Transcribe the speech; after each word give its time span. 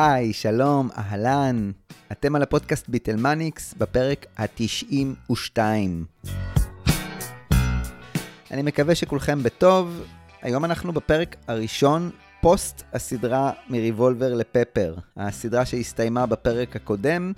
היי, 0.00 0.32
שלום, 0.32 0.88
אהלן. 0.98 1.70
אתם 2.12 2.36
על 2.36 2.42
הפודקאסט 2.42 2.88
ביטלמניקס 2.88 3.74
בפרק 3.78 4.26
ה-92. 4.38 5.58
אני 8.50 8.62
מקווה 8.62 8.94
שכולכם 8.94 9.42
בטוב. 9.42 10.02
היום 10.42 10.64
אנחנו 10.64 10.92
בפרק 10.92 11.36
הראשון, 11.48 12.10
פוסט 12.40 12.82
הסדרה 12.92 13.52
מריבולבר 13.70 14.34
לפפר, 14.34 14.94
הסדרה 15.16 15.64
שהסתיימה 15.64 16.26
בפרק 16.26 16.76
הקודם, 16.76 17.32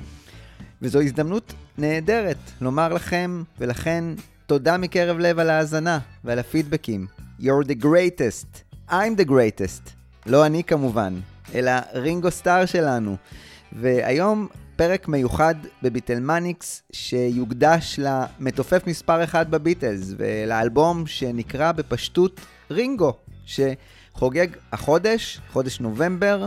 וזו 0.82 1.00
הזדמנות 1.00 1.54
נהדרת 1.78 2.38
לומר 2.60 2.92
לכם 2.92 3.42
ולכן 3.58 4.04
תודה 4.46 4.76
מקרב 4.76 5.18
לב 5.18 5.38
על 5.38 5.50
ההאזנה 5.50 5.98
ועל 6.24 6.38
הפידבקים. 6.38 7.06
You're 7.40 7.66
the 7.66 7.82
greatest. 7.84 8.74
I'm 8.90 9.22
the 9.24 9.28
greatest. 9.28 9.90
לא 10.26 10.46
אני 10.46 10.64
כמובן, 10.64 11.20
אלא 11.54 11.72
רינגו 11.94 12.30
סטאר 12.30 12.66
שלנו. 12.66 13.16
והיום 13.72 14.48
פרק 14.76 15.08
מיוחד 15.08 15.54
בביטלמניקס 15.82 16.82
שיוקדש 16.92 18.00
למתופף 18.02 18.86
מספר 18.86 19.24
1 19.24 19.46
בביטלס 19.46 20.14
ולאלבום 20.16 21.06
שנקרא 21.06 21.72
בפשטות 21.72 22.40
רינגו, 22.70 23.12
שחוגג 23.46 24.46
החודש, 24.72 25.40
חודש 25.52 25.80
נובמבר, 25.80 26.46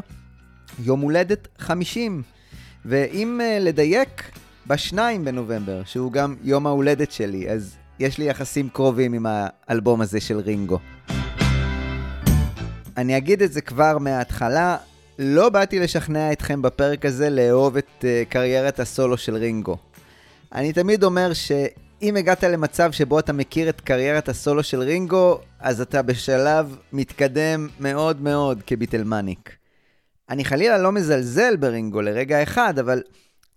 יום 0.80 1.00
הולדת 1.00 1.48
50. 1.58 2.24
ואם 2.86 3.42
uh, 3.42 3.64
לדייק, 3.64 4.32
בשניים 4.68 5.26
בנובמבר, 5.26 5.82
שהוא 5.86 6.12
גם 6.12 6.36
יום 6.44 6.68
ההולדת 6.68 7.12
שלי, 7.12 7.50
אז 7.50 7.76
יש 8.00 8.18
לי 8.18 8.26
יחסים 8.26 8.70
קרובים 8.70 9.14
עם 9.14 9.26
האלבום 9.30 10.02
הזה 10.02 10.20
של 10.20 10.40
רינגו. 10.40 10.80
אני 12.98 13.18
אגיד 13.18 13.42
את 13.42 13.54
זה 13.54 13.62
כבר 13.62 13.98
מההתחלה, 13.98 14.78
לא 15.20 15.50
באתי 15.50 15.80
לשכנע 15.80 16.32
אתכם 16.32 16.62
בפרק 16.62 17.06
הזה 17.06 17.30
לאהוב 17.30 17.78
את 17.78 17.88
uh, 18.02 18.06
קריירת 18.30 18.80
הסולו 18.80 19.18
של 19.18 19.36
רינגו. 19.36 19.78
אני 20.56 20.74
תמיד 20.74 21.04
אומר 21.04 21.34
שאם 21.34 22.16
הגעת 22.18 22.44
למצב 22.44 22.92
שבו 22.92 23.20
אתה 23.20 23.34
מכיר 23.34 23.70
את 23.70 23.82
קריירת 23.82 24.30
הסולו 24.30 24.64
של 24.64 24.80
רינגו, 24.80 25.40
אז 25.60 25.82
אתה 25.82 26.02
בשלב 26.02 26.78
מתקדם 26.94 27.68
מאוד 27.80 28.22
מאוד 28.22 28.62
כביטלמניק. 28.68 29.56
אני 30.30 30.46
חלילה 30.46 30.78
לא 30.78 30.92
מזלזל 30.92 31.56
ברינגו 31.56 32.02
לרגע 32.02 32.44
אחד, 32.44 32.80
אבל 32.80 33.02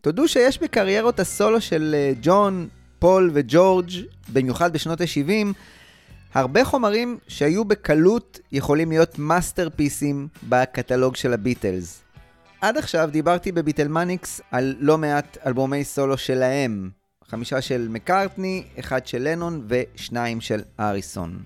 תודו 0.00 0.28
שיש 0.28 0.62
בקריירות 0.62 1.20
הסולו 1.20 1.60
של 1.60 1.94
uh, 2.14 2.18
ג'ון, 2.22 2.68
פול 2.98 3.30
וג'ורג', 3.34 3.90
במיוחד 4.32 4.72
בשנות 4.72 5.00
ה-70, 5.00 5.46
הרבה 6.36 6.64
חומרים 6.64 7.18
שהיו 7.28 7.64
בקלות 7.64 8.40
יכולים 8.52 8.90
להיות 8.90 9.18
מאסטרפיסים 9.18 10.28
בקטלוג 10.48 11.16
של 11.16 11.32
הביטלס. 11.32 12.02
עד 12.60 12.76
עכשיו 12.76 13.08
דיברתי 13.12 13.52
בביטלמניקס 13.52 14.40
על 14.50 14.74
לא 14.78 14.98
מעט 14.98 15.38
אלבומי 15.46 15.84
סולו 15.84 16.18
שלהם. 16.18 16.90
חמישה 17.28 17.60
של 17.60 17.88
מקארטני, 17.90 18.62
אחד 18.80 19.06
של 19.06 19.28
לנון 19.28 19.66
ושניים 19.68 20.40
של 20.40 20.62
אריסון. 20.80 21.38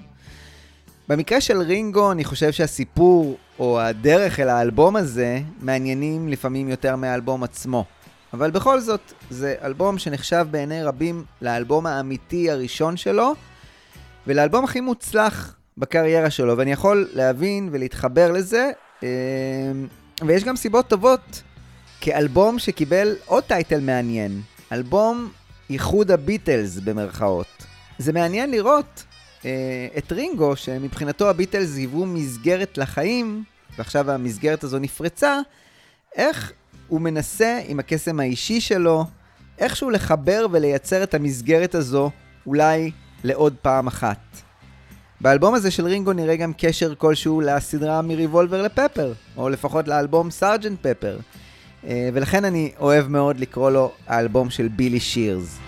במקרה 1.09 1.41
של 1.41 1.59
רינגו, 1.61 2.13
אני 2.13 2.25
חושב 2.25 2.53
שהסיפור 2.53 3.39
או 3.59 3.81
הדרך 3.81 4.41
אל 4.41 4.49
האלבום 4.49 4.97
הזה 4.97 5.41
מעניינים 5.61 6.29
לפעמים 6.29 6.69
יותר 6.69 6.97
מהאלבום 6.97 7.43
עצמו. 7.43 7.85
אבל 8.33 8.51
בכל 8.51 8.81
זאת, 8.81 9.13
זה 9.31 9.55
אלבום 9.63 9.99
שנחשב 9.99 10.47
בעיני 10.51 10.83
רבים 10.83 11.25
לאלבום 11.43 11.87
האמיתי 11.87 12.51
הראשון 12.51 12.97
שלו, 12.97 13.35
ולאלבום 14.27 14.65
הכי 14.65 14.81
מוצלח 14.81 15.57
בקריירה 15.79 16.31
שלו, 16.31 16.59
ואני 16.59 16.73
יכול 16.73 17.09
להבין 17.13 17.69
ולהתחבר 17.73 18.33
לזה, 18.33 18.71
אמ, 19.03 19.09
ויש 20.27 20.45
גם 20.45 20.57
סיבות 20.57 20.89
טובות 20.89 21.43
כאלבום 22.01 22.59
שקיבל 22.59 23.17
עוד 23.27 23.45
טייטל 23.45 23.81
מעניין, 23.81 24.41
אלבום 24.73 25.31
איחוד 25.71 26.11
הביטלס 26.11 26.79
במרכאות. 26.79 27.67
זה 27.99 28.13
מעניין 28.13 28.51
לראות 28.51 29.05
אה, 29.45 29.89
את 29.99 30.13
רינגו, 30.13 30.57
שמבחינתו 30.57 31.31
הביטלס 31.31 31.77
היוו 31.77 32.07
מסגרת 32.07 32.79
לחיים, 32.79 33.45
ועכשיו 33.79 34.11
המסגרת 34.11 34.65
הזו 34.65 34.79
נפרצה, 34.79 35.39
איך 36.17 36.53
הוא 36.89 37.01
מנסה 37.01 37.61
עם 37.67 37.81
הקסם 37.81 38.21
האישי 38.21 38.61
שלו, 38.61 39.05
איכשהו 39.59 39.91
לחבר 39.91 40.47
ולייצר 40.51 41.03
את 41.03 41.15
המסגרת 41.15 41.75
הזו, 41.75 42.11
אולי 42.47 42.91
לעוד 43.25 43.55
פעם 43.63 43.87
אחת. 43.87 44.19
באלבום 45.21 45.55
הזה 45.55 45.71
של 45.71 45.85
רינגו 45.85 46.13
נראה 46.13 46.37
גם 46.37 46.53
קשר 46.59 46.95
כלשהו 46.95 47.41
לסדרה 47.41 48.03
מריבולבר 48.03 48.63
לפפר, 48.63 49.13
או 49.37 49.49
לפחות 49.49 49.89
לאלבום 49.89 50.31
סארג'נט 50.31 50.87
פפר. 50.87 51.19
אה, 51.87 52.09
ולכן 52.13 52.45
אני 52.45 52.73
אוהב 52.81 53.09
מאוד 53.09 53.41
לקרוא 53.41 53.71
לו 53.71 53.93
האלבום 54.07 54.51
של 54.51 54.69
בילי 54.69 55.01
שירס. 55.01 55.59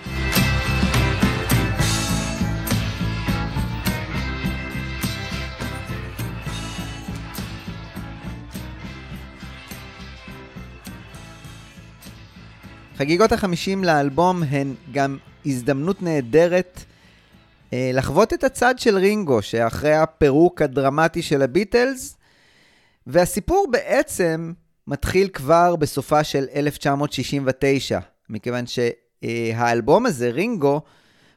חגיגות 12.96 13.32
החמישים 13.32 13.84
לאלבום 13.84 14.42
הן 14.42 14.74
גם 14.92 15.18
הזדמנות 15.46 16.02
נהדרת 16.02 16.84
לחוות 17.72 18.32
את 18.32 18.44
הצד 18.44 18.78
של 18.78 18.96
רינגו, 18.96 19.42
שאחרי 19.42 19.94
הפירוק 19.94 20.62
הדרמטי 20.62 21.22
של 21.22 21.42
הביטלס, 21.42 22.16
והסיפור 23.06 23.66
בעצם 23.70 24.52
מתחיל 24.86 25.28
כבר 25.28 25.76
בסופה 25.76 26.24
של 26.24 26.46
1969, 26.54 27.98
מכיוון 28.28 28.64
שהאלבום 28.66 30.06
הזה, 30.06 30.30
רינגו, 30.30 30.80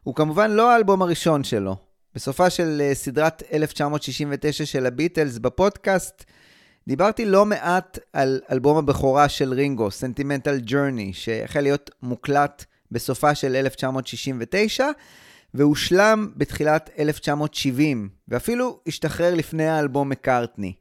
הוא 0.03 0.15
כמובן 0.15 0.51
לא 0.51 0.71
האלבום 0.71 1.01
הראשון 1.01 1.43
שלו. 1.43 1.75
בסופה 2.15 2.49
של 2.49 2.81
אה, 2.81 2.95
סדרת 2.95 3.43
1969 3.53 4.65
של 4.65 4.85
הביטלס 4.85 5.37
בפודקאסט, 5.37 6.23
דיברתי 6.87 7.25
לא 7.25 7.45
מעט 7.45 7.99
על 8.13 8.41
אלבום 8.51 8.77
הבכורה 8.77 9.29
של 9.29 9.53
רינגו, 9.53 9.91
Sentimental 9.91 10.59
Journey, 10.59 11.13
שהחל 11.13 11.61
להיות 11.61 11.91
מוקלט 12.03 12.65
בסופה 12.91 13.35
של 13.35 13.55
1969, 13.55 14.87
והושלם 15.55 16.31
בתחילת 16.35 16.89
1970, 16.99 18.09
ואפילו 18.27 18.79
השתחרר 18.87 19.35
לפני 19.35 19.67
האלבום 19.67 20.09
מקארטני. 20.09 20.73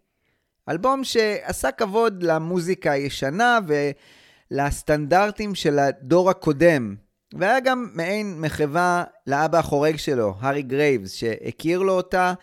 אלבום 0.69 1.05
שעשה 1.05 1.71
כבוד 1.73 2.23
למוזיקה 2.23 2.93
הישנה 2.93 3.59
ולסטנדרטים 4.51 5.55
של 5.55 5.79
הדור 5.79 6.31
הקודם, 6.31 6.95
והיה 7.35 7.61
גם 7.61 7.91
מעין 7.95 8.41
מחווה 8.41 9.05
לאבא 9.27 9.59
החורג 9.59 9.97
שלו, 9.97 10.35
הארי 10.41 10.63
גרייבס, 10.63 11.13
שהכיר 11.13 11.79
לו 11.79 11.93
אותה 11.93 12.35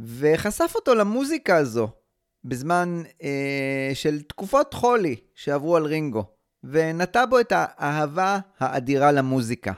וחשף 0.00 0.72
אותו 0.74 0.94
למוזיקה 0.94 1.56
הזו 1.56 1.88
בזמן 2.44 3.02
אה, 3.22 3.90
של 3.94 4.22
תקופות 4.22 4.74
חולי 4.74 5.16
שעברו 5.34 5.76
על 5.76 5.84
רינגו, 5.84 6.24
ונטע 6.64 7.26
בו 7.26 7.40
את 7.40 7.52
האהבה 7.56 8.38
האדירה 8.58 9.12
למוזיקה. 9.12 9.72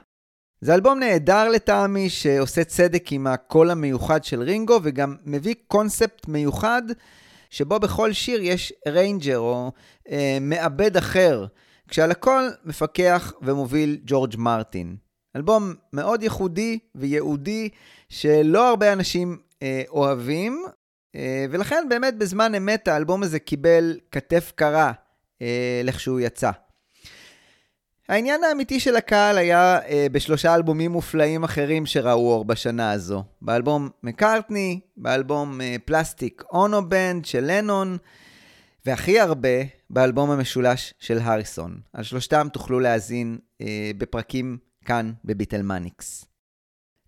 זה 0.61 0.75
אלבום 0.75 0.99
נהדר 0.99 1.49
לטעמי, 1.49 2.11
שעושה 2.11 2.65
צדק 2.65 3.13
עם 3.13 3.27
הקול 3.27 3.71
המיוחד 3.71 4.25
של 4.25 4.43
רינגו, 4.43 4.81
וגם 4.83 5.17
מביא 5.25 5.55
קונספט 5.67 6.29
מיוחד, 6.29 6.83
שבו 7.51 7.79
בכל 7.79 8.13
שיר 8.13 8.41
יש 8.43 8.73
arranger 8.89 9.39
או 9.39 9.73
אה, 10.11 10.39
מעבד 10.41 10.97
אחר, 10.97 11.47
כשעל 11.89 12.11
הכל 12.11 12.49
מפקח 12.65 13.33
ומוביל 13.43 13.99
ג'ורג' 14.07 14.35
מרטין. 14.39 14.97
אלבום 15.37 15.75
מאוד 15.93 16.23
ייחודי 16.23 16.79
וייעודי, 16.95 17.69
שלא 18.09 18.69
הרבה 18.69 18.93
אנשים 18.93 19.39
אה, 19.63 19.83
אוהבים, 19.89 20.65
אה, 21.15 21.47
ולכן 21.51 21.87
באמת 21.89 22.19
בזמן 22.19 22.55
אמת 22.55 22.89
האלבום 22.89 23.23
הזה 23.23 23.39
קיבל 23.39 23.99
כתף 24.11 24.53
קרה 24.55 24.93
אה, 25.43 25.81
לכשהוא 25.85 26.21
יצא. 26.21 26.51
העניין 28.09 28.45
האמיתי 28.45 28.81
של 28.81 28.97
הקהל 28.97 29.39
היה 29.39 29.79
אה, 29.89 30.07
בשלושה 30.13 30.55
אלבומים 30.55 30.91
מופלאים 30.91 31.45
אחרים 31.45 31.87
שראו 31.87 32.33
אור 32.33 32.45
בשנה 32.45 32.93
הזו. 32.93 33.25
באלבום 33.43 33.89
מקארטני, 34.03 34.81
באלבום 34.97 35.61
אה, 35.61 35.77
פלסטיק 35.85 36.43
אונו 36.53 36.89
בנד 36.89 37.25
של 37.25 37.45
לנון, 37.45 37.97
והכי 38.87 39.21
הרבה 39.21 39.49
באלבום 39.91 40.31
המשולש 40.31 40.95
של 40.99 41.19
הריסון. 41.19 41.81
על 41.93 42.05
שלושתם 42.05 42.49
תוכלו 42.53 42.81
להאזין 42.81 43.39
אה, 43.61 43.91
בפרקים 43.99 44.59
כאן 44.85 45.13
בביטלמניקס. 45.25 46.25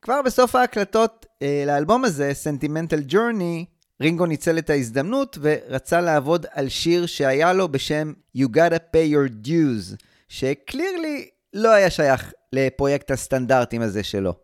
כבר 0.03 0.23
בסוף 0.23 0.55
ההקלטות 0.55 1.27
אה, 1.43 1.65
לאלבום 1.67 2.05
הזה, 2.05 2.35
סנטימנטל 2.35 3.01
ג'ורני, 3.09 3.65
רינגו 4.01 4.27
ניצל 4.27 4.59
את 4.59 4.71
ההזדמנות 4.71 5.39
ורצה 5.41 6.01
לעבוד 6.01 6.47
על 6.51 6.69
שיר 6.69 7.07
שהיה 7.07 7.53
לו 7.53 7.69
בשם 7.69 8.13
You 8.37 8.49
gotta 8.55 8.95
pay 8.95 9.13
your 9.15 9.47
dues. 9.47 10.08
שקלירלי 10.29 11.29
לא 11.55 11.71
היה 11.71 11.91
שייך 11.91 12.33
לפרויקט 12.53 13.11
הסטנדרטים 13.11 13.83
הזה 13.83 14.03
שלו. 14.03 14.35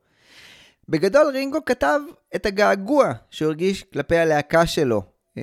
בגדול 0.89 1.27
רינגו 1.27 1.65
כתב 1.65 2.01
את 2.37 2.47
הגעגוע 2.47 3.13
שהוא 3.31 3.49
הרגיש 3.49 3.83
כלפי 3.83 4.17
הלהקה 4.17 4.67
שלו, 4.67 5.03
אה, 5.39 5.43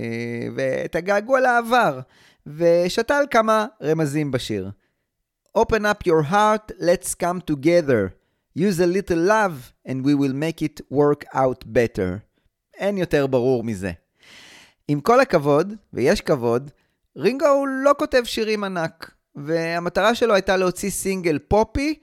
ואת 0.55 0.95
הגעגוע 0.95 1.39
לעבר, 1.39 1.99
ושתל 2.47 3.23
כמה 3.31 3.65
רמזים 3.83 4.31
בשיר. 4.31 4.69
Open 5.57 5.81
up 5.81 6.07
your 6.07 6.31
heart, 6.31 6.71
let's 6.79 7.13
come 7.13 7.41
together. 7.51 8.09
Use 8.55 8.79
a 8.79 8.88
little 8.88 9.17
love 9.17 9.73
and 9.88 10.05
we 10.05 10.13
will 10.13 10.33
make 10.33 10.61
it 10.61 10.81
work 10.91 11.25
out 11.33 11.65
better. 11.65 12.19
אין 12.77 12.97
יותר 12.97 13.27
ברור 13.27 13.63
מזה. 13.63 13.91
עם 14.88 15.01
כל 15.01 15.19
הכבוד, 15.19 15.73
ויש 15.93 16.21
כבוד, 16.21 16.71
רינגו 17.17 17.47
הוא 17.47 17.67
לא 17.67 17.91
כותב 17.97 18.21
שירים 18.25 18.63
ענק, 18.63 19.11
והמטרה 19.35 20.15
שלו 20.15 20.33
הייתה 20.33 20.57
להוציא 20.57 20.89
סינגל 20.89 21.39
פופי, 21.39 21.99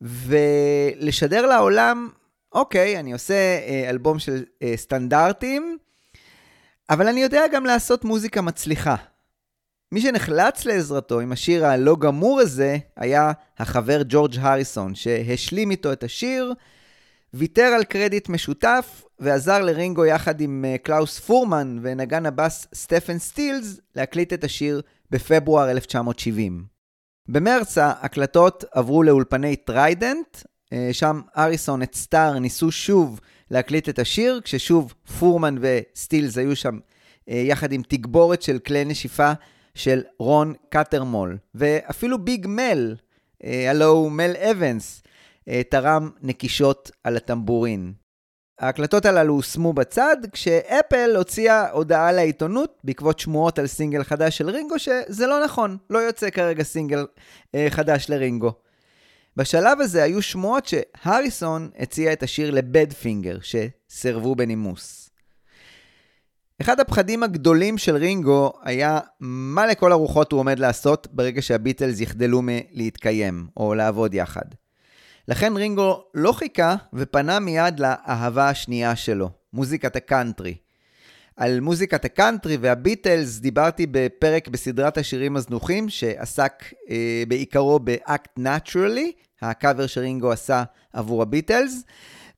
ולשדר 0.00 1.46
לעולם, 1.46 2.08
אוקיי, 2.52 3.00
אני 3.00 3.12
עושה 3.12 3.34
אה, 3.34 3.90
אלבום 3.90 4.18
של 4.18 4.44
אה, 4.62 4.72
סטנדרטים, 4.76 5.78
אבל 6.90 7.08
אני 7.08 7.22
יודע 7.22 7.42
גם 7.52 7.66
לעשות 7.66 8.04
מוזיקה 8.04 8.40
מצליחה. 8.40 8.96
מי 9.92 10.00
שנחלץ 10.00 10.64
לעזרתו 10.64 11.20
עם 11.20 11.32
השיר 11.32 11.66
הלא 11.66 11.96
גמור 11.96 12.40
הזה, 12.40 12.76
היה 12.96 13.32
החבר 13.58 14.02
ג'ורג' 14.08 14.36
הריסון, 14.38 14.94
שהשלים 14.94 15.70
איתו 15.70 15.92
את 15.92 16.04
השיר, 16.04 16.54
ויתר 17.34 17.62
על 17.62 17.84
קרדיט 17.84 18.28
משותף, 18.28 19.04
ועזר 19.18 19.62
לרינגו 19.62 20.04
יחד 20.04 20.40
עם 20.40 20.64
אה, 20.68 20.78
קלאוס 20.78 21.18
פורמן 21.18 21.78
ונגן 21.82 22.26
הבאס 22.26 22.66
סטפן 22.74 23.18
סטילס 23.18 23.80
להקליט 23.96 24.32
את 24.32 24.44
השיר 24.44 24.82
בפברואר 25.10 25.70
1970. 25.70 26.64
במרץ 27.28 27.78
ההקלטות 27.78 28.64
עברו 28.72 29.02
לאולפני 29.02 29.56
טריידנט, 29.56 30.38
אה, 30.72 30.88
שם 30.92 31.20
הריסון 31.36 31.82
and 31.82 31.94
סטאר 31.94 32.38
ניסו 32.38 32.72
שוב 32.72 33.20
להקליט 33.50 33.88
את 33.88 33.98
השיר, 33.98 34.40
כששוב 34.44 34.94
פורמן 35.18 35.56
וסטילס 35.60 36.38
היו 36.38 36.56
שם 36.56 36.78
אה, 37.28 37.34
יחד 37.34 37.72
עם 37.72 37.82
תגבורת 37.88 38.42
של 38.42 38.58
כלי 38.58 38.84
נשיפה 38.84 39.32
של 39.74 40.02
רון 40.18 40.54
קטרמול, 40.68 41.38
ואפילו 41.54 42.24
ביג 42.24 42.46
מל, 42.48 42.96
הלו 43.70 43.86
הוא 43.86 44.12
מל 44.12 44.32
אבנס, 44.50 45.02
תרם 45.70 46.10
נקישות 46.22 46.90
על 47.04 47.16
הטמבורין. 47.16 47.92
ההקלטות 48.58 49.04
הללו 49.06 49.34
הושמו 49.34 49.72
בצד, 49.72 50.16
כשאפל 50.32 51.16
הוציאה 51.16 51.70
הודעה 51.70 52.12
לעיתונות 52.12 52.78
בעקבות 52.84 53.18
שמועות 53.18 53.58
על 53.58 53.66
סינגל 53.66 54.04
חדש 54.04 54.38
של 54.38 54.50
רינגו, 54.50 54.78
שזה 54.78 55.26
לא 55.26 55.44
נכון, 55.44 55.76
לא 55.90 55.98
יוצא 55.98 56.30
כרגע 56.30 56.62
סינגל 56.62 57.06
אה, 57.54 57.66
חדש 57.70 58.06
לרינגו. 58.08 58.52
בשלב 59.36 59.80
הזה 59.80 60.02
היו 60.02 60.22
שמועות 60.22 60.66
שהריסון 60.66 61.70
הציע 61.78 62.12
את 62.12 62.22
השיר 62.22 62.50
לבדפינגר, 62.50 63.38
שסירבו 63.40 64.34
בנימוס. 64.34 65.10
אחד 66.60 66.80
הפחדים 66.80 67.22
הגדולים 67.22 67.78
של 67.78 67.96
רינגו 67.96 68.52
היה 68.62 69.00
מה 69.20 69.66
לכל 69.66 69.92
הרוחות 69.92 70.32
הוא 70.32 70.40
עומד 70.40 70.58
לעשות 70.58 71.06
ברגע 71.12 71.42
שהביטלס 71.42 72.00
יחדלו 72.00 72.40
מלהתקיים, 72.42 73.46
או 73.56 73.74
לעבוד 73.74 74.14
יחד. 74.14 74.63
לכן 75.28 75.56
רינגו 75.56 76.04
לא 76.14 76.32
חיכה 76.32 76.76
ופנה 76.92 77.38
מיד 77.38 77.80
לאהבה 77.80 78.48
השנייה 78.48 78.96
שלו, 78.96 79.30
מוזיקת 79.52 79.96
הקאנטרי. 79.96 80.54
על 81.36 81.60
מוזיקת 81.60 82.04
הקאנטרי 82.04 82.56
והביטלס 82.56 83.38
דיברתי 83.38 83.86
בפרק 83.90 84.48
בסדרת 84.48 84.98
השירים 84.98 85.36
הזנוחים 85.36 85.88
שעסק 85.88 86.64
אה, 86.90 87.22
בעיקרו 87.28 87.78
ב-Act 87.84 88.40
Naturally, 88.40 89.12
הקאבר 89.42 89.86
שרינגו 89.86 90.32
עשה 90.32 90.64
עבור 90.92 91.22
הביטלס, 91.22 91.82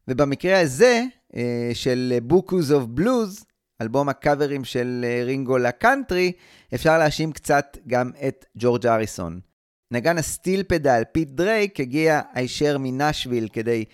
ובמקרה 0.08 0.60
הזה 0.60 1.04
אה, 1.36 1.70
של 1.74 2.18
Beaucoups 2.30 2.70
of 2.70 3.00
Blues, 3.00 3.44
אלבום 3.80 4.08
הקאברים 4.08 4.64
של 4.64 5.04
אה, 5.08 5.24
רינגו 5.24 5.58
לקאנטרי, 5.58 6.32
אפשר 6.74 6.98
להאשים 6.98 7.32
קצת 7.32 7.76
גם 7.86 8.10
את 8.28 8.44
ג'ורג' 8.56 8.86
הריסון. 8.86 9.45
נגן 9.90 10.18
ה 10.18 10.26
steel 10.26 10.62
pedal, 10.62 11.02
פיט 11.12 11.28
דרייק, 11.28 11.80
הגיע 11.80 12.20
הישר 12.34 12.76
מנשוויל 12.80 13.48
כדי 13.52 13.84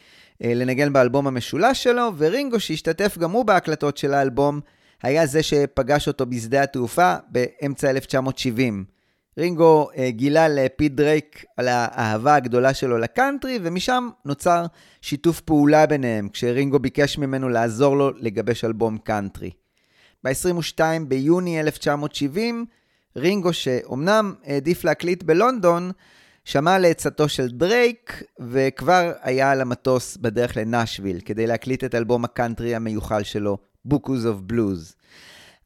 אה, 0.45 0.55
לנגן 0.55 0.93
באלבום 0.93 1.27
המשולש 1.27 1.83
שלו, 1.83 2.13
ורינגו, 2.19 2.61
שהשתתף 2.61 3.19
גם 3.19 3.31
הוא 3.31 3.45
בהקלטות 3.45 3.97
של 3.97 4.15
האלבום, 4.15 4.61
היה 5.03 5.27
זה 5.27 5.43
שפגש 5.43 6.09
אותו 6.09 6.27
בשדה 6.27 6.63
התעופה 6.63 7.15
באמצע 7.29 7.91
1970. 7.91 8.85
רינגו 9.39 9.89
אה, 9.97 10.11
גילה 10.11 10.49
לפיט 10.49 10.93
דרייק 10.93 11.45
על 11.57 11.69
האהבה 11.69 12.35
הגדולה 12.35 12.75
שלו 12.75 12.99
לקאנטרי, 12.99 13.59
ומשם 13.63 14.09
נוצר 14.25 14.67
שיתוף 15.01 15.41
פעולה 15.41 15.87
ביניהם, 15.87 16.29
כשרינגו 16.29 16.79
ביקש 16.79 17.19
ממנו 17.19 17.49
לעזור 17.49 17.97
לו 17.97 18.11
לגבש 18.19 18.65
אלבום 18.65 18.99
קאנטרי. 18.99 19.51
ב-22 20.25 20.81
ביוני 21.09 21.61
1970, 21.61 22.67
רינגו, 23.17 23.53
שאומנם 23.53 24.35
העדיף 24.45 24.85
להקליט 24.85 25.23
בלונדון, 25.23 25.91
שמע 26.45 26.79
לעצתו 26.79 27.29
של 27.29 27.49
דרייק, 27.49 28.23
וכבר 28.41 29.13
היה 29.23 29.51
על 29.51 29.61
המטוס 29.61 30.17
בדרך 30.17 30.57
לנשוויל, 30.57 31.21
כדי 31.25 31.47
להקליט 31.47 31.85
את 31.85 31.95
אלבום 31.95 32.25
הקאנטרי 32.25 32.75
המיוחל 32.75 33.23
שלו, 33.23 33.59
Beaucoups 33.89 34.25
of 34.25 34.53
Blues. 34.53 34.95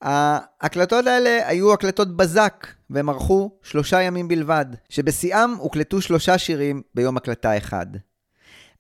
ההקלטות 0.03 1.07
האלה 1.07 1.49
היו 1.49 1.73
הקלטות 1.73 2.17
בזק, 2.17 2.67
והן 2.91 3.09
ארכו 3.09 3.51
שלושה 3.63 4.03
ימים 4.03 4.29
בלבד, 4.29 4.67
שבשיאם 4.89 5.55
הוקלטו 5.55 6.01
שלושה 6.01 6.39
שירים 6.39 6.83
ביום 6.95 7.17
הקלטה 7.17 7.57
אחד. 7.57 7.87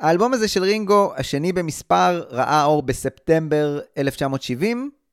האלבום 0.01 0.35
הזה 0.35 0.49
של 0.49 0.63
רינגו, 0.63 1.13
השני 1.17 1.53
במספר, 1.53 2.25
ראה 2.31 2.65
אור 2.65 2.83
בספטמבר 2.83 3.81
1970, 3.99 4.91
אה, 4.93 5.06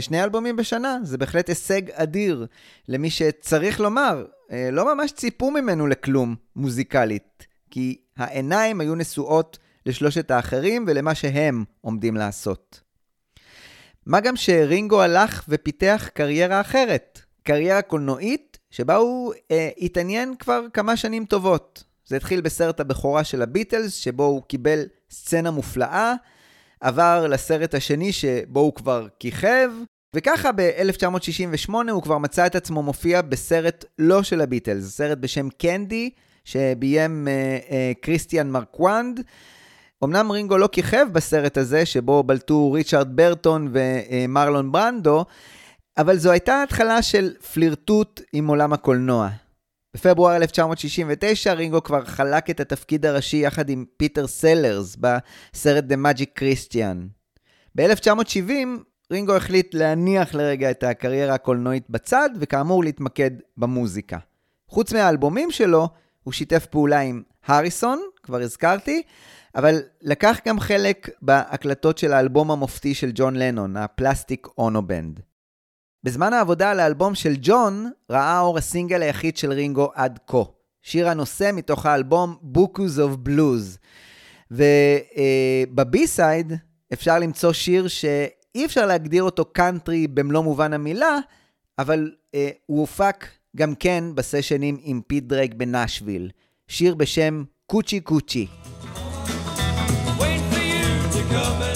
שני 0.00 0.24
אלבומים 0.24 0.56
בשנה, 0.56 0.98
זה 1.02 1.18
בהחלט 1.18 1.48
הישג 1.48 1.90
אדיר 1.90 2.46
למי 2.88 3.10
שצריך 3.10 3.80
לומר, 3.80 4.24
אה, 4.50 4.68
לא 4.72 4.94
ממש 4.94 5.12
ציפו 5.12 5.50
ממנו 5.50 5.86
לכלום 5.86 6.34
מוזיקלית, 6.56 7.46
כי 7.70 7.98
העיניים 8.16 8.80
היו 8.80 8.94
נשואות 8.94 9.58
לשלושת 9.86 10.30
האחרים 10.30 10.84
ולמה 10.88 11.14
שהם 11.14 11.64
עומדים 11.80 12.16
לעשות. 12.16 12.80
מה 14.06 14.20
גם 14.20 14.36
שרינגו 14.36 15.02
הלך 15.02 15.44
ופיתח 15.48 16.08
קריירה 16.14 16.60
אחרת, 16.60 17.20
קריירה 17.42 17.82
קולנועית 17.82 18.58
שבה 18.70 18.96
הוא 18.96 19.34
אה, 19.50 19.70
התעניין 19.78 20.34
כבר 20.38 20.60
כמה 20.72 20.96
שנים 20.96 21.24
טובות. 21.24 21.84
זה 22.06 22.16
התחיל 22.16 22.40
בסרט 22.40 22.80
הבכורה 22.80 23.24
של 23.24 23.42
הביטלס, 23.42 23.94
שבו 23.94 24.24
הוא 24.24 24.42
קיבל 24.42 24.84
סצנה 25.10 25.50
מופלאה, 25.50 26.14
עבר 26.80 27.26
לסרט 27.26 27.74
השני 27.74 28.12
שבו 28.12 28.60
הוא 28.60 28.74
כבר 28.74 29.06
כיכב, 29.18 29.70
וככה 30.14 30.52
ב-1968 30.52 31.72
הוא 31.90 32.02
כבר 32.02 32.18
מצא 32.18 32.46
את 32.46 32.54
עצמו 32.54 32.82
מופיע 32.82 33.22
בסרט 33.22 33.84
לא 33.98 34.22
של 34.22 34.40
הביטלס, 34.40 34.96
סרט 34.96 35.18
בשם 35.18 35.48
Candy, 35.58 36.10
שביים 36.44 37.28
uh, 37.28 37.70
uh, 37.70 37.72
קריסטיאן 38.00 38.50
מרקוונד. 38.50 39.20
אמנם 40.04 40.32
רינגו 40.32 40.58
לא 40.58 40.68
כיכב 40.72 41.06
בסרט 41.12 41.56
הזה, 41.56 41.86
שבו 41.86 42.22
בלטו 42.22 42.72
ריצ'רד 42.72 43.16
ברטון 43.16 43.72
ומרלון 43.72 44.72
ברנדו, 44.72 45.24
אבל 45.98 46.16
זו 46.16 46.30
הייתה 46.30 46.62
התחלה 46.62 47.02
של 47.02 47.34
פלירטוט 47.52 48.20
עם 48.32 48.46
עולם 48.46 48.72
הקולנוע. 48.72 49.28
בפברואר 49.94 50.36
1969 50.36 51.52
רינגו 51.52 51.82
כבר 51.82 52.04
חלק 52.04 52.50
את 52.50 52.60
התפקיד 52.60 53.06
הראשי 53.06 53.36
יחד 53.36 53.70
עם 53.70 53.84
פיטר 53.96 54.26
סלרס 54.26 54.96
בסרט 54.96 55.84
The 55.84 55.96
Magic 55.96 56.40
Christian. 56.40 56.96
ב-1970 57.74 58.50
רינגו 59.10 59.36
החליט 59.36 59.74
להניח 59.74 60.34
לרגע 60.34 60.70
את 60.70 60.82
הקריירה 60.82 61.34
הקולנועית 61.34 61.90
בצד, 61.90 62.30
וכאמור 62.40 62.84
להתמקד 62.84 63.30
במוזיקה. 63.56 64.18
חוץ 64.68 64.92
מהאלבומים 64.92 65.50
שלו, 65.50 65.88
הוא 66.22 66.32
שיתף 66.32 66.66
פעולה 66.66 67.00
עם 67.00 67.22
הריסון, 67.46 68.00
כבר 68.22 68.40
הזכרתי, 68.40 69.02
אבל 69.54 69.82
לקח 70.02 70.38
גם 70.46 70.60
חלק 70.60 71.08
בהקלטות 71.22 71.98
של 71.98 72.12
האלבום 72.12 72.50
המופתי 72.50 72.94
של 72.94 73.10
ג'ון 73.14 73.36
לנון, 73.36 73.76
הפלסטיק 73.76 74.46
אונו 74.58 74.86
בנד. 74.86 75.20
בזמן 76.04 76.32
העבודה 76.32 76.70
על 76.70 76.80
האלבום 76.80 77.14
של 77.14 77.34
ג'ון, 77.40 77.90
ראה 78.10 78.40
אור 78.40 78.58
הסינגל 78.58 79.02
היחיד 79.02 79.36
של 79.36 79.52
רינגו 79.52 79.90
עד 79.94 80.18
כה. 80.26 80.42
שיר 80.82 81.08
הנושא 81.08 81.50
מתוך 81.54 81.86
האלבום 81.86 82.36
Bookus 82.54 82.98
of 82.98 83.28
Blues. 83.28 83.78
וב 84.50 85.01
B-side 85.01 86.52
אפשר 86.92 87.18
למצוא 87.18 87.52
שיר 87.52 87.88
שאי 87.88 88.64
אפשר 88.64 88.86
להגדיר 88.86 89.22
אותו 89.22 89.44
קאנטרי 89.44 90.06
במלוא 90.06 90.42
מובן 90.42 90.72
המילה, 90.72 91.18
אבל 91.78 92.10
uh, 92.10 92.36
הוא 92.66 92.80
הופק 92.80 93.26
גם 93.56 93.74
כן 93.74 94.04
בסשנים 94.14 94.76
עם 94.82 95.00
פיט 95.06 95.24
דרייק 95.24 95.54
בנשוויל. 95.54 96.30
שיר 96.68 96.94
בשם 96.94 97.44
Coochy 97.66 98.00
Coochy. 98.00 98.46
to 100.06 100.12
me 100.20 100.38
see 100.50 100.78
you. 100.78 100.84
Where 101.30 101.42
are 101.42 101.73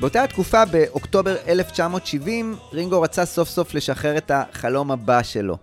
באותה 0.00 0.22
התקופה, 0.22 0.64
באוקטובר 0.64 1.36
1970, 1.48 2.56
רינגו 2.72 3.02
רצה 3.02 3.24
סוף 3.24 3.48
סוף 3.48 3.74
לשחרר 3.74 4.18
את 4.18 4.30
החלום 4.34 4.90
הבא 4.90 5.22
שלו. 5.22 5.56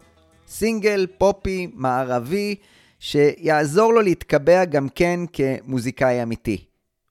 סינגל, 0.47 1.07
פופי, 1.17 1.67
מערבי, 1.73 2.55
שיעזור 2.99 3.93
לו 3.93 4.01
להתקבע 4.01 4.65
גם 4.65 4.89
כן 4.89 5.19
כמוזיקאי 5.33 6.23
אמיתי. 6.23 6.65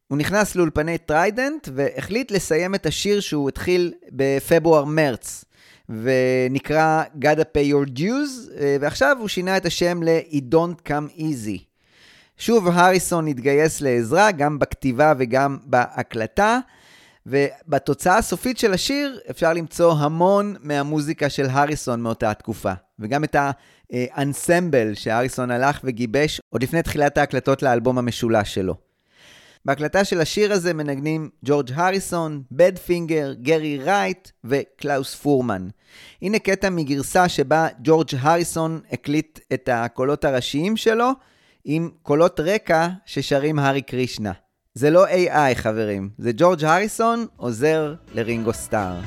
הוא 0.08 0.18
נכנס 0.18 0.56
לאולפני 0.56 0.98
טריידנט 0.98 1.68
והחליט 1.74 2.30
לסיים 2.30 2.74
את 2.74 2.86
השיר 2.86 3.20
שהוא 3.20 3.48
התחיל 3.48 3.92
בפברואר-מרץ, 4.12 5.44
ונקרא 5.88 7.02
Gotta 7.20 7.44
Pay 7.56 7.72
Your 7.72 7.98
Dues, 7.98 8.50
ועכשיו 8.80 9.16
הוא 9.20 9.28
שינה 9.28 9.56
את 9.56 9.66
השם 9.66 10.02
ל-It 10.02 10.54
Don't 10.54 10.88
Come 10.88 11.18
Easy. 11.18 11.58
שוב, 12.38 12.68
הריסון 12.68 13.26
התגייס 13.26 13.80
לעזרה, 13.80 14.32
גם 14.32 14.58
בכתיבה 14.58 15.12
וגם 15.18 15.58
בהקלטה, 15.64 16.58
ובתוצאה 17.26 18.18
הסופית 18.18 18.58
של 18.58 18.72
השיר 18.72 19.20
אפשר 19.30 19.52
למצוא 19.52 19.92
המון 19.92 20.56
מהמוזיקה 20.60 21.30
של 21.30 21.46
הריסון 21.50 22.00
מאותה 22.00 22.30
התקופה, 22.30 22.72
וגם 22.98 23.24
את 23.24 23.36
האנסמבל 23.92 24.94
שהריסון 24.94 25.50
הלך 25.50 25.80
וגיבש 25.84 26.40
עוד 26.50 26.62
לפני 26.62 26.82
תחילת 26.82 27.18
ההקלטות 27.18 27.62
לאלבום 27.62 27.98
המשולש 27.98 28.54
שלו. 28.54 28.74
בהקלטה 29.64 30.04
של 30.04 30.20
השיר 30.20 30.52
הזה 30.52 30.74
מנגנים 30.74 31.30
ג'ורג' 31.44 31.70
הריסון, 31.74 32.42
בד 32.52 32.78
פינגר, 32.78 33.32
גרי 33.32 33.78
רייט 33.78 34.28
וקלאוס 34.44 35.14
פורמן. 35.14 35.68
הנה 36.22 36.38
קטע 36.38 36.70
מגרסה 36.70 37.28
שבה 37.28 37.68
ג'ורג' 37.84 38.08
הריסון 38.20 38.80
הקליט 38.92 39.38
את 39.52 39.68
הקולות 39.72 40.24
הראשיים 40.24 40.76
שלו 40.76 41.10
עם 41.64 41.90
קולות 42.02 42.40
רקע 42.40 42.88
ששרים 43.06 43.58
הארי 43.58 43.82
קרישנה. 43.82 44.32
זה 44.78 44.90
לא 44.90 45.06
AI 45.08 45.54
חברים, 45.54 46.10
זה 46.18 46.30
ג'ורג' 46.36 46.64
הריסון 46.64 47.26
עוזר 47.36 47.94
לרינגו 48.14 48.52
סטאר. 48.52 49.00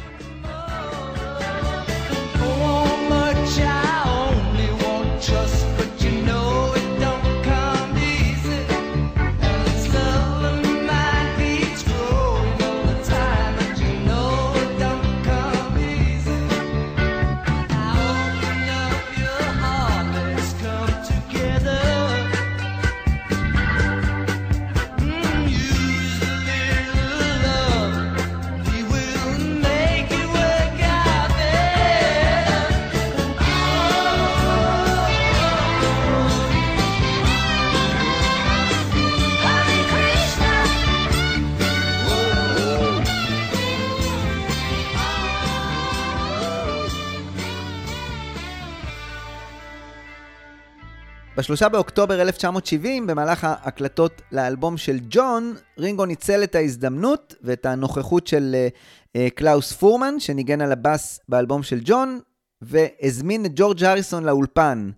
ב-3 51.38 51.70
באוקטובר 51.70 52.22
1970, 52.22 53.08
במהלך 53.08 53.44
ההקלטות 53.44 54.22
לאלבום 54.32 54.78
של 54.78 55.00
ג'ון, 55.10 55.56
רינגו 55.78 56.06
ניצל 56.06 56.44
את 56.44 56.56
ההזדמנות 56.56 57.36
ואת 57.42 57.66
הנוכחות 57.66 58.28
של 58.28 58.56
אה, 58.56 59.18
אה, 59.18 59.20
קלאוס 59.36 59.74
פורמן, 59.74 60.20
שניגן 60.20 60.62
על 60.62 60.72
הבאס 60.72 61.20
באלבום 61.30 61.64
של 61.64 61.80
ג'ון, 61.84 62.20
והזמין 62.62 63.46
את 63.46 63.52
ג'ורג' 63.56 63.84
הריסון 63.84 64.24
לאולפן. 64.24 64.92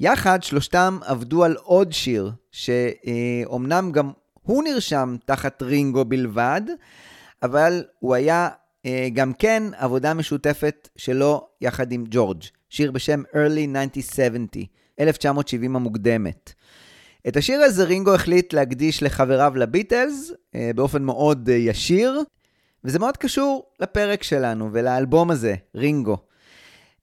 יחד 0.00 0.42
שלושתם 0.42 0.98
עבדו 1.04 1.44
על 1.44 1.56
עוד 1.62 1.92
שיר, 1.92 2.32
שאומנם 2.52 3.92
גם 3.92 4.10
הוא 4.42 4.62
נרשם 4.62 5.16
תחת 5.24 5.62
רינגו 5.62 6.04
בלבד, 6.04 6.62
אבל 7.42 7.84
הוא 7.98 8.14
היה 8.14 8.48
אה, 8.48 8.88
גם 9.12 9.32
כן 9.32 9.62
עבודה 9.76 10.14
משותפת 10.14 10.88
שלו 10.96 11.48
יחד 11.60 11.92
עם 11.92 12.04
ג'ורג', 12.10 12.42
שיר 12.68 12.90
בשם 12.90 13.22
Early 13.34 13.76
1970. 13.76 14.79
1970 15.00 15.76
המוקדמת. 15.76 16.52
את 17.28 17.36
השיר 17.36 17.60
הזה 17.60 17.84
רינגו 17.84 18.14
החליט 18.14 18.52
להקדיש 18.52 19.02
לחבריו 19.02 19.52
לביטלס 19.56 20.32
אה, 20.54 20.70
באופן 20.74 21.02
מאוד 21.02 21.48
אה, 21.48 21.54
ישיר, 21.54 22.20
וזה 22.84 22.98
מאוד 22.98 23.16
קשור 23.16 23.66
לפרק 23.80 24.22
שלנו 24.22 24.68
ולאלבום 24.72 25.30
הזה, 25.30 25.54
רינגו. 25.74 26.16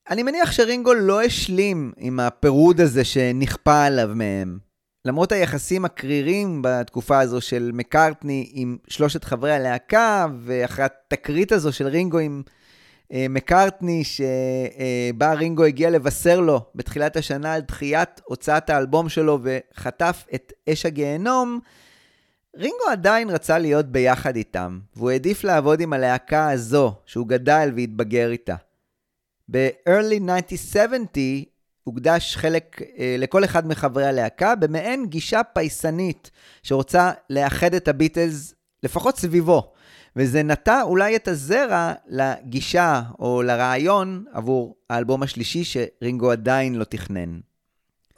אני 0.09 0.23
מניח 0.23 0.51
שרינגו 0.51 0.93
לא 0.93 1.21
השלים 1.21 1.91
עם 1.97 2.19
הפירוד 2.19 2.81
הזה 2.81 3.03
שנכפה 3.03 3.83
עליו 3.83 4.09
מהם. 4.15 4.57
למרות 5.05 5.31
היחסים 5.31 5.85
הקרירים 5.85 6.61
בתקופה 6.63 7.19
הזו 7.19 7.41
של 7.41 7.71
מקארטני 7.73 8.49
עם 8.53 8.77
שלושת 8.87 9.23
חברי 9.23 9.51
הלהקה, 9.51 10.25
ואחרי 10.43 10.85
התקרית 10.85 11.51
הזו 11.51 11.73
של 11.73 11.87
רינגו 11.87 12.17
עם 12.17 12.41
מקארטני, 13.11 14.03
שבה 14.03 15.33
רינגו 15.33 15.63
הגיע 15.63 15.89
לבשר 15.89 16.39
לו 16.39 16.61
בתחילת 16.75 17.15
השנה 17.15 17.53
על 17.53 17.61
דחיית 17.61 18.21
הוצאת 18.23 18.69
האלבום 18.69 19.09
שלו 19.09 19.39
וחטף 19.43 20.25
את 20.35 20.53
אש 20.69 20.85
הגיהנום, 20.85 21.59
רינגו 22.57 22.85
עדיין 22.91 23.29
רצה 23.29 23.57
להיות 23.57 23.85
ביחד 23.85 24.35
איתם, 24.35 24.79
והוא 24.95 25.11
העדיף 25.11 25.43
לעבוד 25.43 25.81
עם 25.81 25.93
הלהקה 25.93 26.51
הזו, 26.51 26.93
שהוא 27.05 27.27
גדל 27.27 27.71
והתבגר 27.75 28.31
איתה. 28.31 28.55
ב-early 29.49 30.29
1970 30.29 31.45
הוקדש 31.83 32.37
חלק 32.37 32.81
אה, 32.97 33.15
לכל 33.17 33.43
אחד 33.43 33.67
מחברי 33.67 34.05
הלהקה 34.05 34.55
במעין 34.55 35.05
גישה 35.05 35.43
פייסנית 35.43 36.31
שרוצה 36.63 37.11
לאחד 37.29 37.73
את 37.73 37.87
הביטלס 37.87 38.53
לפחות 38.83 39.17
סביבו. 39.17 39.73
וזה 40.17 40.43
נטע 40.43 40.81
אולי 40.81 41.15
את 41.15 41.27
הזרע 41.27 41.93
לגישה 42.07 43.01
או 43.19 43.43
לרעיון 43.43 44.25
עבור 44.33 44.75
האלבום 44.89 45.23
השלישי 45.23 45.63
שרינגו 45.63 46.31
עדיין 46.31 46.75
לא 46.75 46.83
תכנן. 46.83 47.39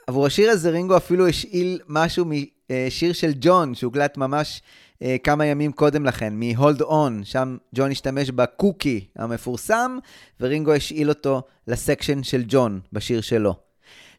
עבור 0.08 0.25
השיר 0.25 0.51
הזה 0.51 0.70
רינגו 0.70 0.98
אפילו 0.98 1.27
השאיל 1.27 1.79
משהו 1.88 2.25
משיר 2.25 3.13
של 3.13 3.32
ג'ון 3.41 3.75
שהוקלט 3.75 4.18
ממש 4.18 4.62
אה, 5.01 5.15
כמה 5.24 5.46
ימים 5.46 5.72
קודם 5.72 6.06
לכן, 6.06 6.34
מ-Hold 6.34 6.82
On, 6.82 7.12
שם 7.24 7.58
ג'ון 7.75 7.91
השתמש 7.91 8.32
בקוקי 8.32 9.06
המפורסם, 9.15 9.98
ורינגו 10.39 10.74
השאיל 10.74 11.10
אותו 11.10 11.41
לסקשן 11.68 12.24
של 12.24 12.44
ג'ון 12.48 12.79
בשיר 12.94 13.22
שלו. 13.22 13.56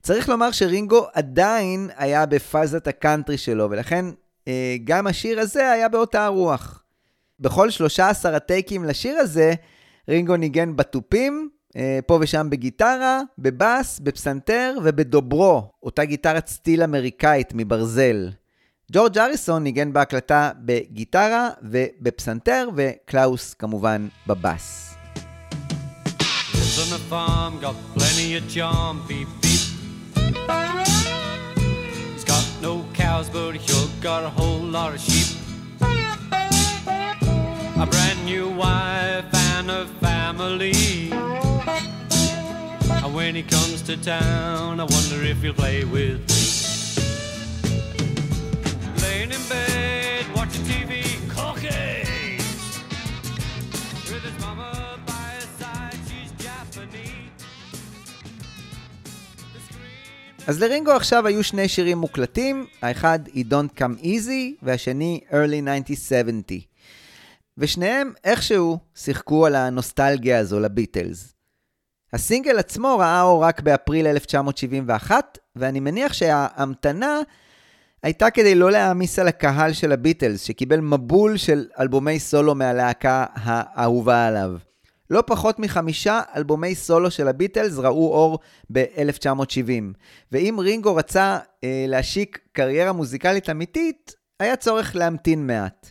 צריך 0.03 0.29
לומר 0.29 0.51
שרינגו 0.51 1.07
עדיין 1.13 1.91
היה 1.97 2.27
בפאזת 2.27 2.87
הקאנטרי 2.87 3.39
שלו, 3.39 3.71
ולכן 3.71 4.05
אה, 4.49 4.77
גם 4.85 5.07
השיר 5.07 5.41
הזה 5.41 5.71
היה 5.71 5.89
באותה 5.89 6.25
הרוח. 6.25 6.80
בכל 7.41 7.71
13 7.71 8.37
הטייקים 8.37 8.85
לשיר 8.85 9.17
הזה, 9.19 9.55
רינגו 10.09 10.37
ניגן 10.37 10.77
בתופים, 10.77 11.49
אה, 11.77 11.99
פה 12.07 12.19
ושם 12.21 12.47
בגיטרה, 12.51 13.21
בבאס, 13.39 14.01
בפסנתר 14.01 14.75
ובדוברו, 14.85 15.71
אותה 15.83 16.05
גיטרת 16.05 16.49
steel 16.49 16.83
אמריקאית 16.83 17.53
מברזל. 17.55 18.31
ג'ורג' 18.93 19.19
הריסון 19.19 19.63
ניגן 19.63 19.93
בהקלטה 19.93 20.51
בגיטרה 20.65 21.49
ובפסנתר, 21.63 22.69
וקלאוס 22.77 23.55
כמובן 23.55 24.09
בבאס. 24.27 24.87
He's 32.15 32.25
got 32.33 32.47
no 32.67 32.75
cows, 33.01 33.29
but 33.35 33.51
he 33.55 33.61
sure 33.67 33.89
got 34.01 34.23
a 34.25 34.33
whole 34.39 34.65
lot 34.77 34.91
of 34.95 35.01
sheep. 35.07 35.20
A 37.83 37.87
brand 37.87 38.23
new 38.27 38.47
wife 38.65 39.25
and 39.53 39.71
a 39.71 39.87
family. 40.05 41.11
And 43.03 43.15
when 43.15 43.35
he 43.35 43.43
comes 43.43 43.81
to 43.89 43.97
town, 43.97 44.81
I 44.81 44.87
wonder 44.97 45.19
if 45.33 45.39
he'll 45.43 45.55
play 45.55 45.85
with 45.85 46.21
me. 46.31 46.43
Laying 49.03 49.33
in 49.37 49.43
bed, 49.49 50.25
watching 50.37 50.65
TV, 50.71 50.93
Japanese. 56.39 57.21
אז 60.47 60.61
לרינגו 60.61 60.91
עכשיו 60.91 61.27
היו 61.27 61.45
שני 61.45 61.69
שירים 61.69 61.99
מוקלטים, 61.99 62.67
האחד 62.83 63.19
היא 63.33 63.45
Don't 63.51 63.81
Come 63.81 64.05
Easy 64.05 64.57
והשני 64.63 65.21
Early 65.31 65.63
1970. 65.63 66.70
ושניהם 67.61 68.13
איכשהו 68.25 68.79
שיחקו 68.95 69.47
על 69.47 69.55
הנוסטלגיה 69.55 70.39
הזו 70.39 70.61
לביטלס. 70.61 71.35
הסינגל 72.13 72.59
עצמו 72.59 72.99
ראה 72.99 73.23
אור 73.23 73.45
רק 73.45 73.61
באפריל 73.61 74.07
1971, 74.07 75.39
ואני 75.57 75.81
מניח 75.81 76.13
שההמתנה 76.13 77.19
הייתה 78.03 78.31
כדי 78.31 78.55
לא 78.55 78.71
להעמיס 78.71 79.19
על 79.19 79.29
הקהל 79.29 79.73
של 79.73 79.93
הביטלס, 79.93 80.43
שקיבל 80.43 80.81
מבול 80.81 81.37
של 81.37 81.67
אלבומי 81.81 82.19
סולו 82.19 82.55
מהלהקה 82.55 83.25
האהובה 83.35 84.27
עליו. 84.27 84.51
לא 85.11 85.23
פחות 85.27 85.59
מחמישה 85.59 86.21
אלבומי 86.37 86.75
סולו 86.75 87.11
של 87.11 87.29
הביטלס 87.29 87.79
ראו 87.79 88.13
אור 88.13 88.39
ב-1970. 88.73 89.83
ואם 90.33 90.57
רינגו 90.61 90.97
רצה 90.97 91.39
אה, 91.65 91.85
להשיק 91.89 92.39
קריירה 92.53 92.93
מוזיקלית 92.93 93.51
אמיתית, 93.51 94.15
היה 94.41 94.57
צורך 94.57 94.97
להמתין 94.97 95.47
מעט. 95.47 95.90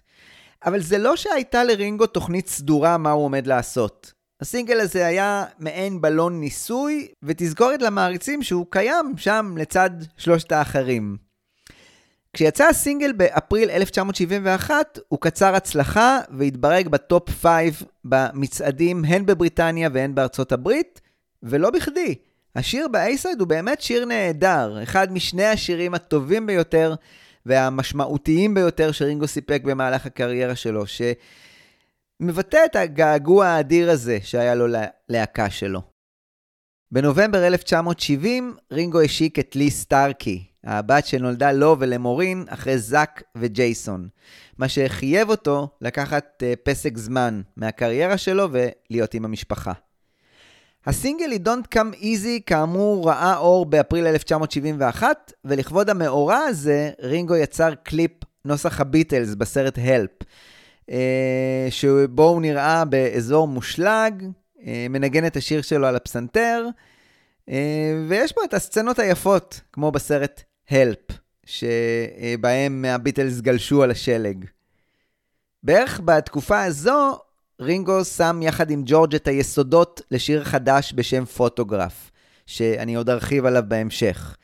אבל 0.66 0.82
זה 0.82 0.98
לא 0.98 1.16
שהייתה 1.16 1.64
לרינגו 1.64 2.06
תוכנית 2.06 2.48
סדורה 2.48 2.98
מה 2.98 3.12
הוא 3.12 3.26
עומד 3.26 3.48
לעשות. 3.48 4.14
הסינגל 4.42 4.80
הזה 4.80 5.06
היה 5.06 5.46
מעין 5.60 6.02
בלון 6.02 6.40
ניסוי, 6.40 7.08
ותזכורת 7.24 7.82
למעריצים 7.82 8.44
שהוא 8.44 8.66
קיים 8.70 9.14
שם 9.18 9.56
לצד 9.58 9.90
שלושת 10.18 10.52
האחרים. 10.52 11.18
כשיצא 12.34 12.68
הסינגל 12.68 13.12
באפריל 13.12 13.70
1971, 13.70 15.00
הוא 15.08 15.20
קצר 15.22 15.56
הצלחה 15.56 16.20
והתברג 16.30 16.88
בטופ 16.88 17.30
5 17.30 17.84
במצעדים 18.06 19.06
הן 19.06 19.26
בבריטניה 19.26 19.90
והן 19.94 20.16
בארצות 20.16 20.52
הברית, 20.52 21.02
ולא 21.44 21.70
בכדי. 21.70 22.16
השיר 22.56 22.88
באייסייד 22.88 23.40
הוא 23.40 23.48
באמת 23.48 23.82
שיר 23.82 24.06
נהדר, 24.06 24.84
אחד 24.84 25.14
משני 25.14 25.46
השירים 25.46 25.94
הטובים 25.94 26.46
ביותר 26.46 26.96
והמשמעותיים 27.46 28.54
ביותר 28.54 28.92
שרינגו 28.92 29.28
סיפק 29.28 29.62
במהלך 29.66 30.06
הקריירה 30.06 30.56
שלו, 30.56 30.84
שמבטא 30.88 32.66
את 32.66 32.76
הגעגוע 32.76 33.46
האדיר 33.46 33.92
הזה 33.92 34.18
שהיה 34.24 34.56
לו 34.56 34.66
ללהקה 34.68 35.50
שלו. 35.50 35.82
בנובמבר 36.92 37.48
1970, 37.48 38.56
רינגו 38.72 39.02
השיק 39.02 39.40
את 39.40 39.56
לי 39.56 39.72
סטארקי, 39.72 40.44
הבת 40.64 41.06
שנולדה 41.06 41.52
לו 41.52 41.76
ולמורין 41.80 42.46
אחרי 42.48 42.78
זאק 42.78 43.24
וג'ייסון, 43.36 44.08
מה 44.58 44.70
שחייב 44.70 45.30
אותו 45.30 45.68
לקחת 45.82 46.44
uh, 46.44 46.56
פסק 46.64 46.98
זמן 46.98 47.42
מהקריירה 47.58 48.18
שלו 48.18 48.48
ולהיות 48.52 49.14
עם 49.14 49.26
המשפחה. 49.26 49.74
הסינגל 50.86 51.32
"It 51.34 51.48
Don't 51.48 51.76
Come 51.78 52.02
Easy" 52.02 52.42
כאמור 52.46 53.10
ראה 53.10 53.38
אור 53.38 53.66
באפריל 53.66 54.08
1971, 54.08 55.34
ולכבוד 55.46 55.90
המאורע 55.90 56.38
הזה, 56.38 56.92
רינגו 57.02 57.36
יצר 57.36 57.76
קליפ 57.84 58.12
נוסח 58.46 58.82
הביטלס 58.82 59.36
בסרט 59.36 59.78
"Help", 59.78 60.12
אה, 60.90 60.94
שבו 61.70 62.24
הוא 62.24 62.42
נראה 62.42 62.86
באזור 62.86 63.48
מושלג, 63.48 64.24
אה, 64.58 64.62
מנגן 64.90 65.26
את 65.26 65.38
השיר 65.38 65.62
שלו 65.62 65.88
על 65.88 65.96
הפסנתר, 65.96 66.66
אה, 67.50 67.54
ויש 68.10 68.36
בו 68.36 68.44
את 68.44 68.54
הסצנות 68.54 69.00
היפות, 69.00 69.62
כמו 69.74 69.92
בסרט 69.92 70.42
Help, 70.70 71.12
שבהם 71.46 72.86
הביטלס 72.86 73.42
גלשו 73.42 73.84
על 73.84 73.92
השלג. 73.92 74.46
בערך 75.64 76.02
בתקופה 76.06 76.64
הזו, 76.64 77.18
רינגו 77.62 78.06
שם 78.06 78.40
יחד 78.42 78.72
עם 78.72 78.84
ג'ורג' 78.86 79.16
את 79.16 79.28
היסודות 79.28 80.02
לשיר 80.12 80.44
חדש 80.44 80.94
בשם 80.96 81.26
פוטוגרף, 81.26 82.12
שאני 82.46 82.96
עוד 82.96 83.10
ארחיב 83.10 83.46
עליו 83.46 83.64
בהמשך. 83.68 84.36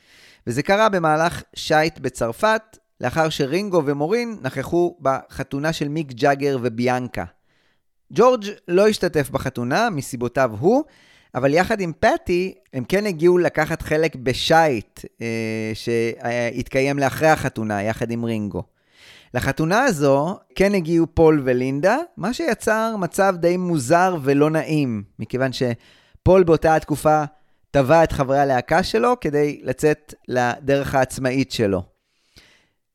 וזה 0.47 0.63
קרה 0.63 0.89
במהלך 0.89 1.43
שייט 1.55 1.99
בצרפת, 1.99 2.61
לאחר 3.01 3.29
שרינגו 3.29 3.81
ומורין 3.85 4.37
נכחו 4.41 4.97
בחתונה 5.01 5.73
של 5.73 5.87
מיק 5.87 6.11
ג'אגר 6.11 6.57
וביאנקה. 6.61 7.23
ג'ורג' 8.13 8.45
לא 8.67 8.87
השתתף 8.87 9.29
בחתונה 9.29 9.89
מסיבותיו 9.89 10.51
הוא, 10.59 10.83
אבל 11.35 11.53
יחד 11.53 11.81
עם 11.81 11.91
פטי, 11.99 12.53
הם 12.73 12.83
כן 12.83 13.05
הגיעו 13.05 13.37
לקחת 13.37 13.81
חלק 13.81 14.15
בשייט 14.15 14.99
אה, 15.21 15.71
שהתקיים 15.73 16.99
לאחרי 16.99 17.27
החתונה, 17.27 17.83
יחד 17.83 18.11
עם 18.11 18.25
רינגו. 18.25 18.63
לחתונה 19.35 19.83
הזו 19.83 20.37
כן 20.55 20.73
הגיעו 20.73 21.07
פול 21.13 21.41
ולינדה, 21.45 21.97
מה 22.17 22.33
שיצר 22.33 22.95
מצב 22.99 23.35
די 23.37 23.57
מוזר 23.57 24.17
ולא 24.23 24.49
נעים, 24.49 25.03
מכיוון 25.19 25.51
שפול 25.53 26.43
באותה 26.43 26.75
התקופה 26.75 27.23
תבע 27.71 28.03
את 28.03 28.11
חברי 28.11 28.39
הלהקה 28.39 28.83
שלו 28.83 29.19
כדי 29.21 29.59
לצאת 29.63 30.13
לדרך 30.27 30.95
העצמאית 30.95 31.51
שלו. 31.51 31.83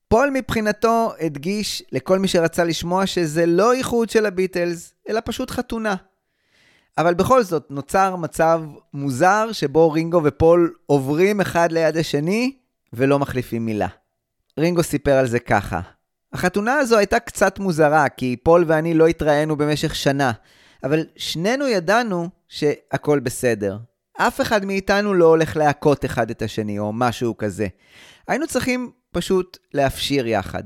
פול 0.08 0.30
מבחינתו 0.34 1.12
הדגיש 1.20 1.82
לכל 1.92 2.18
מי 2.18 2.28
שרצה 2.28 2.64
לשמוע 2.64 3.06
שזה 3.06 3.46
לא 3.46 3.72
איחוד 3.72 4.10
של 4.10 4.26
הביטלס, 4.26 4.94
אלא 5.08 5.20
פשוט 5.24 5.50
חתונה. 5.50 5.94
אבל 6.98 7.14
בכל 7.14 7.42
זאת, 7.42 7.66
נוצר 7.70 8.16
מצב 8.16 8.62
מוזר 8.94 9.48
שבו 9.52 9.90
רינגו 9.90 10.20
ופול 10.24 10.74
עוברים 10.86 11.40
אחד 11.40 11.72
ליד 11.72 11.96
השני 11.96 12.56
ולא 12.92 13.18
מחליפים 13.18 13.66
מילה. 13.66 13.88
רינגו 14.58 14.82
סיפר 14.82 15.12
על 15.12 15.26
זה 15.26 15.38
ככה: 15.38 15.80
החתונה 16.32 16.74
הזו 16.74 16.96
הייתה 16.96 17.18
קצת 17.18 17.58
מוזרה, 17.58 18.08
כי 18.08 18.36
פול 18.42 18.64
ואני 18.66 18.94
לא 18.94 19.06
התראינו 19.06 19.56
במשך 19.56 19.94
שנה, 19.94 20.32
אבל 20.84 21.04
שנינו 21.16 21.68
ידענו 21.68 22.28
שהכל 22.48 23.20
בסדר. 23.20 23.78
אף 24.12 24.40
אחד 24.40 24.64
מאיתנו 24.64 25.14
לא 25.14 25.24
הולך 25.24 25.56
להכות 25.56 26.04
אחד 26.04 26.30
את 26.30 26.42
השני, 26.42 26.78
או 26.78 26.92
משהו 26.92 27.36
כזה. 27.36 27.66
היינו 28.28 28.46
צריכים 28.46 28.90
פשוט 29.10 29.58
להפשיר 29.74 30.26
יחד. 30.26 30.64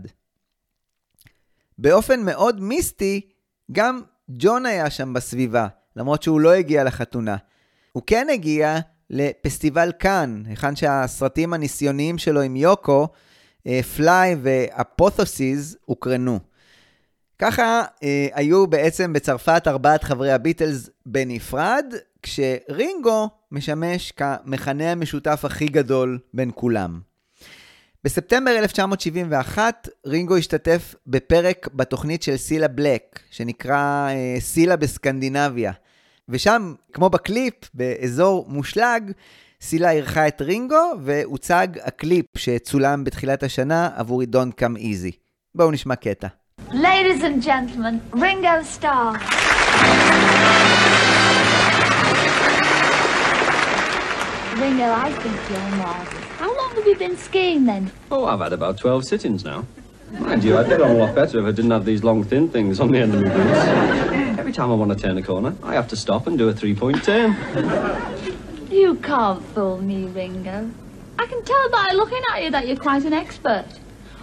באופן 1.78 2.20
מאוד 2.20 2.60
מיסטי, 2.60 3.20
גם 3.72 4.02
ג'ון 4.30 4.66
היה 4.66 4.90
שם 4.90 5.12
בסביבה, 5.12 5.66
למרות 5.96 6.22
שהוא 6.22 6.40
לא 6.40 6.52
הגיע 6.52 6.84
לחתונה. 6.84 7.36
הוא 7.92 8.02
כן 8.06 8.26
הגיע 8.32 8.78
לפסטיבל 9.10 9.92
קאן, 9.92 10.42
היכן 10.46 10.76
שהסרטים 10.76 11.52
הניסיוניים 11.52 12.18
שלו 12.18 12.40
עם 12.40 12.56
יוקו, 12.56 13.08
פליי 13.96 14.32
אה, 14.32 14.38
ואפותוסיס, 14.42 15.76
הוקרנו. 15.84 16.38
ככה 17.38 17.82
אה, 18.02 18.26
היו 18.34 18.66
בעצם 18.66 19.12
בצרפת 19.12 19.62
ארבעת 19.66 20.04
חברי 20.04 20.32
הביטלס 20.32 20.90
בנפרד, 21.06 21.94
כשרינגו 22.22 23.28
משמש 23.52 24.12
כמכנה 24.12 24.92
המשותף 24.92 25.44
הכי 25.44 25.66
גדול 25.66 26.18
בין 26.34 26.50
כולם. 26.54 27.00
בספטמבר 28.04 28.50
1971, 28.50 29.88
רינגו 30.06 30.36
השתתף 30.36 30.94
בפרק 31.06 31.68
בתוכנית 31.74 32.22
של 32.22 32.36
סילה 32.36 32.68
בלק, 32.68 33.20
שנקרא 33.30 34.08
אה, 34.10 34.36
סילה 34.40 34.76
בסקנדינביה. 34.76 35.72
ושם, 36.28 36.74
כמו 36.92 37.10
בקליפ, 37.10 37.54
באזור 37.74 38.46
מושלג, 38.48 39.12
סילה 39.66 39.90
אירחה 39.90 40.28
את 40.28 40.42
רינגו, 40.42 40.94
והוצג 41.02 41.66
הקליפ 41.84 42.26
שצולם 42.36 43.04
בתחילת 43.04 43.42
השנה 43.42 43.88
עבור 43.96 44.22
Don't 44.22 44.60
Come 44.60 44.78
Easy. 44.78 45.12
בואו 45.54 45.70
נשמע 45.70 45.96
קטע. 45.96 46.28
Ladies 46.70 47.22
and 47.22 47.42
gentlemen, 47.42 47.94
Ringo 48.12 48.56
Starr. 48.74 49.12
Ringo, 54.62 54.88
I 55.06 55.10
think 55.22 55.38
you're 55.50 55.70
marvelous. 55.82 56.24
How 56.42 56.50
long 56.60 56.70
have 56.76 56.86
you 56.90 56.96
been 57.04 57.16
skiing 57.16 57.64
then? 57.70 57.82
Oh, 58.10 58.26
I've 58.26 58.40
had 58.40 58.52
about 58.52 58.76
12 58.76 59.04
sittings 59.10 59.44
now. 59.44 59.64
Mind 60.20 60.44
you, 60.44 60.58
I'd 60.58 60.68
get 60.68 60.82
on 60.82 60.90
a 60.90 60.98
lot 61.04 61.14
better 61.14 61.38
if 61.40 61.46
I 61.46 61.52
didn't 61.58 61.70
have 61.70 61.86
these 61.86 62.04
long, 62.04 62.22
thin 62.22 62.48
things 62.50 62.80
on 62.80 62.92
the 62.92 62.98
end 62.98 63.14
of 63.14 63.22
my 63.22 63.30
boots. 63.36 64.38
Every 64.42 64.52
time 64.52 64.70
I 64.70 64.74
want 64.74 64.90
to 64.94 64.98
turn 65.04 65.16
a 65.16 65.22
corner, 65.22 65.52
I 65.62 65.72
have 65.74 65.88
to 65.88 65.96
stop 65.96 66.26
and 66.26 66.36
do 66.36 66.48
a 66.50 66.52
three-point 66.52 67.02
turn. 67.02 67.30
You 68.74 68.96
can't 68.96 69.40
fool 69.54 69.80
me, 69.80 70.06
Ringo. 70.06 70.68
I 71.16 71.26
can 71.26 71.44
tell 71.44 71.70
by 71.70 71.90
looking 71.94 72.20
at 72.32 72.42
you 72.42 72.50
that 72.50 72.66
you're 72.66 72.76
quite 72.76 73.04
an 73.04 73.12
expert. 73.12 73.66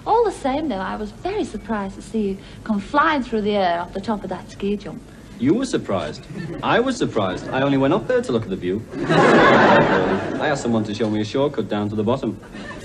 All 0.05 0.25
the 0.25 0.31
same, 0.31 0.67
though, 0.67 0.75
I 0.75 0.97
was 0.97 1.11
very 1.11 1.45
surprised 1.45 1.95
to 1.95 2.01
see 2.01 2.31
you 2.31 2.37
come 2.65 2.81
flying 2.81 3.23
through 3.23 3.43
the 3.43 3.55
air 3.55 3.79
off 3.79 3.93
the 3.93 4.01
top 4.01 4.25
of 4.25 4.29
that 4.29 4.51
ski 4.51 4.75
jump. 4.75 5.01
You 5.39 5.53
were 5.53 5.65
surprised. 5.65 6.27
I 6.61 6.81
was 6.81 6.97
surprised. 6.97 7.47
I 7.47 7.61
only 7.61 7.77
went 7.77 7.93
up 7.93 8.07
there 8.07 8.21
to 8.21 8.31
look 8.33 8.43
at 8.43 8.49
the 8.49 8.57
view. 8.57 8.85
I 9.05 10.49
asked 10.49 10.63
someone 10.63 10.83
to 10.83 10.93
show 10.93 11.09
me 11.09 11.21
a 11.21 11.25
shortcut 11.25 11.69
down 11.69 11.87
to 11.87 11.95
the 11.95 12.03
bottom. 12.03 12.37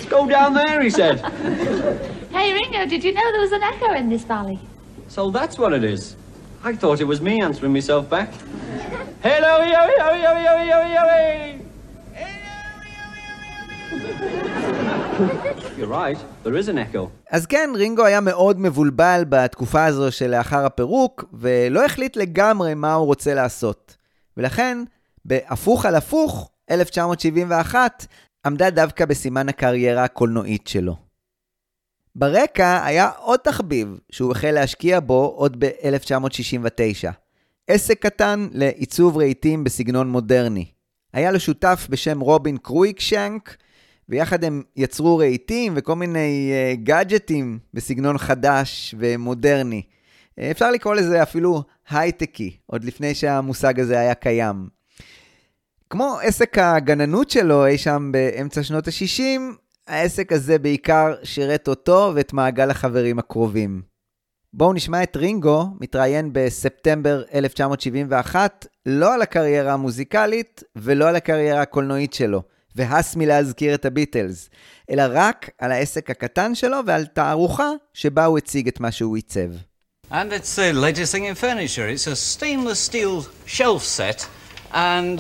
Go 0.09 0.29
down 0.29 0.55
there, 0.55 0.81
he 0.81 0.89
said. 0.89 1.19
Hey, 2.31 2.53
Ringo, 2.53 2.87
did 2.87 3.03
you 3.03 3.13
know 3.13 3.33
there 3.33 3.41
was 3.41 3.53
an 3.53 3.63
echo 3.63 3.93
in 3.95 4.09
this 4.09 4.23
valley? 4.23 4.61
So 5.09 5.31
that's 5.31 5.59
what 5.59 5.73
it 5.73 5.83
is. 5.83 6.15
I 6.65 6.75
thought 6.75 7.01
it 7.01 7.07
was 7.07 7.21
me 7.21 7.41
answering 7.43 7.73
myself 7.73 8.09
back. 8.09 8.31
Hello, 9.23 9.55
yo, 9.75 9.83
yo, 10.01 10.09
yo, 10.25 10.33
yo, 10.47 10.55
yo, 10.71 10.79
yo, 10.95 11.03
You're 15.79 15.89
right. 15.89 16.19
אז 17.31 17.47
כן, 17.47 17.71
רינגו 17.75 18.05
היה 18.05 18.21
מאוד 18.21 18.61
מבולבל 18.61 19.25
בתקופה 19.29 19.85
הזו 19.85 20.13
שלאחר 20.13 20.65
הפירוק, 20.67 21.25
ולא 21.33 21.85
החליט 21.85 22.17
לגמרי 22.17 22.75
מה 22.75 22.95
הוא 22.95 23.07
רוצה 23.07 23.35
לעשות. 23.35 23.97
ולכן, 24.37 24.79
בהפוך 25.25 25.87
על 25.87 25.95
הפוך, 25.95 26.51
1971 26.71 28.07
עמדה 28.47 28.71
דווקא 28.71 29.05
בסימן 29.05 29.49
הקריירה 29.49 30.05
הקולנועית 30.05 30.67
שלו. 30.67 31.06
ברקע 32.19 32.85
היה 32.85 33.11
עוד 33.19 33.41
תחביב 33.41 33.99
שהוא 34.11 34.33
החל 34.33 34.51
להשקיע 34.51 35.01
בו 35.01 35.35
עוד 35.37 35.65
ב-1969. 35.65 37.11
עסק 37.67 38.03
קטן 38.03 38.49
לעיצוב 38.53 39.17
רהיטים 39.17 39.65
בסגנון 39.65 40.11
מודרני. 40.11 40.65
היה 41.13 41.33
לו 41.33 41.41
שותף 41.41 41.87
בשם 41.91 42.21
רובין 42.21 42.57
קרויקשנק, 42.57 43.57
ויחד 44.09 44.45
הם 44.45 44.63
יצרו 44.77 45.19
רהיטים 45.19 45.73
וכל 45.77 45.95
מיני 45.95 46.53
uh, 46.53 46.77
גאדג'טים 46.83 47.59
בסגנון 47.75 48.19
חדש 48.19 48.95
ומודרני. 48.99 49.83
Uh, 49.83 50.43
אפשר 50.51 50.71
לקרוא 50.71 50.95
לזה 50.95 51.23
אפילו 51.23 51.63
הייטקי, 51.91 52.57
עוד 52.67 52.85
לפני 52.85 53.15
שהמושג 53.15 53.81
הזה 53.81 53.99
היה 53.99 54.15
קיים. 54.15 54.69
כמו 55.91 56.19
עסק 56.23 56.59
הגננות 56.59 57.31
שלו 57.31 57.67
אי 57.67 57.79
שם 57.79 58.09
באמצע 58.13 58.63
שנות 58.63 58.89
ה-60, 58.89 59.41
העסק 59.87 60.33
הזה 60.33 60.59
בעיקר 60.59 61.15
שירת 61.23 61.69
אותו 61.69 62.13
ואת 62.15 62.33
מעגל 62.33 62.71
החברים 62.71 63.19
הקרובים. 63.19 63.83
בואו 64.53 64.73
נשמע 64.73 65.03
את 65.03 65.17
רינגו 65.17 65.67
מתראיין 65.81 66.31
בספטמבר 66.33 67.23
1971, 67.35 68.67
לא 68.87 69.15
על 69.15 69.23
הקריירה 69.23 69.73
המוזיקלית 69.73 70.63
ולא 70.77 71.09
על 71.09 71.17
הקריירה 71.17 71.63
הקולנועית 71.63 72.13
שלו, 72.13 72.43
והס 72.77 73.17
מלהזכיר 73.17 73.75
את 73.75 73.85
הביטלס, 73.85 74.51
אלא 74.91 75.03
רק 75.11 75.51
על 75.59 75.73
העסק 75.73 76.11
הקטן 76.11 76.55
שלו 76.55 76.79
ועל 76.87 77.07
תערוכה 77.07 77.71
שבה 77.93 78.25
הוא 78.25 78.39
הציג 78.39 78.69
את 78.69 78.81
מה 78.81 78.93
שהוא 78.93 79.17
עיצב. 79.17 79.51
And 80.11 80.33
it's 80.33 80.55
the 80.55 80.73
latest 80.73 81.13
thing 81.13 81.25
in 81.25 81.35
furniture. 81.35 81.89
It's 81.89 82.07
a 82.07 82.17
stainless 82.17 82.79
steel 82.79 83.25
shelf 83.47 83.83
set, 83.83 84.29
and 84.73 85.19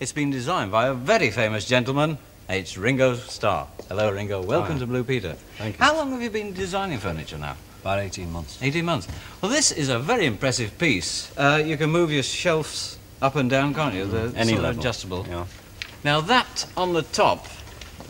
it's 0.00 0.12
been 0.12 0.30
designed 0.30 0.70
by 0.70 0.88
a 0.88 0.94
very 0.94 1.30
famous 1.30 1.64
gentleman. 1.64 2.16
It's 2.48 2.78
Ringo 2.78 3.14
Starr. 3.16 3.66
Hello, 3.88 4.12
Ringo. 4.12 4.40
Welcome 4.40 4.74
Hi. 4.74 4.78
to 4.80 4.86
Blue 4.86 5.02
Peter. 5.02 5.32
Thank 5.58 5.78
you. 5.78 5.84
How 5.84 5.96
long 5.96 6.12
have 6.12 6.22
you 6.22 6.30
been 6.30 6.52
designing 6.52 6.98
furniture 6.98 7.38
now? 7.38 7.56
About 7.80 7.98
18 7.98 8.30
months. 8.30 8.62
18 8.62 8.84
months. 8.84 9.08
Well, 9.40 9.50
this 9.50 9.72
is 9.72 9.88
a 9.88 9.98
very 9.98 10.26
impressive 10.26 10.78
piece. 10.78 11.36
Uh, 11.36 11.60
you 11.64 11.76
can 11.76 11.90
move 11.90 12.12
your 12.12 12.22
shelves 12.22 12.98
up 13.20 13.34
and 13.36 13.50
down, 13.50 13.74
can't 13.74 13.94
you? 13.94 14.06
They're 14.06 14.30
Any 14.36 14.52
sort 14.52 14.58
of 14.58 14.62
level. 14.64 14.80
adjustable. 14.80 15.26
Yeah. 15.28 15.46
Now, 16.04 16.20
that 16.20 16.66
on 16.76 16.92
the 16.92 17.02
top 17.02 17.46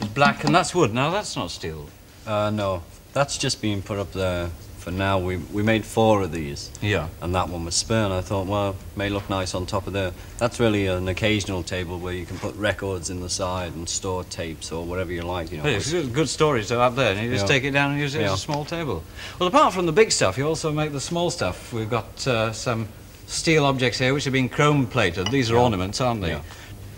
is 0.01 0.09
black, 0.09 0.45
and 0.45 0.55
that's 0.55 0.75
wood. 0.75 0.93
Now, 0.93 1.11
that's 1.11 1.35
not 1.35 1.51
steel. 1.51 1.89
Uh, 2.27 2.51
no, 2.51 2.83
that's 3.15 3.39
just 3.39 3.63
been 3.63 3.81
put 3.81 3.99
up 3.99 4.13
there 4.13 4.51
for 4.87 4.93
now. 4.93 5.19
We, 5.19 5.39
we 5.53 5.65
made 5.65 5.85
four 5.85 6.23
of 6.23 6.31
these, 6.31 6.71
Yeah. 6.81 7.09
and 7.21 7.35
that 7.35 7.49
one 7.49 7.65
was 7.65 7.75
spare, 7.75 8.05
and 8.05 8.13
I 8.15 8.21
thought, 8.21 8.47
well, 8.47 8.77
may 8.95 9.09
look 9.09 9.29
nice 9.29 9.53
on 9.53 9.67
top 9.67 9.89
of 9.89 9.93
there. 9.93 10.13
That's 10.39 10.61
really 10.61 10.87
an 10.87 11.09
occasional 11.09 11.65
table 11.65 11.99
where 11.99 12.13
you 12.13 12.25
can 12.25 12.39
put 12.39 12.55
records 12.55 13.11
in 13.11 13.21
the 13.21 13.29
side 13.29 13.75
and 13.75 13.89
store 13.89 14.23
tapes 14.23 14.71
or 14.71 14.85
whatever 14.85 15.13
you 15.13 15.23
like, 15.23 15.51
you 15.51 15.59
know. 15.59 15.65
It's 15.69 15.91
good, 15.91 16.15
good 16.15 16.29
storage 16.29 16.69
to 16.69 16.79
have 16.79 16.95
there, 16.95 17.13
and 17.17 17.21
you 17.21 17.33
just 17.33 17.47
Yeah. 17.47 17.55
take 17.55 17.65
it 17.65 17.73
down 17.73 17.91
and 17.91 18.01
use 18.01 18.15
it 18.15 18.23
as 18.23 18.35
a 18.35 18.37
small 18.37 18.65
table. 18.65 19.03
Well, 19.41 19.49
apart 19.49 19.75
from 19.75 19.87
the 19.87 19.93
big 19.93 20.13
stuff, 20.13 20.39
you 20.39 20.47
also 20.47 20.71
make 20.71 20.93
the 20.93 21.01
small 21.01 21.31
stuff. 21.33 21.73
We've 21.73 21.91
got 21.91 22.25
uh, 22.29 22.53
some 22.53 22.87
steel 23.27 23.65
objects 23.65 23.99
here 23.99 24.15
which 24.15 24.23
have 24.23 24.33
been 24.33 24.49
chrome 24.49 24.87
plated. 24.87 25.27
These 25.33 25.51
are 25.51 25.57
ornaments, 25.57 26.01
aren't 26.01 26.21
they? 26.23 26.41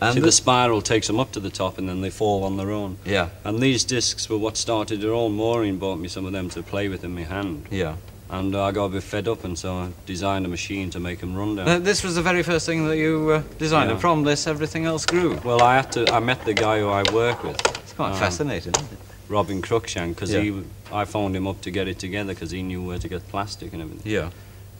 And 0.00 0.14
See, 0.14 0.20
the- 0.20 0.26
the 0.26 0.32
spiral 0.32 0.80
takes 0.82 1.06
them 1.08 1.18
up 1.18 1.32
to 1.32 1.40
the 1.40 1.50
top 1.50 1.76
and 1.78 1.88
then 1.88 2.00
they 2.02 2.10
fall 2.10 2.44
on 2.44 2.56
their 2.56 2.70
own. 2.70 2.98
Yeah, 3.04 3.28
And 3.44 3.60
these 3.60 3.82
discs 3.84 4.28
were 4.28 4.38
what 4.38 4.56
started 4.56 5.02
it 5.02 5.08
all. 5.10 5.28
Maureen 5.28 5.78
bought 5.78 5.98
me 5.98 6.08
some 6.08 6.24
of 6.26 6.32
them 6.32 6.48
to 6.50 6.62
play 6.62 6.88
with 6.88 7.02
in 7.04 7.14
my 7.14 7.24
hand. 7.24 7.66
yeah. 7.70 7.94
And 8.30 8.54
uh, 8.54 8.62
I 8.64 8.72
got 8.72 8.84
a 8.84 8.88
bit 8.90 9.02
fed 9.04 9.26
up, 9.26 9.42
and 9.44 9.58
so 9.58 9.74
I 9.74 9.88
designed 10.04 10.44
a 10.44 10.50
machine 10.50 10.90
to 10.90 11.00
make 11.00 11.20
them 11.20 11.34
run 11.34 11.56
down. 11.56 11.66
Uh, 11.66 11.78
this 11.78 12.04
was 12.04 12.14
the 12.14 12.20
very 12.20 12.42
first 12.42 12.66
thing 12.66 12.86
that 12.86 12.98
you 12.98 13.30
uh, 13.30 13.42
designed, 13.58 13.88
Yeah. 13.88 13.92
and 13.92 14.00
from 14.02 14.22
this, 14.22 14.46
everything 14.46 14.84
else 14.84 15.06
grew. 15.06 15.40
Well, 15.42 15.62
I 15.62 15.76
had 15.76 15.90
to. 15.92 16.12
I 16.12 16.20
met 16.20 16.44
the 16.44 16.52
guy 16.52 16.80
who 16.80 16.88
I 16.90 17.02
work 17.10 17.42
with. 17.42 17.56
It's 17.78 17.94
quite 17.94 18.10
Um, 18.12 18.18
fascinating, 18.18 18.74
isn't 18.76 18.92
it? 18.92 18.98
Robin 19.30 19.62
Cruikshank, 19.62 20.10
because 20.10 20.30
Yeah. 20.30 20.40
he, 20.42 20.62
I 20.92 21.06
phoned 21.06 21.36
him 21.36 21.46
up 21.46 21.62
to 21.62 21.70
get 21.70 21.88
it 21.88 21.98
together 21.98 22.34
because 22.34 22.50
he 22.50 22.62
knew 22.62 22.82
where 22.82 22.98
to 22.98 23.08
get 23.08 23.26
plastic 23.30 23.72
and 23.72 23.80
everything. 23.80 24.12
Yeah. 24.12 24.28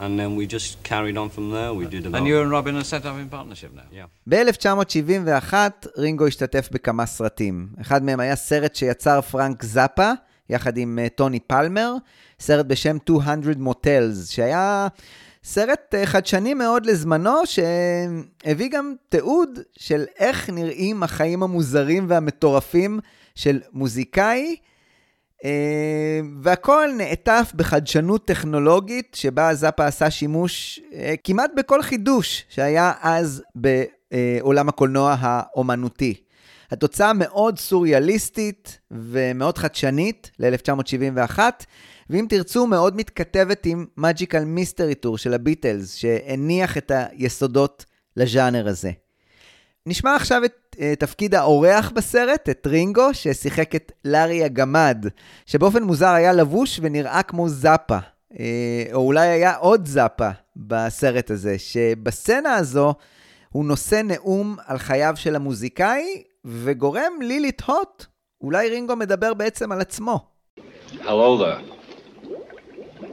And 0.00 0.18
then 0.18 0.36
we 0.36 0.46
just 0.46 0.82
carried 0.90 1.16
on 1.16 1.28
from 1.28 1.50
there. 1.50 1.70
We 1.74 1.86
did 1.86 2.06
about. 2.06 2.18
And 2.18 2.26
you 2.26 2.40
and 2.42 2.50
Robin 2.50 2.76
are 2.76 2.88
set 2.94 3.04
up 3.04 3.16
in 3.22 3.28
partnership 3.28 3.70
now. 3.74 3.88
Yeah. 3.92 4.06
ב-1971 4.26 5.54
רינגו 5.96 6.26
השתתף 6.26 6.68
בכמה 6.72 7.06
סרטים. 7.06 7.68
אחד 7.80 8.02
מהם 8.04 8.20
היה 8.20 8.36
סרט 8.36 8.74
שיצר 8.74 9.20
פרנק 9.20 9.64
זאפה, 9.64 10.10
יחד 10.50 10.76
עם 10.76 10.98
אה, 11.02 11.08
טוני 11.08 11.40
פלמר, 11.40 11.94
סרט 12.40 12.66
בשם 12.66 12.96
200 13.08 13.40
מוטלס, 13.58 14.30
שהיה 14.30 14.88
סרט 15.44 15.94
אה, 15.94 16.06
חדשני 16.06 16.54
מאוד 16.54 16.86
לזמנו, 16.86 17.42
שהביא 17.44 18.70
גם 18.70 18.94
תיעוד 19.08 19.58
של 19.78 20.04
איך 20.18 20.50
נראים 20.50 21.02
החיים 21.02 21.42
המוזרים 21.42 22.06
והמטורפים 22.08 23.00
של 23.34 23.60
מוזיקאי. 23.72 24.56
אה, 25.44 26.20
והכל 26.42 26.88
נעטף 26.96 27.52
בחדשנות 27.54 28.26
טכנולוגית, 28.26 29.16
שבה 29.20 29.54
זאפה 29.54 29.86
עשה 29.86 30.10
שימוש 30.10 30.80
אה, 30.92 31.14
כמעט 31.24 31.50
בכל 31.56 31.82
חידוש 31.82 32.44
שהיה 32.48 32.92
אז 33.00 33.42
בעולם 33.54 34.68
הקולנוע 34.68 35.16
האומנותי. 35.20 36.14
התוצאה 36.70 37.12
מאוד 37.12 37.58
סוריאליסטית 37.58 38.78
ומאוד 38.90 39.58
חדשנית 39.58 40.30
ל-1971, 40.38 41.38
ואם 42.10 42.26
תרצו, 42.28 42.66
מאוד 42.66 42.96
מתכתבת 42.96 43.66
עם 43.66 43.86
Magical 43.98 44.58
Mystery 44.58 45.06
Tour 45.06 45.16
של 45.16 45.34
הביטלס, 45.34 45.94
שהניח 45.94 46.76
את 46.76 46.92
היסודות 46.94 47.84
לז'אנר 48.16 48.68
הזה. 48.68 48.90
נשמע 49.86 50.16
עכשיו 50.16 50.44
את 50.44 50.67
תפקיד 50.98 51.34
האורח 51.34 51.90
בסרט, 51.90 52.48
את 52.48 52.66
רינגו, 52.66 53.14
ששיחק 53.14 53.74
את 53.74 53.92
לארי 54.04 54.44
הגמד, 54.44 55.06
שבאופן 55.46 55.82
מוזר 55.82 56.08
היה 56.08 56.32
לבוש 56.32 56.80
ונראה 56.82 57.22
כמו 57.22 57.48
זאפה. 57.48 57.98
Uh, 58.32 58.36
או 58.92 58.98
אולי 59.06 59.28
היה 59.28 59.56
עוד 59.56 59.86
זאפה 59.86 60.28
בסרט 60.56 61.30
הזה, 61.30 61.58
שבסצנה 61.58 62.54
הזו 62.54 62.94
הוא 63.50 63.64
נושא 63.64 64.00
נאום 64.04 64.56
על 64.66 64.78
חייו 64.78 65.12
של 65.16 65.36
המוזיקאי, 65.36 66.22
וגורם 66.44 67.12
לי 67.20 67.40
לתהות, 67.40 68.06
אולי 68.40 68.68
רינגו 68.68 68.96
מדבר 68.96 69.34
בעצם 69.34 69.72
על 69.72 69.80
עצמו. 69.80 70.20
Hello. 71.02 71.58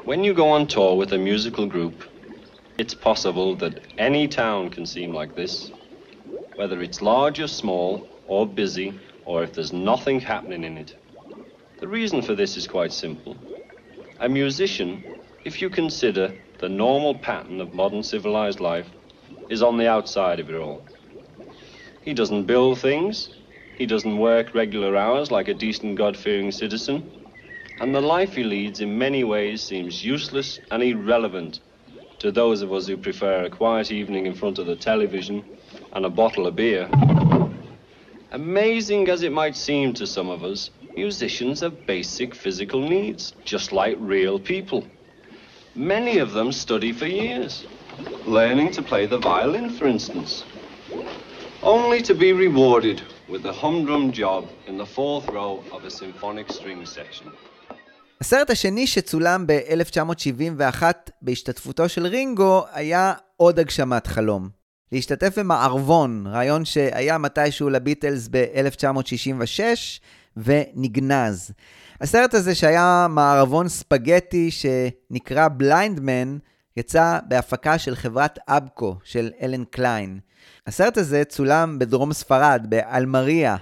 When 0.05 0.23
you 0.23 0.33
go 0.33 0.47
on 0.49 0.67
tour 0.67 0.97
with 0.97 1.11
a 1.13 1.17
musical 1.17 1.65
group, 1.65 2.03
it's 2.77 2.93
possible 2.93 3.55
that 3.55 3.73
any 3.97 4.27
town 4.27 4.69
can 4.69 4.85
seem 4.85 5.13
like 5.13 5.35
this. 5.35 5.71
Whether 6.55 6.81
it's 6.81 7.01
large 7.01 7.39
or 7.39 7.47
small, 7.47 8.07
or 8.27 8.47
busy, 8.47 8.93
or 9.25 9.43
if 9.43 9.53
there's 9.53 9.73
nothing 9.73 10.19
happening 10.19 10.63
in 10.63 10.77
it. 10.77 10.95
The 11.79 11.87
reason 11.87 12.21
for 12.21 12.35
this 12.35 12.55
is 12.55 12.67
quite 12.67 12.93
simple. 12.93 13.35
A 14.19 14.29
musician, 14.29 15.03
if 15.43 15.61
you 15.61 15.69
consider 15.69 16.33
the 16.59 16.69
normal 16.69 17.15
pattern 17.15 17.59
of 17.59 17.73
modern 17.73 18.03
civilized 18.03 18.59
life, 18.59 18.87
is 19.49 19.61
on 19.61 19.77
the 19.77 19.87
outside 19.87 20.39
of 20.39 20.49
it 20.49 20.55
all. 20.55 20.81
He 22.03 22.13
doesn't 22.13 22.45
build 22.45 22.79
things, 22.79 23.29
he 23.77 23.85
doesn't 23.85 24.17
work 24.17 24.55
regular 24.55 24.95
hours 24.95 25.31
like 25.31 25.49
a 25.49 25.53
decent 25.53 25.97
God 25.97 26.15
fearing 26.15 26.51
citizen, 26.51 27.11
and 27.79 27.93
the 27.93 28.01
life 28.01 28.35
he 28.35 28.43
leads 28.43 28.79
in 28.79 28.97
many 28.97 29.23
ways 29.23 29.61
seems 29.61 30.05
useless 30.05 30.59
and 30.71 30.81
irrelevant 30.81 31.59
to 32.19 32.31
those 32.31 32.61
of 32.61 32.71
us 32.71 32.87
who 32.87 32.95
prefer 32.95 33.43
a 33.43 33.49
quiet 33.49 33.91
evening 33.91 34.25
in 34.25 34.33
front 34.33 34.57
of 34.57 34.65
the 34.65 34.75
television 34.75 35.43
and 35.93 36.05
a 36.05 36.09
bottle 36.09 36.47
of 36.47 36.55
beer. 36.55 36.89
Amazing 38.31 39.09
as 39.09 39.21
it 39.23 39.31
might 39.31 39.55
seem 39.55 39.93
to 39.93 40.05
some 40.05 40.29
of 40.29 40.43
us, 40.43 40.69
musicians 40.95 41.61
have 41.61 41.85
basic 41.85 42.35
physical 42.35 42.81
needs, 42.95 43.33
just 43.43 43.71
like 43.71 43.95
real 43.99 44.37
people. 44.39 44.81
Many 45.75 46.19
of 46.19 46.31
them 46.31 46.51
study 46.51 46.91
for 46.91 47.07
years, 47.07 47.65
learning 48.25 48.71
to 48.71 48.81
play 48.81 49.05
the 49.05 49.19
violin, 49.19 49.69
for 49.69 49.87
instance, 49.87 50.43
only 51.63 52.01
to 52.01 52.13
be 52.13 52.31
rewarded 52.33 53.01
with 53.27 53.45
a 53.45 53.53
humdrum 53.53 54.11
job 54.11 54.41
in 54.67 54.77
the 54.77 54.85
fourth 54.85 55.27
row 55.29 55.63
of 55.71 55.83
a 55.83 55.91
symphonic 55.91 56.51
string 56.51 56.85
section. 56.85 57.27
הסרט 58.21 58.49
השני 58.49 58.87
שצולם 58.87 59.47
ב-1971 59.47 60.83
בהשתתפותו 61.21 61.89
של 61.89 62.05
רינגו 62.05 62.63
היה 62.73 63.13
עוד 63.37 63.59
הגשמת 63.59 64.07
חלום. 64.07 64.49
להשתתף 64.91 65.39
במערבון, 65.39 66.27
רעיון 66.27 66.65
שהיה 66.65 67.17
מתישהו 67.17 67.69
לביטלס 67.69 68.27
ב-1966 68.31 69.59
ונגנז. 70.37 71.51
הסרט 72.01 72.33
הזה 72.33 72.55
שהיה 72.55 73.07
מערבון 73.09 73.67
ספגטי 73.67 74.51
שנקרא 74.51 75.47
בליינדמן, 75.47 76.37
יצא 76.77 77.19
בהפקה 77.27 77.77
של 77.77 77.95
חברת 77.95 78.39
אבקו 78.47 78.95
של 79.03 79.31
אלן 79.41 79.63
קליין. 79.63 80.19
הסרט 80.67 80.97
הזה 80.97 81.23
צולם 81.23 81.79
בדרום 81.79 82.13
ספרד, 82.13 82.65
באלמריה, 82.69 83.55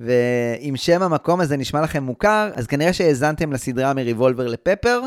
ואם 0.00 0.74
שם 0.76 1.02
המקום 1.02 1.40
הזה 1.40 1.56
נשמע 1.56 1.80
לכם 1.80 2.02
מוכר, 2.02 2.50
אז 2.54 2.66
כנראה 2.66 2.92
שהאזנתם 2.92 3.52
לסדרה 3.52 3.94
מריבולבר 3.94 4.46
לפפר. 4.46 5.00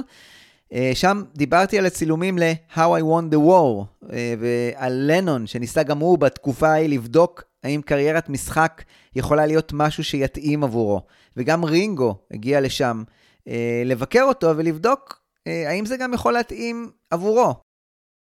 אה, 0.73 0.91
שם 0.93 1.23
דיברתי 1.36 1.77
על 1.77 1.86
הצילומים 1.86 2.38
ל-How 2.38 2.77
I 2.77 3.01
Won 3.01 3.34
the 3.34 3.38
War, 3.38 3.86
אה, 4.13 4.34
ועל 4.39 4.93
לנון, 5.07 5.47
שניסה 5.47 5.84
גם 5.84 5.99
הוא 5.99 6.17
בתקופה 6.17 6.67
ההיא 6.67 6.89
לבדוק 6.89 7.43
האם 7.63 7.81
קריירת 7.81 8.29
משחק 8.29 8.84
יכולה 9.15 9.45
להיות 9.45 9.73
משהו 9.73 10.03
שיתאים 10.03 10.63
עבורו. 10.63 11.01
וגם 11.38 11.65
רינגו 11.65 12.15
הגיע 12.31 12.62
לשם 12.62 13.03
אה, 13.47 13.84
לבקר 13.86 14.23
אותו 14.23 14.57
ולבדוק 14.57 15.21
האם 15.67 15.86
זה 15.86 15.97
גם 15.97 16.13
יכול 16.13 16.34
להתאים 16.34 16.91
עבורו. 17.10 17.55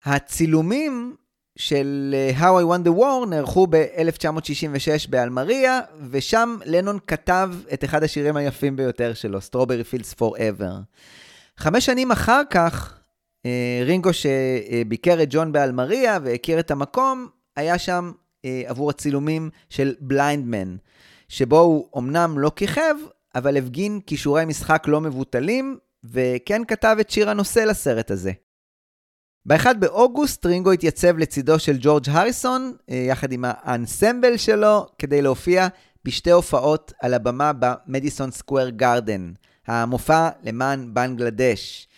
הצילומים 0.04 1.16
של 1.58 2.14
How 2.38 2.42
I 2.42 2.64
Won 2.64 2.86
the 2.86 3.00
War 3.00 3.26
נערכו 3.30 3.66
ב-1966 3.70 5.10
באלמריה, 5.10 5.80
ושם 6.10 6.58
לנון 6.64 6.98
כתב 7.06 7.50
את 7.72 7.84
אחד 7.84 8.02
השירים 8.02 8.36
היפים 8.36 8.76
ביותר 8.76 9.14
שלו, 9.14 9.38
Strawberry 9.38 9.94
Fields 9.94 10.14
Forever. 10.20 10.72
חמש 11.60 11.86
שנים 11.86 12.12
אחר 12.12 12.42
כך, 12.50 12.98
אה, 13.46 13.82
רינגו 13.84 14.10
שביקר 14.12 15.22
את 15.22 15.28
ג'ון 15.30 15.52
באלמריה 15.52 16.18
והכיר 16.22 16.60
את 16.60 16.70
המקום, 16.70 17.28
היה 17.56 17.78
שם 17.78 18.12
אה, 18.44 18.62
עבור 18.66 18.90
הצילומים 18.90 19.50
של 19.68 19.94
בליינדמן, 20.00 20.76
שבו 21.28 21.58
הוא 21.58 21.88
אמנם 21.98 22.38
לא 22.38 22.52
כיכב, 22.56 22.94
אבל 23.34 23.56
הפגין 23.56 24.00
כישורי 24.06 24.44
משחק 24.44 24.84
לא 24.86 25.00
מבוטלים, 25.00 25.78
וכן 26.04 26.62
כתב 26.64 26.96
את 27.00 27.10
שיר 27.10 27.30
הנושא 27.30 27.60
לסרט 27.60 28.10
הזה. 28.10 28.32
ב-1 29.46 29.74
באוגוסט 29.78 30.46
רינגו 30.46 30.72
התייצב 30.72 31.18
לצידו 31.18 31.58
של 31.58 31.76
ג'ורג' 31.80 32.08
הריסון, 32.08 32.72
אה, 32.90 32.96
יחד 33.08 33.32
עם 33.32 33.44
האנסמבל 33.48 34.36
שלו, 34.36 34.86
כדי 34.98 35.22
להופיע 35.22 35.68
בשתי 36.04 36.30
הופעות 36.30 36.92
על 37.02 37.14
הבמה 37.14 37.52
במדיסון 37.58 38.30
סקוויר 38.30 38.68
גארדן, 38.68 39.32
המופע 39.66 40.28
למען 40.42 40.94
בנגלדש. 40.94 41.88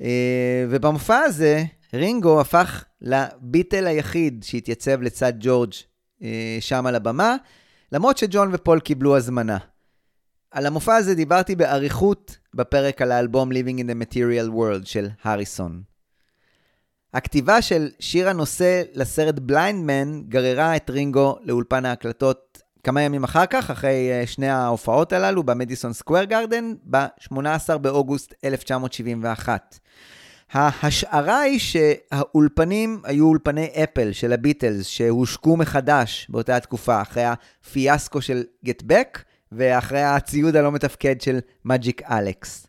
אה, 0.00 0.66
ובמופע 0.70 1.18
הזה, 1.18 1.64
רינגו 1.94 2.40
הפך 2.40 2.84
לביטל 3.02 3.86
היחיד 3.86 4.44
שהתייצב 4.46 5.02
לצד 5.02 5.32
ג'ורג' 5.40 5.72
אה, 6.22 6.56
שם 6.60 6.86
על 6.86 6.94
הבמה, 6.94 7.36
למרות 7.92 8.18
שג'ון 8.18 8.50
ופול 8.52 8.80
קיבלו 8.80 9.16
הזמנה. 9.16 9.58
על 10.50 10.66
המופע 10.66 10.96
הזה 10.96 11.14
דיברתי 11.14 11.56
באריכות 11.56 12.36
בפרק 12.54 13.02
על 13.02 13.12
האלבום 13.12 13.52
Living 13.52 13.78
in 13.78 13.84
the 13.84 14.08
Material 14.08 14.50
World 14.56 14.84
של 14.84 15.08
הריסון. 15.22 15.82
הכתיבה 17.14 17.62
של 17.62 17.90
שיר 18.00 18.28
הנושא 18.28 18.82
לסרט 18.94 19.38
בליינדמן 19.38 20.22
גררה 20.28 20.76
את 20.76 20.90
רינגו 20.90 21.38
לאולפן 21.42 21.84
ההקלטות 21.84 22.51
כמה 22.84 23.02
ימים 23.02 23.24
אחר 23.24 23.46
כך, 23.46 23.70
אחרי 23.70 24.10
אה, 24.12 24.26
שני 24.26 24.48
ההופעות 24.48 25.12
הללו 25.12 25.42
במדיסון 25.42 25.92
סקוויר 25.92 26.24
גארדן, 26.24 26.72
ב-18 26.90 27.78
באוגוסט 27.78 28.34
1971. 28.44 29.78
ההשערה 30.52 31.40
היא 31.40 31.58
שהאולפנים 31.58 33.00
היו 33.04 33.26
אולפני 33.26 33.68
אפל 33.84 34.12
של 34.12 34.32
הביטלס, 34.32 34.86
שהושקו 34.86 35.56
מחדש 35.56 36.26
באותה 36.30 36.56
התקופה, 36.56 37.02
אחרי 37.02 37.24
הפיאסקו 37.24 38.20
של 38.20 38.42
גט 38.64 38.82
בק, 38.86 39.22
ואחרי 39.52 40.02
הציוד 40.02 40.56
הלא 40.56 40.72
מתפקד 40.72 41.20
של 41.20 41.38
מג'יק 41.64 42.02
אלכס. 42.02 42.66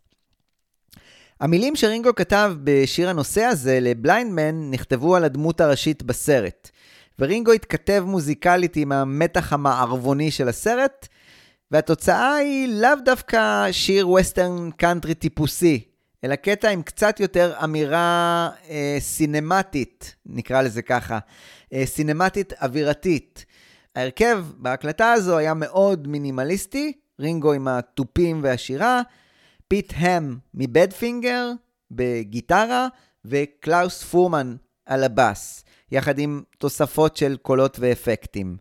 המילים 1.40 1.76
שרינגו 1.76 2.16
כתב 2.16 2.54
בשיר 2.64 3.10
הנושא 3.10 3.42
הזה 3.42 3.80
ל 3.82 3.92
Blindman 3.92 4.72
נכתבו 4.72 5.16
על 5.16 5.24
הדמות 5.24 5.62
הראשית 5.62 6.04
בסרט. 6.04 6.70
ורינגו 7.24 7.52
התכתב 7.52 8.04
מוזיקלית 8.08 8.76
עם 8.76 8.92
המתח 8.92 9.54
המערבוני 9.54 10.32
של 10.32 10.48
הסרט, 10.48 11.08
והתוצאה 11.72 12.36
היא 12.36 12.68
לאו 12.68 12.96
דווקא 13.06 13.72
שיר 13.72 14.10
western 14.10 14.72
country 14.72 15.14
טיפוסי, 15.14 15.84
אלא 16.24 16.36
קטע 16.36 16.70
עם 16.70 16.82
קצת 16.82 17.20
יותר 17.20 17.54
אמירה 17.64 18.50
אה, 18.70 18.98
סינמטית, 19.00 20.16
נקרא 20.26 20.62
לזה 20.62 20.82
ככה, 20.82 21.20
אה, 21.74 21.86
סינמטית 21.86 22.54
אווירתית. 22.62 23.46
ההרכב 23.96 24.46
בהקלטה 24.58 25.12
הזו 25.12 25.38
היה 25.38 25.54
מאוד 25.54 26.08
מינימליסטי, 26.08 26.94
רינגו 27.20 27.54
עם 27.54 27.68
התופים 27.68 28.40
והשירה, 28.44 29.02
פיט 29.68 29.94
הם 29.96 30.38
מבדפינגר 30.54 31.52
בגיטרה, 31.92 32.88
וקלאוס 33.26 34.04
פורמן 34.04 34.56
על 34.86 35.04
הבאס, 35.04 35.64
יחד 35.94 36.20
עם 36.20 36.44
תוספות 36.58 37.18
של 37.18 37.38
קולות 37.42 37.78
ואפקטים. 37.80 38.58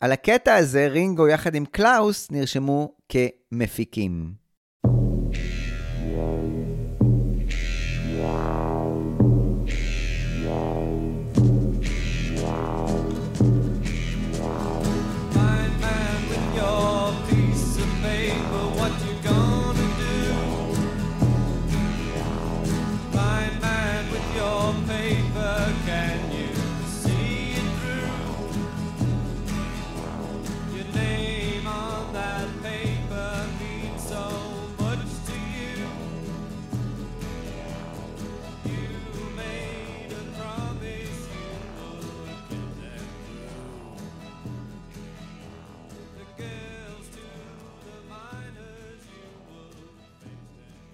על 0.00 0.12
הקטע 0.12 0.54
הזה, 0.54 0.86
רינגו 0.86 1.28
יחד 1.28 1.54
עם 1.54 1.64
קלאוס 1.64 2.30
נרשמו 2.30 2.94
כמפיקים. 3.08 4.41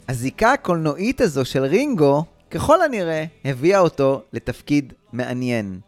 הזיקה 0.08 0.52
הקולנועית 0.52 1.20
הזו 1.20 1.44
של 1.44 1.64
רינגו, 1.64 2.24
ככל 2.50 2.82
הנראה, 2.82 3.24
הביאה 3.44 3.80
אותו 3.80 4.22
לתפקיד 4.32 4.92
מעניין. 5.12 5.80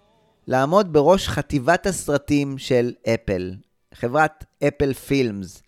לעמוד 0.47 0.93
בראש 0.93 1.29
חטיבת 1.29 1.87
הסרטים 1.87 2.59
של 2.59 2.93
אפל, 3.15 3.55
חברת 3.95 4.45
אפל 4.69 4.93
פילמס. 4.93 5.63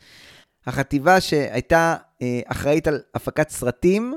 החטיבה 0.67 1.21
שהייתה 1.21 1.97
אה, 2.23 2.41
אחראית 2.47 2.89
על 2.89 3.01
הפקת 3.15 3.51
סרטים. 3.51 4.15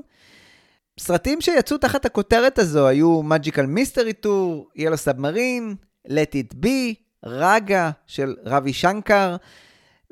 סרטים 1.00 1.41
שיצאו 1.41 1.78
תחת 1.78 2.06
הכותרת 2.06 2.60
הזו 2.60 2.88
היו 2.88 3.21
Magical 3.21 3.67
Mystery 3.78 4.26
Tour, 4.26 4.80
Yellow 4.80 5.08
Submarine, 5.08 5.76
Let 6.08 6.34
It 6.34 6.56
Be, 6.63 6.95
רגה 7.26 7.91
של 8.08 8.36
רבי 8.45 8.74
שנקר, 8.74 9.36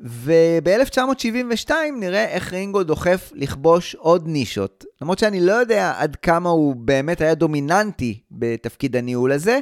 וב-1972 0.00 1.70
נראה 2.00 2.24
איך 2.24 2.52
רינגו 2.52 2.82
דוחף 2.82 3.30
לכבוש 3.34 3.94
עוד 3.94 4.26
נישות. 4.26 4.84
למרות 5.02 5.18
שאני 5.18 5.40
לא 5.40 5.52
יודע 5.52 5.92
עד 5.96 6.16
כמה 6.16 6.50
הוא 6.50 6.76
באמת 6.76 7.20
היה 7.20 7.34
דומיננטי 7.34 8.20
בתפקיד 8.30 8.96
הניהול 8.96 9.32
הזה, 9.32 9.58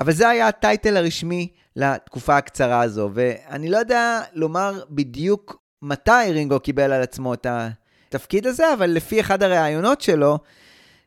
אבל 0.00 0.12
זה 0.12 0.28
היה 0.28 0.48
הטייטל 0.48 0.96
הרשמי 0.96 1.48
לתקופה 1.76 2.36
הקצרה 2.36 2.80
הזו, 2.80 3.10
ואני 3.14 3.68
לא 3.68 3.76
יודע 3.76 4.20
לומר 4.32 4.82
בדיוק 4.90 5.62
מתי 5.82 6.10
רינגו 6.30 6.60
קיבל 6.60 6.92
על 6.92 7.02
עצמו 7.02 7.34
את 7.34 7.46
התפקיד 7.46 8.46
הזה, 8.46 8.74
אבל 8.74 8.90
לפי 8.90 9.20
אחד 9.20 9.42
הראיונות 9.42 10.00
שלו, 10.00 10.38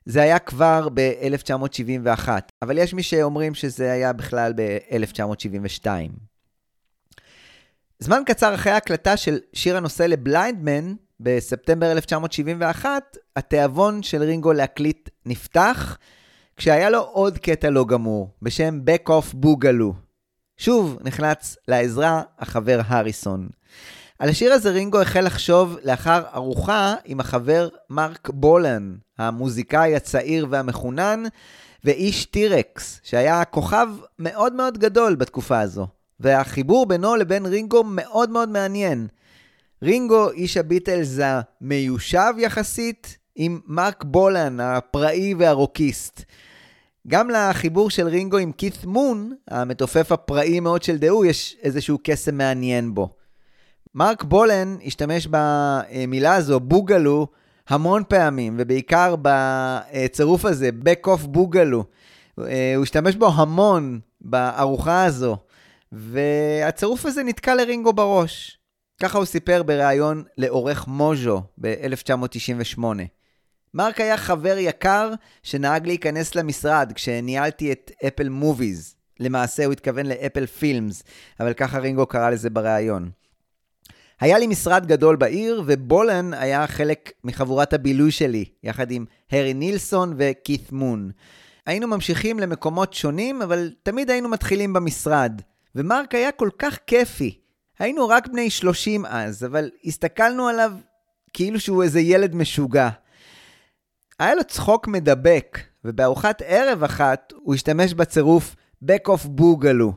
זה 0.06 0.22
היה 0.22 0.40
כבר 0.40 0.88
ב-1971. 0.94 2.30
אבל 2.62 2.78
יש 2.78 2.94
מי 2.94 3.04
שאומרים 3.04 3.56
שזה 3.56 3.92
היה 3.92 4.14
בכלל 4.14 4.54
ב-1972. 4.56 5.88
זמן 8.00 8.22
קצר 8.26 8.56
אחרי 8.56 8.72
ההקלטה 8.72 9.18
של 9.18 9.40
שיר 9.54 9.78
הנושא 9.78 10.04
לבליינדמן, 10.04 10.94
בספטמבר 11.20 11.92
1971, 11.92 13.18
התיאבון 13.36 14.04
של 14.04 14.24
רינגו 14.24 14.54
להקליט 14.54 15.10
נפתח, 15.26 15.98
כשהיה 16.58 16.90
לו 16.90 17.00
עוד 17.00 17.38
קטע 17.38 17.70
לא 17.70 17.86
גמור, 17.86 18.30
בשם 18.42 18.80
Back 18.86 19.10
Off 19.10 19.36
בוגלו. 19.36 19.94
שוב 20.58 20.98
נחלץ 21.04 21.58
לעזרה 21.68 22.22
החבר 22.40 22.82
הריסון. 22.86 23.50
על 24.20 24.30
השיר 24.30 24.54
הזה 24.54 24.70
רינגו 24.70 25.02
החל 25.02 25.22
לחשוב 25.26 25.78
לאחר 25.84 26.24
ארוחה 26.34 26.96
עם 27.06 27.20
החבר 27.20 27.70
מרק 27.90 28.30
בולן, 28.30 28.96
המוזיקאי 29.18 29.96
הצעיר 29.96 30.48
והמחונן, 30.50 31.24
ואיש 31.84 32.26
טירקס, 32.26 33.00
שהיה 33.04 33.46
כוכב 33.46 33.88
מאוד 34.20 34.54
מאוד 34.54 34.78
גדול 34.78 35.16
בתקופה 35.16 35.60
הזו. 35.60 35.88
והחיבור 36.20 36.86
בינו 36.86 37.16
לבין 37.16 37.46
רינגו 37.46 37.84
מאוד 37.84 38.30
מאוד 38.30 38.50
מעניין. 38.50 39.08
רינגו, 39.84 40.32
איש 40.32 40.58
הביטלס 40.58 41.20
המיושב 41.22 42.34
יחסית, 42.38 43.18
עם 43.36 43.60
מרק 43.68 44.04
בולן, 44.04 44.60
הפראי 44.60 45.34
והרוקיסט. 45.34 46.22
גם 47.08 47.30
לחיבור 47.30 47.90
של 47.90 48.08
רינגו 48.08 48.38
עם 48.38 48.52
כית 48.52 48.86
מון, 48.86 49.34
המתופף 49.48 50.12
הפראי 50.12 50.60
מאוד 50.60 50.84
של 50.84 50.98
דהו, 50.98 51.26
יש 51.26 51.58
איזשהו 51.64 51.98
קסם 52.04 52.38
מעניין 52.38 52.94
בו. 52.94 53.10
מרק 53.96 54.24
בולן 54.24 54.78
השתמש 54.86 55.28
במילה 55.32 56.36
הזו, 56.36 56.60
בוגלו, 56.60 57.28
המון 57.70 58.04
פעמים, 58.08 58.56
ובעיקר 58.60 59.16
בצירוף 59.22 60.46
הזה, 60.46 60.70
back 60.84 61.08
off 61.08 61.28
בוגלו. 61.28 61.84
הוא 62.36 62.84
השתמש 62.84 63.16
בו 63.16 63.28
המון 63.36 64.00
בארוחה 64.22 65.06
הזו. 65.06 65.38
והצירוף 65.92 67.06
הזה 67.06 67.24
נתקע 67.24 67.56
לרינגו 67.56 67.94
בראש. 67.94 68.60
ככה 69.02 69.18
הוא 69.18 69.26
סיפר 69.26 69.64
בריאיון 69.64 70.24
לעורך 70.38 70.88
מוז'ו 70.88 71.42
ב-1998. 71.58 72.80
מרק 73.74 74.02
היה 74.02 74.18
חבר 74.18 74.56
יקר 74.58 75.14
שנהג 75.44 75.88
להיכנס 75.88 76.36
למשרד 76.36 76.92
כשניהלתי 76.96 77.72
את 77.72 77.92
אפל 78.08 78.30
מוביז. 78.30 78.96
למעשה 79.20 79.66
הוא 79.66 79.74
התכוון 79.74 80.06
לאפל 80.06 80.46
פילמס, 80.46 81.04
אבל 81.40 81.54
ככה 81.54 81.80
רינגו 81.80 82.06
קרא 82.06 82.30
לזה 82.30 82.50
בריאיון. 82.50 83.10
היה 84.20 84.40
לי 84.40 84.48
משרד 84.48 84.86
גדול 84.86 85.16
בעיר, 85.16 85.64
ובולן 85.66 86.34
היה 86.34 86.68
חלק 86.68 87.12
מחבורת 87.24 87.74
הבילוי 87.74 88.12
שלי, 88.12 88.46
יחד 88.64 88.92
עם 88.92 89.06
הרי 89.32 89.54
נילסון 89.54 90.14
וכית 90.18 90.72
מון. 90.72 91.12
היינו 91.66 91.88
ממשיכים 91.88 92.40
למקומות 92.40 92.94
שונים, 92.94 93.42
אבל 93.42 93.72
תמיד 93.84 94.10
היינו 94.10 94.30
מתחילים 94.30 94.74
במשרד. 94.74 95.42
ומרק 95.76 96.16
היה 96.16 96.32
כל 96.32 96.50
כך 96.60 96.78
כיפי. 96.88 97.40
היינו 97.80 98.08
רק 98.08 98.28
בני 98.28 98.50
30 98.50 99.06
אז, 99.06 99.46
אבל 99.46 99.70
הסתכלנו 99.86 100.48
עליו 100.48 100.72
כאילו 101.34 101.60
שהוא 101.60 101.84
איזה 101.84 102.00
ילד 102.00 102.36
משוגע. 102.36 102.90
היה 104.20 104.36
לו 104.36 104.44
צחוק 104.44 104.88
מדבק, 104.88 105.60
ובארוחת 105.86 106.42
ערב 106.46 106.84
אחת 106.84 107.34
הוא 107.36 107.56
השתמש 107.56 107.94
בצירוף 107.94 108.56
back 108.84 109.10
of 109.10 109.28
בוגלו. 109.28 109.94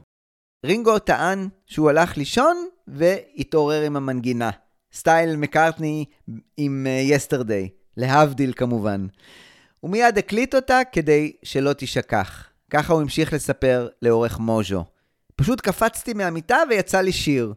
רינגו 0.67 0.99
טען 0.99 1.49
שהוא 1.67 1.91
הלך 1.91 2.17
לישון 2.17 2.67
והתעורר 2.89 3.83
עם 3.83 3.97
המנגינה. 3.97 4.51
סטייל 4.93 5.37
מקארטני 5.37 6.05
עם 6.57 6.87
יסטרדי, 7.03 7.69
uh, 7.71 7.77
להבדיל 7.97 8.53
כמובן. 8.57 9.07
הוא 9.81 9.91
מיד 9.91 10.19
הקליט 10.19 10.55
אותה 10.55 10.81
כדי 10.93 11.33
שלא 11.43 11.73
תשכח. 11.73 12.49
ככה 12.71 12.93
הוא 12.93 13.03
המשיך 13.03 13.33
לספר 13.33 13.89
לאורך 14.03 14.39
מוז'ו. 14.39 14.85
פשוט 15.39 15.61
קפצתי 15.61 16.15
מהמיטה 16.15 16.59
ויצא 16.71 17.01
לי 17.01 17.13
שיר. 17.13 17.53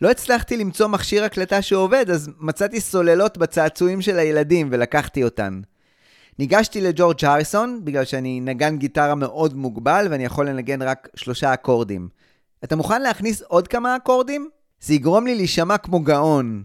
לא 0.00 0.10
הצלחתי 0.10 0.56
למצוא 0.56 0.86
מכשיר 0.86 1.24
הקלטה 1.24 1.62
שעובד, 1.62 2.10
אז 2.10 2.30
מצאתי 2.40 2.80
סוללות 2.80 3.38
בצעצועים 3.38 4.02
של 4.02 4.18
הילדים 4.18 4.68
ולקחתי 4.70 5.24
אותן. 5.24 5.60
ניגשתי 6.38 6.80
לג'ורג' 6.80 7.24
הריסון, 7.24 7.80
בגלל 7.84 8.04
שאני 8.04 8.40
נגן 8.40 8.76
גיטרה 8.76 9.14
מאוד 9.14 9.56
מוגבל 9.56 10.06
ואני 10.10 10.24
יכול 10.24 10.48
לנגן 10.48 10.82
רק 10.82 11.08
שלושה 11.14 11.54
אקורדים. 11.54 12.08
אתה 12.64 12.76
מוכן 12.76 13.02
להכניס 13.02 13.42
עוד 13.42 13.68
כמה 13.68 13.96
אקורדים? 13.96 14.48
זה 14.80 14.94
יגרום 14.94 15.26
לי 15.26 15.34
להישמע 15.34 15.78
כמו 15.78 16.00
גאון. 16.00 16.64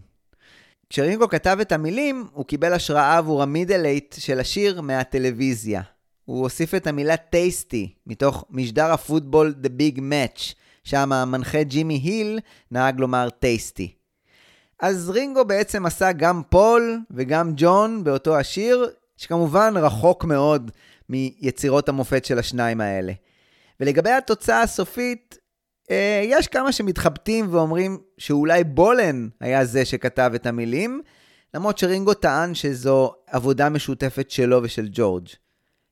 כשרינגו 0.90 1.28
כתב 1.28 1.58
את 1.60 1.72
המילים, 1.72 2.26
הוא 2.32 2.46
קיבל 2.46 2.72
השראה 2.72 3.18
עבור 3.18 3.42
ה 3.42 3.48
middle 3.48 3.84
eight 3.84 4.14
של 4.18 4.40
השיר 4.40 4.80
מהטלוויזיה. 4.80 5.82
הוא 6.24 6.42
הוסיף 6.42 6.74
את 6.74 6.86
המילה 6.86 7.16
tasty, 7.16 7.94
מתוך 8.06 8.44
משדר 8.50 8.92
הפוטבול 8.92 9.54
The 9.62 9.68
Big 9.68 9.98
Match, 9.98 10.54
שם 10.84 11.12
המנחה 11.12 11.62
ג'ימי 11.62 11.94
היל 11.94 12.38
נהג 12.70 13.00
לומר 13.00 13.30
tasty. 13.30 13.94
אז 14.80 15.10
רינגו 15.10 15.44
בעצם 15.44 15.86
עשה 15.86 16.12
גם 16.12 16.42
פול 16.48 17.00
וגם 17.10 17.52
ג'ון 17.56 18.04
באותו 18.04 18.38
השיר, 18.38 18.90
שכמובן 19.16 19.74
רחוק 19.76 20.24
מאוד 20.24 20.70
מיצירות 21.08 21.88
המופת 21.88 22.24
של 22.24 22.38
השניים 22.38 22.80
האלה. 22.80 23.12
ולגבי 23.80 24.10
התוצאה 24.10 24.62
הסופית, 24.62 25.38
אה, 25.90 26.22
יש 26.24 26.48
כמה 26.48 26.72
שמתחבטים 26.72 27.46
ואומרים 27.50 27.98
שאולי 28.18 28.64
בולן 28.64 29.28
היה 29.40 29.64
זה 29.64 29.84
שכתב 29.84 30.32
את 30.34 30.46
המילים, 30.46 31.02
למרות 31.54 31.78
שרינגו 31.78 32.14
טען 32.14 32.54
שזו 32.54 33.14
עבודה 33.26 33.68
משותפת 33.68 34.30
שלו 34.30 34.60
ושל 34.62 34.88
ג'ורג'. 34.92 35.28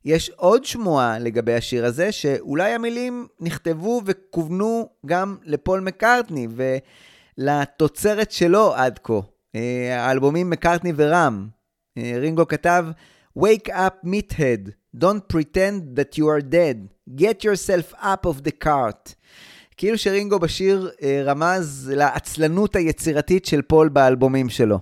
יש 0.05 0.31
עוד 0.37 0.65
שמועה 0.65 1.19
לגבי 1.19 1.55
השיר 1.55 1.87
הזה, 1.87 2.13
שאולי 2.13 2.73
המילים 2.73 3.27
נכתבו 3.41 4.03
וכוונו 4.07 4.89
גם 5.07 5.37
לפול 5.45 5.81
מקארטני 5.81 6.49
ולתוצרת 7.39 8.31
שלו 8.31 8.75
עד 8.75 8.99
כה. 9.05 9.21
אה, 9.55 10.07
האלבומים 10.07 10.51
מקארטני 10.51 10.93
ורם. 10.97 11.49
אה, 11.99 12.13
רינגו 12.17 12.49
כתב, 12.49 12.87
Wake 13.39 13.69
up 13.69 14.07
meathead, 14.07 14.71
don't 14.97 15.29
pretend 15.33 15.97
that 15.97 16.19
you 16.19 16.27
are 16.27 16.41
dead, 16.41 16.89
get 17.17 17.45
yourself 17.45 17.95
up 17.95 18.27
of 18.27 18.45
the 18.45 18.65
cart. 18.65 19.15
כאילו 19.77 19.99
שרינגו 19.99 20.39
בשיר 20.39 20.91
אה, 21.03 21.23
רמז 21.25 21.93
לעצלנות 21.95 22.77
היצירתית 22.77 23.45
של 23.47 23.63
פול 23.63 23.89
באלבומים 23.89 24.49
שלו. 24.49 24.79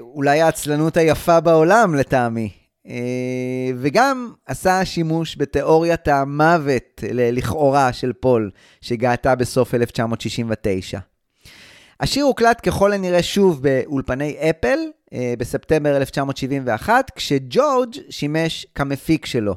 אולי 0.00 0.40
העצלנות 0.40 0.96
היפה 0.96 1.40
בעולם 1.40 1.94
לטעמי. 1.94 2.61
אה, 2.88 3.70
וגם 3.76 4.32
עשה 4.46 4.84
שימוש 4.84 5.36
בתיאוריית 5.38 6.08
המוות 6.08 7.04
לכאורה 7.12 7.92
של 7.92 8.12
פול, 8.12 8.50
שגעתה 8.80 9.34
בסוף 9.34 9.74
1969. 9.74 10.98
השיר 12.00 12.24
הוקלט 12.24 12.60
ככל 12.68 12.92
הנראה 12.92 13.22
שוב 13.22 13.62
באולפני 13.62 14.36
אפל 14.50 14.78
בספטמבר 15.38 15.96
1971, 15.96 17.10
כשג'ורג' 17.16 17.94
שימש 18.10 18.66
כמפיק 18.74 19.26
שלו. 19.26 19.54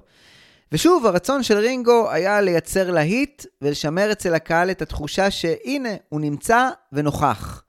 ושוב, 0.71 1.05
הרצון 1.05 1.43
של 1.43 1.57
רינגו 1.57 2.11
היה 2.11 2.41
לייצר 2.41 2.91
להיט 2.91 3.45
ולשמר 3.61 4.11
אצל 4.11 4.33
הקהל 4.33 4.71
את 4.71 4.81
התחושה 4.81 5.31
שהנה, 5.31 5.89
הוא 6.09 6.21
נמצא 6.21 6.69
ונוכח. 6.93 7.63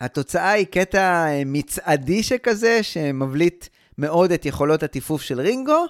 התוצאה 0.00 0.50
היא 0.50 0.66
קטע 0.66 1.26
מצעדי 1.46 2.22
שכזה, 2.22 2.82
שמבליט 2.82 3.66
מאוד 3.98 4.32
את 4.32 4.46
יכולות 4.46 4.82
הטיפוף 4.82 5.22
של 5.22 5.40
רינגו, 5.40 5.86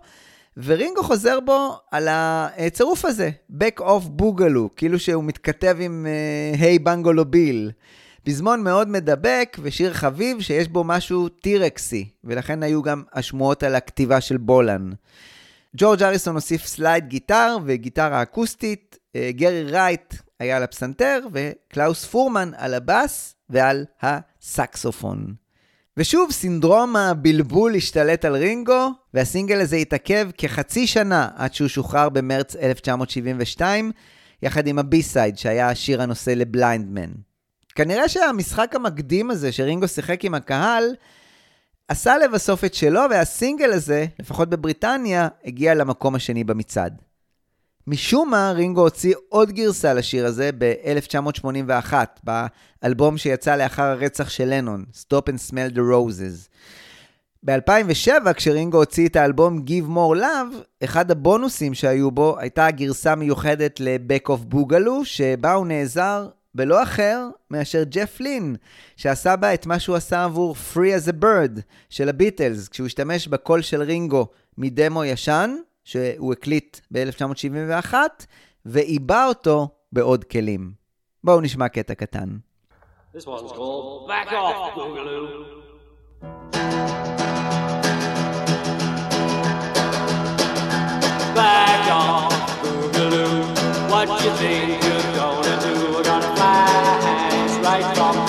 ורינגו 0.56 1.02
חוזר 1.02 1.40
בו 1.40 1.78
על 1.90 2.08
הצירוף 2.10 3.04
הזה, 3.04 3.30
Back 3.60 3.80
Off 3.80 4.08
Boogaloo, 4.08 4.70
כאילו 4.76 4.98
שהוא 4.98 5.24
מתכתב 5.24 5.76
עם 5.80 6.06
Hey 6.58 6.76
אה, 6.76 6.80
Bungalow 6.82 7.24
Bill. 7.24 7.70
פזמון 8.22 8.64
מאוד 8.64 8.88
מדבק 8.88 9.56
ושיר 9.62 9.94
חביב 9.94 10.40
שיש 10.40 10.68
בו 10.68 10.84
משהו 10.84 11.28
טירקסי, 11.28 12.08
ולכן 12.24 12.62
היו 12.62 12.82
גם 12.82 13.02
השמועות 13.12 13.62
על 13.62 13.74
הכתיבה 13.74 14.20
של 14.20 14.36
בולן. 14.36 14.90
ג'ורג' 15.76 16.02
הריסון 16.02 16.34
הוסיף 16.34 16.66
slide 16.66 17.08
guitar 17.08 17.56
וגיטרה 17.64 18.22
אקוסטית, 18.22 18.98
אה, 19.16 19.30
גרי 19.32 19.62
רייט 19.62 20.14
היה 20.40 20.56
על 20.56 20.62
הפסנתר 20.62 21.20
וקלאוס 21.32 22.04
פורמן 22.04 22.50
על 22.56 22.74
הבאס 22.74 23.34
ועל 23.50 23.84
הסקסופון. 24.02 25.34
ושוב, 26.00 26.30
סינדרום 26.30 26.96
הבלבול 26.96 27.74
השתלט 27.74 28.24
על 28.24 28.36
רינגו, 28.36 28.90
והסינגל 29.14 29.60
הזה 29.60 29.76
התעכב 29.76 30.28
כחצי 30.38 30.86
שנה 30.86 31.28
עד 31.36 31.54
שהוא 31.54 31.68
שוחרר 31.68 32.08
במרץ 32.08 32.56
1972, 32.56 33.92
יחד 34.42 34.66
עם 34.66 34.78
הבי-סייד 34.78 35.38
שהיה 35.38 35.70
השיר 35.70 36.02
הנושא 36.02 36.30
לבליינדמן. 36.30 37.10
כנראה 37.74 38.08
שהמשחק 38.08 38.74
המקדים 38.74 39.30
הזה 39.30 39.52
שרינגו 39.52 39.88
שיחק 39.88 40.24
עם 40.24 40.34
הקהל, 40.34 40.84
עשה 41.88 42.18
לבסוף 42.18 42.64
את 42.64 42.74
שלו, 42.74 43.00
והסינגל 43.10 43.72
הזה, 43.72 44.06
לפחות 44.18 44.48
בבריטניה, 44.48 45.28
הגיע 45.44 45.74
למקום 45.74 46.14
השני 46.14 46.44
במצעד. 46.44 47.07
משום 47.90 48.30
מה, 48.30 48.52
רינגו 48.56 48.80
הוציא 48.80 49.14
עוד 49.28 49.52
גרסה 49.52 49.94
לשיר 49.94 50.26
הזה 50.26 50.50
ב-1981, 50.58 51.92
באלבום 52.82 53.18
שיצא 53.18 53.56
לאחר 53.56 53.82
הרצח 53.82 54.28
של 54.28 54.44
לנון, 54.46 54.84
Stop 54.94 55.28
and 55.28 55.50
Smell 55.50 55.74
the 55.74 55.78
Roses. 55.78 56.48
ב-2007, 57.42 58.32
כשרינגו 58.32 58.78
הוציא 58.78 59.08
את 59.08 59.16
האלבום 59.16 59.64
Give 59.66 59.90
More 59.96 60.20
Love, 60.20 60.84
אחד 60.84 61.10
הבונוסים 61.10 61.74
שהיו 61.74 62.10
בו 62.10 62.38
הייתה 62.38 62.66
הגרסה 62.66 63.14
מיוחדת 63.14 63.80
ל-Back 63.80 64.30
of 64.30 64.54
Boogaloo, 64.54 65.04
שבה 65.04 65.52
הוא 65.52 65.66
נעזר 65.66 66.28
בלא 66.54 66.82
אחר 66.82 67.28
מאשר 67.50 67.82
ג'ף 67.82 68.20
לין, 68.20 68.56
שעשה 68.96 69.36
בה 69.36 69.54
את 69.54 69.66
מה 69.66 69.78
שהוא 69.78 69.96
עשה 69.96 70.24
עבור 70.24 70.56
Free 70.74 71.06
as 71.06 71.08
a 71.08 71.22
Bird 71.22 71.60
של 71.90 72.08
הביטלס, 72.08 72.68
כשהוא 72.68 72.86
השתמש 72.86 73.28
בקול 73.28 73.62
של 73.62 73.82
רינגו 73.82 74.26
מדמו 74.58 75.04
ישן, 75.04 75.56
שהוא 75.88 76.32
הקליט 76.32 76.80
ב-1971, 76.90 77.94
ועיבה 78.64 79.26
אותו 79.26 79.68
בעוד 79.92 80.24
כלים. 80.24 80.72
בואו 81.24 81.40
נשמע 81.40 81.68
קטע 81.68 81.94
קטן. 81.94 82.28
This 83.14 83.26
one's 83.26 83.52
called 83.52 84.08
Back 84.08 84.30
Off, 84.32 84.74
Boogaloo. 84.76 85.28
Back 91.40 91.86
off, 92.02 92.34
Boogaloo, 92.62 93.36
what 93.90 94.08
you 94.24 94.32
think 94.40 94.84
you're 94.86 95.10
gonna 95.18 95.56
do? 95.66 95.74
We're 95.94 96.08
gonna 96.10 96.32
fly 96.36 96.68
right 97.66 97.88
from 97.96 98.27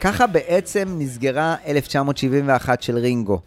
ככה 0.00 0.26
בעצם 0.26 0.88
נסגרה 0.98 1.56
1971 1.66 2.82
של 2.82 2.98
רינגו. 2.98 3.40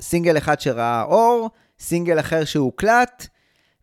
סינגל 0.00 0.38
אחד 0.38 0.60
שראה 0.60 1.02
אור, 1.02 1.50
סינגל 1.80 2.20
אחר 2.20 2.44
שהוקלט, 2.44 3.26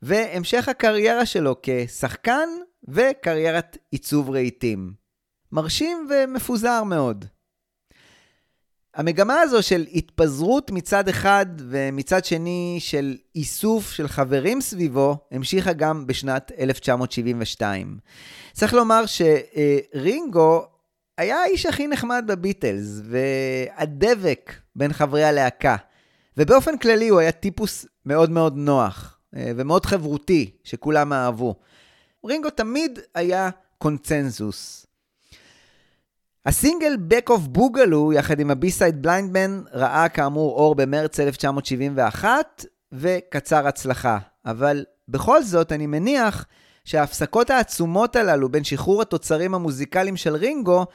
והמשך 0.01 0.69
הקריירה 0.69 1.25
שלו 1.25 1.55
כשחקן 1.63 2.49
וקריירת 2.87 3.77
עיצוב 3.91 4.29
רהיטים. 4.29 4.93
מרשים 5.51 6.07
ומפוזר 6.09 6.83
מאוד. 6.83 7.25
המגמה 8.95 9.41
הזו 9.41 9.63
של 9.63 9.85
התפזרות 9.93 10.71
מצד 10.71 11.07
אחד 11.07 11.45
ומצד 11.57 12.25
שני 12.25 12.77
של 12.79 13.17
איסוף 13.35 13.91
של 13.91 14.07
חברים 14.07 14.61
סביבו 14.61 15.17
המשיכה 15.31 15.73
גם 15.73 16.07
בשנת 16.07 16.51
1972. 16.59 17.97
צריך 18.53 18.73
לומר 18.73 19.03
שרינגו 19.05 20.65
היה 21.17 21.41
האיש 21.41 21.65
הכי 21.65 21.87
נחמד 21.87 22.23
בביטלס 22.27 23.01
והדבק 23.03 24.53
בין 24.75 24.93
חברי 24.93 25.23
הלהקה. 25.23 25.75
ובאופן 26.37 26.77
כללי 26.77 27.07
הוא 27.07 27.19
היה 27.19 27.31
טיפוס 27.31 27.85
מאוד 28.05 28.29
מאוד 28.29 28.57
נוח 28.57 29.19
אה, 29.35 29.51
ומאוד 29.55 29.85
חברותי 29.85 30.51
שכולם 30.63 31.13
אהבו. 31.13 31.55
רינגו 32.25 32.49
תמיד 32.49 32.99
היה 33.15 33.49
קונצנזוס. 33.77 34.85
הסינגל 36.45 36.97
Back 37.09 37.29
Off 37.29 37.57
Boogaloo, 37.57 38.13
יחד 38.13 38.39
עם 38.39 38.51
ה 38.51 38.58
B-side 38.58 39.01
Blindman, 39.01 39.61
ראה 39.71 40.09
כאמור 40.09 40.55
אור 40.55 40.75
במרץ 40.75 41.19
1971, 41.19 42.65
וקצר 42.91 43.67
הצלחה. 43.67 44.17
אבל 44.45 44.85
בכל 45.09 45.43
זאת, 45.43 45.71
אני 45.71 45.87
מניח 45.87 46.45
שההפסקות 46.85 47.49
העצומות 47.49 48.15
הללו 48.15 48.49
בין 48.49 48.63
שחרור 48.63 49.01
התוצרים 49.01 49.55
המוזיקליים 49.55 50.17
של 50.17 50.35
רינגו, 50.35 50.85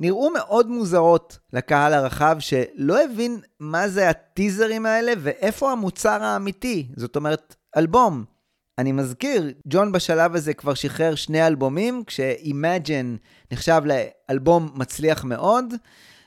נראו 0.00 0.30
מאוד 0.30 0.68
מוזרות 0.68 1.38
לקהל 1.52 1.94
הרחב 1.94 2.36
שלא 2.38 3.04
הבין 3.04 3.40
מה 3.60 3.88
זה 3.88 4.08
הטיזרים 4.08 4.86
האלה 4.86 5.12
ואיפה 5.18 5.72
המוצר 5.72 6.22
האמיתי, 6.22 6.88
זאת 6.96 7.16
אומרת, 7.16 7.56
אלבום. 7.76 8.35
אני 8.78 8.92
מזכיר, 8.92 9.52
ג'ון 9.66 9.92
בשלב 9.92 10.34
הזה 10.34 10.54
כבר 10.54 10.74
שחרר 10.74 11.14
שני 11.14 11.46
אלבומים, 11.46 12.02
כש-Imagine 12.06 13.18
נחשב 13.52 13.82
לאלבום 13.84 14.70
מצליח 14.74 15.24
מאוד. 15.24 15.74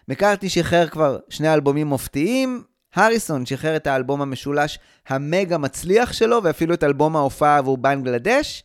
מקארטי 0.07 0.49
שחרר 0.49 0.87
כבר 0.87 1.19
שני 1.29 1.53
אלבומים 1.53 1.87
מופתיים, 1.87 2.63
הריסון 2.95 3.45
שחרר 3.45 3.75
את 3.75 3.87
האלבום 3.87 4.21
המשולש 4.21 4.79
המגה 5.07 5.57
מצליח 5.57 6.13
שלו, 6.13 6.43
ואפילו 6.43 6.73
את 6.73 6.83
אלבום 6.83 7.15
ההופעה 7.15 7.57
עבור 7.57 7.77
בנגלדש, 7.77 8.63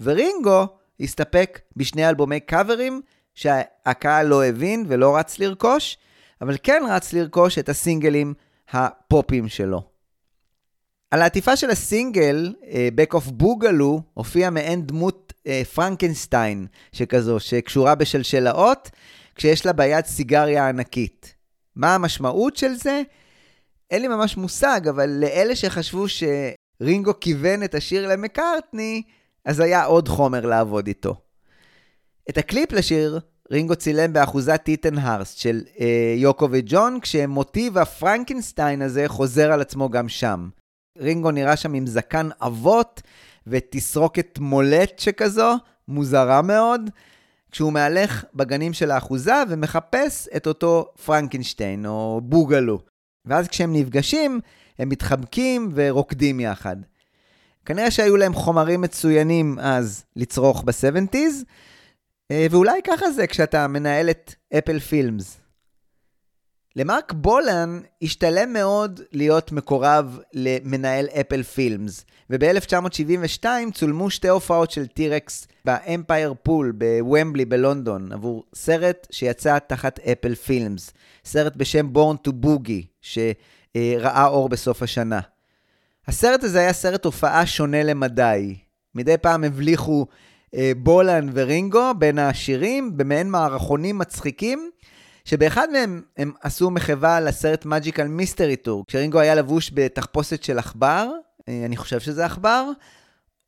ורינגו 0.00 0.66
הסתפק 1.00 1.60
בשני 1.76 2.08
אלבומי 2.08 2.40
קאברים 2.40 3.00
שהקהל 3.34 4.26
לא 4.26 4.44
הבין 4.44 4.84
ולא 4.88 5.16
רץ 5.16 5.38
לרכוש, 5.38 5.98
אבל 6.40 6.56
כן 6.62 6.82
רץ 6.90 7.12
לרכוש 7.12 7.58
את 7.58 7.68
הסינגלים 7.68 8.34
הפופים 8.70 9.48
שלו. 9.48 9.91
על 11.12 11.22
העטיפה 11.22 11.56
של 11.56 11.70
הסינגל, 11.70 12.54
uh, 12.62 12.66
Back 12.96 13.16
of 13.16 13.42
Boogaloo, 13.42 14.00
הופיע 14.14 14.50
מעין 14.50 14.86
דמות 14.86 15.32
uh, 15.38 15.64
פרנקנסטיין 15.74 16.66
שכזו, 16.92 17.40
שקשורה 17.40 17.94
בשלשלאות, 17.94 18.90
כשיש 19.34 19.66
לה 19.66 19.72
ביד 19.72 20.04
סיגריה 20.04 20.68
ענקית. 20.68 21.34
מה 21.76 21.94
המשמעות 21.94 22.56
של 22.56 22.74
זה? 22.74 23.02
אין 23.90 24.02
לי 24.02 24.08
ממש 24.08 24.36
מושג, 24.36 24.80
אבל 24.90 25.10
לאלה 25.10 25.56
שחשבו 25.56 26.04
שרינגו 26.08 27.12
כיוון 27.20 27.62
את 27.62 27.74
השיר 27.74 28.08
למקארטני, 28.08 29.02
אז 29.44 29.60
היה 29.60 29.84
עוד 29.84 30.08
חומר 30.08 30.46
לעבוד 30.46 30.86
איתו. 30.86 31.14
את 32.30 32.38
הקליפ 32.38 32.72
לשיר 32.72 33.20
רינגו 33.50 33.76
צילם 33.76 34.12
באחוזת 34.12 34.60
טיטן 34.64 34.98
הרסט 34.98 35.38
של 35.38 35.60
אה, 35.80 36.14
יוקו 36.16 36.48
וג'ון, 36.50 37.00
כשמוטיב 37.00 37.78
הפרנקנסטיין 37.78 38.82
הזה 38.82 39.08
חוזר 39.08 39.52
על 39.52 39.60
עצמו 39.60 39.88
גם 39.90 40.08
שם. 40.08 40.48
רינגו 40.98 41.30
נראה 41.30 41.56
שם 41.56 41.74
עם 41.74 41.86
זקן 41.86 42.28
אבות 42.42 43.02
ותסרוקת 43.46 44.38
מולט 44.38 44.98
שכזו, 44.98 45.54
מוזרה 45.88 46.42
מאוד, 46.42 46.90
כשהוא 47.50 47.72
מהלך 47.72 48.24
בגנים 48.34 48.72
של 48.72 48.90
האחוזה 48.90 49.34
ומחפש 49.48 50.28
את 50.36 50.46
אותו 50.46 50.92
פרנקנשטיין 51.04 51.86
או 51.86 52.20
בוגלו. 52.24 52.78
ואז 53.24 53.48
כשהם 53.48 53.72
נפגשים, 53.72 54.40
הם 54.78 54.88
מתחבקים 54.88 55.70
ורוקדים 55.74 56.40
יחד. 56.40 56.76
כנראה 57.64 57.90
שהיו 57.90 58.16
להם 58.16 58.34
חומרים 58.34 58.80
מצוינים 58.80 59.58
אז 59.58 60.04
לצרוך 60.16 60.64
ב-70's, 60.64 61.44
אה, 62.30 62.46
ואולי 62.50 62.80
ככה 62.86 63.10
זה 63.10 63.26
כשאתה 63.26 63.66
מנהל 63.66 64.10
את 64.10 64.34
אפל 64.58 64.78
פילמס. 64.78 65.41
למרק 66.76 67.12
בולן 67.12 67.80
השתלם 68.02 68.52
מאוד 68.52 69.00
להיות 69.12 69.52
מקורב 69.52 70.18
למנהל 70.34 71.06
אפל 71.20 71.42
פילמס, 71.42 72.04
וב-1972 72.30 73.46
צולמו 73.74 74.10
שתי 74.10 74.28
הופעות 74.28 74.70
של 74.70 74.86
טירקס 74.86 75.46
באמפייר 75.64 76.34
פול 76.42 76.72
בוומבלי 76.72 77.44
בלונדון, 77.44 78.12
עבור 78.12 78.44
סרט 78.54 79.06
שיצא 79.10 79.58
תחת 79.58 80.00
אפל 80.00 80.34
פילמס, 80.34 80.92
סרט 81.24 81.56
בשם 81.56 81.88
Born 81.94 82.28
to 82.28 82.32
Boogie, 82.44 82.86
שראה 83.00 84.26
אור 84.26 84.48
בסוף 84.48 84.82
השנה. 84.82 85.20
הסרט 86.06 86.44
הזה 86.44 86.60
היה 86.60 86.72
סרט 86.72 87.04
הופעה 87.04 87.46
שונה 87.46 87.82
למדי. 87.82 88.56
מדי 88.94 89.16
פעם 89.18 89.44
הבליחו 89.44 90.06
אה, 90.54 90.72
בולן 90.76 91.28
ורינגו 91.32 91.92
בין 91.98 92.18
השירים 92.18 92.96
במעין 92.96 93.30
מערכונים 93.30 93.98
מצחיקים, 93.98 94.70
שבאחד 95.24 95.70
מהם 95.70 96.02
הם 96.16 96.32
עשו 96.42 96.70
מחווה 96.70 97.20
לסרט 97.20 97.64
Magical 97.64 98.06
Mystery 98.06 98.56
Tour, 98.56 98.84
כשרינגו 98.86 99.20
היה 99.20 99.34
לבוש 99.34 99.70
בתחפושת 99.74 100.42
של 100.42 100.58
עכבר, 100.58 101.10
אה, 101.48 101.62
אני 101.66 101.76
חושב 101.76 102.00
שזה 102.00 102.24
עכבר, 102.24 102.64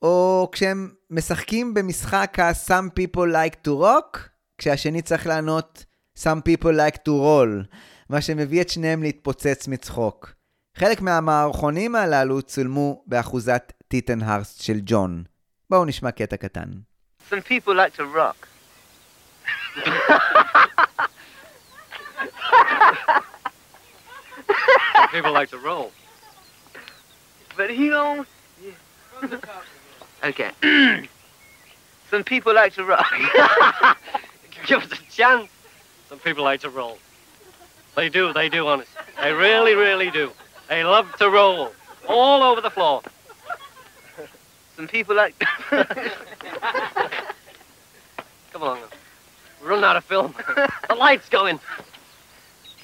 או 0.02 0.48
כשהם 0.52 0.90
משחקים 1.10 1.74
במשחק 1.74 2.38
ה-Some 2.38 3.00
people 3.00 3.32
like 3.32 3.66
to 3.66 3.70
rock, 3.70 4.18
כשהשני 4.58 5.02
צריך 5.02 5.26
לענות 5.26 5.84
Some 6.18 6.40
people 6.48 6.72
like 6.72 6.96
to 6.96 7.10
roll, 7.10 7.76
מה 8.10 8.20
שמביא 8.20 8.60
את 8.60 8.68
שניהם 8.68 9.02
להתפוצץ 9.02 9.68
מצחוק. 9.68 10.32
חלק 10.76 11.00
מהמערכונים 11.00 11.96
הללו 11.96 12.42
צולמו 12.42 13.02
באחוזת 13.06 13.72
טיטן 13.88 14.22
הרסט 14.22 14.62
של 14.62 14.80
ג'ון. 14.84 15.24
בואו 15.70 15.84
נשמע 15.84 16.10
קטע 16.10 16.36
קטן. 16.36 16.68
Some 17.30 17.34
people 17.48 17.74
like 17.74 17.96
to 17.98 18.02
rock. 18.16 18.46
People 25.10 25.32
like 25.32 25.50
to 25.50 25.58
roll. 25.58 25.92
But 27.56 27.70
he 27.70 27.88
don't. 27.88 28.26
okay. 30.24 30.50
Some 32.10 32.24
people 32.24 32.54
like 32.54 32.74
to 32.74 32.84
rock. 32.84 33.06
Give 34.66 34.82
us 34.82 34.92
a 34.92 35.02
chance. 35.10 35.48
Some 36.08 36.18
people 36.18 36.44
like 36.44 36.60
to 36.60 36.70
roll. 36.70 36.98
They 37.96 38.08
do, 38.08 38.32
they 38.32 38.48
do, 38.48 38.66
honest. 38.66 38.90
They 39.20 39.32
really, 39.32 39.74
really 39.74 40.10
do. 40.10 40.32
They 40.68 40.84
love 40.84 41.14
to 41.16 41.30
roll 41.30 41.72
all 42.08 42.42
over 42.42 42.60
the 42.60 42.70
floor. 42.70 43.02
Some 44.76 44.88
people 44.88 45.14
like. 45.14 45.38
Come 48.52 48.62
along. 48.62 48.80
We're 49.62 49.70
running 49.70 49.84
out 49.84 49.96
of 49.96 50.04
film. 50.04 50.34
the 50.88 50.94
light's 50.94 51.28
going. 51.28 51.60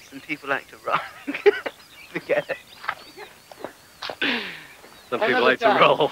Some 0.09 0.21
people 0.21 0.49
like 0.49 0.67
to 0.69 0.77
rock. 0.87 1.03
Forget 2.13 2.45
it. 2.55 2.61
Some 5.11 5.21
people 5.21 5.45
like 5.51 5.61
to 5.61 5.73
roll. 5.81 6.11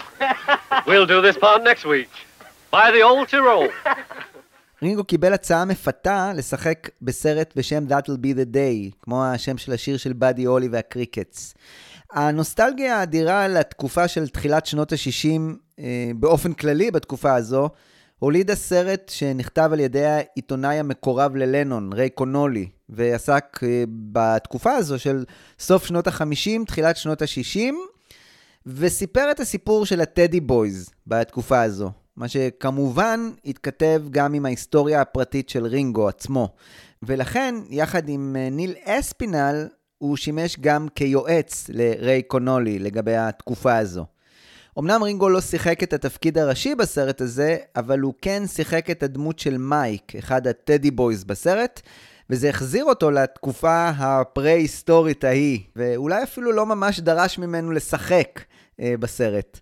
we'll 0.86 1.06
do 1.06 1.20
this 1.20 1.36
part 1.36 1.62
next 1.70 1.84
week. 1.84 2.10
By 2.70 2.90
the 2.90 3.02
old 3.02 3.28
Tyrol. 3.28 3.68
רינגו 4.82 5.04
קיבל 5.04 5.32
הצעה 5.32 5.64
מפתה 5.64 6.32
לשחק 6.36 6.88
בסרט 7.02 7.52
בשם 7.56 7.84
That'll 7.88 8.22
be 8.22 8.34
the 8.34 8.54
day, 8.54 8.96
כמו 9.02 9.24
השם 9.24 9.58
של 9.58 9.72
השיר 9.72 9.96
של 9.96 10.12
באדי 10.12 10.44
הולי 10.44 10.68
והקריקטס. 10.68 11.54
הנוסטלגיה 12.12 12.96
האדירה 12.96 13.48
לתקופה 13.48 14.08
של 14.08 14.28
תחילת 14.28 14.66
שנות 14.66 14.92
ה-60 14.92 15.40
אה, 15.78 16.10
באופן 16.16 16.52
כללי 16.52 16.90
בתקופה 16.90 17.34
הזו, 17.34 17.68
הולידה 18.18 18.54
סרט 18.54 19.08
שנכתב 19.08 19.70
על 19.72 19.80
ידי 19.80 20.04
העיתונאי 20.04 20.78
המקורב 20.78 21.36
ללנון, 21.36 21.92
ריי 21.92 22.10
קונולי, 22.10 22.68
ועסק 22.88 23.60
אה, 23.62 23.84
בתקופה 23.88 24.72
הזו 24.72 24.98
של 24.98 25.24
סוף 25.58 25.86
שנות 25.86 26.06
ה-50, 26.06 26.64
תחילת 26.66 26.96
שנות 26.96 27.22
ה-60, 27.22 27.74
וסיפר 28.66 29.30
את 29.30 29.40
הסיפור 29.40 29.86
של 29.86 30.00
הטדי 30.00 30.40
בויז 30.40 30.90
בתקופה 31.06 31.62
הזו. 31.62 31.90
מה 32.16 32.28
שכמובן 32.28 33.30
התכתב 33.44 34.02
גם 34.10 34.34
עם 34.34 34.46
ההיסטוריה 34.46 35.00
הפרטית 35.00 35.48
של 35.48 35.66
רינגו 35.66 36.08
עצמו. 36.08 36.48
ולכן, 37.02 37.54
יחד 37.70 38.08
עם 38.08 38.36
אה, 38.38 38.50
ניל 38.50 38.74
אספינל, 38.84 39.68
הוא 39.98 40.16
שימש 40.16 40.56
גם 40.60 40.86
כיועץ 40.94 41.66
לריי 41.68 42.22
קונולי 42.22 42.78
לגבי 42.78 43.16
התקופה 43.16 43.76
הזו. 43.76 44.04
אמנם 44.78 45.02
רינגו 45.02 45.28
לא 45.28 45.40
שיחק 45.40 45.82
את 45.82 45.92
התפקיד 45.92 46.38
הראשי 46.38 46.74
בסרט 46.74 47.20
הזה, 47.20 47.56
אבל 47.76 48.00
הוא 48.00 48.14
כן 48.22 48.46
שיחק 48.46 48.90
את 48.90 49.02
הדמות 49.02 49.38
של 49.38 49.58
מייק, 49.58 50.16
אחד 50.16 50.46
ה 50.46 50.53
Teddy 50.53 50.90
Boys 50.90 51.24
בסרט, 51.24 51.80
וזה 52.30 52.48
החזיר 52.48 52.84
אותו 52.84 53.10
לתקופה 53.10 53.88
הפרה-היסטורית 53.88 55.24
ההיא, 55.24 55.60
ואולי 55.76 56.22
אפילו 56.22 56.52
לא 56.52 56.66
ממש 56.66 57.00
דרש 57.00 57.38
ממנו 57.38 57.72
לשחק 57.72 58.40
אה, 58.80 58.94
בסרט. 59.00 59.60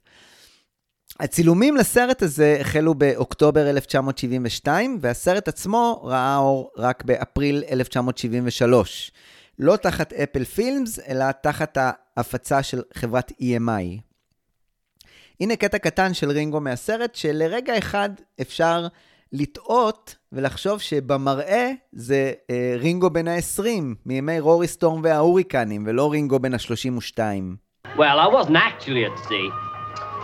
הצילומים 1.20 1.76
לסרט 1.76 2.22
הזה 2.22 2.58
החלו 2.60 2.94
באוקטובר 2.94 3.70
1972, 3.70 4.98
והסרט 5.00 5.48
עצמו 5.48 6.00
ראה 6.04 6.36
אור 6.36 6.70
רק 6.76 7.04
באפריל 7.04 7.62
1973. 7.70 9.12
לא 9.58 9.76
תחת 9.76 10.12
אפל 10.12 10.44
פילמס, 10.44 10.98
אלא 11.08 11.24
תחת 11.42 11.78
ההפצה 12.16 12.62
של 12.62 12.82
חברת 12.94 13.30
EMI. 13.30 14.00
הנה 15.40 15.56
קטע 15.56 15.78
קטן 15.78 16.14
של 16.14 16.30
רינגו 16.30 16.60
מהסרט, 16.60 17.14
שלרגע 17.14 17.78
אחד 17.78 18.10
אפשר 18.40 18.86
לטעות 19.32 20.16
ולחשוב 20.32 20.80
שבמראה 20.80 21.70
זה 21.92 22.32
אה, 22.50 22.74
רינגו 22.78 23.10
בן 23.10 23.28
ה-20, 23.28 23.62
מימי 24.06 24.40
רורי 24.40 24.66
סטורם 24.66 25.00
וההוריקנים, 25.04 25.84
ולא 25.86 26.12
רינגו 26.12 26.38
בן 26.38 26.54
ה-32. 26.54 27.18
Well, 27.96 28.18
I 28.18 28.28
wasn't 28.28 28.56
actually 28.56 29.04
at 29.04 29.18
sea. 29.28 29.48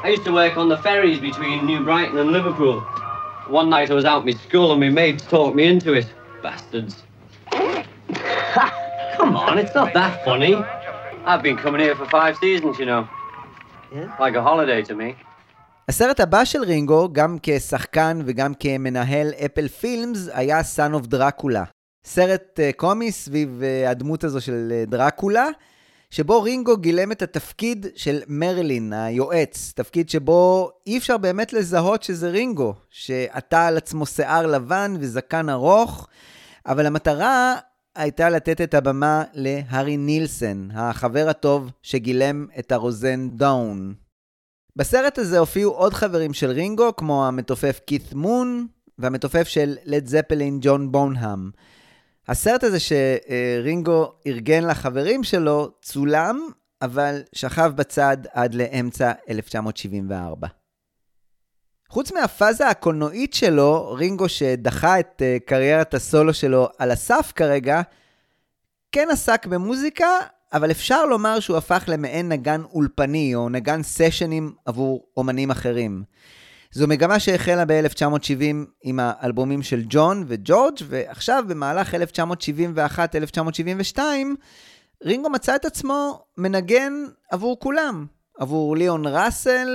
I 0.05 0.09
used 0.09 0.25
to 0.25 0.33
work 0.33 0.57
on 0.57 0.69
the 0.69 0.79
ferries 0.79 1.21
between 1.21 1.65
New 1.65 1.85
Brighton 1.85 2.19
and 2.19 2.33
Liverpool. 2.33 2.81
One 3.49 3.71
night 3.71 3.91
I 3.91 3.95
was 3.95 4.05
out 4.05 4.25
my 4.25 4.33
school 4.33 4.73
and 4.73 4.81
my 4.81 4.89
mates 4.89 5.25
talked 5.25 5.55
me 5.55 5.65
into 5.73 5.93
it. 5.93 6.07
Bastards. 6.43 6.95
Come 9.17 9.37
on, 9.37 9.59
it's 9.59 9.75
not 9.75 9.95
that 9.95 10.25
funny. 10.25 10.55
I've 11.25 11.43
been 11.43 11.57
coming 11.57 11.81
here 11.81 11.95
for 11.95 12.07
five 12.07 12.37
seasons, 12.39 12.79
you 12.81 12.87
know. 12.87 13.09
Yeah. 13.95 14.15
Like 14.19 14.35
a 14.35 14.43
holiday 14.43 14.83
to 14.83 14.95
me. 14.95 15.17
הסרט 15.93 16.21
הבא 16.21 16.45
של 16.45 16.63
רינגו, 16.63 17.09
גם 17.13 17.37
כשחקן 17.43 18.21
וגם 18.25 18.55
כמנהל 18.55 19.33
אפל 19.45 19.69
פילמס, 19.69 20.29
היה 20.33 20.61
Son 20.61 21.03
of 21.03 21.15
Dracula. 21.15 21.65
סרט 22.05 22.61
uh, 22.61 22.77
קומי 22.77 23.13
סביב 23.13 23.61
uh, 23.61 23.91
הדמות 23.91 24.25
הזו 24.25 24.41
של 24.41 24.73
uh, 24.73 24.91
דרקולה, 24.91 25.47
שבו 26.11 26.43
רינגו 26.43 26.77
גילם 26.77 27.13
את 27.13 27.23
התפקיד 27.23 27.87
של 27.97 28.21
מרלין, 28.27 28.93
היועץ, 28.93 29.73
תפקיד 29.77 30.09
שבו 30.09 30.71
אי 30.87 30.99
אפשר 30.99 31.19
באמת 31.19 31.53
לזהות 31.53 32.03
שזה 32.03 32.31
רינגו, 32.31 32.75
שעטה 32.91 33.67
על 33.67 33.77
עצמו 33.77 34.07
שיער 34.07 34.47
לבן 34.47 34.95
וזקן 35.01 35.49
ארוך, 35.49 36.09
אבל 36.67 36.87
המטרה 36.87 37.55
הייתה 37.97 38.31
לתת 38.31 38.61
את 38.61 38.75
הבמה 38.75 39.25
להארי 39.33 39.97
נילסן, 39.97 40.69
החבר 40.75 41.29
הטוב 41.29 41.71
שגילם 41.83 42.47
את 42.59 42.73
הרוזן 42.73 43.29
דאון. 43.31 44.02
בסרט 44.77 45.19
הזה 45.19 45.39
הופיעו 45.39 45.73
עוד 45.73 45.95
חברים 45.95 46.35
של 46.35 46.51
רינגו, 46.51 46.97
כמו 46.97 47.27
המתופף 47.27 47.81
כית 47.87 48.15
מון 48.15 48.67
והמתופף 48.99 49.49
של 49.49 49.77
לד 49.85 50.07
זפלין 50.07 50.59
ג'ון 50.63 50.93
בונהאם. 50.93 51.51
הסרט 52.29 52.65
הזה 52.65 52.79
שרינגו 52.81 54.13
ארגן 54.27 54.65
לחברים 54.67 55.25
שלו 55.25 55.71
צולם, 55.83 56.49
אבל 56.83 57.23
שכב 57.33 57.73
בצד 57.77 58.17
עד 58.33 58.55
לאמצע 58.55 59.13
1974. 59.29 60.49
חוץ 61.89 62.13
מהפאזה 62.13 62.69
הקולנועית 62.69 63.35
שלו, 63.35 63.93
רינגו 63.93 64.29
שדחה 64.29 65.01
את 65.01 65.23
אה, 65.23 65.37
קריירת 65.47 65.95
הסולו 65.95 66.35
שלו 66.35 66.69
על 66.79 66.91
הסף 66.91 67.33
כרגע, 67.37 67.83
כן 68.93 69.09
עסק 69.13 69.47
במוזיקה, 69.47 70.07
אבל 70.53 70.71
אפשר 70.71 71.05
לומר 71.05 71.41
שהוא 71.41 71.57
הפך 71.57 71.85
למעין 71.87 72.29
נגן 72.29 72.63
אולפני 72.73 73.35
או 73.35 73.49
נגן 73.49 73.83
סשנים 73.83 74.53
עבור 74.65 75.07
אומנים 75.17 75.51
אחרים. 75.51 76.03
זו 76.73 76.89
מגמה 76.89 77.21
שהחלה 77.21 77.65
ב-1970 77.65 78.55
עם 78.83 79.01
האלבומים 79.03 79.63
של 79.63 79.83
ג'ון 79.89 80.25
וג'ורג', 80.29 80.79
ועכשיו 80.89 81.45
במהלך 81.49 81.95
1971-1972, 83.95 83.99
רינגו 85.05 85.31
מצא 85.31 85.57
את 85.57 85.65
עצמו 85.65 86.25
מנגן 86.39 86.93
עבור 87.31 87.59
כולם, 87.61 88.07
עבור 88.39 88.77
ליאון 88.77 89.07
ראסל, 89.07 89.69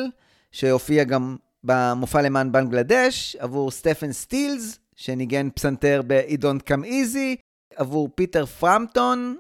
שהופיע 0.52 1.04
גם 1.04 1.36
במופע 1.64 2.22
למען 2.22 2.52
בנגלדש, 2.52 3.36
עבור 3.40 3.72
סטפן 3.72 4.12
סטילס, 4.12 4.80
שניגן 4.96 5.50
פסנתר 5.50 6.02
ב-It 6.08 6.42
Don't 6.42 6.70
Come 6.70 6.86
Easy, 6.86 7.42
עבור 7.76 8.10
פיטר 8.16 8.46
פרמפטון, 8.46 9.38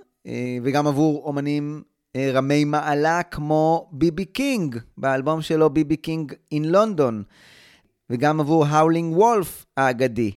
וגם 0.63 0.87
עבור 0.87 1.23
אומנים 1.25 1.83
אה, 2.15 2.31
רמי 2.33 2.65
מעלה 2.65 3.23
כמו 3.23 3.89
ביבי 3.91 4.25
קינג, 4.25 4.77
באלבום 4.97 5.41
שלו 5.41 5.69
B.B. 5.69 5.97
King 5.97 6.33
in 6.51 6.65
London, 6.65 7.23
וגם 8.09 8.39
עבור 8.39 8.65
האולינג 8.65 9.17
וולף 9.17 9.65
האגדי. 9.77 10.31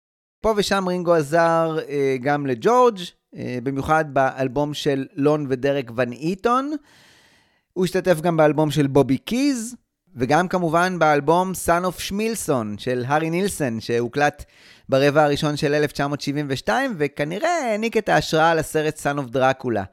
פה 0.43 0.55
ושם 0.57 0.85
רינגו 0.89 1.15
עזר 1.15 1.79
אה, 1.89 2.17
גם 2.21 2.47
לג'ורג', 2.47 2.99
במיוחד 3.63 4.05
באלבום 4.15 4.75
של 4.75 5.07
לון 5.15 5.47
ודרק 5.49 5.91
ון 5.97 6.13
איטון. 6.13 6.73
הוא 7.73 7.85
השתתף 7.85 8.21
גם 8.21 8.37
באלבום 8.37 8.71
של 8.71 8.87
בובי 8.87 9.19
קיז, 9.19 9.77
וגם 10.17 10.49
כמובן 10.49 10.99
באלבום 10.99 11.53
Son 11.67 11.85
of 11.85 12.01
שמילסון 12.01 12.79
של 12.79 13.05
הארי 13.07 13.31
נילסון, 13.31 13.81
שהוקלט 13.81 14.45
ברבע 14.89 15.25
הראשון 15.25 15.57
של 15.57 15.75
1972, 15.75 16.95
וכנראה 16.99 17.51
העניק 17.51 17.97
את 17.97 18.09
ההשראה 18.09 18.55
לסרט 18.55 18.99
Son 18.99 19.19
of 19.19 19.35
Dracula. 19.35 19.85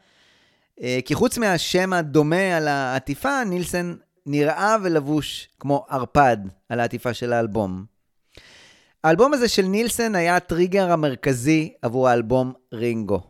אה, 0.82 1.00
כי 1.06 1.16
חוץ 1.16 1.38
מהשם 1.38 1.94
הדומה 1.94 2.58
על 2.58 2.68
העטיפה, 2.68 3.44
נילסון 3.44 3.98
נראה 4.26 4.76
ולבוש 4.84 5.50
כמו 5.60 5.86
ערפד 5.90 6.38
על 6.70 6.80
העטיפה 6.80 7.14
של 7.14 7.34
האלבום. 7.34 7.86
האלבום 9.04 9.34
הזה 9.34 9.48
של 9.48 9.62
נילסון 9.62 10.16
היה 10.16 10.36
הטריגר 10.36 10.92
המרכזי 10.92 11.74
עבור 11.82 12.10
האלבום 12.10 12.54
רינגו. 12.74 13.22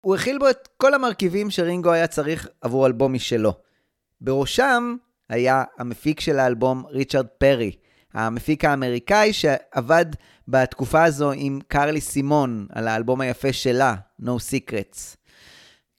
הוא 0.00 0.14
הכיל 0.14 0.38
בו 0.38 0.50
את 0.50 0.68
כל 0.76 0.94
המרכיבים 0.94 1.50
שרינגו 1.50 1.92
היה 1.92 2.06
צריך 2.06 2.48
עבור 2.60 2.86
אלבום 2.86 3.12
משלו. 3.12 3.52
בראשם 4.20 4.96
היה 5.28 5.64
המפיק 5.78 6.20
של 6.20 6.38
האלבום 6.38 6.84
ריצ'רד 6.86 7.26
פרי, 7.26 7.72
המפיק 8.14 8.64
האמריקאי 8.64 9.32
שעבד 9.32 10.06
בתקופה 10.48 11.04
הזו 11.04 11.32
עם 11.36 11.60
קרלי 11.68 12.00
סימון 12.00 12.66
על 12.72 12.88
האלבום 12.88 13.20
היפה 13.20 13.52
שלה, 13.52 13.94
No 14.20 14.24
Secrets. 14.24 15.16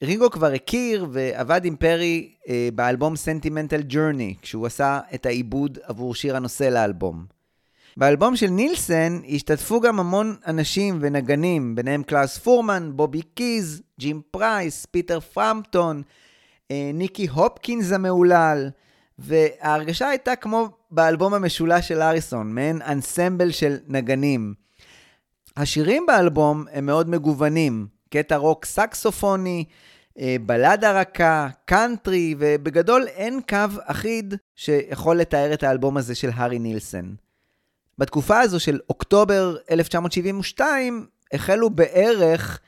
רינגו 0.04 0.30
כבר 0.32 0.54
הכיר 0.54 1.08
ועבד 1.12 1.66
עם 1.66 1.76
פרי 1.76 2.34
אה, 2.50 2.70
באלבום 2.76 3.14
Sentimental 3.14 3.92
Journey, 3.92 4.42
כשהוא 4.42 4.66
עשה 4.66 5.00
את 5.14 5.26
העיבוד 5.26 5.78
עבור 5.84 6.16
שיר 6.16 6.36
הנושא 6.36 6.64
לאלבום. 6.64 7.26
באלבום 7.98 8.36
של 8.36 8.48
נילסן 8.48 9.20
השתתפו 9.30 9.82
גם 9.82 10.00
המון 10.00 10.36
אנשים 10.48 10.98
ונגנים, 11.02 11.76
ביניהם 11.76 12.04
קלאוס 12.04 12.38
פורמן, 12.38 12.92
בובי 12.96 13.22
קיז, 13.22 13.82
ג'ים 14.00 14.22
פרייס, 14.32 14.86
פיטר 14.86 15.20
פרמפטון, 15.20 16.02
אה, 16.72 16.92
ניקי 16.94 17.28
הופקינס 17.28 17.92
המהולל, 17.92 18.70
וההרגשה 19.20 20.08
הייתה 20.10 20.36
כמו 20.36 20.70
באלבום 20.94 21.34
המשולש 21.34 21.88
של 21.88 22.02
הריסון, 22.02 22.56
מעין 22.56 22.82
אנסמבל 22.82 23.52
של 23.52 23.78
נגנים. 23.88 24.54
השירים 25.58 26.06
באלבום 26.08 26.66
הם 26.72 26.86
מאוד 26.86 27.10
מגוונים, 27.10 27.88
קטע 28.10 28.36
רוק 28.36 28.66
סקסופוני, 28.66 29.66
אה, 30.20 30.36
בלדה 30.46 31.02
רכה, 31.02 31.48
קאנטרי, 31.66 32.36
ובגדול 32.40 33.08
אין 33.08 33.40
קו 33.50 33.58
אחיד 33.86 34.34
שיכול 34.56 35.18
לתאר 35.18 35.54
את 35.54 35.64
האלבום 35.64 35.98
הזה 35.98 36.16
של 36.16 36.30
הארי 36.34 36.60
נילסון. 36.60 37.16
בתקופה 37.98 38.40
הזו 38.40 38.60
של 38.60 38.80
אוקטובר 38.90 39.56
1972, 39.72 41.06
החלו 41.34 41.70
בערך, 41.70 42.60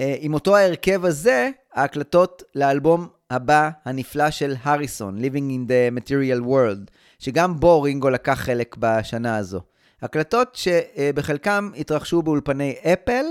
אה, 0.00 0.16
עם 0.20 0.34
אותו 0.34 0.56
ההרכב 0.56 1.04
הזה, 1.04 1.50
ההקלטות 1.74 2.42
לאלבום 2.54 3.08
הבא 3.30 3.70
הנפלא 3.84 4.30
של 4.30 4.54
הריסון, 4.62 5.18
Living 5.18 5.50
in 5.50 5.70
the 5.70 6.00
Material 6.00 6.46
World, 6.46 6.90
שגם 7.18 7.60
בו 7.60 7.82
רינגו 7.82 8.10
לקח 8.10 8.40
חלק 8.40 8.76
בשנה 8.78 9.36
הזו. 9.36 9.60
הקלטות 10.02 10.54
שבחלקם 10.54 11.70
התרחשו 11.76 12.22
באולפני 12.22 12.74
אפל, 12.92 13.24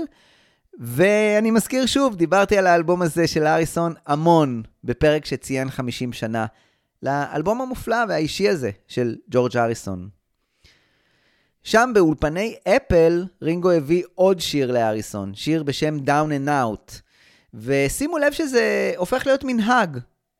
ואני 0.78 1.50
מזכיר 1.50 1.86
שוב, 1.86 2.16
דיברתי 2.16 2.58
על 2.58 2.66
האלבום 2.66 3.02
הזה 3.02 3.26
של 3.26 3.46
הריסון 3.46 3.94
המון 4.06 4.62
בפרק 4.84 5.24
שציין 5.24 5.70
50 5.70 6.12
שנה 6.12 6.46
לאלבום 7.02 7.60
המופלא 7.60 8.04
והאישי 8.08 8.48
הזה 8.48 8.70
של 8.88 9.16
ג'ורג' 9.30 9.56
הריסון. 9.56 10.08
שם 11.62 11.90
באולפני 11.94 12.54
אפל, 12.68 13.24
רינגו 13.42 13.70
הביא 13.70 14.02
עוד 14.14 14.40
שיר 14.40 14.72
להריסון, 14.72 15.34
שיר 15.34 15.62
בשם 15.62 15.96
Down 15.98 16.30
and 16.44 16.48
Out. 16.48 17.00
ושימו 17.54 18.18
לב 18.18 18.32
שזה 18.32 18.92
הופך 18.96 19.26
להיות 19.26 19.44
מנהג. 19.44 19.98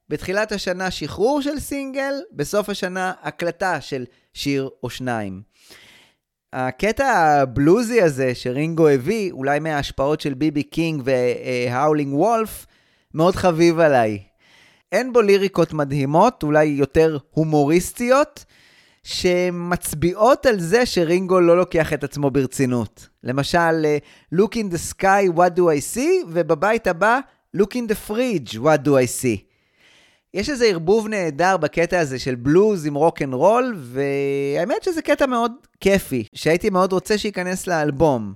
בתחילת 0.08 0.52
השנה 0.52 0.90
שחרור 0.90 1.42
של 1.42 1.58
סינגל, 1.58 2.14
בסוף 2.32 2.68
השנה 2.68 3.12
הקלטה 3.22 3.80
של 3.80 4.04
שיר 4.34 4.70
או 4.82 4.90
שניים. 4.90 5.42
הקטע 6.52 7.06
הבלוזי 7.06 8.02
הזה 8.02 8.34
שרינגו 8.34 8.88
הביא, 8.88 9.32
אולי 9.32 9.58
מההשפעות 9.58 10.20
של 10.20 10.34
ביבי 10.34 10.62
קינג 10.62 11.02
והאולינג 11.04 12.14
וולף, 12.14 12.66
מאוד 13.14 13.36
חביב 13.36 13.78
עליי. 13.78 14.18
אין 14.92 15.12
בו 15.12 15.20
ליריקות 15.20 15.72
מדהימות, 15.72 16.42
אולי 16.42 16.64
יותר 16.64 17.18
הומוריסטיות, 17.30 18.44
שמצביעות 19.02 20.46
על 20.46 20.60
זה 20.60 20.86
שרינגו 20.86 21.40
לא 21.40 21.56
לוקח 21.56 21.92
את 21.92 22.04
עצמו 22.04 22.30
ברצינות. 22.30 23.08
למשל, 23.24 23.86
Look 24.34 24.54
in 24.54 24.74
the 24.74 24.92
sky, 24.92 25.36
what 25.36 25.58
do 25.58 25.60
I 25.60 25.96
see? 25.96 26.26
ובבית 26.28 26.86
הבא, 26.86 27.20
Look 27.56 27.74
in 27.74 27.90
the 27.90 28.10
fridge, 28.10 28.54
what 28.54 28.84
do 28.84 28.90
I 28.90 29.22
see? 29.22 29.45
יש 30.34 30.50
איזה 30.50 30.64
ערבוב 30.66 31.08
נהדר 31.08 31.56
בקטע 31.56 32.00
הזה 32.00 32.18
של 32.18 32.34
בלוז 32.34 32.86
עם 32.86 32.94
רוק 32.94 33.22
אנד 33.22 33.34
רול, 33.34 33.74
והאמת 33.78 34.82
שזה 34.82 35.02
קטע 35.02 35.26
מאוד 35.26 35.52
כיפי, 35.80 36.24
שהייתי 36.34 36.70
מאוד 36.70 36.92
רוצה 36.92 37.18
שייכנס 37.18 37.66
לאלבום. 37.66 38.34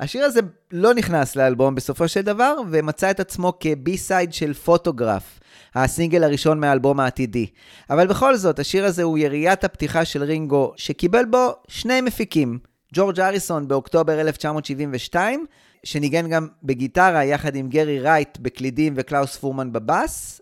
השיר 0.00 0.24
הזה 0.24 0.40
לא 0.72 0.94
נכנס 0.94 1.36
לאלבום 1.36 1.74
בסופו 1.74 2.08
של 2.08 2.20
דבר, 2.20 2.56
ומצא 2.70 3.10
את 3.10 3.20
עצמו 3.20 3.52
כ 3.60 3.78
B-side 3.78 4.32
של 4.32 4.54
Photograph, 4.54 5.40
הסינגל 5.74 6.24
הראשון 6.24 6.60
מהאלבום 6.60 7.00
העתידי. 7.00 7.46
אבל 7.90 8.06
בכל 8.06 8.36
זאת, 8.36 8.58
השיר 8.58 8.84
הזה 8.84 9.02
הוא 9.02 9.18
יריית 9.18 9.64
הפתיחה 9.64 10.04
של 10.04 10.22
רינגו, 10.22 10.72
שקיבל 10.76 11.24
בו 11.24 11.52
שני 11.68 12.00
מפיקים. 12.00 12.58
ג'ורג' 12.94 13.20
הריסון 13.20 13.68
באוקטובר 13.68 14.20
1972, 14.20 15.46
שניגן 15.84 16.28
גם 16.28 16.48
בגיטרה 16.62 17.24
יחד 17.24 17.56
עם 17.56 17.68
גרי 17.68 18.00
רייט 18.00 18.38
בקלידים 18.38 18.94
וקלאוס 18.96 19.36
פורמן 19.36 19.72
בבאס, 19.72 20.40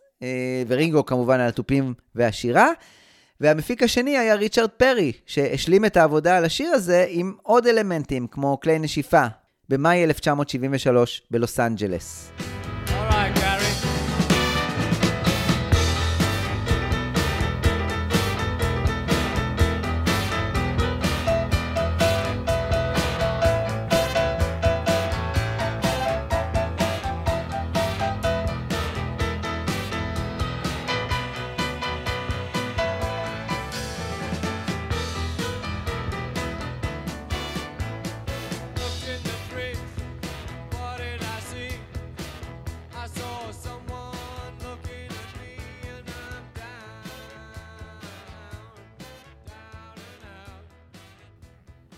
ורינגו 0.69 1.07
כמובן 1.07 1.41
על 1.41 1.49
התופים 1.49 1.95
והשירה. 2.15 2.69
והמפיק 3.41 3.83
השני 3.83 4.19
היה 4.19 4.35
ריצ'רד 4.35 4.71
פרי, 4.71 5.13
שהשלים 5.27 5.85
את 5.85 5.97
העבודה 5.97 6.37
על 6.37 6.45
השיר 6.45 6.71
הזה 6.71 7.07
עם 7.09 7.35
עוד 7.43 7.67
אלמנטים, 7.67 8.27
כמו 8.27 8.61
כלי 8.61 8.79
נשיפה, 8.79 9.27
במאי 9.69 10.05
1973 10.05 11.23
בלוס 11.31 11.61
אנג'לס. 11.61 12.31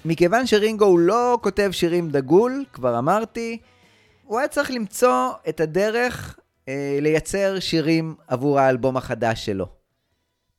מכיוון 0.07 0.47
שרינגו 0.47 0.85
הוא 0.85 0.99
לא 0.99 1.39
כותב 1.43 1.69
שירים 1.73 2.11
דגול, 2.11 2.65
כבר 2.73 2.99
אמרתי, 2.99 3.59
הוא 4.25 4.39
היה 4.39 4.49
צריך 4.49 4.71
למצוא 4.71 5.31
את 5.49 5.61
הדרך 5.61 6.39
אה, 6.69 6.99
לייצר 7.03 7.61
שירים 7.61 8.15
עבור 8.29 8.61
האלבום 8.61 8.97
החדש 8.97 9.47
שלו. 9.47 9.67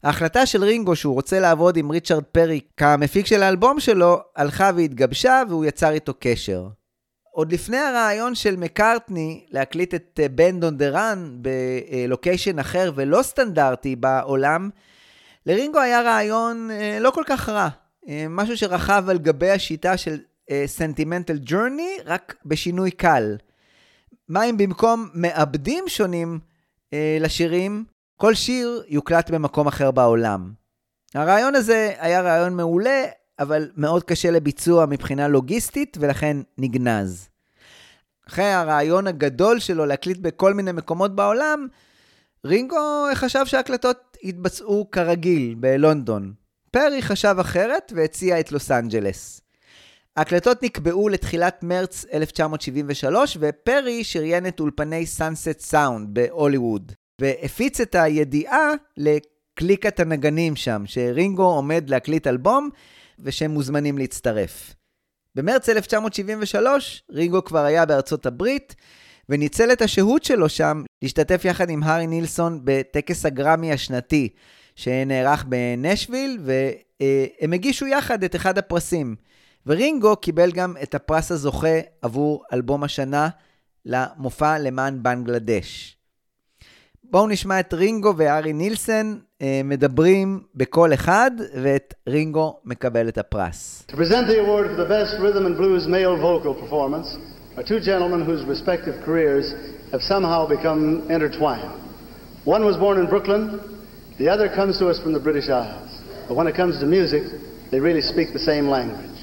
ההחלטה 0.04 0.46
של 0.46 0.64
רינגו 0.64 0.96
שהוא 0.96 1.14
רוצה 1.14 1.40
לעבוד 1.40 1.78
עם 1.78 1.90
ריצ'רד 1.90 2.24
פרי 2.24 2.60
כמפיק 2.78 3.26
של 3.26 3.44
האלבום 3.44 3.80
שלו, 3.80 4.22
הלכה 4.36 4.72
והתגבשה 4.76 5.42
והוא 5.50 5.66
יצר 5.66 5.92
איתו 5.92 6.14
קשר. 6.20 6.68
עוד 7.32 7.52
לפני 7.52 7.78
הרעיון 7.78 8.36
של 8.36 8.56
מקארטני 8.56 9.46
להקליט 9.50 9.94
את 9.94 10.20
בנד 10.36 10.64
און 10.64 10.78
דה 10.78 10.90
רן 10.90 11.38
בלוקיישן 11.42 12.60
אחר 12.60 12.92
ולא 12.96 13.22
סטנדרטי 13.22 13.96
בעולם, 13.96 14.70
לרינגו 15.46 15.80
היה 15.80 16.02
רעיון 16.02 16.72
אה, 16.72 16.98
לא 17.00 17.12
כל 17.12 17.24
כך 17.28 17.50
רע. 17.50 17.70
אה, 18.08 18.26
משהו 18.30 18.58
שרכב 18.58 19.06
על 19.10 19.18
גבי 19.18 19.50
השיטה 19.50 19.98
של 19.98 20.18
סנטימנטל 20.66 21.36
uh, 21.36 21.40
ג'ורני, 21.42 21.98
רק 22.06 22.36
בשינוי 22.46 22.92
קל. 22.92 23.38
מה 24.30 24.44
אם 24.44 24.58
במקום 24.58 25.10
מעבדים 25.14 25.84
שונים 25.88 26.40
uh, 26.86 26.94
לשירים, 27.20 27.86
כל 28.18 28.34
שיר 28.34 28.84
יוקלט 28.88 29.30
במקום 29.30 29.68
אחר 29.68 29.92
בעולם. 29.92 30.52
הרעיון 31.14 31.56
הזה 31.56 31.94
היה 31.98 32.22
רעיון 32.22 32.54
מעולה, 32.54 33.04
אבל 33.40 33.72
מאוד 33.76 34.04
קשה 34.04 34.32
לביצוע 34.32 34.86
מבחינה 34.86 35.28
לוגיסטית, 35.28 35.98
ולכן 36.00 36.38
נגנז. 36.58 37.30
אחרי 38.28 38.46
הרעיון 38.46 39.08
הגדול 39.08 39.60
שלו 39.60 39.86
להקליט 39.86 40.18
בכל 40.18 40.54
מיני 40.54 40.72
מקומות 40.72 41.16
בעולם, 41.16 41.68
רינגו 42.46 42.78
חשב 43.14 43.46
שההקלטות 43.46 44.18
יתבצעו 44.24 44.92
כרגיל 44.92 45.56
בלונדון. 45.58 46.34
פרי 46.78 47.02
חשב 47.02 47.36
אחרת 47.40 47.94
והציע 47.96 48.40
את 48.40 48.52
לוס 48.52 48.72
אנג'לס. 48.72 49.42
ההקלטות 50.18 50.64
נקבעו 50.64 51.10
לתחילת 51.10 51.64
מרץ 51.64 52.06
1973, 52.14 53.38
ופרי 53.40 54.04
שריין 54.04 54.48
את 54.48 54.60
אולפני 54.60 55.06
Sunset 55.06 55.60
Sound 55.60 56.10
בהוליווד, 56.14 56.92
והפיץ 57.22 57.82
את 57.82 57.96
הידיעה 57.96 58.72
לקליקת 58.98 60.00
הנגנים 60.00 60.56
שם, 60.56 60.84
שרינגו 60.86 61.44
עומד 61.44 61.90
להקליט 61.90 62.28
אלבום, 62.28 62.70
ושהם 63.20 63.52
מוזמנים 63.52 63.98
להצטרף. 63.98 64.74
במרץ 65.36 65.70
1973, 65.70 67.04
רינגו 67.12 67.44
כבר 67.44 67.64
היה 67.64 67.86
בארצות 67.86 68.26
הברית, 68.26 68.76
וניצל 69.30 69.72
את 69.72 69.82
השהות 69.82 70.24
שלו 70.24 70.50
שם 70.50 70.84
להשתתף 71.02 71.46
יחד 71.46 71.70
עם 71.70 71.84
הארי 71.84 72.08
נילסון 72.08 72.62
בטקס 72.64 73.26
הגרמי 73.26 73.74
השנתי, 73.74 74.30
שנערך 74.78 75.46
בנשוויל, 75.48 76.40
והם 76.42 77.54
הגישו 77.54 77.88
יחד 77.88 78.24
את 78.24 78.36
אחד 78.36 78.58
הפרסים. 78.58 79.16
ורינגו 79.66 80.16
קיבל 80.16 80.52
גם 80.52 80.74
את 80.84 80.96
הפרס 80.96 81.32
הזוכה 81.32 81.80
עבור 82.02 82.44
אלבום 82.54 82.84
השנה 82.84 83.30
למופע 83.86 84.60
למען 84.60 85.04
בנגלדש. 85.04 85.98
בואו 87.04 87.28
נשמע 87.28 87.60
את 87.60 87.74
רינגו 87.74 88.14
וארי 88.18 88.54
נילסן 88.54 89.18
אה, 89.42 89.62
מדברים 89.64 90.42
בקול 90.56 90.94
אחד, 90.94 91.32
ואת 91.64 91.94
רינגו 92.08 92.60
מקבל 92.66 93.08
את 93.08 93.18
הפרס. 93.18 93.88
Are 97.58 97.64
two 97.64 97.80
gentlemen 97.80 98.22
whose 98.30 98.44
respective 98.56 98.96
careers 99.04 99.48
have 99.92 100.04
somehow 100.14 100.42
become 100.56 100.82
intertwined. 101.10 101.74
One 102.46 102.64
was 102.70 102.78
born 102.78 102.98
in 103.02 103.08
Brooklyn, 103.14 103.44
the 104.18 104.28
other 104.30 104.50
comes 104.50 104.78
to 104.80 104.88
us 104.88 105.00
from 105.00 105.14
the 105.14 105.20
British 105.20 105.50
Isles. 105.50 106.02
But 106.28 106.36
when 106.36 106.48
it 106.48 106.56
comes 106.56 106.80
to 106.80 106.86
music, 106.86 107.24
they 107.72 107.80
really 107.80 108.02
speak 108.02 108.34
the 108.34 108.40
same 108.40 108.68
language. 108.68 109.18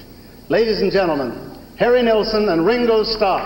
Ladies 0.49 0.81
and 0.81 0.91
gentlemen, 0.91 1.57
Harry 1.77 2.01
Nilsson 2.01 2.49
and 2.49 2.65
Ringo 2.65 3.03
Starr. 3.03 3.41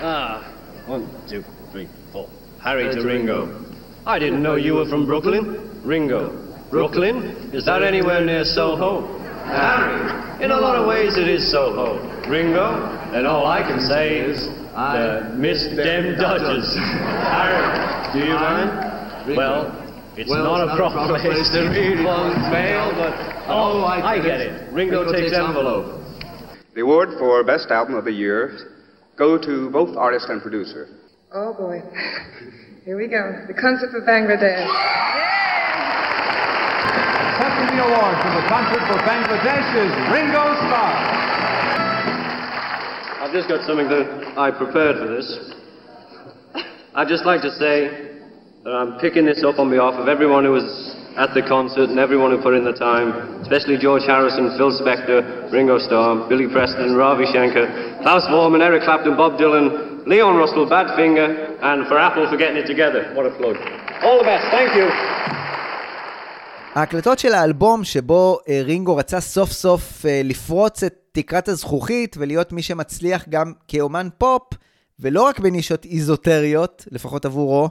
Ah, 0.00 0.84
one, 0.86 1.08
two, 1.28 1.42
three, 1.72 1.88
four. 2.12 2.28
Harry 2.62 2.94
to 2.94 3.02
Ringo. 3.02 3.64
I 4.06 4.18
didn't 4.18 4.42
know 4.42 4.54
you 4.56 4.74
were 4.74 4.86
from 4.86 5.06
Brooklyn. 5.06 5.82
Ringo. 5.84 6.44
Brooklyn? 6.70 7.50
Is 7.52 7.64
that 7.64 7.82
anywhere 7.82 8.24
near 8.24 8.44
Soho? 8.44 9.18
Harry. 9.46 10.44
In 10.44 10.50
a 10.50 10.56
lot 10.60 10.76
of 10.76 10.86
ways 10.86 11.16
it 11.16 11.28
is 11.28 11.50
Soho. 11.50 11.98
Ringo? 12.28 12.98
and 13.12 13.26
all 13.26 13.46
I 13.46 13.62
can 13.62 13.80
say 13.80 14.18
is, 14.18 14.46
the 14.76 15.32
Miss 15.34 15.64
Dem 15.74 16.16
Dodgers. 16.20 16.74
Harry, 16.76 17.97
do 18.12 18.18
you 18.20 18.34
mind? 18.34 19.36
Well, 19.36 19.68
it's 20.16 20.30
not 20.30 20.64
a 20.64 20.76
proper 20.76 21.18
place 21.20 21.50
to 21.52 21.68
read 21.68 22.04
one's 22.04 22.40
mail, 22.50 22.90
but 22.96 23.12
oh, 23.46 23.82
oh 23.82 23.84
I 23.84 24.16
get 24.16 24.40
it. 24.40 24.72
Ringo 24.72 25.12
takes 25.12 25.32
envelope. 25.32 26.00
The 26.74 26.80
award 26.82 27.10
for 27.18 27.44
Best 27.44 27.70
Album 27.70 27.94
of 27.94 28.04
the 28.04 28.12
Year 28.12 28.56
go 29.16 29.36
to 29.36 29.70
both 29.70 29.96
artist 29.96 30.26
and 30.28 30.40
producer. 30.40 30.88
Oh 31.34 31.52
boy. 31.52 31.82
Here 32.84 32.96
we 32.96 33.06
go. 33.08 33.44
The 33.46 33.54
concert 33.54 33.90
for 33.90 34.00
Bangladesh. 34.00 34.64
Accepting 37.28 37.76
the 37.76 37.84
award 37.84 38.16
for 38.24 38.32
the 38.32 38.46
concert 38.48 38.82
for 38.88 38.98
Bangladesh 39.04 39.68
is 39.76 39.92
Ringo 40.08 40.56
Starr. 40.64 40.94
I've 43.20 43.32
just 43.32 43.48
got 43.48 43.66
something 43.66 43.88
that 43.88 44.38
I 44.38 44.50
prepared 44.50 44.96
for 44.96 45.08
this. 45.08 45.57
I'd 46.98 47.06
just 47.06 47.24
like 47.24 47.42
to 47.46 47.54
say 47.62 47.86
that 48.66 48.74
I'm 48.74 48.98
picking 48.98 49.24
this 49.24 49.44
up 49.46 49.62
on 49.62 49.70
behalf 49.70 49.94
of 49.94 50.08
everyone 50.08 50.42
who 50.42 50.50
was 50.50 50.66
at 51.14 51.30
the 51.30 51.46
concert 51.46 51.94
and 51.94 51.98
everyone 52.02 52.34
who 52.34 52.42
put 52.42 52.54
in 52.58 52.64
the 52.66 52.74
time, 52.74 53.38
especially 53.38 53.78
George 53.78 54.02
Harrison, 54.02 54.50
Phil 54.58 54.74
Spector, 54.74 55.22
Ringo 55.54 55.78
Starr, 55.78 56.26
Billy 56.28 56.50
Preston, 56.50 56.96
Ravi 56.96 57.26
Shankar, 57.30 57.70
Klaus 58.02 58.26
Vorman, 58.26 58.66
Eric 58.66 58.82
Clapton, 58.82 59.14
Bob 59.16 59.38
Dylan, 59.38 60.08
Leon 60.10 60.34
Russell, 60.42 60.66
Badfinger, 60.66 61.62
and 61.62 61.86
for 61.86 61.96
Apple 62.02 62.26
for 62.26 62.36
getting 62.36 62.56
it 62.56 62.66
together. 62.66 63.14
What 63.14 63.26
a 63.26 63.32
plug. 63.38 63.54
All 64.02 64.18
the 64.18 64.26
best. 64.26 64.50
Thank 64.50 64.74
you. 64.74 64.90
ההקלטות 66.74 67.18
של 67.18 67.32
האלבום 67.34 67.84
שבו 67.84 68.38
אה, 68.48 68.60
רינגו 68.64 68.96
רצה 68.96 69.20
סוף 69.20 69.50
סוף 69.50 70.06
אה, 70.06 70.20
לפרוץ 70.24 70.82
את 70.82 70.94
תקרת 71.12 71.48
הזכוכית 71.48 72.16
ולהיות 72.18 72.52
מי 72.52 72.62
שמצליח 72.62 73.28
גם 73.28 73.52
כאומן 73.68 74.08
פופ, 74.18 74.42
ולא 75.00 75.22
רק 75.22 75.40
בנישות 75.40 75.84
איזוטריות, 75.84 76.84
לפחות 76.90 77.24
עבורו, 77.24 77.68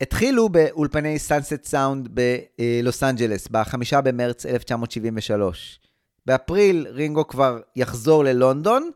התחילו 0.00 0.48
באולפני 0.48 1.18
Sunset 1.18 1.64
Sound 1.64 2.08
בלוס 2.08 3.02
אנג'לס, 3.02 3.48
ב-5 3.48 4.00
במרץ 4.04 4.46
1973. 4.46 5.80
באפריל 6.26 6.86
רינגו 6.90 7.28
כבר 7.28 7.60
יחזור 7.76 8.24
ללונדון 8.24 8.90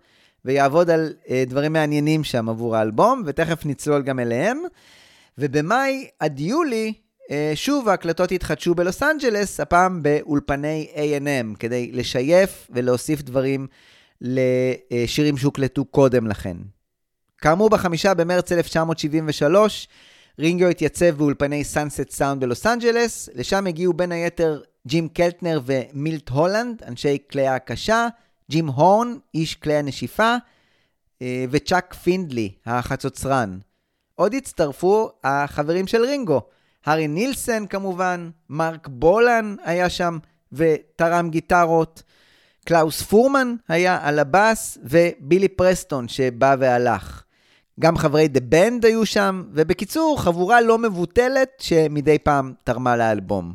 ויעבוד 0.45 0.91
על 0.91 1.15
אה, 1.31 1.45
דברים 1.47 1.73
מעניינים 1.73 2.25
שם 2.25 2.49
עבור 2.49 2.77
האלבום, 2.77 3.23
ותכף 3.27 3.67
נצלול 3.67 4.03
גם 4.03 4.21
אליהם. 4.21 4.59
ובמאי 5.39 6.07
עד 6.21 6.41
יולי, 6.41 6.93
אה, 7.31 7.53
שוב 7.55 7.89
ההקלטות 7.89 8.33
התחדשו 8.33 8.75
בלוס 8.75 9.03
אנג'לס, 9.03 9.61
הפעם 9.61 10.03
באולפני 10.03 10.89
A&M, 10.95 11.57
כדי 11.59 11.93
לשייף 11.93 12.69
ולהוסיף 12.71 13.23
דברים 13.23 13.67
לשירים 14.21 15.37
שהוקלטו 15.37 15.85
קודם 15.85 16.27
לכן. 16.27 16.57
כאמור, 17.39 17.71
בחמישה 17.71 18.15
במרץ 18.15 18.53
1973, 18.53 19.89
רינגו 20.39 20.67
התייצב 20.67 21.11
באולפני 21.11 21.65
Sunset 21.65 22.11
Sound 22.11 22.41
בלוס 22.41 22.67
אנג'לס, 22.67 23.29
לשם 23.35 23.67
הגיעו 23.67 23.93
בין 23.93 24.13
היתר 24.13 24.61
ג'ים 24.87 25.09
קלטנר 25.09 25.61
ומילט 25.65 26.29
הולנד, 26.29 26.83
אנשי 26.87 27.19
כלי 27.31 27.47
ההקשה, 27.47 28.09
ג'ים 28.51 28.67
הורן, 28.67 29.17
איש 29.35 29.55
כלי 29.55 29.75
הנשיפה, 29.75 30.35
אה, 31.23 31.45
וצ'אק 31.51 31.95
פינדלי, 31.95 32.53
החצוצרן. 32.67 33.59
עוד 34.15 34.35
הצטרפו 34.35 35.11
החברים 35.25 35.87
של 35.87 36.05
רינגו, 36.05 36.41
הארי 36.87 37.09
נילסן 37.09 37.67
כמובן, 37.67 38.31
מרק 38.51 38.89
בולן 38.89 39.57
היה 39.65 39.91
שם 39.91 40.19
ותרם 40.53 41.31
גיטרות, 41.31 42.03
קלאוס 42.65 43.03
פורמן 43.03 43.55
היה 43.69 43.99
על 44.03 44.19
הבאס, 44.19 44.79
ובילי 44.83 45.49
פרסטון 45.49 46.09
שבא 46.09 46.57
והלך. 46.59 47.26
גם 47.81 47.97
חברי 47.97 48.29
The 48.29 48.41
Band 48.41 48.85
היו 48.85 49.07
שם, 49.07 49.45
ובקיצור, 49.53 50.21
חבורה 50.21 50.61
לא 50.61 50.79
מבוטלת 50.79 51.49
שמדי 51.59 52.19
פעם 52.19 52.53
תרמה 52.65 52.97
לאלבום. 52.97 53.55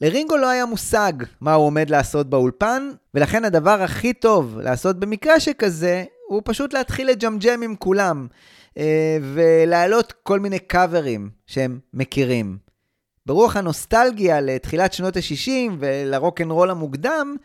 לרינגו 0.00 0.36
לא 0.36 0.48
היה 0.48 0.66
מושג 0.66 1.12
מה 1.40 1.54
הוא 1.54 1.66
עומד 1.66 1.90
לעשות 1.90 2.30
באולפן, 2.30 2.90
ולכן 3.14 3.44
הדבר 3.44 3.82
הכי 3.82 4.12
טוב 4.12 4.58
לעשות 4.58 5.00
במקרה 5.00 5.40
שכזה, 5.40 6.04
הוא 6.28 6.42
פשוט 6.44 6.72
להתחיל 6.72 7.10
לג'מג'ם 7.10 7.62
עם 7.62 7.76
כולם, 7.76 8.26
אה, 8.78 9.18
ולהעלות 9.34 10.12
כל 10.22 10.40
מיני 10.40 10.58
קאברים 10.58 11.30
שהם 11.46 11.78
מכירים. 11.94 12.58
ברוח 13.26 13.56
הנוסטלגיה 13.56 14.40
לתחילת 14.40 14.92
שנות 14.92 15.16
ה-60 15.16 15.72
ולרוקנרול 15.78 16.70
המוקדם, 16.70 17.36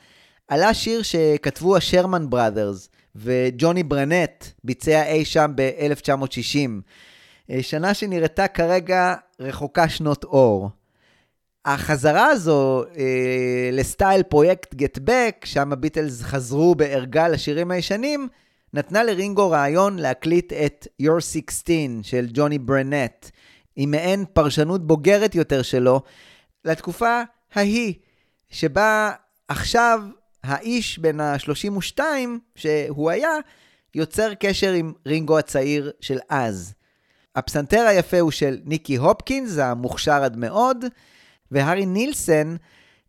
עלה 0.47 0.73
שיר 0.73 1.01
שכתבו 1.01 1.77
השרמן 1.77 2.29
בראדרס, 2.29 2.89
וג'וני 3.15 3.83
ברנט 3.83 4.45
ביצע 4.63 5.03
אי 5.03 5.25
שם 5.25 5.51
ב-1960. 5.55 6.69
אה, 7.51 7.63
שנה 7.63 7.93
שנראתה 7.93 8.47
כרגע 8.47 9.15
רחוקה 9.39 9.89
שנות 9.89 10.23
אור. 10.23 10.69
החזרה 11.65 12.25
הזו 12.25 12.83
אה, 12.97 13.69
לסטייל 13.71 14.23
פרויקט 14.23 14.75
גט 14.75 14.99
בק, 15.03 15.45
שם 15.45 15.73
הביטלס 15.73 16.21
חזרו 16.21 16.75
בערגה 16.75 17.27
לשירים 17.27 17.71
הישנים, 17.71 18.27
נתנה 18.73 19.03
לרינגו 19.03 19.49
רעיון 19.49 19.99
להקליט 19.99 20.53
את 20.53 20.87
Your 21.01 21.19
16 21.19 21.75
של 22.03 22.27
ג'וני 22.33 22.59
ברנט, 22.59 23.29
עם 23.75 23.91
מעין 23.91 24.25
פרשנות 24.33 24.87
בוגרת 24.87 25.35
יותר 25.35 25.61
שלו, 25.61 26.01
לתקופה 26.65 27.21
ההיא, 27.53 27.93
שבה 28.49 29.11
עכשיו 29.47 30.01
האיש 30.43 30.99
בן 30.99 31.19
ה-32 31.19 31.99
שהוא 32.55 33.09
היה, 33.09 33.29
יוצר 33.95 34.33
קשר 34.33 34.71
עם 34.71 34.93
רינגו 35.05 35.37
הצעיר 35.37 35.91
של 36.01 36.17
אז. 36.29 36.73
הפסנתר 37.35 37.81
היפה 37.81 38.19
הוא 38.19 38.31
של 38.31 38.57
ניקי 38.65 38.95
הופקינס, 38.95 39.57
המוכשר 39.57 40.23
עד 40.23 40.37
מאוד, 40.37 40.85
והארי 41.51 41.85
נילסן 41.85 42.55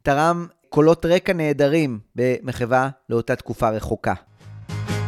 תרם 0.03 0.47
קולות 0.68 1.07
רקע 1.07 1.33
נהדרים 1.33 1.99
במחווה 2.16 2.89
לאותה 3.09 3.37
תקופה 3.37 3.70
רחוקה. 3.70 4.14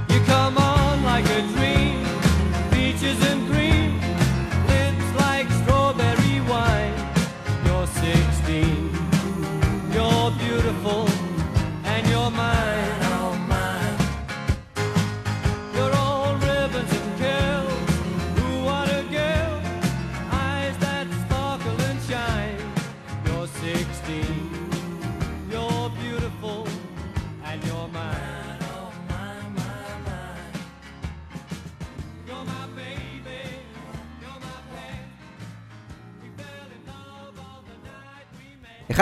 You 0.09 0.13
come 0.29 0.59
on 0.59 1.05
like 1.05 1.29
a 1.31 1.54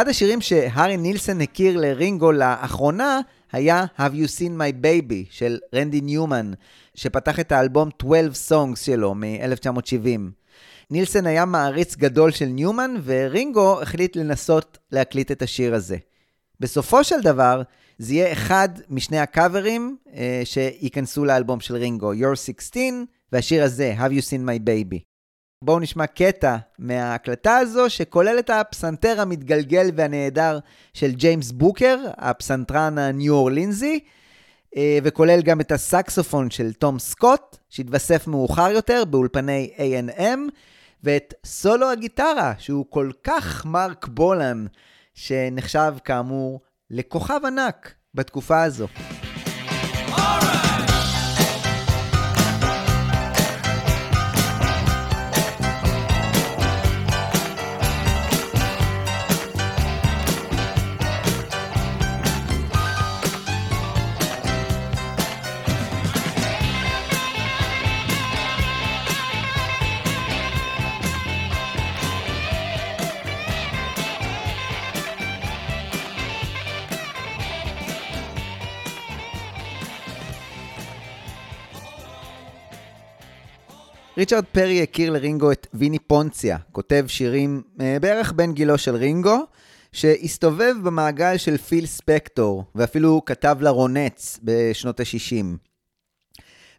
אחד 0.02 0.10
השירים 0.10 0.40
שהארי 0.40 0.96
נילסון 0.96 1.40
הכיר 1.40 1.80
לרינגו 1.80 2.32
לאחרונה 2.32 3.20
היה 3.52 3.84
Have 3.98 4.12
You 4.12 4.38
Seen 4.38 4.58
My 4.58 4.84
Baby 4.84 5.26
של 5.30 5.58
רנדי 5.74 6.00
ניומן, 6.00 6.52
שפתח 6.94 7.40
את 7.40 7.52
האלבום 7.52 7.88
12 8.02 8.64
Songs 8.64 8.76
שלו 8.76 9.14
מ-1970. 9.14 10.20
נילסון 10.90 11.26
היה 11.26 11.44
מעריץ 11.44 11.96
גדול 11.96 12.30
של 12.30 12.44
ניומן, 12.44 12.94
ורינגו 13.04 13.82
החליט 13.82 14.16
לנסות 14.16 14.78
להקליט 14.92 15.30
את 15.30 15.42
השיר 15.42 15.74
הזה. 15.74 15.96
בסופו 16.60 17.04
של 17.04 17.20
דבר, 17.20 17.62
זה 17.98 18.14
יהיה 18.14 18.32
אחד 18.32 18.68
משני 18.90 19.18
הקאברים 19.18 19.96
אה, 20.14 20.42
שייכנסו 20.44 21.24
לאלבום 21.24 21.60
של 21.60 21.76
רינגו, 21.76 22.12
You're 22.12 22.36
16, 22.36 22.82
והשיר 23.32 23.64
הזה, 23.64 23.94
Have 23.98 24.12
You 24.12 24.22
Seen 24.22 24.48
My 24.48 24.68
Baby. 24.68 25.11
בואו 25.64 25.78
נשמע 25.80 26.06
קטע 26.06 26.56
מההקלטה 26.78 27.56
הזו, 27.56 27.90
שכולל 27.90 28.38
את 28.38 28.50
הפסנתר 28.50 29.20
המתגלגל 29.20 29.90
והנהדר 29.94 30.58
של 30.94 31.12
ג'יימס 31.12 31.50
בוקר, 31.50 31.98
הפסנתרן 32.16 32.98
הניו 32.98 33.34
אורלינזי, 33.34 34.00
אה, 34.76 34.98
וכולל 35.02 35.42
גם 35.42 35.60
את 35.60 35.72
הסקסופון 35.72 36.50
של 36.50 36.72
תום 36.72 36.98
סקוט, 36.98 37.56
שהתווסף 37.70 38.26
מאוחר 38.26 38.70
יותר 38.70 39.04
באולפני 39.04 39.70
A&M, 39.76 40.38
ואת 41.04 41.34
סולו 41.44 41.90
הגיטרה, 41.90 42.52
שהוא 42.58 42.86
כל 42.88 43.10
כך 43.24 43.66
מרק 43.66 44.08
בולן, 44.08 44.66
שנחשב 45.14 45.94
כאמור 46.04 46.60
לכוכב 46.90 47.40
ענק 47.46 47.94
בתקופה 48.14 48.62
הזו. 48.62 48.86
ריצ'רד 84.18 84.44
פרי 84.44 84.82
הכיר 84.82 85.10
לרינגו 85.10 85.52
את 85.52 85.66
ויני 85.74 85.98
פונציה, 85.98 86.58
כותב 86.72 87.04
שירים 87.08 87.62
אה, 87.80 87.96
בערך 88.00 88.32
בין 88.36 88.52
גילו 88.52 88.78
של 88.78 88.96
רינגו, 88.96 89.38
שהסתובב 89.92 90.74
במעגל 90.82 91.36
של 91.36 91.56
פיל 91.56 91.86
ספקטור, 91.86 92.64
ואפילו 92.74 93.22
כתב 93.26 93.56
לרונץ 93.60 94.38
בשנות 94.42 95.00
ה-60. 95.00 95.44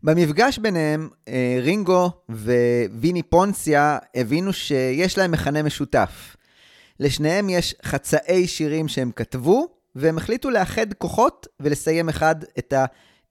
במפגש 0.03 0.57
ביניהם, 0.57 1.09
אה, 1.27 1.59
רינגו 1.61 2.11
וויני 2.29 3.23
פונציה 3.23 3.97
הבינו 4.15 4.53
שיש 4.53 5.17
להם 5.17 5.31
מכנה 5.31 5.63
משותף. 5.63 6.35
לשניהם 6.99 7.49
יש 7.49 7.75
חצאי 7.83 8.47
שירים 8.47 8.87
שהם 8.87 9.11
כתבו, 9.15 9.67
והם 9.95 10.17
החליטו 10.17 10.49
לאחד 10.49 10.93
כוחות 10.93 11.47
ולסיים 11.59 12.09
אחד 12.09 12.35
את 12.59 12.73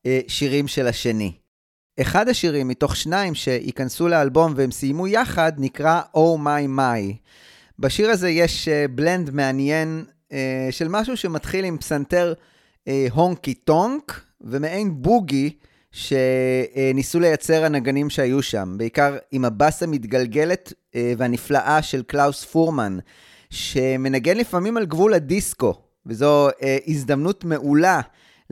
השירים 0.06 0.68
של 0.68 0.86
השני. 0.86 1.41
אחד 2.00 2.28
השירים 2.28 2.68
מתוך 2.68 2.96
שניים 2.96 3.34
שייכנסו 3.34 4.08
לאלבום 4.08 4.52
והם 4.56 4.70
סיימו 4.70 5.06
יחד 5.06 5.52
נקרא 5.58 6.00
Oh 6.14 6.38
My 6.38 6.78
My. 6.78 7.14
בשיר 7.78 8.10
הזה 8.10 8.30
יש 8.30 8.68
blend 8.94 9.30
מעניין 9.30 10.04
אה, 10.32 10.68
של 10.70 10.88
משהו 10.88 11.16
שמתחיל 11.16 11.64
עם 11.64 11.78
פסנתר 11.78 12.34
honky 13.12 13.54
tonk 13.54 14.20
ומעין 14.40 15.02
בוגי 15.02 15.50
שניסו 15.92 17.20
לייצר 17.20 17.64
הנגנים 17.64 18.10
שהיו 18.10 18.42
שם, 18.42 18.74
בעיקר 18.78 19.16
עם 19.32 19.44
הבאס 19.44 19.82
המתגלגלת 19.82 20.72
אה, 20.94 21.12
והנפלאה 21.16 21.82
של 21.82 22.02
קלאוס 22.02 22.44
פורמן, 22.44 22.98
שמנגן 23.50 24.36
לפעמים 24.36 24.76
על 24.76 24.86
גבול 24.86 25.14
הדיסקו, 25.14 25.74
וזו 26.06 26.48
אה, 26.62 26.76
הזדמנות 26.86 27.44
מעולה 27.44 28.00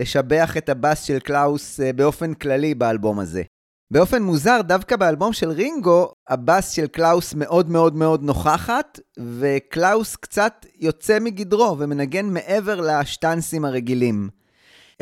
לשבח 0.00 0.56
את 0.56 0.68
הבאס 0.68 1.02
של 1.02 1.18
קלאוס 1.18 1.80
אה, 1.80 1.92
באופן 1.92 2.34
כללי 2.34 2.74
באלבום 2.74 3.18
הזה. 3.18 3.42
באופן 3.90 4.22
מוזר, 4.22 4.60
דווקא 4.62 4.96
באלבום 4.96 5.32
של 5.32 5.50
רינגו, 5.50 6.12
הבאס 6.28 6.70
של 6.70 6.86
קלאוס 6.86 7.34
מאוד 7.34 7.70
מאוד 7.70 7.96
מאוד 7.96 8.22
נוכחת, 8.22 9.00
וקלאוס 9.38 10.16
קצת 10.16 10.66
יוצא 10.78 11.18
מגדרו 11.20 11.76
ומנגן 11.78 12.26
מעבר 12.26 12.80
לשטנסים 12.80 13.64
הרגילים. 13.64 14.28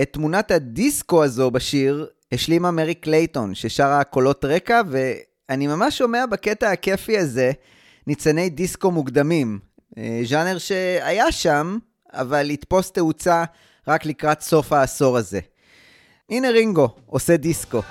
את 0.02 0.12
תמונת 0.12 0.50
הדיסקו 0.50 1.24
הזו 1.24 1.50
בשיר 1.50 2.06
השלימה 2.32 2.70
מרי 2.70 2.94
קלייטון, 2.94 3.54
ששרה 3.54 4.04
קולות 4.04 4.44
רקע, 4.44 4.80
ואני 4.88 5.66
ממש 5.66 5.98
שומע 5.98 6.26
בקטע 6.26 6.70
הכיפי 6.70 7.18
הזה 7.18 7.52
ניצני 8.06 8.50
דיסקו 8.50 8.90
מוקדמים. 8.90 9.58
אה, 9.98 10.20
ז'אנר 10.24 10.58
שהיה 10.58 11.32
שם, 11.32 11.78
אבל 12.12 12.50
יתפוס 12.50 12.92
תאוצה 12.92 13.44
רק 13.88 14.06
לקראת 14.06 14.40
סוף 14.40 14.72
העשור 14.72 15.16
הזה. 15.16 15.40
הנה 16.30 16.50
רינגו, 16.50 16.88
עושה 17.06 17.36
דיסקו. 17.36 17.82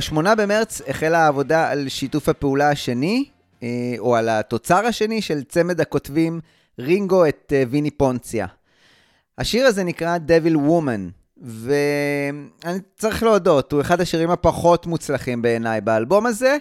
ב-8 0.00 0.34
במרץ 0.34 0.80
החלה 0.88 1.18
העבודה 1.18 1.70
על 1.70 1.88
שיתוף 1.88 2.28
הפעולה 2.28 2.70
השני, 2.70 3.24
אה, 3.62 3.68
או 3.98 4.16
על 4.16 4.28
התוצר 4.28 4.86
השני 4.86 5.22
של 5.22 5.42
צמד 5.42 5.80
הכותבים 5.80 6.40
רינגו 6.78 7.26
את 7.28 7.52
אה, 7.56 7.62
ויני 7.70 7.90
פונציה. 7.90 8.46
השיר 9.38 9.66
הזה 9.66 9.84
נקרא 9.84 10.18
Devil 10.28 10.56
Woman, 10.56 11.10
ואני 11.42 12.78
צריך 12.98 13.22
להודות, 13.22 13.72
הוא 13.72 13.80
אחד 13.80 14.00
השירים 14.00 14.30
הפחות 14.30 14.86
מוצלחים 14.86 15.42
בעיניי 15.42 15.80
באלבום 15.80 16.26
הזה, 16.26 16.56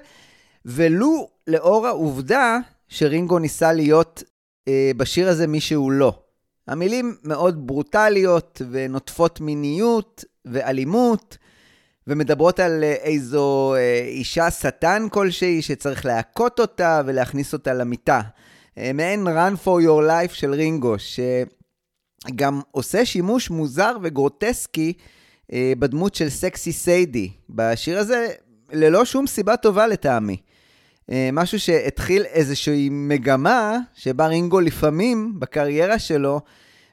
ולו 0.66 1.30
לאור 1.48 1.88
העובדה 1.88 2.58
שרינגו 2.88 3.40
ניסה 3.40 3.74
להיות 3.74 4.24
אה, 4.68 4.92
בשיר 4.98 5.30
הזה 5.30 5.48
מי 5.48 5.60
שהוא 5.60 5.92
לא. 5.92 6.20
המילים 6.68 7.16
מאוד 7.24 7.68
ברוטליות 7.68 8.62
ונוטפות 8.72 9.42
מיניות 9.42 10.26
ואלימות, 10.46 11.38
ומדברות 12.08 12.60
על 12.60 12.84
אה, 12.84 12.93
איזו 12.93 13.76
אה, 13.76 14.06
אישה 14.08 14.52
שטן 14.52 15.08
כלשהי 15.12 15.62
שצריך 15.62 16.06
להכות 16.06 16.60
אותה 16.60 17.02
ולהכניס 17.06 17.54
אותה 17.54 17.74
למיטה. 17.74 18.22
אה, 18.78 18.91
מעין 18.93 19.28
run 19.28 19.66
for 19.66 19.84
your 19.84 20.10
life 20.10 20.34
של 20.34 20.54
רינגו, 20.54 20.95
שגם 21.00 22.62
עושה 22.72 23.06
שימוש 23.06 23.50
מוזר 23.50 23.97
וגרוטסקי 24.02 24.93
בדמות 25.80 26.16
של 26.16 26.30
סקסי 26.30 26.72
סיידי. 26.72 27.30
בשיר 27.50 28.00
הזה, 28.00 28.28
ללא 28.72 29.06
שום 29.06 29.28
סיבה 29.28 29.58
טובה 29.58 29.88
לטעמי. 29.88 30.38
משהו 31.34 31.60
שהתחיל 31.60 32.26
איזושהי 32.26 32.89
מגמה 32.91 33.78
שבה 33.93 34.28
רינגו 34.28 34.60
לפעמים 34.60 35.39
בקריירה 35.39 36.00
שלו 36.00 36.41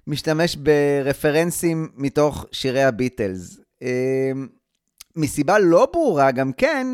משתמש 0.07 0.57
ברפרנסים 0.57 1.89
מתוך 1.97 2.47
שירי 2.53 2.83
הביטלס. 2.83 3.61
מסיבה 5.17 5.59
לא 5.59 5.89
ברורה 5.93 6.31
גם 6.31 6.53
כן, 6.53 6.87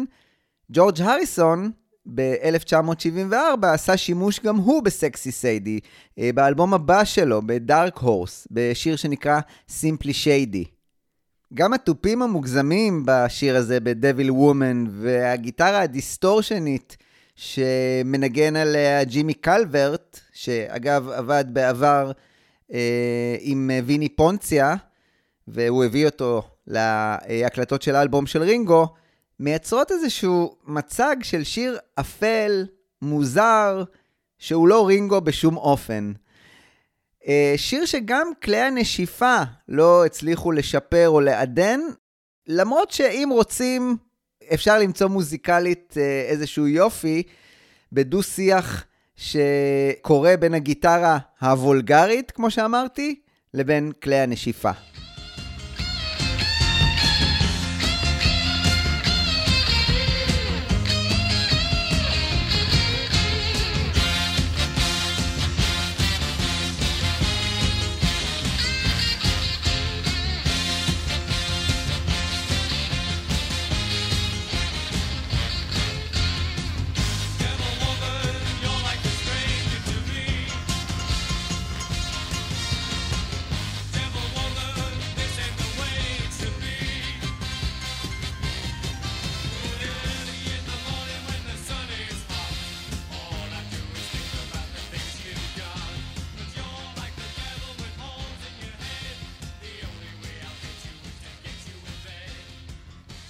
ג'ורג' 0.70 1.00
הריסון 1.00 1.70
ב-1974 2.06 3.66
עשה 3.66 3.96
שימוש 3.96 4.40
גם 4.40 4.56
הוא 4.56 4.82
בסקסי 4.82 5.32
סיידי, 5.32 5.80
אה, 6.18 6.30
באלבום 6.34 6.74
הבא 6.74 7.04
שלו, 7.04 7.42
בדארק 7.46 7.98
הורס, 7.98 8.48
בשיר 8.50 8.96
שנקרא 8.96 9.40
סימפלי 9.68 10.12
שיידי. 10.12 10.64
גם 11.54 11.72
התופים 11.72 12.22
המוגזמים 12.22 13.02
בשיר 13.06 13.56
הזה, 13.56 13.80
ב-Devil 13.80 14.30
Woman, 14.30 14.88
והגיטרה 14.90 15.80
הדיסטורשנית 15.80 16.96
שמנגן 17.36 18.56
עליה 18.56 19.04
ג'ימי 19.04 19.34
קלברט, 19.34 20.20
שאגב 20.32 21.08
עבד 21.08 21.44
בעבר 21.48 22.12
אה, 22.72 23.36
עם 23.40 23.70
אה, 23.72 23.80
ויני 23.84 24.08
פונציה, 24.08 24.74
והוא 25.48 25.84
הביא 25.84 26.06
אותו 26.06 26.42
להקלטות 26.66 27.82
של 27.82 27.96
האלבום 27.96 28.26
של 28.26 28.42
רינגו, 28.42 28.86
מייצרות 29.40 29.92
איזשהו 29.92 30.56
מצג 30.64 31.16
של 31.22 31.44
שיר 31.44 31.78
אפל, 32.00 32.66
מוזר, 33.02 33.84
שהוא 34.38 34.68
לא 34.68 34.86
רינגו 34.86 35.20
בשום 35.20 35.56
אופן. 35.56 36.12
אה, 37.28 37.54
שיר 37.56 37.86
שגם 37.86 38.26
כלי 38.42 38.60
הנשיפה 38.60 39.36
לא 39.68 40.06
הצליחו 40.06 40.52
לשפר 40.52 41.08
או 41.08 41.20
לעדן, 41.20 41.80
למרות 42.46 42.90
שאם 42.90 43.28
רוצים, 43.32 43.96
אפשר 44.54 44.78
למצוא 44.78 45.08
מוזיקלית 45.08 45.94
אה, 45.96 46.26
איזשהו 46.28 46.66
יופי 46.68 47.22
בדו-שיח 47.92 48.84
שקורה 49.16 50.36
בין 50.36 50.54
הגיטרה 50.54 51.18
הוולגרית, 51.40 52.30
כמו 52.30 52.50
שאמרתי, 52.50 53.20
לבין 53.54 53.92
כלי 54.02 54.16
הנשיפה. 54.16 54.70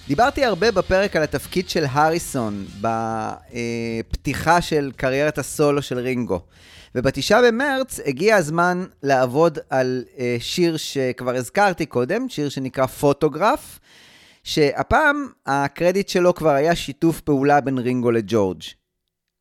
דיברתי 0.07 0.45
הרבה 0.45 0.71
בפרק 0.71 1.15
על 1.15 1.23
התפקיד 1.23 1.69
של 1.69 1.85
הריסון 1.89 2.65
בפתיחה 2.81 4.61
של 4.61 4.91
קריירת 4.95 5.37
הסולו 5.37 5.81
של 5.81 5.97
רינגו. 5.97 6.39
ובתשעה 6.95 7.41
במרץ 7.41 7.99
הגיע 8.05 8.35
הזמן 8.35 8.85
לעבוד 9.03 9.59
על 9.69 10.03
אה, 10.19 10.35
שיר 10.39 10.77
שכבר 10.77 11.35
הזכרתי 11.35 11.85
קודם, 11.85 12.29
שיר 12.29 12.49
שנקרא 12.49 12.85
פוטוגרף, 12.85 13.79
שהפעם 14.43 15.27
הקרדיט 15.45 16.09
שלו 16.09 16.33
כבר 16.33 16.49
היה 16.49 16.75
שיתוף 16.75 17.21
פעולה 17.21 17.61
בין 17.61 17.77
רינגו 17.77 18.11
לג'ורג'. 18.11 18.61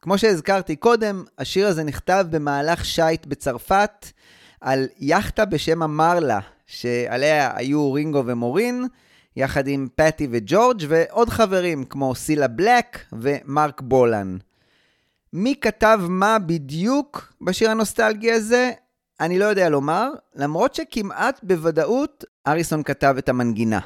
כמו 0.02 0.18
שהזכרתי 0.18 0.76
קודם, 0.76 1.24
השיר 1.38 1.66
הזה 1.66 1.84
נכתב 1.84 2.26
במהלך 2.30 2.84
שייט 2.84 3.26
בצרפת 3.26 4.06
על 4.60 4.86
יאכטה 4.98 5.44
בשם 5.44 5.82
המרלה, 5.82 6.40
שעליה 6.66 7.50
היו 7.56 7.92
רינגו 7.92 8.22
ומורין, 8.26 8.86
יחד 9.36 9.68
עם 9.68 9.88
פטי 9.94 10.28
וג'ורג' 10.30 10.82
ועוד 10.88 11.28
חברים 11.28 11.84
כמו 11.84 12.14
סילה 12.14 12.48
בלק 12.48 12.98
ומרק 13.12 13.80
בולן. 13.80 14.36
מי 15.32 15.54
כתב 15.60 16.00
מה 16.08 16.38
בדיוק 16.38 17.32
בשיר 17.40 17.70
הנוסטלגי 17.70 18.32
הזה? 18.32 18.70
אני 19.20 19.38
לא 19.38 19.44
יודע 19.44 19.68
לומר, 19.68 20.10
למרות 20.34 20.74
שכמעט 20.74 21.40
בוודאות 21.42 22.24
אריסון 22.46 22.82
כתב 22.82 23.14
את 23.18 23.28
המנגינה. 23.28 23.80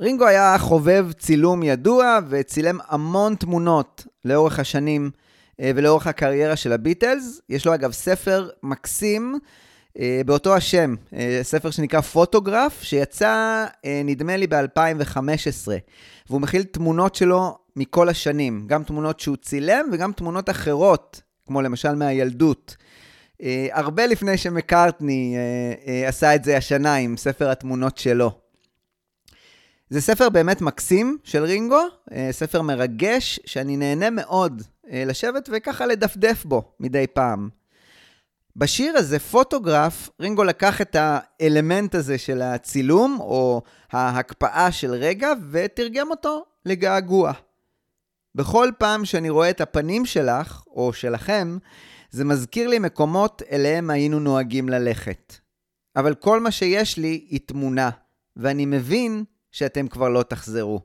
רינגו 0.00 0.26
היה 0.26 0.58
חובב 0.58 1.12
צילום 1.12 1.62
ידוע 1.62 2.18
וצילם 2.28 2.78
המון 2.88 3.34
תמונות 3.34 4.06
לאורך 4.24 4.58
השנים 4.58 5.10
אה, 5.60 5.70
ולאורך 5.74 6.06
הקריירה 6.06 6.56
של 6.56 6.72
הביטלס. 6.72 7.40
יש 7.48 7.66
לו 7.66 7.74
אגב 7.74 7.92
ספר 7.92 8.48
מקסים 8.62 9.38
באותו 10.26 10.56
השם, 10.56 10.94
אה, 11.14 11.40
ספר 11.42 11.70
שנקרא 11.70 12.00
פוטוגרף, 12.00 12.82
שיצא 12.82 13.66
נדמה 14.04 14.36
לי 14.36 14.46
ב-2015, 14.46 15.68
והוא 16.28 16.40
מכיל 16.40 16.62
תמונות 16.62 17.14
שלו 17.14 17.58
מכל 17.76 18.08
השנים, 18.08 18.64
גם 18.66 18.84
תמונות 18.84 19.20
שהוא 19.20 19.36
צילם 19.36 19.86
וגם 19.92 20.12
תמונות 20.12 20.50
אחרות, 20.50 21.20
כמו 21.46 21.62
למשל 21.62 21.94
מהילדות. 21.94 22.76
הרבה 23.72 24.06
לפני 24.06 24.38
שמקארטני 24.38 25.36
עשה 26.06 26.34
את 26.34 26.44
זה 26.44 26.56
השנה 26.56 26.94
עם 26.94 27.16
ספר 27.16 27.50
התמונות 27.50 27.98
שלו. 27.98 28.44
זה 29.90 30.00
ספר 30.00 30.28
באמת 30.28 30.60
מקסים 30.60 31.18
של 31.24 31.44
רינגו, 31.44 31.80
אה, 32.12 32.28
ספר 32.32 32.62
מרגש, 32.62 33.40
שאני 33.46 33.76
נהנה 33.76 34.10
מאוד 34.10 34.62
אה, 34.90 35.04
לשבת 35.06 35.48
וככה 35.52 35.86
לדפדף 35.86 36.44
בו 36.44 36.62
מדי 36.80 37.06
פעם. 37.06 37.48
בשיר 38.56 38.96
הזה, 38.96 39.18
פוטוגרף, 39.18 40.10
רינגו 40.20 40.44
לקח 40.44 40.80
את 40.80 40.96
האלמנט 40.98 41.94
הזה 41.94 42.18
של 42.18 42.42
הצילום, 42.42 43.16
או 43.20 43.62
ההקפאה 43.92 44.72
של 44.72 44.90
רגע, 44.90 45.32
ותרגם 45.50 46.10
אותו 46.10 46.44
לגעגוע. 46.66 47.32
בכל 48.34 48.70
פעם 48.78 49.04
שאני 49.04 49.30
רואה 49.30 49.50
את 49.50 49.60
הפנים 49.60 50.06
שלך, 50.06 50.64
או 50.66 50.92
שלכם, 50.92 51.58
זה 52.10 52.24
מזכיר 52.24 52.68
לי 52.68 52.78
מקומות 52.78 53.42
אליהם 53.50 53.90
היינו 53.90 54.20
נוהגים 54.20 54.68
ללכת. 54.68 55.34
אבל 55.96 56.14
כל 56.14 56.40
מה 56.40 56.50
שיש 56.50 56.96
לי 56.96 57.26
היא 57.28 57.40
תמונה, 57.46 57.90
ואני 58.36 58.66
מבין 58.66 59.24
שאתם 59.50 59.88
כבר 59.88 60.08
לא 60.08 60.22
תחזרו. 60.22 60.80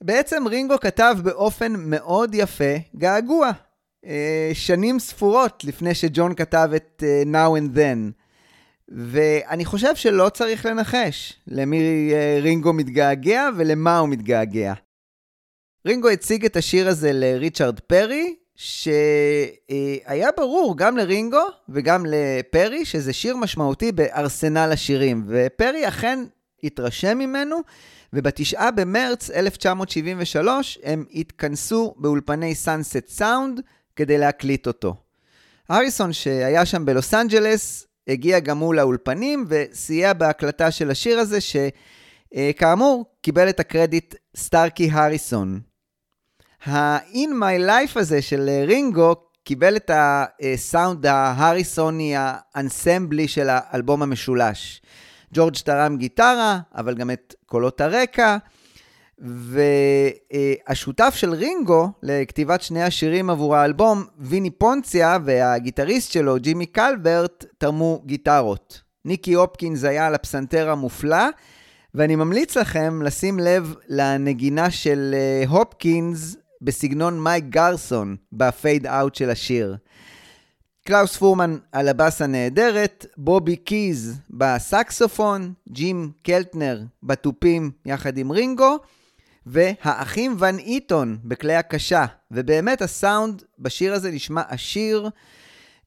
בעצם 0.00 0.46
רינגו 0.46 0.80
כתב 0.80 1.16
באופן 1.22 1.72
מאוד 1.76 2.34
יפה 2.34 2.74
געגוע. 2.96 3.50
אה, 4.06 4.50
שנים 4.54 4.98
ספורות 4.98 5.64
לפני 5.64 5.94
שג'ון 5.94 6.34
כתב 6.34 6.70
את 6.76 7.02
אה, 7.06 7.22
Now 7.22 7.58
and 7.58 7.76
Then. 7.76 8.12
ואני 8.88 9.64
חושב 9.64 9.96
שלא 9.96 10.28
צריך 10.28 10.66
לנחש 10.66 11.32
למי 11.46 12.10
אה, 12.12 12.38
רינגו 12.42 12.72
מתגעגע 12.72 13.48
ולמה 13.56 13.98
הוא 13.98 14.08
מתגעגע. 14.08 14.72
רינגו 15.86 16.08
הציג 16.08 16.44
את 16.44 16.56
השיר 16.56 16.88
הזה 16.88 17.10
לריצ'רד 17.12 17.80
פרי, 17.80 18.34
שהיה 18.54 20.28
ברור 20.36 20.76
גם 20.76 20.96
לרינגו 20.96 21.42
וגם 21.68 22.06
לפרי 22.08 22.84
שזה 22.84 23.12
שיר 23.12 23.36
משמעותי 23.36 23.92
בארסנל 23.92 24.70
השירים, 24.72 25.24
ופרי 25.28 25.88
אכן 25.88 26.24
התרשם 26.64 27.18
ממנו, 27.18 27.56
ובתשעה 28.12 28.70
במרץ 28.70 29.30
1973 29.30 30.78
הם 30.82 31.04
התכנסו 31.14 31.94
באולפני 31.96 32.54
סאנסט 32.54 33.08
סאונד 33.08 33.60
כדי 33.96 34.18
להקליט 34.18 34.66
אותו. 34.66 34.96
הריסון 35.68 36.12
שהיה 36.12 36.66
שם 36.66 36.84
בלוס 36.84 37.14
אנג'לס, 37.14 37.86
הגיע 38.08 38.38
גם 38.38 38.58
הוא 38.58 38.74
לאולפנים 38.74 39.44
וסייע 39.48 40.12
בהקלטה 40.12 40.70
של 40.70 40.90
השיר 40.90 41.18
הזה, 41.18 41.38
שכאמור 41.40 43.04
קיבל 43.22 43.48
את 43.48 43.60
הקרדיט 43.60 44.14
סטארקי 44.36 44.90
הריסון. 44.92 45.60
ה-In 46.66 47.30
My 47.40 47.68
Life 47.68 48.00
הזה 48.00 48.22
של 48.22 48.50
רינגו 48.66 49.14
קיבל 49.44 49.76
את 49.76 49.90
הסאונד 49.94 51.06
ההריסוני 51.06 52.14
האנסמבלי 52.16 53.28
של 53.28 53.48
האלבום 53.50 54.02
המשולש. 54.02 54.82
ג'ורג' 55.34 55.56
תרם 55.64 55.96
גיטרה, 55.96 56.58
אבל 56.74 56.94
גם 56.94 57.10
את 57.10 57.34
קולות 57.46 57.80
הרקע. 57.80 58.36
והשותף 59.18 61.14
של 61.16 61.32
רינגו 61.34 61.88
לכתיבת 62.02 62.62
שני 62.62 62.82
השירים 62.82 63.30
עבור 63.30 63.56
האלבום, 63.56 64.04
ויני 64.18 64.50
פונציה 64.50 65.18
והגיטריסט 65.24 66.12
שלו, 66.12 66.36
ג'ימי 66.38 66.66
קלברט, 66.66 67.44
תרמו 67.58 68.02
גיטרות. 68.06 68.82
ניקי 69.04 69.32
הופקינס 69.34 69.84
היה 69.84 70.06
על 70.06 70.14
הפסנתר 70.14 70.70
המופלא, 70.70 71.26
ואני 71.94 72.16
ממליץ 72.16 72.56
לכם 72.56 73.02
לשים 73.02 73.38
לב 73.38 73.74
לנגינה 73.88 74.70
של 74.70 75.14
אה, 75.14 75.48
הופקינס 75.48 76.36
בסגנון 76.62 77.22
מייק 77.22 77.44
גרסון 77.44 78.16
ב 78.32 78.86
fade 78.86 79.02
out 79.02 79.14
של 79.14 79.30
השיר. 79.30 79.76
קלאוס 80.86 81.16
פורמן 81.16 81.56
על 81.72 81.88
הבאס 81.88 82.22
הנהדרת, 82.22 83.06
בובי 83.16 83.56
קיז 83.56 84.18
בסקסופון, 84.30 85.52
ג'ים 85.68 86.10
קלטנר 86.22 86.80
בתופים 87.02 87.70
יחד 87.86 88.18
עם 88.18 88.32
רינגו, 88.32 88.78
והאחים 89.46 90.36
ון 90.38 90.58
איטון 90.58 91.18
בכלי 91.24 91.54
הקשה. 91.54 92.06
ובאמת 92.30 92.82
הסאונד 92.82 93.42
בשיר 93.58 93.94
הזה 93.94 94.10
נשמע 94.10 94.42
עשיר, 94.48 95.08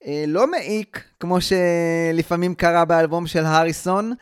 אה, 0.06 0.24
לא 0.28 0.52
מעיק, 0.52 1.04
כמו 1.20 1.38
שלפעמים 1.42 2.56
קרה 2.56 2.86
באלבום 2.86 3.28
של 3.28 3.46
הריסון, 3.46 4.14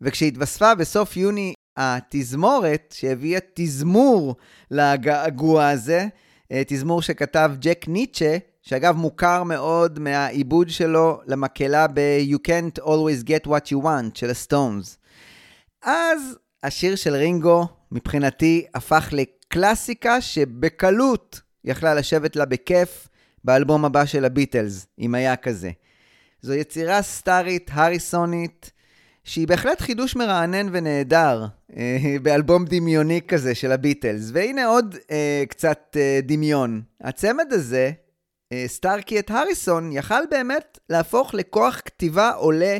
וכשהתווספה 0.00 0.74
בסוף 0.74 1.16
יוני 1.16 1.54
התזמורת, 1.76 2.94
שהביאה 2.98 3.40
תזמור 3.54 4.36
לגעגוע 4.70 5.68
הזה, 5.68 6.06
אה, 6.52 6.62
תזמור 6.66 7.02
שכתב 7.02 7.52
ג'ק 7.60 7.84
ניטשה, 7.88 8.36
שאגב 8.62 8.96
מוכר 8.96 9.42
מאוד 9.42 9.98
מהעיבוד 9.98 10.70
שלו 10.70 11.20
למקהלה 11.26 11.86
ב-You 11.86 12.38
Can't 12.48 12.82
Always 12.82 13.28
Get 13.28 13.46
What 13.46 13.72
You 13.72 13.84
Want 13.84 14.14
של 14.14 14.30
הסטונס. 14.30 14.98
אז 15.82 16.38
השיר 16.62 16.96
של 16.96 17.14
רינגו 17.14 17.66
מבחינתי 17.92 18.64
הפך 18.74 19.08
לקלאסיקה 19.12 20.20
שבקלות 20.20 21.40
יכלה 21.64 21.94
לשבת 21.94 22.36
לה 22.36 22.44
בכיף 22.44 23.08
באלבום 23.44 23.84
הבא 23.84 24.04
של 24.04 24.24
הביטלס, 24.24 24.86
אם 24.98 25.14
היה 25.14 25.36
כזה. 25.36 25.70
זו 26.42 26.54
יצירה 26.54 27.02
סטארית, 27.02 27.70
הריסונית, 27.72 28.70
שהיא 29.24 29.48
בהחלט 29.48 29.80
חידוש 29.80 30.16
מרענן 30.16 30.68
ונהדר 30.72 31.46
אה, 31.76 31.98
באלבום 32.22 32.64
דמיוני 32.64 33.20
כזה 33.28 33.54
של 33.54 33.72
הביטלס. 33.72 34.30
והנה 34.32 34.66
עוד 34.66 34.96
אה, 35.10 35.44
קצת 35.48 35.96
אה, 36.00 36.20
דמיון. 36.22 36.82
הצמד 37.00 37.46
הזה, 37.50 37.90
אה, 38.52 38.64
סטארקי 38.66 39.18
את 39.18 39.30
הריסון, 39.30 39.92
יכל 39.92 40.26
באמת 40.30 40.78
להפוך 40.88 41.34
לכוח 41.34 41.80
כתיבה 41.84 42.30
עולה 42.30 42.78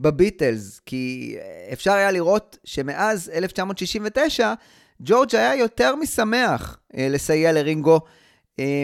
בביטלס, 0.00 0.80
כי 0.86 1.36
אה, 1.38 1.72
אפשר 1.72 1.92
היה 1.92 2.10
לראות 2.10 2.58
שמאז 2.64 3.30
1969, 3.34 4.54
ג'ורג' 5.00 5.36
היה 5.36 5.54
יותר 5.54 5.96
משמח 5.96 6.78
אה, 6.96 7.08
לסייע 7.10 7.52
לרינגו, 7.52 8.00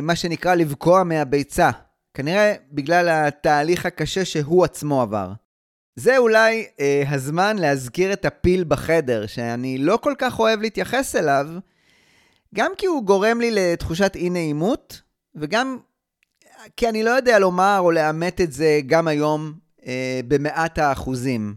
מה 0.02 0.16
שנקרא 0.16 0.54
לבקוע 0.54 1.04
מהביצה. 1.04 1.70
כנראה 2.14 2.54
בגלל 2.72 3.08
התהליך 3.08 3.86
הקשה 3.86 4.24
שהוא 4.24 4.64
עצמו 4.64 5.02
עבר. 5.02 5.32
זה 5.96 6.18
אולי 6.18 6.66
אה, 6.80 7.02
הזמן 7.10 7.58
להזכיר 7.58 8.12
את 8.12 8.24
הפיל 8.24 8.64
בחדר, 8.64 9.26
שאני 9.26 9.78
לא 9.78 9.98
כל 10.02 10.14
כך 10.18 10.38
אוהב 10.38 10.60
להתייחס 10.60 11.16
אליו, 11.16 11.46
גם 12.54 12.72
כי 12.78 12.86
הוא 12.86 13.04
גורם 13.04 13.40
לי 13.40 13.50
לתחושת 13.50 14.16
אי 14.16 14.30
נעימות, 14.30 15.02
וגם 15.34 15.78
כי 16.76 16.88
אני 16.88 17.02
לא 17.02 17.10
יודע 17.10 17.38
לומר 17.38 17.78
או 17.80 17.90
לאמת 17.90 18.40
את 18.40 18.52
זה 18.52 18.80
גם 18.86 19.08
היום 19.08 19.52
אה, 19.86 20.20
במאת 20.28 20.78
האחוזים. 20.78 21.54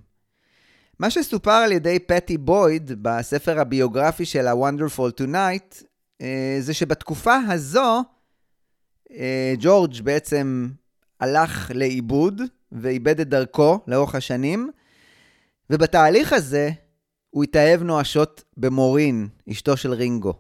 מה 1.00 1.10
שסופר 1.10 1.52
על 1.52 1.72
ידי 1.72 2.00
פטי 2.00 2.38
בויד 2.38 2.92
בספר 3.02 3.60
הביוגרפי 3.60 4.26
של 4.26 4.48
ה-Wonderful 4.48 5.22
Tonight, 5.22 5.84
אה, 6.22 6.58
זה 6.60 6.74
שבתקופה 6.74 7.36
הזו, 7.50 8.04
אה, 9.12 9.54
ג'ורג' 9.60 10.02
בעצם 10.04 10.70
הלך 11.20 11.72
לאיבוד 11.74 12.42
ואיבד 12.72 13.20
את 13.20 13.30
דרכו 13.30 13.80
לאורך 13.88 14.16
השנים, 14.16 14.70
ובתהליך 15.70 16.34
הזה 16.34 16.70
הוא 17.30 17.44
התאהב 17.44 17.84
נואשות 17.84 18.44
במורין, 18.58 19.28
אשתו 19.52 19.78
של 19.78 19.94
רינגו. 19.94 20.34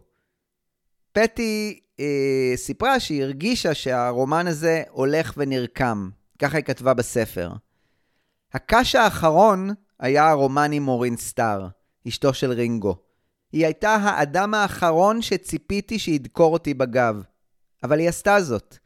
פטי 1.11 1.79
אה, 1.99 2.53
סיפרה 2.55 2.99
שהיא 2.99 3.23
הרגישה 3.23 3.73
שהרומן 3.73 4.47
הזה 4.47 4.84
הולך 4.89 5.34
ונרקם. 5.38 6.09
ככה 6.39 6.57
היא 6.57 6.65
כתבה 6.65 6.93
בספר. 6.93 7.49
הקש 8.53 8.95
האחרון 8.95 9.69
היה 9.99 10.29
הרומן 10.29 10.71
עם 10.71 10.83
מורין 10.83 11.17
סטאר, 11.17 11.67
אשתו 12.07 12.33
של 12.33 12.51
רינגו. 12.51 12.95
היא 13.51 13.65
הייתה 13.65 13.95
האדם 13.95 14.53
האחרון 14.53 15.21
שציפיתי 15.21 15.99
שידקור 15.99 16.53
אותי 16.53 16.73
בגב, 16.73 17.23
אבל 17.83 17.99
היא 17.99 18.09
עשתה 18.09 18.41
זאת. 18.41 18.77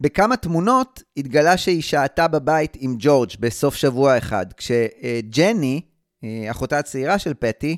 בכמה 0.00 0.36
תמונות 0.36 1.02
התגלה 1.16 1.56
שהיא 1.56 1.82
שהתה 1.82 2.28
בבית 2.28 2.76
עם 2.80 2.96
ג'ורג' 2.98 3.30
בסוף 3.40 3.74
שבוע 3.74 4.18
אחד, 4.18 4.46
כשג'ני, 4.52 5.80
אה, 6.24 6.50
אחותה 6.50 6.78
הצעירה 6.78 7.18
של 7.18 7.34
פטי, 7.34 7.76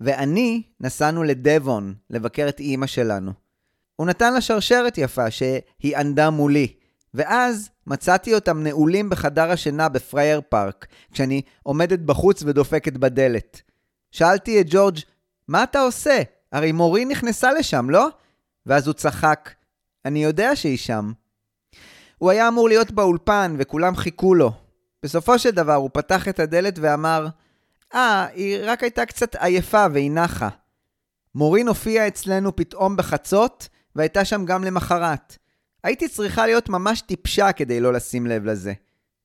ואני 0.00 0.62
נסענו 0.80 1.22
לדבון 1.22 1.94
לבקר 2.10 2.48
את 2.48 2.60
אימא 2.60 2.86
שלנו. 2.86 3.32
הוא 3.96 4.06
נתן 4.06 4.34
לה 4.34 4.40
שרשרת 4.40 4.98
יפה 4.98 5.30
שהיא 5.30 5.96
ענדה 5.96 6.30
מולי, 6.30 6.74
ואז 7.14 7.70
מצאתי 7.86 8.34
אותם 8.34 8.62
נעולים 8.62 9.10
בחדר 9.10 9.50
השינה 9.50 9.88
בפרייר 9.88 10.40
פארק, 10.48 10.86
כשאני 11.12 11.42
עומדת 11.62 11.98
בחוץ 11.98 12.42
ודופקת 12.42 12.92
בדלת. 12.92 13.62
שאלתי 14.10 14.60
את 14.60 14.66
ג'ורג', 14.68 14.98
מה 15.48 15.62
אתה 15.62 15.80
עושה? 15.80 16.22
הרי 16.52 16.72
מורי 16.72 17.04
נכנסה 17.04 17.52
לשם, 17.52 17.90
לא? 17.90 18.08
ואז 18.66 18.86
הוא 18.86 18.94
צחק, 18.94 19.50
אני 20.04 20.24
יודע 20.24 20.56
שהיא 20.56 20.78
שם. 20.78 21.12
הוא 22.18 22.30
היה 22.30 22.48
אמור 22.48 22.68
להיות 22.68 22.90
באולפן 22.90 23.56
וכולם 23.58 23.96
חיכו 23.96 24.34
לו. 24.34 24.52
בסופו 25.02 25.38
של 25.38 25.50
דבר 25.50 25.74
הוא 25.74 25.90
פתח 25.92 26.28
את 26.28 26.40
הדלת 26.40 26.78
ואמר, 26.82 27.26
אה, 27.94 28.26
היא 28.34 28.58
רק 28.62 28.82
הייתה 28.82 29.06
קצת 29.06 29.36
עייפה 29.36 29.86
והיא 29.92 30.10
נחה. 30.10 30.48
מורין 31.34 31.68
הופיעה 31.68 32.08
אצלנו 32.08 32.56
פתאום 32.56 32.96
בחצות, 32.96 33.68
והייתה 33.96 34.24
שם 34.24 34.44
גם 34.44 34.64
למחרת. 34.64 35.38
הייתי 35.84 36.08
צריכה 36.08 36.46
להיות 36.46 36.68
ממש 36.68 37.00
טיפשה 37.00 37.52
כדי 37.52 37.80
לא 37.80 37.92
לשים 37.92 38.26
לב 38.26 38.44
לזה. 38.44 38.72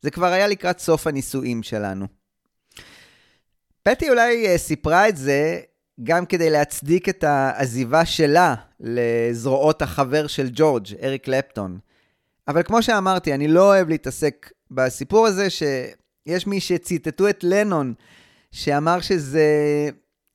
זה 0.02 0.12
כבר 0.12 0.26
היה 0.26 0.48
לקראת 0.48 0.80
סוף 0.80 1.08
הנישואים 1.08 1.64
שלנו. 1.64 2.06
פטי 3.84 4.10
אולי 4.10 4.56
uh, 4.56 4.58
סיפרה 4.58 5.10
את 5.10 5.18
זה 5.18 5.60
גם 6.04 6.26
כדי 6.26 6.50
להצדיק 6.50 7.10
את 7.10 7.24
העזיבה 7.24 8.06
שלה 8.06 8.56
לזרועות 8.80 9.82
החבר 9.82 10.28
של 10.28 10.50
ג'ורג', 10.54 10.88
אריק 11.04 11.24
קלפטון. 11.24 11.80
אבל 12.48 12.64
כמו 12.64 12.84
שאמרתי, 12.84 13.34
אני 13.34 13.48
לא 13.48 13.68
אוהב 13.68 13.90
להתעסק 13.90 14.52
בסיפור 14.72 15.28
הזה, 15.28 15.48
שיש 15.50 16.48
מי 16.48 16.60
שציטטו 16.60 17.30
את 17.30 17.44
לנון, 17.44 17.94
שאמר 18.52 19.02
שזה 19.02 19.46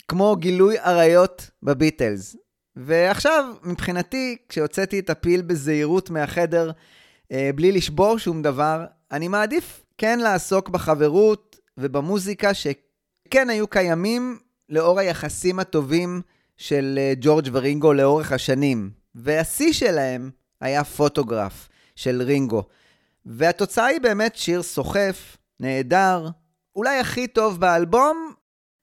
כמו 0.08 0.36
גילוי 0.36 0.78
עריות 0.78 1.50
בביטלס. 1.62 2.36
ועכשיו, 2.76 3.54
מבחינתי, 3.62 4.36
כשהוצאתי 4.48 4.98
את 4.98 5.10
הפיל 5.10 5.42
בזהירות 5.42 6.10
מהחדר, 6.10 6.70
אה, 7.32 7.50
בלי 7.54 7.72
לשבור 7.72 8.18
שום 8.18 8.42
דבר, 8.42 8.84
אני 9.12 9.28
מעדיף 9.28 9.84
כן 9.98 10.18
לעסוק 10.18 10.68
בחברות 10.68 11.56
ובמוזיקה 11.78 12.54
שכן 12.54 13.50
היו 13.50 13.66
קיימים 13.68 14.38
לאור 14.68 14.98
היחסים 14.98 15.58
הטובים 15.58 16.22
של 16.56 16.98
אה, 16.98 17.12
ג'ורג' 17.20 17.48
ורינגו 17.52 17.92
לאורך 17.92 18.32
השנים. 18.32 18.90
והשיא 19.14 19.72
שלהם 19.72 20.30
היה 20.60 20.84
פוטוגרף 20.84 21.68
של 21.96 22.22
רינגו. 22.22 22.62
והתוצאה 23.26 23.86
היא 23.86 24.00
באמת 24.00 24.36
שיר 24.36 24.62
סוחף, 24.62 25.36
נהדר, 25.60 26.28
אולי 26.76 26.98
הכי 26.98 27.26
טוב 27.26 27.60
באלבום, 27.60 28.32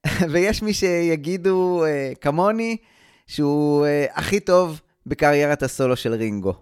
ויש 0.32 0.62
מי 0.62 0.74
שיגידו 0.74 1.86
אה, 1.86 2.12
כמוני, 2.22 2.78
שהוא 3.32 3.86
אה, 3.86 4.06
הכי 4.14 4.40
טוב 4.40 4.82
בקריירת 5.06 5.64
הסולו 5.64 5.96
של 5.96 6.14
רינגו. 6.14 6.54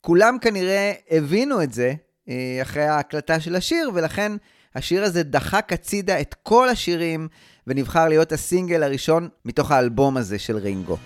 כולם 0.00 0.36
כנראה 0.40 0.92
הבינו 1.10 1.62
את 1.62 1.72
זה 1.72 1.94
אה, 2.28 2.58
אחרי 2.62 2.82
ההקלטה 2.82 3.40
של 3.40 3.56
השיר, 3.56 3.90
ולכן 3.94 4.32
השיר 4.74 5.04
הזה 5.04 5.22
דחק 5.22 5.72
הצידה 5.72 6.20
את 6.20 6.34
כל 6.42 6.68
השירים, 6.68 7.28
ונבחר 7.66 8.08
להיות 8.08 8.32
הסינגל 8.32 8.82
הראשון 8.82 9.28
מתוך 9.44 9.70
האלבום 9.70 10.16
הזה 10.16 10.38
של 10.38 10.56
רינגו. 10.56 10.96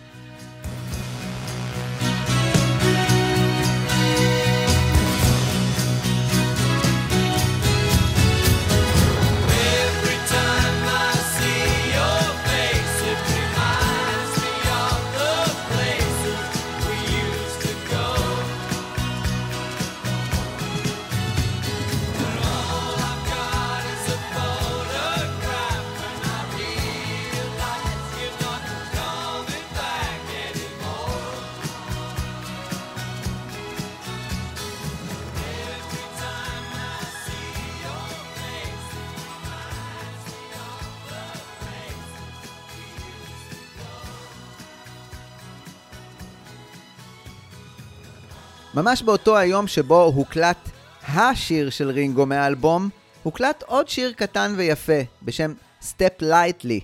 ממש 48.77 49.03
באותו 49.03 49.37
היום 49.37 49.67
שבו 49.67 50.03
הוקלט 50.03 50.69
השיר 51.09 51.71
של 51.71 51.91
רינגו 51.91 52.27
מהאלבום, 52.27 52.89
הוקלט 53.23 53.63
עוד 53.63 53.89
שיר 53.89 54.13
קטן 54.13 54.55
ויפה 54.57 55.01
בשם 55.23 55.53
Step 55.83 56.23
Lightly, 56.23 56.81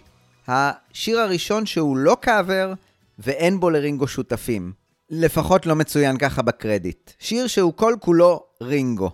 השיר 0.49 1.20
הראשון 1.20 1.66
שהוא 1.66 1.97
לא 1.97 2.16
קאבר 2.20 2.72
ואין 3.18 3.61
בו 3.61 3.70
לרינגו 3.70 4.09
שותפים. 4.09 4.72
לפחות 5.11 5.66
לא 5.66 5.76
מצוין 5.76 6.18
ככה 6.18 6.43
בקרדיט. 6.43 7.11
שיר 7.18 7.47
שהוא 7.47 7.72
כל 7.76 7.95
כולו 8.01 8.45
רינגו. 8.62 9.11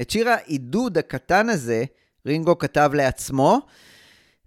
את 0.00 0.10
שיר 0.10 0.28
העידוד 0.28 0.98
הקטן 0.98 1.48
הזה 1.48 1.84
רינגו 2.26 2.58
כתב 2.58 2.90
לעצמו, 2.94 3.60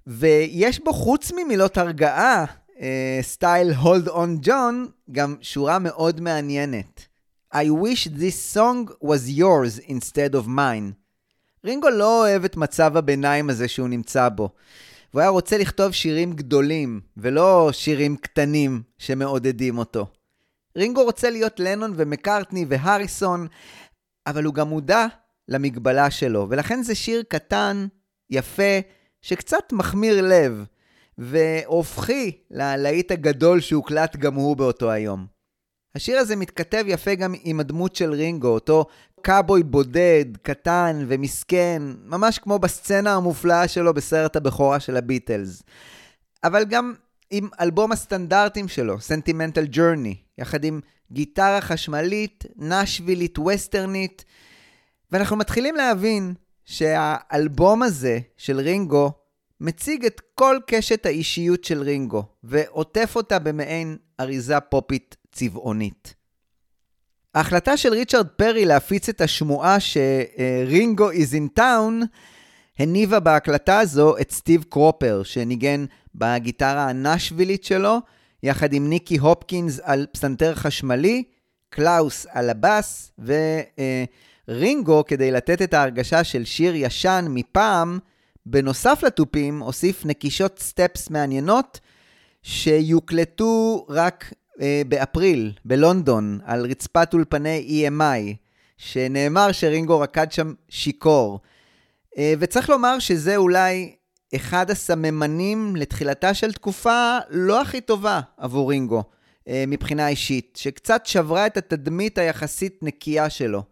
ויש 0.08 0.80
בו 0.84 0.94
חוץ 0.94 1.32
ממילות 1.32 1.78
הרגעה, 1.78 2.46
סטייל 3.22 3.74
הולד 3.74 4.08
און 4.08 4.38
ג'ון, 4.42 4.88
גם 5.12 5.36
שורה 5.42 5.80
מאוד 5.80 6.22
מעניינת. 6.22 7.13
I 7.56 7.70
wish 7.70 8.08
this 8.08 8.40
song 8.56 8.90
was 9.00 9.30
yours 9.30 9.80
instead 9.88 10.34
of 10.36 10.48
mine. 10.48 10.94
רינגו 11.66 11.90
לא 11.90 12.22
אוהב 12.22 12.44
את 12.44 12.58
מצב 12.58 12.98
הביניים 12.98 13.50
הזה 13.50 13.68
שהוא 13.68 13.88
נמצא 13.88 14.30
בו. 14.30 14.50
והוא 15.14 15.22
היה 15.22 15.30
רוצה 15.30 15.58
לכתוב 15.58 15.92
שירים 15.92 16.34
גדולים, 16.34 17.02
ולא 17.18 17.70
שירים 17.72 18.18
קטנים 18.18 18.82
שמעודדים 18.98 19.78
אותו. 19.78 20.08
רינגו 20.78 21.04
רוצה 21.04 21.30
להיות 21.30 21.60
לנון 21.60 21.94
ומקארטני 21.96 22.66
והריסון, 22.70 23.48
אבל 24.28 24.44
הוא 24.44 24.54
גם 24.54 24.68
מודע 24.68 25.06
למגבלה 25.48 26.12
שלו, 26.12 26.48
ולכן 26.50 26.84
זה 26.84 26.96
שיר 26.96 27.24
קטן, 27.28 27.88
יפה, 28.30 28.80
שקצת 29.22 29.72
מחמיר 29.72 30.22
לב, 30.22 30.66
והופכי 31.18 32.32
ללהיט 32.52 33.12
הגדול 33.12 33.62
שהוקלט 33.62 34.16
גם 34.16 34.34
הוא 34.34 34.58
באותו 34.58 34.92
היום. 34.92 35.26
השיר 35.96 36.18
הזה 36.20 36.36
מתכתב 36.36 36.84
יפה 36.88 37.16
גם 37.16 37.34
עם 37.44 37.60
הדמות 37.60 37.96
של 37.96 38.14
רינגו, 38.14 38.48
אותו 38.48 38.86
קאבוי 39.22 39.64
בודד, 39.64 40.26
קטן 40.42 41.06
ומסכן, 41.08 41.82
ממש 42.06 42.40
כמו 42.40 42.60
בסצנה 42.60 43.14
המופלאה 43.16 43.68
שלו 43.68 43.94
בסרט 43.94 44.36
הבכורה 44.36 44.80
של 44.80 44.98
הביטלס. 44.98 45.64
אבל 46.44 46.66
גם 46.66 46.94
עם 47.32 47.50
אלבום 47.62 47.92
הסטנדרטים 47.92 48.68
שלו, 48.68 48.96
Sentimental 48.96 49.76
Journey, 49.76 50.16
יחד 50.38 50.64
עם 50.64 50.80
גיטרה 51.12 51.62
חשמלית, 51.62 52.44
נשווילית, 52.56 53.40
ווסטרנית, 53.40 54.26
ואנחנו 55.12 55.36
מתחילים 55.36 55.76
להבין 55.76 56.34
שהאלבום 56.66 57.84
הזה 57.84 58.20
של 58.38 58.60
רינגו 58.60 59.12
מציג 59.62 60.06
את 60.06 60.22
כל 60.36 60.58
קשת 60.68 61.06
האישיות 61.06 61.64
של 61.64 61.82
רינגו, 61.82 62.24
ועוטף 62.44 63.14
אותה 63.16 63.40
במעין 63.40 63.98
אריזה 64.20 64.60
פופית 64.60 65.16
צבעונית. 65.34 66.14
ההחלטה 67.36 67.78
של 67.78 67.94
ריצ'רד 67.94 68.28
פרי 68.28 68.66
להפיץ 68.66 69.10
את 69.10 69.22
השמועה 69.22 69.78
שרינגו 69.80 71.12
is 71.12 71.34
in 71.34 71.60
town 71.60 72.06
הניבה 72.80 73.20
בהקלטה 73.20 73.80
הזו 73.80 74.18
את 74.18 74.32
סטיב 74.32 74.64
קרופר, 74.70 75.24
שניגן 75.24 75.86
בגיטרה 76.16 76.90
הנשווילית 76.90 77.64
שלו, 77.64 78.00
יחד 78.44 78.74
עם 78.74 78.90
ניקי 78.90 79.18
הופקינס 79.18 79.80
על 79.84 80.06
פסנתר 80.12 80.56
חשמלי, 80.56 81.24
קלאוס 81.70 82.28
על 82.30 82.50
הבאס, 82.50 83.12
ורינגו, 84.48 85.04
כדי 85.08 85.32
לתת 85.32 85.62
את 85.62 85.74
ההרגשה 85.74 86.24
של 86.24 86.46
שיר 86.46 86.76
ישן 86.76 87.26
מפעם, 87.30 88.00
בנוסף 88.46 89.04
לתופים, 89.04 89.60
הוסיף 89.60 90.06
נקישות 90.06 90.60
סטפס 90.60 91.10
מעניינות, 91.10 91.80
שיוקלטו 92.42 93.86
רק 93.90 94.34
באפריל, 94.88 95.52
בלונדון, 95.66 96.40
על 96.46 96.66
רצפת 96.66 97.10
אולפני 97.14 97.88
EMI, 97.88 98.36
שנאמר 98.78 99.52
שרינגו 99.52 100.00
רקד 100.00 100.32
שם 100.32 100.54
שיכור. 100.70 101.40
אה, 102.18 102.34
וצריך 102.40 102.70
לומר 102.70 103.00
שזה 103.00 103.36
אולי 103.36 103.96
אחד 104.36 104.72
הסממנים 104.72 105.76
לתחילתה 105.76 106.34
של 106.34 106.54
תקופה 106.54 107.18
לא 107.30 107.62
הכי 107.62 107.82
טובה 107.82 108.22
עבור 108.38 108.70
רינגו, 108.72 109.04
אה, 109.48 109.64
מבחינה 109.68 110.08
אישית, 110.08 110.60
שקצת 110.62 111.06
שברה 111.06 111.48
את 111.48 111.58
התדמית 111.58 112.18
היחסית 112.18 112.80
נקייה 112.84 113.30
שלו. 113.30 113.64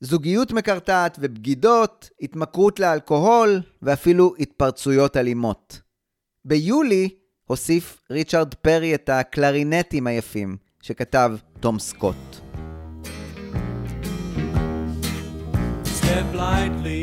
זוגיות 0.00 0.52
מקרטעת 0.52 1.18
ובגידות, 1.20 2.10
התמכרות 2.20 2.80
לאלכוהול 2.80 3.60
ואפילו 3.82 4.34
התפרצויות 4.38 5.16
אלימות. 5.16 5.80
ביולי 6.44 7.08
הוסיף 7.46 7.98
ריצ'רד 8.10 8.54
פרי 8.54 8.94
את 8.94 9.08
הקלרינטים 9.08 10.06
היפים 10.06 10.56
שכתב 10.82 11.36
תום 11.60 11.78
סקוט. 11.78 12.16
Step 15.84 16.34
lightly 16.34 17.01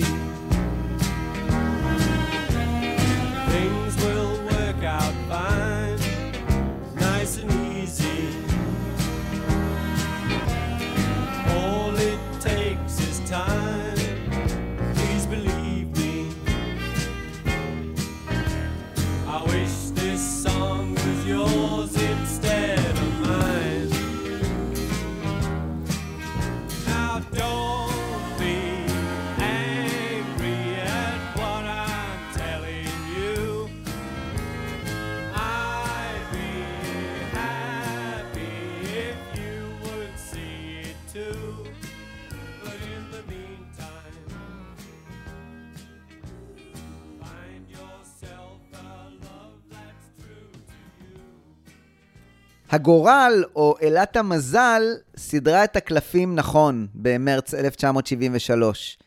הגורל, 52.71 53.43
או 53.55 53.75
אלת 53.81 54.17
המזל, 54.17 54.81
סידרה 55.17 55.63
את 55.63 55.75
הקלפים 55.75 56.35
נכון 56.35 56.87
במרץ 56.93 57.53
1973. 57.53 58.97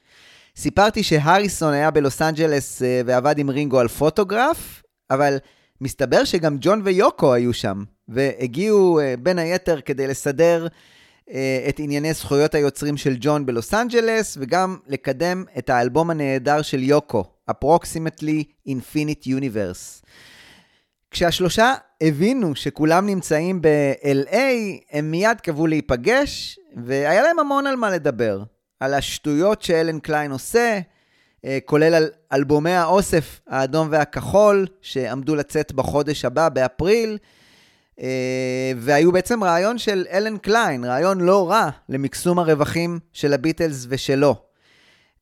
סיפרתי 0.56 1.02
שהריסון 1.02 1.72
היה 1.72 1.90
בלוס 1.90 2.22
אנג'לס 2.22 2.82
אה, 2.82 3.01
ועבד 3.06 3.39
עם 3.39 3.51
רינגו 3.51 3.80
על 3.80 3.89
פוטוגרף, 3.89 4.82
אבל 5.10 5.36
מסתבר 5.80 6.24
שגם 6.24 6.56
ג'ון 6.60 6.80
ויוקו 6.84 7.34
היו 7.34 7.52
שם, 7.52 7.84
והגיעו 8.09 9.01
אה, 9.01 9.14
בין 9.18 9.39
היתר 9.39 9.80
כדי 9.80 10.06
לסדר 10.06 10.66
אה, 11.30 11.66
את 11.68 11.78
ענייני 11.78 12.12
זכויות 12.12 12.55
היוצרים 12.55 12.97
של 12.97 13.16
ג'ון 13.20 13.47
בלוס 13.47 13.74
אנג'לס, 13.74 14.39
וגם 14.40 14.76
לקדם 14.86 15.44
את 15.59 15.70
האלבום 15.70 16.10
הנהדר 16.10 16.62
של 16.62 16.82
יוקו, 16.82 17.24
Approximately 17.51 18.68
Infinite 18.68 19.26
Universe. 19.26 20.06
כשהשלושה 21.10 21.74
הבינו 22.03 22.55
שכולם 22.57 23.07
נמצאים 23.07 23.62
ב-LA, 23.62 24.37
הם 24.93 25.11
מיד 25.11 25.41
קבעו 25.41 25.66
להיפגש, 25.66 26.59
והיה 26.85 27.23
להם 27.23 27.39
המון 27.39 27.66
על 27.66 27.77
מה 27.77 27.91
לדבר. 27.91 28.43
על 28.81 28.95
השטויות 28.95 29.62
שאלן 29.62 30.01
קליין 30.01 30.33
עושה, 30.33 30.81
אה, 31.45 31.59
כולל 31.65 31.95
על 31.95 32.11
אלבומי 32.33 32.70
האוסף 32.70 33.41
האדום 33.47 33.89
והכחול, 33.91 34.66
שעמדו 34.81 35.35
לצאת 35.35 35.73
בחודש 35.73 36.24
הבא, 36.24 36.49
באפריל, 36.49 37.19
אה, 38.01 38.73
והיו 38.77 39.12
בעצם 39.12 39.45
רעיון 39.45 39.79
של 39.79 40.07
אלן 40.11 40.39
קליין, 40.39 40.85
רעיון 40.85 41.20
לא 41.20 41.51
רע 41.51 41.69
למקסום 41.89 42.39
הרווחים 42.39 42.99
של 43.12 43.33
הביטלס 43.33 43.87
ושלו. 43.89 44.35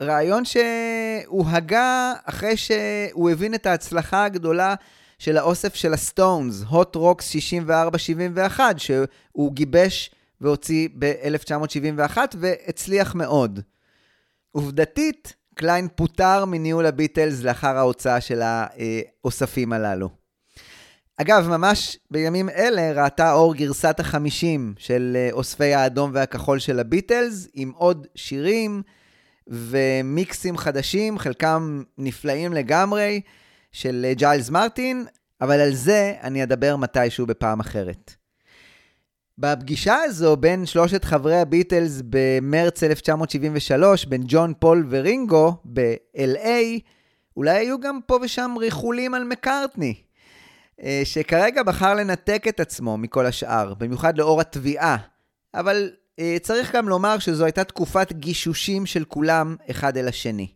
רעיון 0.03 0.45
שהוא 0.45 1.47
הגה 1.49 2.13
אחרי 2.25 2.57
שהוא 2.57 3.31
הבין 3.31 3.55
את 3.55 3.67
ההצלחה 3.67 4.25
הגדולה 4.25 4.75
של 5.21 5.37
האוסף 5.37 5.75
של 5.75 5.93
הסטונס, 5.93 6.63
הוט 6.69 6.97
רוקס 6.97 7.33
64-71, 8.49 8.61
שהוא 8.77 9.53
גיבש 9.53 10.11
והוציא 10.41 10.89
ב-1971 10.99 12.17
והצליח 12.39 13.15
מאוד. 13.15 13.61
עובדתית, 14.53 15.35
קליין 15.55 15.89
פוטר 15.95 16.45
מניהול 16.45 16.87
הביטלס 16.87 17.43
לאחר 17.43 17.77
ההוצאה 17.77 18.21
של 18.21 18.41
האוספים 18.43 19.73
הללו. 19.73 20.09
אגב, 21.17 21.49
ממש 21.49 21.99
בימים 22.11 22.49
אלה 22.49 23.05
ראתה 23.05 23.33
אור 23.33 23.55
גרסת 23.55 24.01
החמישים 24.01 24.75
של 24.79 25.17
אה, 25.17 25.29
אוספי 25.33 25.75
האדום 25.75 26.11
והכחול 26.15 26.59
של 26.59 26.79
הביטלס, 26.81 27.49
עם 27.55 27.73
עוד 27.77 28.07
שירים 28.15 28.83
ומיקסים 29.47 30.57
חדשים, 30.57 31.19
חלקם 31.19 31.83
נפלאים 31.99 32.53
לגמרי, 32.53 33.21
של 33.73 34.07
אה, 34.09 34.15
ג'יילס 34.15 34.51
מרטין, 34.51 35.07
אבל 35.41 35.61
על 35.61 35.75
זה 35.75 36.15
אני 36.23 36.43
אדבר 36.43 36.77
מתישהו 36.77 37.27
בפעם 37.27 37.61
אחרת. 37.61 38.15
בפגישה 39.39 39.97
הזו 40.05 40.37
בין 40.37 40.67
שלושת 40.67 41.05
חברי 41.05 41.41
הביטלס 41.41 42.03
במרץ 42.05 42.83
1973, 42.83 44.05
בין 44.05 44.23
ג'ון, 44.27 44.53
פול 44.59 44.87
ורינגו 44.91 45.57
ב-LA, 45.65 46.81
אולי 47.37 47.59
היו 47.59 47.81
גם 47.81 48.01
פה 48.07 48.19
ושם 48.23 48.55
ריחולים 48.59 49.15
על 49.15 49.25
מקארטני, 49.25 49.95
אה, 50.83 51.01
שכרגע 51.05 51.63
בחר 51.63 51.95
לנתק 51.95 52.45
את 52.49 52.61
עצמו 52.61 52.99
מכל 52.99 53.27
השאר, 53.27 53.75
במיוחד 53.75 54.19
לאור 54.19 54.41
התביעה. 54.41 54.97
אבל 55.55 55.91
אה, 56.19 56.37
צריך 56.43 56.77
גם 56.77 56.89
לומר 56.89 57.19
שזו 57.19 57.45
הייתה 57.45 57.65
תקופת 57.65 58.13
גישושים 58.13 58.87
של 58.87 59.05
כולם 59.05 59.57
אחד 59.71 59.97
אל 59.97 60.09
השני. 60.09 60.49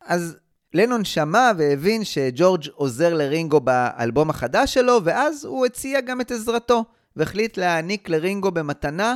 אז 0.00 0.36
לנון 0.74 1.04
שמע 1.04 1.50
והבין 1.58 2.04
שג'ורג' 2.04 2.64
עוזר 2.74 3.14
לרינגו 3.14 3.60
באלבום 3.60 4.30
החדש 4.30 4.74
שלו, 4.74 4.98
ואז 5.04 5.44
הוא 5.44 5.66
הציע 5.66 6.00
גם 6.00 6.20
את 6.20 6.30
עזרתו, 6.30 6.84
והחליט 7.16 7.56
להעניק 7.56 8.08
לרינגו 8.08 8.50
במתנה 8.50 9.14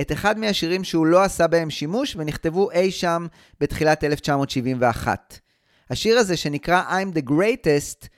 את 0.00 0.12
אחד 0.12 0.38
מהשירים 0.38 0.84
שהוא 0.84 1.06
לא 1.06 1.22
עשה 1.22 1.46
בהם 1.46 1.70
שימוש, 1.70 2.16
ונכתבו 2.18 2.70
אי 2.70 2.90
שם 2.90 3.26
בתחילת 3.60 4.04
1971. 4.04 5.38
השיר 5.90 6.18
הזה, 6.18 6.36
שנקרא 6.36 6.82
I'm 6.82 7.18
the 7.18 7.30
Greatest, 7.30 8.08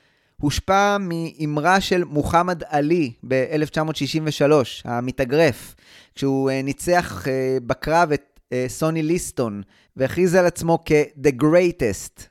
הושפע 0.40 0.96
מאמרה 1.00 1.80
של 1.80 2.04
מוחמד 2.04 2.62
עלי 2.68 3.12
ב-1963, 3.28 4.52
המתאגרף, 4.84 5.74
כשהוא 6.14 6.50
אה, 6.50 6.62
ניצח 6.62 7.28
אה, 7.28 7.58
בקרב 7.66 8.12
את 8.12 8.40
אה, 8.52 8.64
סוני 8.68 9.02
ליסטון, 9.02 9.62
והכריז 9.96 10.34
על 10.34 10.46
עצמו 10.46 10.78
כ-The 10.84 11.42
Greatest. 11.42 12.30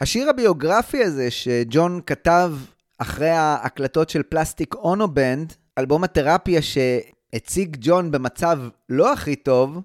השיר 0.00 0.30
הביוגרפי 0.30 1.04
הזה 1.04 1.30
שג'ון 1.30 2.00
כתב 2.06 2.52
אחרי 2.98 3.30
ההקלטות 3.30 4.10
של 4.10 4.22
פלסטיק 4.22 4.74
אונו 4.74 5.14
בנד, 5.14 5.52
אלבום 5.78 6.04
התרפיה 6.04 6.60
שהציג 6.62 7.76
ג'ון 7.80 8.10
במצב 8.10 8.58
לא 8.88 9.12
הכי 9.12 9.36
טוב, 9.36 9.80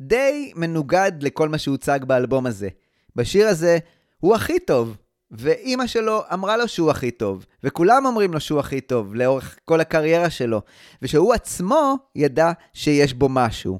די 0.00 0.52
מנוגד 0.56 1.12
לכל 1.20 1.48
מה 1.48 1.58
שהוצג 1.58 2.00
באלבום 2.06 2.46
הזה. 2.46 2.68
בשיר 3.16 3.48
הזה 3.48 3.78
הוא 4.20 4.34
הכי 4.34 4.58
טוב, 4.58 4.96
ואימא 5.30 5.86
שלו 5.86 6.22
אמרה 6.32 6.56
לו 6.56 6.68
שהוא 6.68 6.90
הכי 6.90 7.10
טוב, 7.10 7.46
וכולם 7.64 8.06
אומרים 8.06 8.32
לו 8.32 8.40
שהוא 8.40 8.60
הכי 8.60 8.80
טוב 8.80 9.14
לאורך 9.14 9.58
כל 9.64 9.80
הקריירה 9.80 10.30
שלו, 10.30 10.62
ושהוא 11.02 11.34
עצמו 11.34 11.96
ידע 12.14 12.52
שיש 12.72 13.14
בו 13.14 13.28
משהו. 13.28 13.78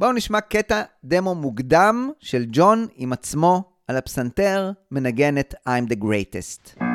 בואו 0.00 0.12
נשמע 0.12 0.40
קטע 0.40 0.82
דמו 1.04 1.34
מוקדם 1.34 2.10
של 2.20 2.44
ג'ון 2.50 2.86
עם 2.94 3.12
עצמו 3.12 3.75
על 3.88 3.96
הפסנתר 3.96 4.70
מנגן 4.90 5.38
את 5.38 5.54
I'm 5.68 5.90
the 5.90 5.96
Greatest. 6.04 6.85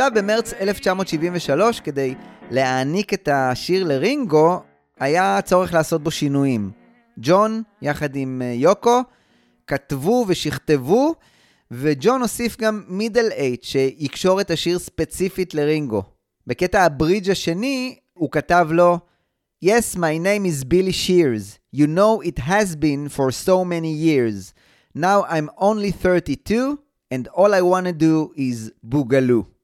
עכשיו, 0.00 0.12
במרץ 0.14 0.52
1973, 0.52 1.80
כדי 1.80 2.14
להעניק 2.50 3.14
את 3.14 3.28
השיר 3.32 3.84
לרינגו, 3.84 4.62
היה 5.00 5.40
צורך 5.44 5.74
לעשות 5.74 6.02
בו 6.02 6.10
שינויים. 6.10 6.70
ג'ון, 7.16 7.62
יחד 7.82 8.16
עם 8.16 8.42
אה, 8.44 8.52
יוקו, 8.52 9.00
כתבו 9.66 10.24
ושכתבו, 10.28 11.14
וג'ון 11.70 12.20
הוסיף 12.20 12.56
גם 12.60 12.84
מידל 12.88 13.28
אייט, 13.30 13.64
שיקשור 13.64 14.40
את 14.40 14.50
השיר 14.50 14.78
ספציפית 14.78 15.54
לרינגו. 15.54 16.02
בקטע 16.46 16.82
הברידג' 16.82 17.30
השני, 17.30 17.96
הוא 18.14 18.30
כתב 18.30 18.68
לו, 18.70 18.98
Yes, 19.64 19.96
my 19.96 20.18
name 20.18 20.46
is 20.46 20.64
Billy 20.64 20.92
Shears. 20.92 21.58
You 21.72 21.86
know 21.86 22.22
it 22.28 22.38
has 22.38 22.76
been 22.76 23.08
for 23.08 23.32
so 23.32 23.64
many 23.64 23.92
years. 23.92 24.54
Now 24.94 25.24
I'm 25.24 25.50
only 25.58 25.90
32, 25.90 26.78
and 27.10 27.28
all 27.28 27.52
I 27.52 27.62
want 27.62 27.86
to 27.86 27.92
do 27.92 28.32
is 28.36 28.70
boogaloo. 28.86 29.57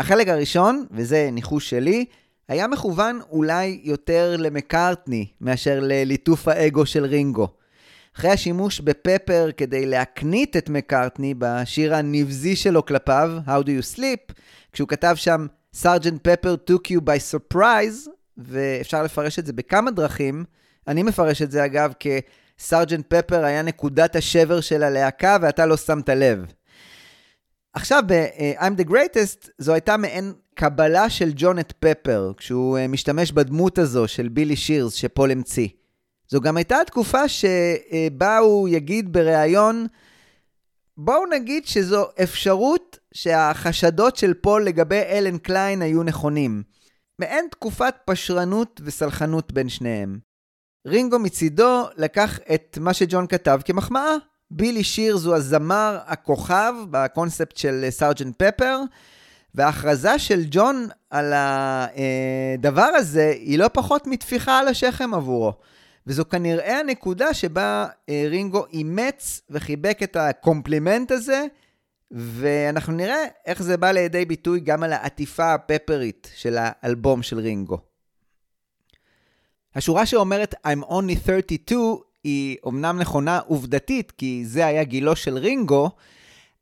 החלק 0.00 0.28
הראשון, 0.28 0.84
וזה 0.90 1.28
ניחוש 1.32 1.70
שלי, 1.70 2.04
היה 2.48 2.66
מכוון 2.66 3.20
אולי 3.30 3.80
יותר 3.84 4.36
למקארטני 4.38 5.26
מאשר 5.40 5.80
לליטוף 5.82 6.48
האגו 6.48 6.86
של 6.86 7.04
רינגו. 7.04 7.48
אחרי 8.16 8.30
השימוש 8.30 8.80
בפפר 8.80 9.50
כדי 9.56 9.86
להקנית 9.86 10.56
את 10.56 10.68
מקארטני 10.68 11.34
בשיר 11.38 11.94
הנבזי 11.94 12.56
שלו 12.56 12.86
כלפיו, 12.86 13.30
How 13.46 13.64
do 13.64 13.66
you 13.66 13.96
sleep, 13.96 14.32
כשהוא 14.72 14.88
כתב 14.88 15.14
שם 15.16 15.46
סארג'נט 15.74 16.28
פפר 16.28 16.54
took 16.70 16.90
you 16.92 17.00
by 17.00 17.34
surprise, 17.34 18.08
ואפשר 18.38 19.02
לפרש 19.02 19.38
את 19.38 19.46
זה 19.46 19.52
בכמה 19.52 19.90
דרכים. 19.90 20.44
אני 20.88 21.02
מפרש 21.02 21.42
את 21.42 21.50
זה 21.50 21.64
אגב 21.64 21.92
כסארג'נט 22.00 23.06
פפר 23.14 23.44
היה 23.44 23.62
נקודת 23.62 24.16
השבר 24.16 24.60
של 24.60 24.82
הלהקה 24.82 25.36
ואתה 25.40 25.66
לא 25.66 25.76
שמת 25.76 26.08
לב. 26.08 26.44
עכשיו 27.74 28.02
ב-I'm 28.06 28.80
the 28.80 28.90
Greatest 28.90 29.50
זו 29.58 29.72
הייתה 29.72 29.96
מעין 29.96 30.32
קבלה 30.54 31.10
של 31.10 31.32
ג'ון 31.34 31.58
את 31.58 31.72
Pepper, 31.80 32.32
כשהוא 32.36 32.78
אה, 32.78 32.88
משתמש 32.88 33.32
בדמות 33.32 33.78
הזו 33.78 34.08
של 34.08 34.28
Billy 34.28 34.56
Shears 34.56 34.94
שפול 34.94 35.30
המציא. 35.30 35.68
זו 36.28 36.40
גם 36.40 36.56
הייתה 36.56 36.80
התקופה 36.80 37.28
שבה 37.28 38.38
הוא 38.38 38.68
יגיד 38.68 39.12
בריאיון, 39.12 39.86
בואו 40.96 41.26
נגיד 41.26 41.66
שזו 41.66 42.06
אפשרות 42.22 42.98
שהחשדות 43.14 44.16
של 44.16 44.34
פול 44.34 44.64
לגבי 44.64 45.02
אלן 45.08 45.38
קליין 45.38 45.82
היו 45.82 46.02
נכונים. 46.02 46.62
מעין 47.18 47.46
תקופת 47.50 47.94
פשרנות 48.04 48.80
וסלחנות 48.84 49.52
בין 49.52 49.68
שניהם. 49.68 50.18
רינגו 50.86 51.18
מצידו 51.18 51.84
לקח 51.96 52.38
את 52.54 52.78
מה 52.80 52.94
שג'ון 52.94 53.26
כתב 53.26 53.60
כמחמאה. 53.64 54.16
Billy 54.50 54.84
Shears 54.84 55.24
הוא 55.24 55.34
הזמר 55.34 55.98
הכוכב 56.06 56.74
בקונספט 56.90 57.56
של 57.56 57.86
Sgt. 57.90 58.42
Pepper, 58.42 58.80
וההכרזה 59.54 60.18
של 60.18 60.42
ג'ון 60.50 60.88
על 61.10 61.32
הדבר 61.34 62.82
הזה 62.82 63.34
היא 63.36 63.58
לא 63.58 63.68
פחות 63.72 64.06
מטפיחה 64.06 64.58
על 64.58 64.68
השכם 64.68 65.14
עבורו. 65.14 65.52
וזו 66.06 66.28
כנראה 66.28 66.80
הנקודה 66.80 67.34
שבה 67.34 67.86
אה, 68.08 68.24
רינגו 68.28 68.66
אימץ 68.66 69.40
וחיבק 69.50 69.98
את 70.02 70.16
הקומפלימנט 70.16 71.10
הזה, 71.10 71.44
ואנחנו 72.10 72.92
נראה 72.92 73.24
איך 73.46 73.62
זה 73.62 73.76
בא 73.76 73.90
לידי 73.90 74.24
ביטוי 74.24 74.60
גם 74.60 74.82
על 74.82 74.92
העטיפה 74.92 75.54
הפפרית 75.54 76.30
של 76.34 76.56
האלבום 76.58 77.22
של 77.22 77.38
רינגו. 77.38 77.78
השורה 79.74 80.06
שאומרת 80.06 80.54
I'm 80.54 80.84
only 80.84 81.26
32 81.26 82.09
היא 82.24 82.56
אומנם 82.64 82.98
נכונה 82.98 83.38
עובדתית, 83.38 84.10
כי 84.10 84.42
זה 84.46 84.66
היה 84.66 84.84
גילו 84.84 85.16
של 85.16 85.38
רינגו, 85.38 85.90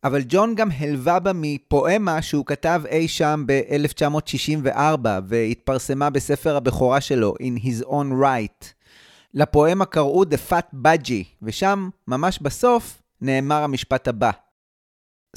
אבל 0.04 0.22
ג'ון 0.28 0.54
גם 0.54 0.68
הלווה 0.78 1.18
בה 1.18 1.32
מפואמה 1.34 2.22
שהוא 2.22 2.46
כתב 2.46 2.82
אי 2.88 3.08
שם 3.08 3.44
ב-1964, 3.46 5.06
והתפרסמה 5.26 6.10
בספר 6.10 6.56
הבכורה 6.56 7.00
שלו, 7.00 7.34
In 7.40 7.64
His 7.64 7.84
Own 7.84 8.22
Right. 8.22 8.66
לפואמה 9.34 9.84
קראו 9.84 10.22
The 10.22 10.50
Fat 10.50 10.74
Budgie, 10.84 11.24
ושם, 11.42 11.88
ממש 12.08 12.38
בסוף, 12.42 13.02
נאמר 13.20 13.62
המשפט 13.62 14.08
הבא. 14.08 14.30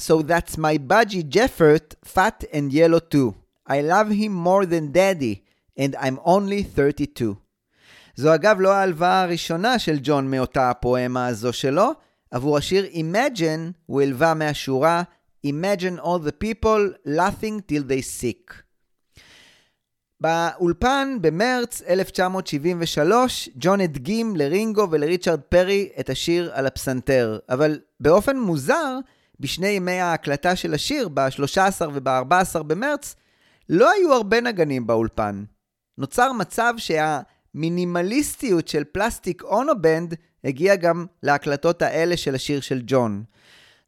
So 0.00 0.22
that's 0.22 0.56
my 0.56 0.78
budgie 0.78 1.22
Jeffert, 1.22 1.94
fat 2.14 2.44
and 2.52 2.72
yellow 2.72 3.00
too. 3.14 3.34
I 3.68 3.80
love 3.80 4.08
him 4.10 4.32
more 4.32 4.64
than 4.66 4.92
daddy, 4.92 5.42
and 5.78 5.94
I'm 5.96 6.18
only 6.24 6.62
32. 6.62 7.36
זו 8.16 8.34
אגב 8.34 8.60
לא 8.60 8.72
ההלוואה 8.72 9.22
הראשונה 9.22 9.78
של 9.78 9.98
ג'ון 10.02 10.30
מאותה 10.30 10.70
הפואמה 10.70 11.26
הזו 11.26 11.52
שלו, 11.52 11.90
עבור 12.30 12.58
השיר 12.58 12.86
Imagine 12.92 13.72
הוא 13.86 14.02
הלווה 14.02 14.34
מהשורה 14.34 15.02
Imagine 15.46 16.00
all 16.00 16.18
the 16.18 16.44
people 16.44 17.08
laughing 17.08 17.60
till 17.68 17.82
they 17.88 18.20
sick. 18.20 18.54
באולפן 20.20 21.18
במרץ 21.20 21.82
1973, 21.88 23.48
ג'ון 23.54 23.80
הדגים 23.80 24.36
לרינגו 24.36 24.88
ולריצ'רד 24.90 25.40
פרי 25.40 25.88
את 26.00 26.10
השיר 26.10 26.50
על 26.54 26.66
הפסנתר, 26.66 27.38
אבל 27.48 27.80
באופן 28.00 28.38
מוזר, 28.38 28.98
בשני 29.40 29.68
ימי 29.68 30.00
ההקלטה 30.00 30.56
של 30.56 30.74
השיר, 30.74 31.08
ב-13 31.08 31.88
וב-14 31.92 32.62
במרץ, 32.62 33.16
לא 33.68 33.90
היו 33.90 34.12
הרבה 34.12 34.40
נגנים 34.40 34.86
באולפן. 34.86 35.44
נוצר 35.98 36.32
מצב 36.32 36.74
שהמינימליסטיות 37.52 38.68
של 38.68 38.84
Plastic 38.84 39.42
Ono 39.42 39.73
Band 39.73 40.14
הגיעה 40.44 40.76
גם 40.76 41.06
להקלטות 41.22 41.82
האלה 41.82 42.16
של 42.16 42.34
השיר 42.34 42.60
של 42.60 42.82
ג'ון. 42.86 43.24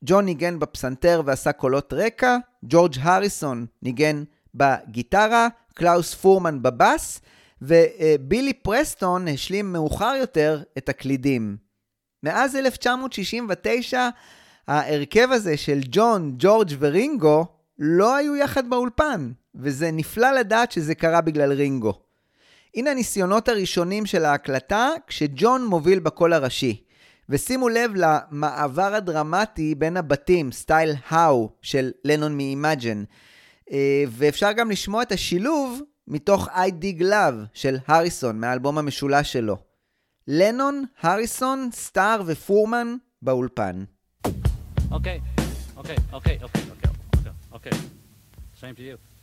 ג'ון 0.05 0.25
ניגן 0.25 0.59
בפסנתר 0.59 1.23
ועשה 1.25 1.53
קולות 1.53 1.93
רקע, 1.93 2.37
ג'ורג' 2.65 2.95
הריסון 3.01 3.67
ניגן 3.83 4.25
בגיטרה, 4.55 5.49
קלאוס 5.75 6.15
פורמן 6.15 6.63
בבאס, 6.63 7.21
ובילי 7.63 8.53
פרסטון 8.53 9.29
השלים 9.29 9.73
מאוחר 9.73 10.15
יותר 10.21 10.63
את 10.79 10.89
הקלידים. 10.89 11.57
מאז 12.23 12.57
1969, 12.57 14.09
ההרכב 14.69 15.29
הזה 15.33 15.57
של 15.57 15.81
ג'ון, 15.91 16.35
ג'ורג' 16.39 16.71
ורינגו 16.79 17.47
לא 17.79 18.17
היו 18.17 18.37
יחד 18.37 18.71
באולפן, 18.71 19.33
וזה 19.55 19.91
נפלא 19.91 20.33
לדעת 20.33 20.73
שזה 20.73 20.95
קרה 20.95 21.21
בגלל 21.21 21.53
רינגו. 21.53 22.04
הנה 22.75 22.91
הניסיונות 22.91 23.49
הראשונים 23.49 24.07
של 24.07 24.25
ההקלטה, 24.25 24.89
כשג'ון 25.07 25.67
מוביל 25.67 25.99
בקול 25.99 26.33
הראשי. 26.33 26.85
ושימו 27.29 27.69
לב 27.69 27.91
למעבר 27.95 28.95
הדרמטי 28.95 29.75
בין 29.75 29.97
הבתים, 29.97 30.53
סטייל 30.53 30.95
האו 31.09 31.51
של 31.63 31.91
לנון 32.05 32.37
מ-Imagine. 32.37 33.05
אה, 33.73 34.05
ואפשר 34.09 34.53
גם 34.53 34.71
לשמוע 34.71 35.03
את 35.03 35.13
השילוב 35.13 35.81
מתוך 36.09 36.49
I 36.49 36.71
Dig 36.83 37.01
Love 37.01 37.47
של 37.53 37.77
הריסון, 37.87 38.41
מהאלבום 38.41 38.79
המשולש 38.79 39.33
שלו. 39.33 39.57
לנון, 40.29 40.85
הריסון, 41.01 41.69
סטאר 41.73 42.23
ופורמן 42.27 42.97
באולפן. 43.23 43.85
Okay, 44.25 45.21
okay, 45.81 45.99
okay, 46.13 46.37
okay, 46.47 46.65
okay, 46.75 46.91
okay. 47.57 47.77
Same 48.61 48.75
to 48.77 48.83
you. 48.83 49.14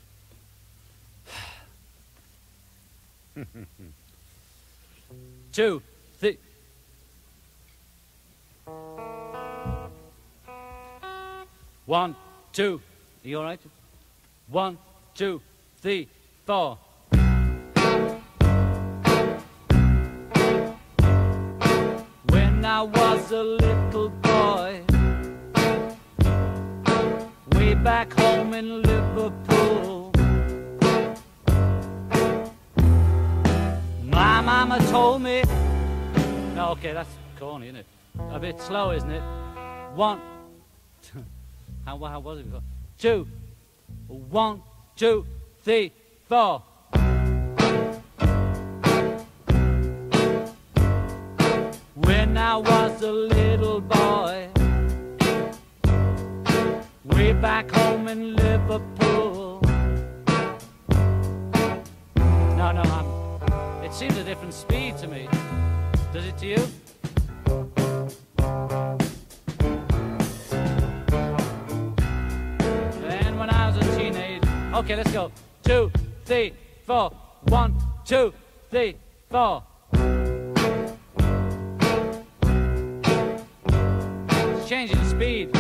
Two, 5.51 5.81
three. 6.19 6.37
One, 11.85 12.15
two. 12.53 12.81
Are 13.23 13.27
you 13.27 13.37
all 13.39 13.43
right? 13.43 13.59
One, 14.47 14.77
two, 15.15 15.41
three, 15.81 16.07
four. 16.45 16.77
When 22.29 22.65
I 22.65 22.81
was 22.81 23.31
a 23.31 23.43
little 23.43 24.09
boy, 24.09 24.81
way 27.53 27.73
back 27.75 28.13
home 28.13 28.53
in 28.53 28.81
Liverpool, 28.81 30.00
my 34.21 34.39
mama 34.39 34.77
told 34.91 35.19
me. 35.23 35.41
No, 36.53 36.69
okay, 36.73 36.93
that's 36.93 37.09
corny, 37.39 37.67
isn't 37.69 37.77
it? 37.77 37.87
A 38.29 38.39
bit 38.39 38.61
slow, 38.61 38.91
isn't 38.91 39.09
it? 39.09 39.23
One. 39.95 40.21
How, 41.85 41.97
how 41.97 42.19
was 42.19 42.39
it 42.39 42.45
before? 42.45 42.61
Two. 42.99 43.27
One, 44.07 44.61
two, 44.95 45.25
three, 45.63 45.91
four. 46.29 46.61
When 51.95 52.37
I 52.37 52.57
was 52.57 53.01
a 53.01 53.11
little 53.11 53.81
boy, 53.81 54.49
way 57.05 57.33
back 57.33 57.71
home 57.71 58.07
in 58.07 58.35
Liverpool. 58.35 59.61
No, 62.59 62.71
no, 62.77 62.83
I'm, 62.83 63.10
it 63.91 63.95
seems 63.95 64.17
a 64.17 64.23
different 64.23 64.53
speed 64.53 64.97
to 64.97 65.05
me. 65.05 65.27
Does 66.13 66.25
it 66.25 66.37
to 66.37 66.47
you? 66.47 66.67
And 73.03 73.37
when 73.37 73.49
I 73.49 73.67
was 73.67 73.75
a 73.85 73.97
teenage, 73.97 74.43
okay, 74.73 74.95
let's 74.95 75.11
go. 75.11 75.29
Two, 75.63 75.91
three, 76.23 76.53
four. 76.85 77.11
One, 77.49 77.75
two, 78.05 78.33
three, 78.69 78.95
four. 79.29 79.63
It's 84.55 84.69
changing 84.69 85.03
speed. 85.03 85.53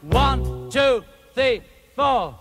One, 0.00 0.70
two, 0.70 1.04
three, 1.34 1.60
four. 1.94 2.38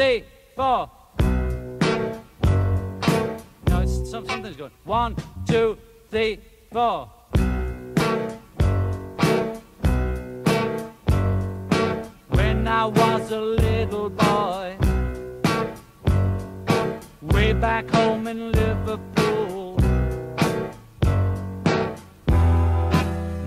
No, 0.00 0.06
three, 0.06 0.24
four. 0.56 0.90
some, 4.06 4.26
something's 4.26 4.56
going. 4.56 4.70
One, 4.84 5.14
two, 5.46 5.76
three, 6.10 6.38
four. 6.72 7.10
When 12.30 12.66
I 12.66 12.86
was 12.86 13.30
a 13.30 13.40
little 13.42 14.08
boy, 14.08 14.78
way 17.20 17.52
back 17.52 17.90
home 17.90 18.26
in 18.26 18.52
Liverpool, 18.52 19.76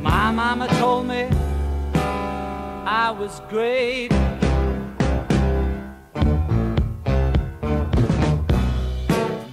my 0.01 0.31
mama 0.31 0.67
told 0.77 1.07
me 1.07 1.29
I 2.85 3.09
was 3.17 3.41
great. 3.49 4.11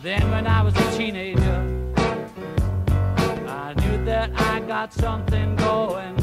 Then 0.02 0.30
when 0.30 0.46
I 0.46 0.62
was 0.62 0.74
a 0.74 0.96
teenager, 0.96 1.92
I 3.46 3.74
knew 3.74 4.02
that 4.06 4.30
I 4.34 4.60
got 4.60 4.94
something 4.94 5.56
going. 5.56 6.16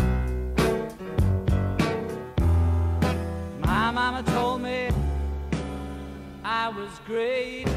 My 3.62 3.92
mama 3.92 4.24
told 4.24 4.64
me 4.64 4.90
I 6.44 6.70
was 6.70 6.90
great. 7.06 7.68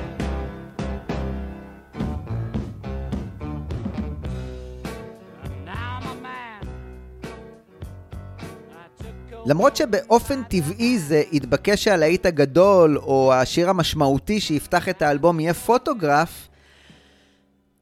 למרות 9.46 9.76
שבאופן 9.76 10.42
טבעי 10.42 10.98
זה 10.98 11.22
התבקש 11.32 11.84
שהלהיט 11.84 12.26
הגדול, 12.26 12.98
או 12.98 13.32
השיר 13.34 13.70
המשמעותי 13.70 14.40
שיפתח 14.40 14.88
את 14.88 15.02
האלבום 15.02 15.40
יהיה 15.40 15.54
פוטוגרף, 15.54 16.48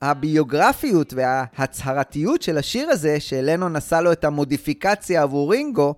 הביוגרפיות 0.02 1.14
וההצהרתיות 1.16 2.42
של 2.42 2.58
השיר 2.58 2.90
הזה, 2.90 3.20
שלנון 3.20 3.76
עשה 3.76 4.00
לו 4.00 4.12
את 4.12 4.24
המודיפיקציה 4.24 5.22
עבור 5.22 5.52
רינגו, 5.52 5.94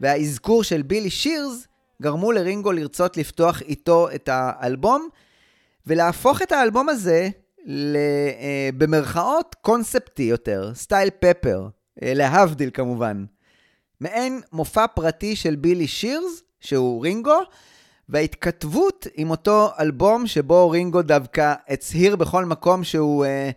והאזכור 0.00 0.64
של 0.64 0.82
בילי 0.82 1.10
שירס, 1.10 1.66
גרמו 2.02 2.32
לרינגו 2.32 2.72
לרצות 2.72 3.16
לפתוח 3.16 3.62
איתו 3.62 4.08
את 4.14 4.28
האלבום, 4.32 5.08
ולהפוך 5.86 6.42
את 6.42 6.52
האלבום 6.52 6.88
הזה, 6.88 7.28
ל, 7.66 7.96
אה, 7.96 8.68
במרכאות, 8.78 9.56
קונספטי 9.60 10.22
יותר, 10.22 10.72
סטייל 10.74 11.10
פפר, 11.20 11.68
אה, 12.02 12.14
להבדיל 12.14 12.70
כמובן. 12.74 13.24
מעין 14.00 14.40
מופע 14.52 14.86
פרטי 14.86 15.36
של 15.36 15.56
בילי 15.56 15.86
שירס, 15.86 16.42
שהוא 16.60 17.02
רינגו, 17.02 17.38
וההתכתבות 18.08 19.06
עם 19.14 19.30
אותו 19.30 19.68
אלבום 19.80 20.26
שבו 20.26 20.70
רינגו 20.70 21.02
דווקא 21.02 21.54
הצהיר 21.68 22.16
בכל 22.16 22.44
מקום 22.44 22.84
שהוא 22.84 23.24
אה, 23.24 23.50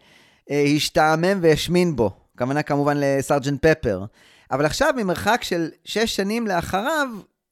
אה, 0.51 0.63
השתעמם 0.75 1.39
והשמין 1.41 1.95
בו. 1.95 2.11
הכוונה 2.35 2.63
כמובן 2.63 2.97
ל 2.99 3.12
Sgt. 3.12 3.65
Pepper. 3.65 4.05
אבל 4.51 4.65
עכשיו, 4.65 4.93
ממרחק 4.97 5.43
של 5.43 5.69
שש 5.85 6.15
שנים 6.15 6.47
לאחריו, 6.47 7.07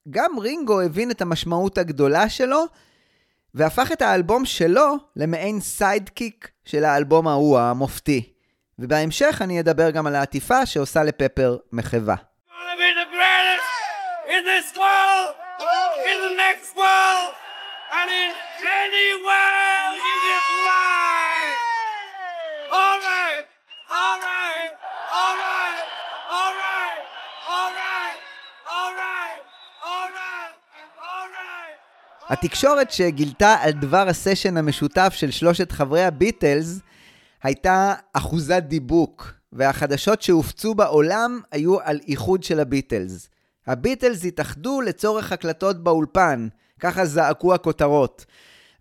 גם 0.09 0.39
רינגו 0.39 0.81
הבין 0.81 1.11
את 1.11 1.21
המשמעות 1.21 1.77
הגדולה 1.77 2.29
שלו, 2.29 2.63
והפך 3.53 3.91
את 3.91 4.01
האלבום 4.01 4.45
שלו 4.45 4.95
למעין 5.15 5.59
sidekick 5.59 6.47
של 6.65 6.83
האלבום 6.83 7.27
ההוא, 7.27 7.59
המופתי. 7.59 8.33
ובהמשך 8.79 9.37
אני 9.41 9.59
אדבר 9.59 9.89
גם 9.89 10.07
על 10.07 10.15
העטיפה 10.15 10.65
שעושה 10.65 11.03
ל 11.03 11.11
Pepper 11.11 11.57
מחווה. 11.71 12.15
Greatest 13.21 13.71
in 14.35 14.41
this 14.51 14.67
world, 14.83 15.29
in 16.09 16.17
the 16.25 16.33
next 16.45 16.71
world, 16.81 17.31
and 17.97 18.07
in 18.21 18.31
any 18.83 19.09
world 19.27 19.93
you 20.07 20.15
can 20.25 20.43
find. 20.65 21.55
All 22.79 22.99
right, 23.09 23.45
all 24.01 24.17
right, 24.29 24.71
all 25.21 25.35
right, 25.45 25.81
all 26.37 26.53
right, 26.63 27.01
all 27.55 27.71
right, 27.81 28.17
all 28.77 28.91
right, 29.01 29.41
all 29.91 30.09
right, 30.19 30.53
all 31.09 31.27
right. 31.37 31.75
התקשורת 32.29 32.91
שגילתה 32.91 33.55
על 33.61 33.71
דבר 33.71 34.07
הסשן 34.09 34.57
המשותף 34.57 35.13
של 35.15 35.31
שלושת 35.31 35.71
חברי 35.71 36.03
הביטלס 36.03 36.79
הייתה 37.43 37.93
אחוזת 38.13 38.63
דיבוק, 38.63 39.40
והחדשות 39.53 40.21
שהופצו 40.21 40.75
בעולם 40.75 41.39
היו 41.51 41.79
על 41.81 41.99
איחוד 42.07 42.43
של 42.43 42.59
הביטלס. 42.59 43.29
הביטלס 43.67 44.25
התאחדו 44.25 44.81
לצורך 44.81 45.31
הקלטות 45.31 45.83
באולפן, 45.83 46.47
ככה 46.79 47.05
זעקו 47.05 47.53
הכותרות. 47.53 48.25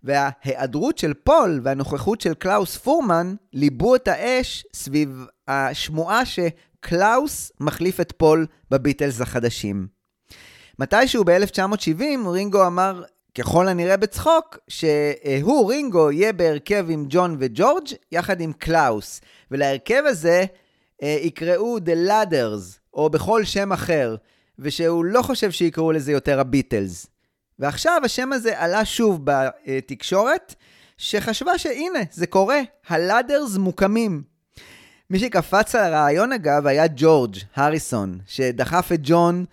וההיעדרות 0.03 0.97
של 0.97 1.13
פול 1.13 1.61
והנוכחות 1.63 2.21
של 2.21 2.33
קלאוס 2.33 2.77
פורמן 2.77 3.35
ליבו 3.53 3.95
את 3.95 4.07
האש 4.07 4.65
סביב 4.73 5.25
השמועה 5.47 6.21
שקלאוס 6.25 7.51
מחליף 7.59 7.99
את 7.99 8.13
פול 8.17 8.45
בביטלס 8.71 9.21
החדשים. 9.21 9.87
מתישהו 10.79 11.23
ב-1970 11.23 12.27
רינגו 12.27 12.67
אמר, 12.67 13.03
ככל 13.35 13.67
הנראה 13.67 13.97
בצחוק, 13.97 14.57
שהוא, 14.67 15.69
רינגו, 15.69 16.11
יהיה 16.11 16.33
בהרכב 16.33 16.85
עם 16.89 17.05
ג'ון 17.09 17.35
וג'ורג' 17.39 17.87
יחד 18.11 18.41
עם 18.41 18.53
קלאוס, 18.53 19.21
ולהרכב 19.51 20.03
הזה 20.05 20.45
אה, 21.03 21.17
יקראו 21.21 21.77
The 21.77 22.09
Ladders, 22.09 22.79
או 22.93 23.09
בכל 23.09 23.43
שם 23.43 23.71
אחר, 23.71 24.15
ושהוא 24.59 25.05
לא 25.05 25.21
חושב 25.21 25.51
שיקראו 25.51 25.91
לזה 25.91 26.11
יותר 26.11 26.39
הביטלס. 26.39 27.07
ועכשיו 27.59 28.01
השם 28.05 28.33
הזה 28.33 28.59
עלה 28.59 28.85
שוב 28.85 29.21
בתקשורת, 29.23 30.55
שחשבה 30.97 31.57
שהנה, 31.57 31.99
זה 32.11 32.27
קורה, 32.27 32.59
ה 32.87 32.96
Ladders 32.96 33.57
מוקמים. 33.57 34.23
מי 35.09 35.19
שקפץ 35.19 35.75
על 35.75 35.93
הרעיון 35.93 36.31
אגב 36.31 36.67
היה 36.67 36.85
ג'ורג' 36.95 37.35
הריסון, 37.55 38.19
שדחף 38.27 38.91
את 38.93 38.99
ג'ון 39.03 39.45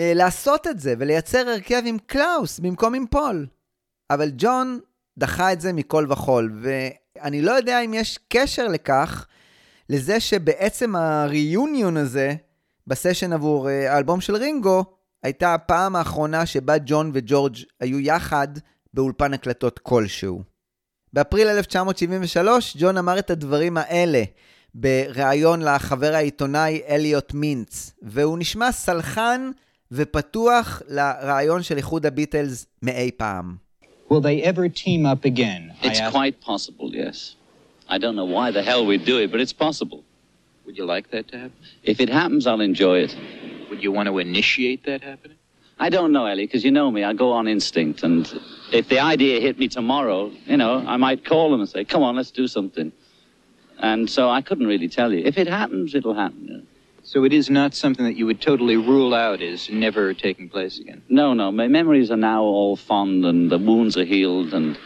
אה, 0.00 0.14
לעשות 0.14 0.66
את 0.66 0.80
זה 0.80 0.94
ולייצר 0.98 1.48
הרכב 1.48 1.82
עם 1.84 1.98
קלאוס 2.06 2.58
במקום 2.58 2.94
עם 2.94 3.06
פול. 3.06 3.46
אבל 4.10 4.30
ג'ון 4.36 4.80
דחה 5.18 5.52
את 5.52 5.60
זה 5.60 5.72
מכל 5.72 6.06
וכול, 6.10 6.60
ואני 6.62 7.42
לא 7.42 7.52
יודע 7.52 7.80
אם 7.80 7.94
יש 7.94 8.18
קשר 8.28 8.68
לכך, 8.68 9.26
לזה 9.88 10.20
שבעצם 10.20 10.96
הריוניון 10.96 11.96
הזה, 11.96 12.34
בסשן 12.86 13.32
עבור 13.32 13.68
אה, 13.68 13.94
האלבום 13.94 14.20
של 14.20 14.36
רינגו, 14.36 14.84
הייתה 15.22 15.54
הפעם 15.54 15.96
האחרונה 15.96 16.46
שבה 16.46 16.74
ג'ון 16.86 17.10
וג'ורג' 17.14 17.56
היו 17.80 18.00
יחד 18.00 18.48
באולפן 18.94 19.34
הקלטות 19.34 19.78
כלשהו. 19.78 20.42
באפריל 21.12 21.48
1973, 21.48 22.76
ג'ון 22.80 22.96
אמר 22.96 23.18
את 23.18 23.30
הדברים 23.30 23.76
האלה 23.76 24.22
בריאיון 24.74 25.62
לחבר 25.62 26.14
העיתונאי 26.14 26.82
אליוט 26.88 27.34
מינץ, 27.34 27.92
והוא 28.02 28.38
נשמע 28.38 28.72
סלחן 28.72 29.50
ופתוח 29.91 30.81
לרעיון 30.89 31.63
של 31.63 31.77
איחוד 31.77 32.05
הביטלס 32.05 32.65
מאי 32.81 33.11
פעם. 33.17 33.55
Will 34.09 34.21
they 34.21 34.43
ever 34.43 34.67
team 34.69 35.05
up 35.05 35.25
again? 35.25 35.71
I 35.81 35.87
It's 35.87 35.99
asked- 35.99 36.11
quite 36.11 36.35
possible, 36.41 36.89
yes. 36.93 37.35
I 37.89 37.97
don't 38.03 38.15
know 38.19 38.29
why 38.37 38.47
the 38.57 38.63
hell 38.69 38.81
we'd 38.89 39.05
do 39.13 39.17
it, 39.23 39.27
but 39.31 39.39
it's 39.43 39.53
possible. 39.67 40.01
Would 40.65 40.77
you 40.79 40.85
like 40.95 41.07
that 41.13 41.25
to 41.31 41.35
happen? 41.43 41.57
If 41.83 41.97
it 42.05 42.09
happens, 42.09 42.43
I'll 42.47 42.65
enjoy 42.71 42.97
it. 43.05 43.11
Would 43.69 43.81
you 43.85 43.91
want 43.97 44.07
to 44.11 44.15
initiate 44.29 44.81
that 44.89 45.01
happening? 45.11 45.37
I 45.85 45.89
don't 45.95 46.11
know, 46.15 46.25
Ellie, 46.31 46.45
because 46.47 46.63
you 46.67 46.71
know 46.79 46.89
me. 46.95 47.01
I 47.03 47.13
go 47.13 47.29
on 47.39 47.45
instinct. 47.55 47.97
And 48.07 48.21
if 48.79 48.85
the 48.93 48.99
idea 49.13 49.35
hit 49.47 49.55
me 49.63 49.67
tomorrow, 49.67 50.21
you 50.51 50.57
know, 50.61 50.73
I 50.93 50.97
might 51.05 51.19
call 51.31 51.45
them 51.51 51.59
and 51.63 51.69
say, 51.75 51.83
come 51.93 52.01
on, 52.07 52.15
let's 52.19 52.31
do 52.41 52.47
something. 52.57 52.91
And 53.89 54.09
so 54.15 54.29
I 54.37 54.41
couldn't 54.47 54.67
really 54.73 54.87
tell 54.99 55.11
you. 55.15 55.21
If 55.31 55.35
it 55.43 55.47
happens, 55.47 55.93
it'll 55.97 56.13
happen. 56.25 56.65
So 57.12 57.24
it 57.24 57.32
is 57.40 57.46
not 57.50 57.70
something 57.74 58.04
that 58.08 58.16
you 58.20 58.26
would 58.26 58.40
totally 58.50 58.76
rule 58.76 59.12
out 59.26 59.38
as 59.42 59.68
never 59.68 60.14
taking 60.14 60.48
place 60.48 60.74
again. 60.82 61.00
No, 61.20 61.26
no. 61.40 61.46
My 61.62 61.66
memories 61.78 62.08
are 62.14 62.22
now 62.32 62.42
all 62.56 62.76
fond 62.76 63.24
and 63.30 63.40
the 63.54 63.58
wounds 63.58 63.94
are 64.00 64.08
healed. 64.14 64.50
And 64.58 64.78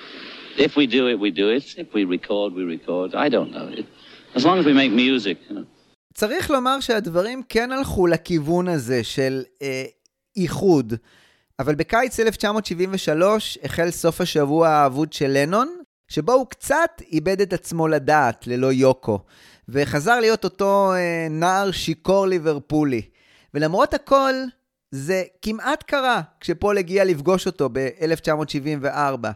if 0.66 0.70
we 0.78 0.86
do 0.86 1.02
it, 1.10 1.16
we 1.24 1.30
do 1.42 1.46
it. 1.50 1.66
If 1.76 1.88
we 1.96 2.02
record, 2.16 2.48
we 2.54 2.64
record. 2.76 3.14
I 3.14 3.28
don't 3.28 3.50
know. 3.56 3.66
It, 3.78 3.86
as 4.34 4.42
long 4.46 4.56
as 4.58 4.64
we 4.64 4.72
make 4.72 4.92
music, 5.04 5.36
you 5.48 5.54
know. 5.56 5.66
צריך 6.14 6.50
לומר 6.50 6.80
שהדברים 6.80 7.42
כן 7.48 7.72
הלכו 7.72 8.06
לכיוון 8.06 8.68
הזה 8.68 9.04
של 9.04 9.42
אה, 9.62 9.84
איחוד. 10.36 10.94
אבל 11.58 11.74
בקיץ 11.74 12.20
1973 12.20 13.58
החל 13.62 13.90
סוף 13.90 14.20
השבוע 14.20 14.68
האבוד 14.68 15.12
של 15.12 15.30
לנון, 15.30 15.76
שבו 16.08 16.32
הוא 16.32 16.46
קצת 16.46 17.02
איבד 17.12 17.40
את 17.40 17.52
עצמו 17.52 17.88
לדעת 17.88 18.46
ללא 18.46 18.72
יוקו, 18.72 19.18
וחזר 19.68 20.20
להיות 20.20 20.44
אותו 20.44 20.92
אה, 20.92 21.26
נער 21.30 21.70
שיכור 21.70 22.26
ליברפולי. 22.26 23.02
ולמרות 23.54 23.94
הכל, 23.94 24.34
זה 24.90 25.22
כמעט 25.42 25.82
קרה 25.82 26.20
כשפול 26.40 26.78
הגיע 26.78 27.04
לפגוש 27.04 27.46
אותו 27.46 27.68
ב-1974. 27.72 29.26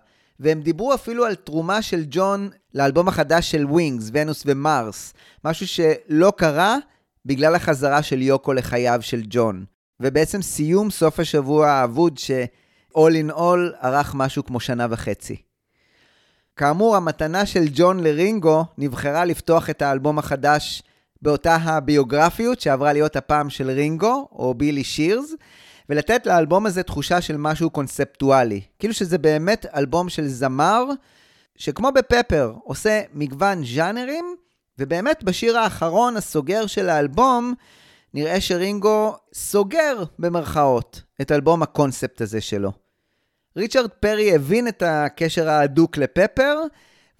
והם 0.40 0.60
דיברו 0.60 0.94
אפילו 0.94 1.24
על 1.24 1.34
תרומה 1.34 1.82
של 1.82 2.04
ג'ון 2.10 2.50
לאלבום 2.74 3.08
החדש 3.08 3.50
של 3.50 3.66
Wings, 3.66 4.10
Venus 4.12 4.42
and 4.46 4.72
Mars, 4.72 5.14
משהו 5.44 5.66
שלא 5.68 6.32
קרה 6.36 6.76
בגלל 7.24 7.54
החזרה 7.54 8.02
של 8.02 8.22
יוקו 8.22 8.52
לחייו 8.52 8.98
של 9.02 9.22
ג'ון. 9.28 9.64
ובעצם 10.00 10.42
סיום 10.42 10.90
סוף 10.90 11.20
השבוע 11.20 11.68
האבוד 11.68 12.18
ש-all 12.18 12.96
in 12.96 13.32
all 13.32 13.84
ארך 13.84 14.14
משהו 14.14 14.44
כמו 14.44 14.60
שנה 14.60 14.86
וחצי. 14.90 15.36
כאמור, 16.58 16.96
המתנה 16.96 17.46
של 17.46 17.64
ג'ון 17.72 18.00
לרינגו 18.00 18.64
נבחרה 18.78 19.24
לפתוח 19.24 19.70
את 19.70 19.82
האלבום 19.82 20.18
החדש 20.18 20.82
באותה 21.22 21.56
הביוגרפיות 21.56 22.60
שעברה 22.60 22.92
להיות 22.92 23.16
הפעם 23.16 23.50
של 23.50 23.70
רינגו, 23.70 24.28
או 24.32 24.54
Billy 24.54 24.84
Shears, 24.84 25.34
ולתת 25.88 26.26
לאלבום 26.26 26.66
הזה 26.66 26.82
תחושה 26.82 27.20
של 27.20 27.36
משהו 27.36 27.70
קונספטואלי. 27.70 28.60
כאילו 28.78 28.94
שזה 28.94 29.18
באמת 29.18 29.66
אלבום 29.74 30.08
של 30.08 30.28
זמר, 30.28 30.84
שכמו 31.56 31.92
ב 31.92 32.00
Pepper, 32.00 32.54
עושה 32.64 33.00
מגוון 33.14 33.64
ז'אנרים, 33.64 34.24
ובאמת 34.78 35.24
בשיר 35.24 35.58
האחרון, 35.58 36.16
הסוגר 36.16 36.66
של 36.66 36.88
האלבום, 36.88 37.54
נראה 38.14 38.40
שרינגו 38.40 39.16
סוגר, 39.34 40.04
במרכאות, 40.18 41.02
את 41.20 41.32
אלבום 41.32 41.62
הקונספט 41.62 42.20
הזה 42.20 42.40
שלו. 42.40 42.87
ריצ'רד 43.58 43.90
פרי 43.90 44.34
הבין 44.34 44.68
את 44.68 44.82
הקשר 44.86 45.48
ההדוק 45.48 45.96
ל 45.96 46.04
Pepper, 46.04 46.58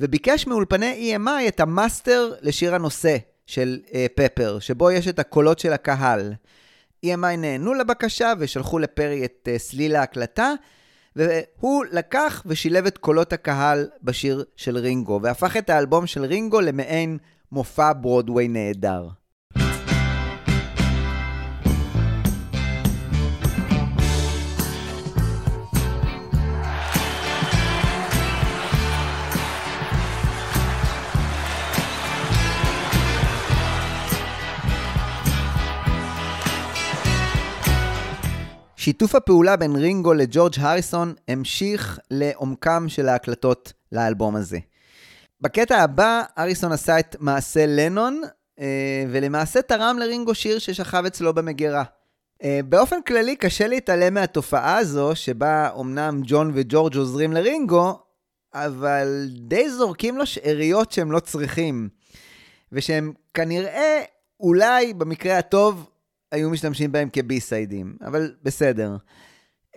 וביקש 0.00 0.46
מאולפני 0.46 1.16
EMI 1.16 1.48
את 1.48 1.60
המאסטר 1.60 2.32
לשיר 2.40 2.74
הנושא 2.74 3.16
של 3.46 3.78
אה, 3.86 3.92
Pepper, 4.14 4.58
שבו 4.58 4.90
יש 4.90 5.08
את 5.08 5.18
הקולות 5.18 5.58
של 5.58 5.72
הקהל. 5.72 6.32
EMI 7.06 7.36
נענו 7.38 7.74
לבקשה 7.74 8.32
ושלחו 8.38 8.78
לפרי 8.78 9.24
את 9.24 9.48
uh, 9.54 9.58
סליל 9.58 9.96
ההקלטה, 9.96 10.52
והוא 11.16 11.84
לקח 11.92 12.42
ושילב 12.46 12.86
את 12.86 12.98
קולות 12.98 13.32
הקהל 13.32 13.88
בשיר 14.02 14.44
של 14.56 14.76
רינגו, 14.76 15.20
והפך 15.22 15.56
את 15.56 15.70
האלבום 15.70 16.06
של 16.06 16.24
רינגו 16.24 16.60
למעין 16.60 17.18
מופע 17.52 17.92
ברודוויי 18.00 18.48
נהדר. 18.48 19.08
שיתוף 38.78 39.14
הפעולה 39.14 39.56
בין 39.56 39.76
רינגו 39.76 40.14
לג'ורג' 40.14 40.52
הריסון 40.58 41.14
המשיך 41.28 41.98
לעומקם 42.10 42.84
של 42.88 43.08
ההקלטות 43.08 43.72
לאלבום 43.92 44.36
הזה. 44.36 44.58
בקטע 45.40 45.82
הבא, 45.82 46.22
אריסון 46.38 46.72
עשה 46.72 46.98
את 46.98 47.16
מעשה 47.20 47.66
לנון, 47.66 48.22
אה, 48.60 49.04
ולמעשה 49.10 49.62
תרם 49.62 49.96
לרינגו 49.98 50.34
שיר 50.34 50.58
ששכב 50.58 51.02
אצלו 51.06 51.34
במגירה. 51.34 51.84
אה, 52.42 52.60
באופן 52.64 53.02
כללי 53.02 53.36
קשה 53.36 53.66
להתעלם 53.66 54.14
מהתופעה 54.14 54.76
הזו, 54.76 55.10
שבה 55.14 55.70
אמנם 55.80 56.20
ג'ון 56.24 56.50
וג'ורג' 56.54 56.96
עוזרים 56.96 57.32
לרינגו, 57.32 57.98
אבל 58.54 59.28
די 59.30 59.70
זורקים 59.70 60.18
לו 60.18 60.26
שאריות 60.26 60.92
שהם 60.92 61.12
לא 61.12 61.20
צריכים. 61.20 61.88
ושהם 62.72 63.12
כנראה, 63.34 64.00
אולי 64.40 64.94
במקרה 64.94 65.38
הטוב, 65.38 65.90
היו 66.32 66.50
משתמשים 66.50 66.92
בהם 66.92 67.08
כבי-סיידים, 67.12 67.96
אבל 68.06 68.34
בסדר. 68.42 68.96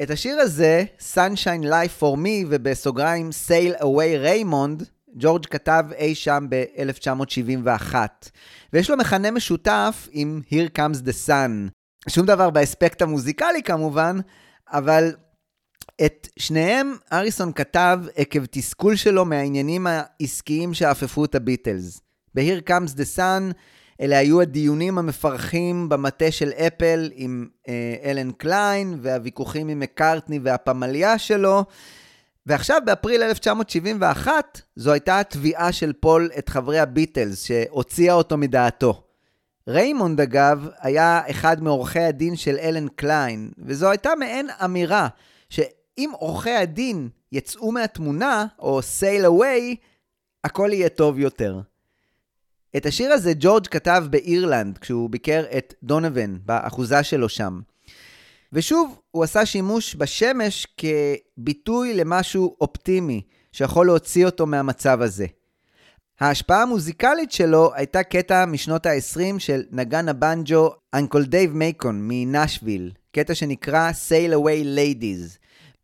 את 0.01 0.09
השיר 0.09 0.39
הזה, 0.39 0.83
Sunshine 1.13 1.63
Life 1.63 2.01
for 2.01 2.15
Me, 2.17 2.45
ובסוגריים 2.49 3.29
Sail 3.47 3.81
Away 3.81 4.25
Raymond, 4.25 4.83
ג'ורג' 5.15 5.45
כתב 5.45 5.83
אי 5.97 6.15
שם 6.15 6.45
ב-1971. 6.49 7.95
ויש 8.73 8.89
לו 8.89 8.97
מכנה 8.97 9.31
משותף 9.31 10.07
עם 10.11 10.41
Here 10.49 10.77
Comes 10.77 10.97
the 11.05 11.27
Sun. 11.27 11.69
שום 12.09 12.25
דבר 12.25 12.49
באספקט 12.49 13.01
המוזיקלי 13.01 13.63
כמובן, 13.63 14.17
אבל 14.67 15.15
את 16.05 16.27
שניהם 16.39 16.95
אריסון 17.13 17.53
כתב 17.53 17.99
עקב 18.15 18.45
תסכול 18.45 18.95
שלו 18.95 19.25
מהעניינים 19.25 19.87
העסקיים 19.87 20.73
שאפפו 20.73 21.25
את 21.25 21.35
הביטלס. 21.35 22.01
ב-Here 22.35 22.69
Comes 22.69 22.95
the 22.95 23.17
Sun 23.17 23.53
אלה 24.01 24.17
היו 24.17 24.41
הדיונים 24.41 24.97
המפרכים 24.97 25.89
במטה 25.89 26.31
של 26.31 26.49
אפל 26.49 27.09
עם 27.13 27.47
אה, 27.67 27.95
אלן 28.03 28.31
קליין, 28.31 28.99
והוויכוחים 29.01 29.67
עם 29.67 29.79
מקארטני 29.79 30.39
והפמליה 30.43 31.17
שלו. 31.17 31.63
ועכשיו, 32.45 32.81
באפריל 32.85 33.23
1971, 33.23 34.61
זו 34.75 34.91
הייתה 34.91 35.19
התביעה 35.19 35.71
של 35.71 35.93
פול 35.93 36.29
את 36.37 36.49
חברי 36.49 36.79
הביטלס, 36.79 37.43
שהוציאה 37.43 38.13
אותו 38.13 38.37
מדעתו. 38.37 39.03
ריימונד, 39.67 40.21
אגב, 40.21 40.67
היה 40.79 41.21
אחד 41.29 41.63
מעורכי 41.63 41.99
הדין 41.99 42.35
של 42.35 42.57
אלן 42.61 42.87
קליין, 42.87 43.51
וזו 43.57 43.89
הייתה 43.89 44.09
מעין 44.19 44.47
אמירה, 44.65 45.07
שאם 45.49 46.11
עורכי 46.13 46.51
הדין 46.51 47.09
יצאו 47.31 47.71
מהתמונה, 47.71 48.45
או 48.59 48.79
sail 48.79 49.25
away, 49.25 49.75
הכל 50.43 50.69
יהיה 50.73 50.89
טוב 50.89 51.19
יותר. 51.19 51.59
את 52.77 52.85
השיר 52.85 53.11
הזה 53.11 53.33
ג'ורג' 53.39 53.67
כתב 53.67 54.05
באירלנד, 54.09 54.77
כשהוא 54.77 55.09
ביקר 55.09 55.43
את 55.57 55.73
דונובן, 55.83 56.37
באחוזה 56.45 57.03
שלו 57.03 57.29
שם. 57.29 57.59
ושוב, 58.53 58.99
הוא 59.11 59.23
עשה 59.23 59.45
שימוש 59.45 59.95
בשמש 59.95 60.67
כביטוי 60.77 61.93
למשהו 61.93 62.55
אופטימי, 62.61 63.21
שיכול 63.51 63.85
להוציא 63.85 64.25
אותו 64.25 64.45
מהמצב 64.45 65.01
הזה. 65.01 65.25
ההשפעה 66.19 66.61
המוזיקלית 66.61 67.31
שלו 67.31 67.71
הייתה 67.73 68.03
קטע 68.03 68.45
משנות 68.45 68.85
ה-20 68.85 69.39
של 69.39 69.63
נגן 69.71 70.09
הבנג'ו 70.09 70.69
Uncle 70.93 71.25
Dave 71.25 71.53
Macon 71.55 71.99
מנשוויל, 72.01 72.91
קטע 73.11 73.35
שנקרא 73.35 73.91
Sail 73.91 74.33
Away 74.33 74.65
Ladies, 74.77 75.37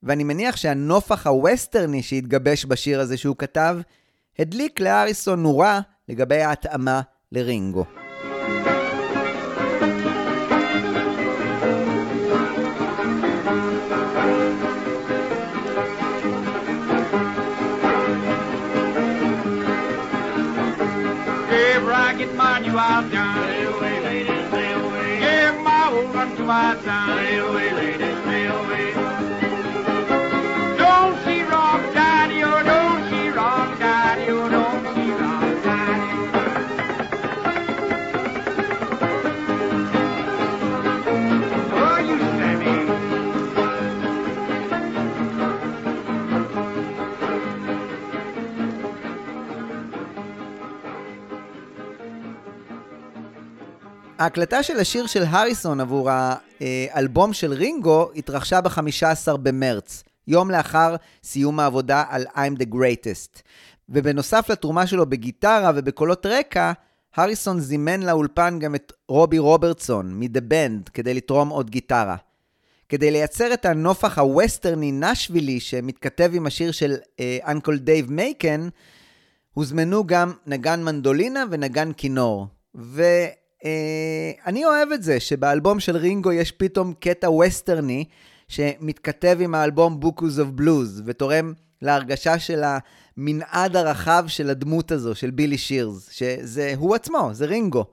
ואני 0.03 0.23
מניח 0.23 0.55
שהנופח 0.55 1.27
הווסטרני 1.27 2.03
שהתגבש 2.03 2.65
בשיר 2.65 2.99
הזה 2.99 3.18
שהוא 3.18 3.35
כתב, 3.35 3.77
הדליק 4.39 4.80
לאריסון 4.80 5.43
נורה 5.43 5.81
לגבי 6.09 6.41
ההתאמה 6.41 7.01
לרינגו. 7.31 7.85
Give 21.49 21.84
ragged 21.85 22.34
man 22.39 22.63
you 22.67 22.77
out 22.77 23.11
down. 23.11 23.35
Sail 23.47 23.73
away, 23.75 23.95
ladies, 24.07 24.43
sail 24.51 24.79
away. 24.88 25.19
Give 25.25 25.57
my 25.67 25.84
old 25.93 26.09
run 26.15 26.29
to 26.38 26.43
our 26.59 26.75
town. 26.88 27.07
ההקלטה 54.19 54.64
של 54.64 54.80
השיר 54.80 55.07
של 55.07 55.23
הריסון 55.23 55.80
עבור 55.80 56.10
האלבום 56.60 57.34
של 57.34 57.53
רינגו 57.53 58.10
התרחשה 58.15 58.61
ב-15 58.61 59.38
במרץ, 59.38 60.03
יום 60.27 60.52
לאחר 60.52 60.95
סיום 61.23 61.60
העבודה 61.60 62.03
על 62.10 62.26
I'm 62.35 62.60
the 62.60 62.73
Greatest. 62.73 63.41
ובנוסף 63.89 64.49
לתרומה 64.49 64.88
שלו 64.88 65.06
בגיטרה 65.06 65.72
ובקולות 65.76 66.26
רקע, 66.26 66.72
הריסון 67.15 67.60
זימן 67.60 68.03
לאולפן 68.03 68.60
גם 68.60 68.76
את 68.76 68.94
רובי 69.07 69.38
רוברטסון 69.38 70.19
מ-The 70.19 70.41
Band 70.52 70.89
כדי 70.94 71.14
לתרום 71.14 71.49
עוד 71.49 71.69
גיטרה. 71.69 72.15
כדי 72.89 73.11
לייצר 73.11 73.53
את 73.53 73.65
הנופח 73.65 74.19
הווסטרני 74.19 74.91
נשווילי 74.91 75.60
שמתכתב 75.60 76.31
עם 76.34 76.48
השיר 76.48 76.72
של 76.72 76.95
Uncle 77.21 77.77
דייב 77.77 78.11
מייקן, 78.11 78.68
הוזמנו 79.53 80.07
גם 80.07 80.34
נגן 80.48 80.84
מנדולינה 80.84 81.44
ונגן 81.52 81.91
כינור. 81.98 82.48
ואני 83.63 84.65
אוהב 84.65 84.91
את 84.91 85.03
זה 85.03 85.19
שבאלבום 85.19 85.79
של 85.79 85.97
רינגו 85.97 86.31
יש 86.31 86.51
פתאום 86.51 86.93
קטע 86.99 87.29
ווסטרני 87.29 88.05
שמתכתב 88.47 89.38
עם 89.41 89.55
האלבום 89.55 89.99
Beaucoups 89.99 90.39
of 90.39 90.47
Blues 90.49 91.03
ותורם 91.05 91.53
להרגשה 91.81 92.39
של 92.39 92.63
המנעד 92.63 93.75
הרחב 93.75 94.25
של 94.27 94.49
הדמות 94.49 94.91
הזו, 94.91 95.15
של 95.15 95.31
בילי 95.31 95.57
שירס, 95.57 96.09
שזה 96.11 96.73
הוא 96.77 96.95
עצמו, 96.95 97.29
זה 97.31 97.45
רינגו. 97.45 97.85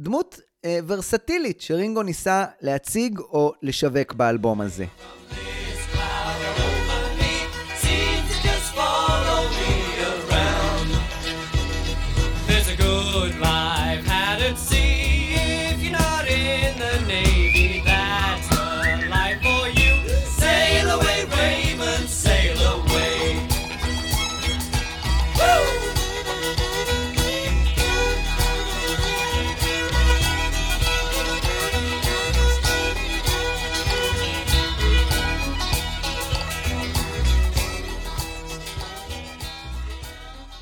דמות 0.00 0.40
אה, 0.64 0.78
ורסטילית 0.86 1.60
שרינגו 1.60 2.02
ניסה 2.02 2.44
להציג 2.60 3.18
או 3.18 3.52
לשווק 3.62 4.12
באלבום 4.12 4.60
הזה. 4.60 4.84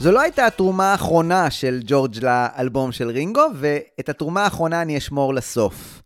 זו 0.00 0.12
לא 0.12 0.20
הייתה 0.20 0.46
התרומה 0.46 0.92
האחרונה 0.92 1.50
של 1.50 1.80
ג'ורג' 1.86 2.16
לאלבום 2.22 2.92
של 2.92 3.08
רינגו, 3.08 3.46
ואת 3.54 4.08
התרומה 4.08 4.44
האחרונה 4.44 4.82
אני 4.82 4.98
אשמור 4.98 5.34
לסוף. 5.34 6.02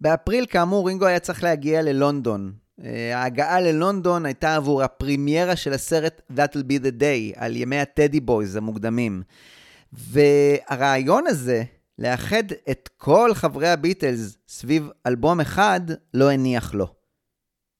באפריל, 0.00 0.46
כאמור, 0.46 0.88
רינגו 0.88 1.06
היה 1.06 1.18
צריך 1.18 1.42
להגיע 1.42 1.82
ללונדון. 1.82 2.52
אה, 2.84 3.18
ההגעה 3.18 3.60
ללונדון 3.60 4.26
הייתה 4.26 4.56
עבור 4.56 4.82
הפרימיירה 4.82 5.56
של 5.56 5.72
הסרט 5.72 6.20
That'll 6.32 6.62
be 6.68 6.82
the 6.82 7.00
day, 7.00 7.34
על 7.36 7.56
ימי 7.56 7.78
ה 7.78 7.85
Teddy 7.85 8.20
Boys 8.20 8.56
המוקדמים. 8.56 9.22
והרעיון 9.92 11.26
הזה, 11.26 11.62
לאחד 11.98 12.44
את 12.70 12.88
כל 12.96 13.30
חברי 13.34 13.68
הביטלס 13.68 14.36
סביב 14.48 14.88
אלבום 15.06 15.40
אחד, 15.40 15.80
לא 16.14 16.30
הניח 16.30 16.74
לו. 16.74 16.86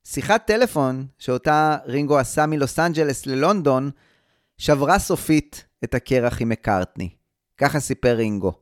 שיחת 0.05 0.47
טלפון 0.47 1.07
שאותה 1.19 1.77
רינגו 1.87 2.19
עשה 2.19 2.47
מלוס 2.47 2.79
אנג'לס 2.79 3.27
ללונדון, 3.27 3.91
שברה 4.59 4.99
סופית 4.99 5.65
את 5.85 5.95
הקרח 5.95 6.41
עם 6.41 6.49
מקארטני. 6.49 7.09
ככה 7.59 7.81
סיפר 7.81 8.15
רינגו. 8.15 8.53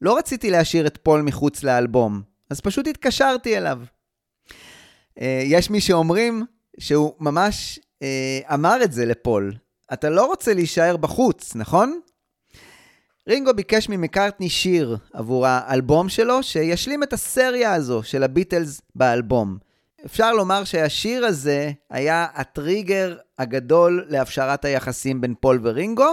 לא 0.00 0.18
רציתי 0.18 0.50
להשאיר 0.50 0.86
את 0.86 0.98
פול 1.02 1.22
מחוץ 1.22 1.62
לאלבום, 1.62 2.22
אז 2.50 2.60
פשוט 2.60 2.86
התקשרתי 2.86 3.56
אליו. 3.56 3.78
אה, 5.20 5.42
יש 5.44 5.70
מי 5.70 5.80
שאומרים 5.80 6.44
שהוא 6.78 7.14
ממש 7.20 7.80
אה, 8.02 8.40
אמר 8.54 8.84
את 8.84 8.92
זה 8.92 9.06
לפול. 9.06 9.54
אתה 9.92 10.10
לא 10.10 10.26
רוצה 10.26 10.54
להישאר 10.54 10.96
בחוץ, 10.96 11.56
נכון? 11.56 12.00
רינגו 13.28 13.54
ביקש 13.54 13.88
ממקארטני 13.88 14.48
שיר 14.48 14.96
עבור 15.12 15.46
האלבום 15.46 16.08
שלו, 16.08 16.42
שישלים 16.42 17.02
את 17.02 17.12
הסריה 17.12 17.74
הזו 17.74 18.02
של 18.02 18.22
הביטלס 18.22 18.80
באלבום. 18.94 19.58
אפשר 20.06 20.32
לומר 20.32 20.64
שהשיר 20.64 21.26
הזה 21.26 21.70
היה 21.90 22.26
הטריגר 22.34 23.16
הגדול 23.38 24.06
להפשרת 24.08 24.64
היחסים 24.64 25.20
בין 25.20 25.34
פול 25.40 25.60
ורינגו, 25.62 26.12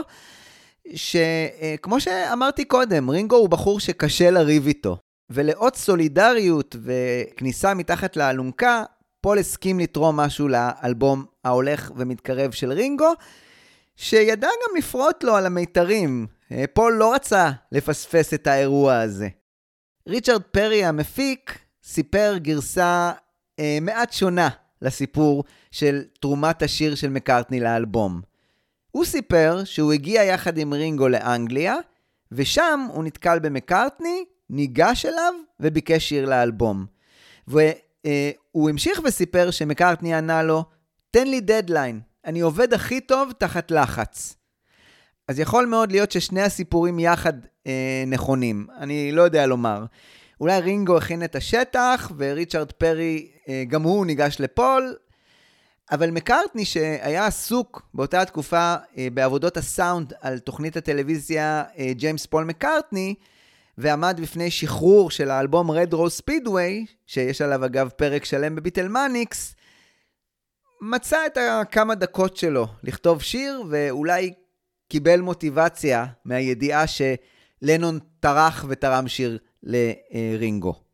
שכמו 0.95 1.99
שאמרתי 1.99 2.65
קודם, 2.65 3.09
רינגו 3.09 3.35
הוא 3.35 3.49
בחור 3.49 3.80
שקשה 3.80 4.31
לריב 4.31 4.68
איתו. 4.68 4.97
ולאות 5.30 5.76
סולידריות 5.76 6.76
וכניסה 6.84 7.73
מתחת 7.73 8.18
לאלונקה, 8.18 8.84
פול 9.22 9.38
הסכים 9.38 9.80
לתרום 9.80 10.18
משהו 10.18 10.47
לאלבום 10.47 11.26
ההולך 11.43 11.91
ומתקרב 11.95 12.51
של 12.51 12.72
רינגו, 12.72 13.14
שידע 13.95 14.47
גם 14.47 14.77
לפרוט 14.77 15.23
לו 15.23 15.35
על 15.35 15.45
המיתרים. 15.45 16.27
אה, 16.51 16.65
פול 16.73 16.93
לא 16.93 17.14
רצה 17.14 17.51
לפספס 17.72 18.34
את 18.34 18.47
האירוע 18.47 18.95
הזה. 18.95 19.27
ריצ'רד 20.07 20.41
פרי 20.41 20.85
המפיק 20.85 21.59
סיפר 21.84 22.34
גרסה 22.38 23.11
אה, 23.59 23.77
מעט 23.81 24.13
שונה 24.13 24.49
לסיפור 24.81 25.43
של 25.71 26.03
תרומת 26.19 26.61
השיר 26.61 26.95
של 26.95 27.09
מקארטני 27.09 27.59
לאלבום. 27.59 28.21
הוא 28.91 29.05
סיפר 29.05 29.61
שהוא 29.63 29.93
הגיע 29.93 30.23
יחד 30.23 30.57
עם 30.57 30.73
רינגו 30.73 31.07
לאנגליה, 31.07 31.75
ושם 32.31 32.88
הוא 32.93 33.03
נתקל 33.03 33.39
במקארטני, 33.39 34.25
ניגש 34.49 35.05
אליו 35.05 35.34
וביקש 35.59 36.09
שיר 36.09 36.25
לאלבום. 36.25 36.85
והוא 37.47 37.61
אה, 38.05 38.69
המשיך 38.69 39.01
וסיפר 39.03 39.51
שמקארטני 39.51 40.15
ענה 40.15 40.43
לו, 40.43 40.63
תן 41.11 41.27
לי 41.27 41.41
דדליין, 41.41 41.99
אני 42.25 42.39
עובד 42.39 42.73
הכי 42.73 43.01
טוב 43.01 43.31
תחת 43.38 43.71
לחץ. 43.71 44.35
אז 45.27 45.39
יכול 45.39 45.65
מאוד 45.65 45.91
להיות 45.91 46.11
ששני 46.11 46.41
הסיפורים 46.41 46.99
יחד 46.99 47.34
אה, 47.67 48.03
נכונים, 48.07 48.67
אני 48.77 49.11
לא 49.11 49.21
יודע 49.21 49.45
לומר. 49.45 49.85
אולי 50.41 50.59
רינגו 50.59 50.97
הכין 50.97 51.23
את 51.23 51.35
השטח, 51.35 52.11
וריצ'רד 52.17 52.71
פרי, 52.71 53.27
גם 53.68 53.84
הוא 53.84 54.06
ניגש 54.06 54.38
לפול, 54.40 54.95
אבל 55.91 56.11
מקארטני, 56.11 56.65
שהיה 56.65 57.26
עסוק 57.26 57.82
באותה 57.94 58.26
תקופה 58.26 58.76
אה, 58.98 59.07
בעבודות 59.14 59.57
הסאונד 59.57 60.14
על 60.22 60.40
תוכנית 60.40 60.78
הטלוויזיה 60.78 61.64
אה, 61.78 61.91
ג'יימס 61.94 62.26
פול 62.26 62.44
מקארטני, 62.44 63.15
ועמד 63.78 64.19
בפני 64.22 64.52
שחרור 64.52 65.11
של 65.11 65.32
האלבום 65.32 65.72
Red 65.72 65.94
Rose 65.94 66.22
Speedway, 66.22 66.91
שיש 67.06 67.41
עליו 67.41 67.65
אגב 67.65 67.90
פרק 67.90 68.26
שלם 68.26 68.56
בביטלמניקס, 68.56 69.56
מצא 70.82 71.26
את 71.26 71.38
הכמה 71.38 71.95
דקות 71.95 72.38
שלו 72.38 72.68
לכתוב 72.84 73.22
שיר, 73.22 73.64
ואולי 73.69 74.34
קיבל 74.90 75.22
מוטיבציה 75.22 76.06
מהידיעה 76.26 76.84
שלנון 76.88 77.99
טרח 78.19 78.65
ותרם 78.69 79.07
שיר 79.07 79.38
לרינגו. 79.64 80.86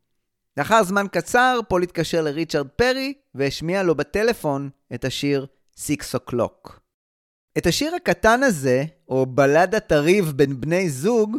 לאחר 0.58 0.84
זמן 0.84 1.06
קצר, 1.12 1.60
פול 1.68 1.84
התקשר 1.84 2.22
לריצ'רד 2.22 2.68
פרי 2.68 3.14
והשמיע 3.36 3.84
לו 3.84 3.96
בטלפון 3.96 4.70
את 4.94 5.06
השיר 5.06 5.46
Six 5.78 6.16
O'Clock. 6.16 6.70
את 7.58 7.68
השיר 7.68 7.96
הקטן 7.96 8.44
הזה, 8.44 8.84
או 9.10 9.26
בלדת 9.26 9.92
הריב 9.92 10.34
בין 10.36 10.62
בני 10.62 10.90
זוג, 10.90 11.38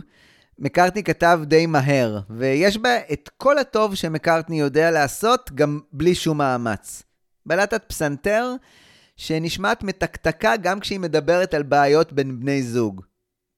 מקארטני 0.58 1.04
כתב 1.04 1.40
די 1.44 1.66
מהר, 1.66 2.20
ויש 2.30 2.78
בה 2.78 2.96
את 3.12 3.30
כל 3.36 3.58
הטוב 3.58 3.94
שמקארטני 3.94 4.60
יודע 4.60 4.90
לעשות 4.90 5.50
גם 5.54 5.80
בלי 5.92 6.14
שום 6.14 6.38
מאמץ. 6.38 7.02
בלדת 7.46 7.84
פסנתר 7.88 8.54
שנשמעת 9.16 9.82
מתקתקה 9.82 10.56
גם 10.56 10.80
כשהיא 10.80 11.00
מדברת 11.00 11.54
על 11.54 11.62
בעיות 11.62 12.12
בין 12.12 12.40
בני 12.40 12.62
זוג. 12.62 13.02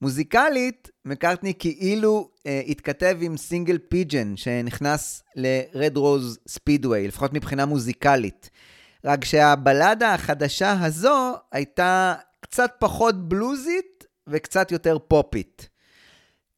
מוזיקלית, 0.03 0.91
מקארטני 1.05 1.53
כאילו 1.59 2.31
אה, 2.47 2.61
התכתב 2.67 3.19
עם 3.21 3.37
Single 3.37 3.79
Pigeon 3.79 4.37
שנכנס 4.37 5.23
ל-Red 5.37 5.97
Rose 5.97 6.53
Speedway, 6.59 7.09
לפחות 7.09 7.33
מבחינה 7.33 7.67
מוזיקלית. 7.67 8.51
רק 9.05 9.25
שהבלדה 9.25 10.15
החדשה 10.15 10.85
הזו 10.85 11.33
הייתה 11.53 12.15
קצת 12.41 12.73
פחות 12.79 13.29
בלוזית 13.29 14.05
וקצת 14.27 14.73
יותר 14.73 14.99
פופית. 15.09 15.69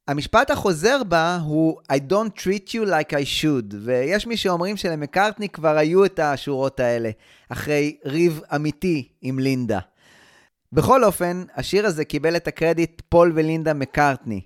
המשפט 0.07 0.51
החוזר 0.51 1.03
בה 1.03 1.39
הוא 1.43 1.81
I 1.91 1.95
don't 1.95 2.41
treat 2.41 2.69
you 2.69 2.85
like 2.87 3.13
I 3.13 3.41
should, 3.41 3.75
ויש 3.81 4.27
מי 4.27 4.37
שאומרים 4.37 4.77
שלמקארטני 4.77 5.49
כבר 5.49 5.77
היו 5.77 6.05
את 6.05 6.19
השורות 6.19 6.79
האלה, 6.79 7.09
אחרי 7.49 7.97
ריב 8.05 8.41
אמיתי 8.55 9.09
עם 9.21 9.39
לינדה. 9.39 9.79
בכל 10.71 11.03
אופן, 11.03 11.43
השיר 11.55 11.85
הזה 11.85 12.05
קיבל 12.05 12.35
את 12.35 12.47
הקרדיט 12.47 13.01
פול 13.09 13.31
ולינדה 13.35 13.73
מקארטני. 13.73 14.41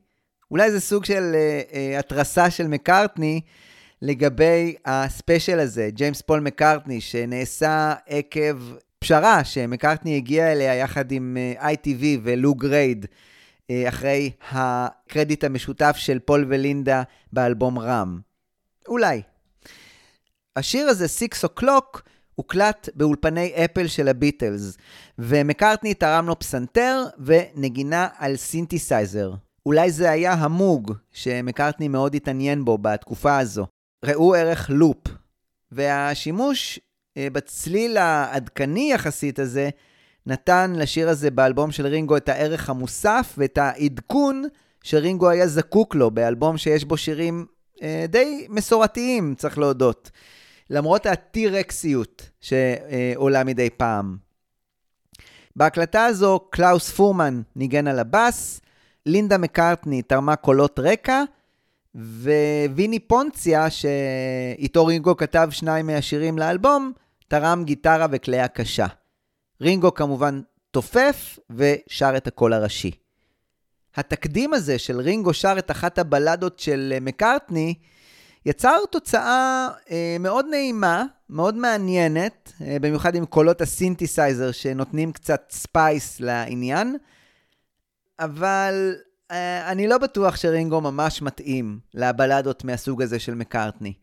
אולי 0.52 0.72
זה 0.72 0.80
סוג 0.80 1.06
של 1.06 1.36
uh, 1.36 1.72
uh, 1.72 2.00
התרסה 2.00 2.50
של 2.50 2.68
מקארטני 2.68 3.42
לגבי 4.02 4.76
הספיישל 4.86 5.60
הזה, 5.60 5.90
ג'יימס 5.92 6.22
פול 6.22 6.40
מקארטני, 6.40 7.02
שנעשה 7.02 7.94
עקב 8.08 8.58
פשרה 9.00 9.44
שמקארטני 9.44 10.18
הגיע 10.18 10.52
אליה 10.52 10.76
יחד 10.76 11.12
עם 11.12 11.38
אה, 11.40 11.72
ITV 11.72 12.04
ולו 12.24 12.56
גרייד. 12.56 13.06
אה, 13.70 13.90
אחרי 13.90 14.32
הקרדיט 14.52 15.44
המשותף 15.44 15.96
של 15.98 16.20
פול 16.20 16.46
ולינדה 16.50 17.04
באלבום 17.34 17.80
Ram. 17.80 18.20
אולי. 18.88 19.22
השיר 20.56 20.88
הזה, 20.88 21.06
Six 21.06 21.48
O'Clock, 21.50 22.00
הוקלט 22.36 22.90
באולפני 22.96 23.52
אפל 23.66 23.88
של 23.88 24.08
הביטלס, 24.08 24.78
ומקארטני 25.20 25.94
תרם 25.94 26.28
לו 26.28 26.40
פסנתר 26.40 27.04
ונגינה 27.20 28.08
על 28.18 28.36
סינתסייזר. 28.36 29.34
אולי 29.66 29.92
זה 29.92 30.12
היה 30.12 30.34
המוג 30.34 30.94
שמקארטני 31.12 31.88
מאוד 31.88 32.16
התעניין 32.16 32.66
בו 32.66 32.78
בתקופה 32.78 33.38
הזו. 33.38 33.66
ראו 34.06 34.36
ערך 34.36 34.70
לופ. 34.70 34.98
והשימוש 35.72 36.80
אה, 37.18 37.28
בצליל 37.32 37.98
העדכני 37.98 38.92
יחסית 38.94 39.40
הזה 39.40 39.70
נתן 40.26 40.74
לשיר 40.76 41.10
הזה 41.10 41.32
באלבום 41.32 41.72
של 41.72 41.88
רינגו 41.88 42.18
את 42.18 42.30
הערך 42.30 42.70
המוסף 42.70 43.34
ואת 43.38 43.58
העדכון 43.58 44.44
שרינגו 44.84 45.30
היה 45.30 45.48
זקוק 45.48 45.96
לו 45.96 46.12
באלבום 46.12 46.58
שיש 46.58 46.86
בו 46.86 46.98
שירים 46.98 47.46
אה, 47.82 48.06
די 48.10 48.48
מסורתיים, 48.50 49.36
צריך 49.38 49.58
להודות. 49.58 50.12
למרות 50.70 51.06
הטירקסיות 51.06 52.30
שעולה 52.42 53.44
מדי 53.44 53.70
פעם. 53.70 54.18
בהקלטה 55.56 56.06
הזו 56.06 56.40
קלאוס 56.50 56.92
פורמן 56.92 57.42
ניגן 57.56 57.88
על 57.88 58.00
הבאס, 58.00 58.62
לינדה 59.06 59.38
מקארטני 59.38 60.02
תרמה 60.02 60.36
קולות 60.36 60.80
רקע, 60.80 61.24
וויני 61.96 63.00
פונציה, 63.00 63.70
שאיתו 63.70 64.86
רינגו 64.86 65.18
כתב 65.18 65.48
שניים 65.52 65.88
מהשירים 65.88 66.38
לאלבום, 66.38 66.92
תרם 67.28 67.64
גיטרה 67.66 68.08
וכלי 68.12 68.40
הקשה. 68.40 68.88
רינגו 69.62 69.94
כמובן 69.94 70.42
תופף 70.72 71.40
ושר 71.50 72.14
את 72.18 72.28
הקול 72.28 72.54
הראשי. 72.54 72.92
התקדים 73.96 74.54
הזה 74.54 74.80
של 74.80 75.00
רינגו 75.00 75.34
שר 75.34 75.56
את 75.60 75.72
אחת 75.72 76.00
הבלדות 76.00 76.60
של 76.60 76.94
מקארטני, 77.02 77.74
יצר 78.46 78.78
תוצאה 78.92 79.68
אה, 79.92 80.18
מאוד 80.20 80.46
נעימה, 80.50 81.04
מאוד 81.30 81.56
מעניינת, 81.56 82.54
אה, 82.62 82.78
במיוחד 82.82 83.16
עם 83.16 83.26
קולות 83.26 83.62
הסינתסייזר 83.62 84.52
שנותנים 84.52 85.12
קצת 85.12 85.48
space 85.52 86.20
לעניין, 86.20 86.96
אבל 88.20 88.96
אה, 89.32 89.72
אני 89.72 89.88
לא 89.88 89.98
בטוח 89.98 90.36
שרינגו 90.36 90.82
ממש 90.82 91.22
מתאים 91.22 91.80
לבלדות 91.94 92.64
מהסוג 92.64 93.02
הזה 93.02 93.20
של 93.20 93.36
מקארטני. 93.36 93.94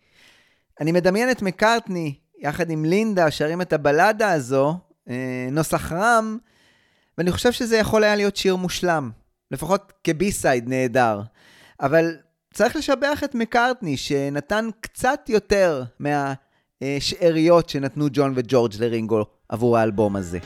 אני 0.81 0.93
מדמיין 0.93 1.31
את 1.31 1.43
מקארטני 1.43 2.15
יחד 2.39 2.71
עם 2.71 2.85
לינדה 2.85 3.31
שרים 3.31 3.63
את 3.63 3.73
הבלדה 3.73 4.33
הזו, 4.33 4.79
אה, 5.09 5.49
נוסח 5.53 5.93
Ram, 5.93 6.39
ואני 7.19 7.33
חושב 7.33 7.53
שזה 7.53 7.77
יכול 7.77 8.05
היה 8.05 8.17
להיות 8.17 8.37
שיר 8.37 8.57
מושלם, 8.57 9.11
לפחות 9.51 9.93
כ 10.05 10.21
B-side 10.21 10.69
נהדר. 10.69 11.21
אבל 11.81 12.17
צריך 12.55 12.77
לשבח 12.77 13.21
את 13.25 13.35
מקארטני, 13.35 13.97
שנתן 13.97 14.69
קצת 14.81 15.21
יותר 15.29 15.83
מהשאריות 15.99 17.69
שנתנו 17.69 18.07
ג'ון 18.13 18.33
וג'ורג' 18.37 18.73
לרינגו 18.79 19.25
עבור 19.49 19.79
האלבום 19.79 20.17
הזה. 20.17 20.39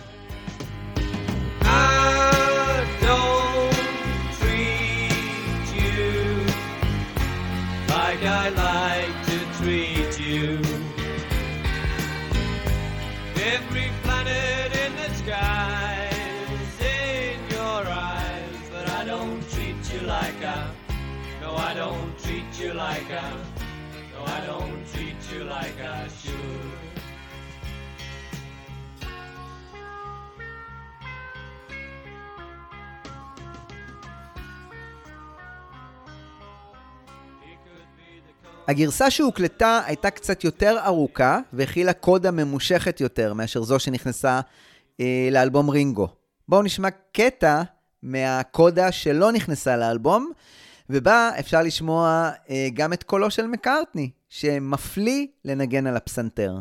I 8.27 8.51
like 8.51 8.74
like 22.75 23.11
I. 23.11 23.31
No, 24.13 24.21
I 24.37 24.39
don't 24.51 24.83
treat 24.93 25.21
you 25.33 25.45
like 25.45 25.79
I 25.81 26.09
should. 26.23 26.75
הגרסה 38.69 39.11
שהוקלטה 39.11 39.81
הייתה 39.87 40.11
קצת 40.11 40.45
יותר 40.45 40.77
ארוכה 40.85 41.39
והכילה 41.53 41.93
קודה 41.93 42.31
ממושכת 42.31 43.01
יותר 43.01 43.35
מאשר 43.35 43.63
זו 43.63 43.79
שנכנסה 43.79 44.41
אה, 45.01 45.29
לאלבום 45.31 45.71
רינגו. 45.71 46.09
בואו 46.49 46.63
נשמע 46.63 46.89
קטע 47.13 47.63
מהקודה 48.03 48.93
שלא 48.93 49.33
נכנסה 49.33 49.77
לאלבום, 49.77 50.33
ובה 50.91 51.31
אפשר 51.39 51.63
לשמוע 51.63 52.31
אה, 52.51 52.69
גם 52.75 52.93
את 52.93 53.03
קולו 53.03 53.31
של 53.31 53.47
מקארטני, 53.47 54.11
שמפליא 54.29 55.27
לנגן 55.45 55.87
על 55.87 55.97
הפסנתר. 55.97 56.55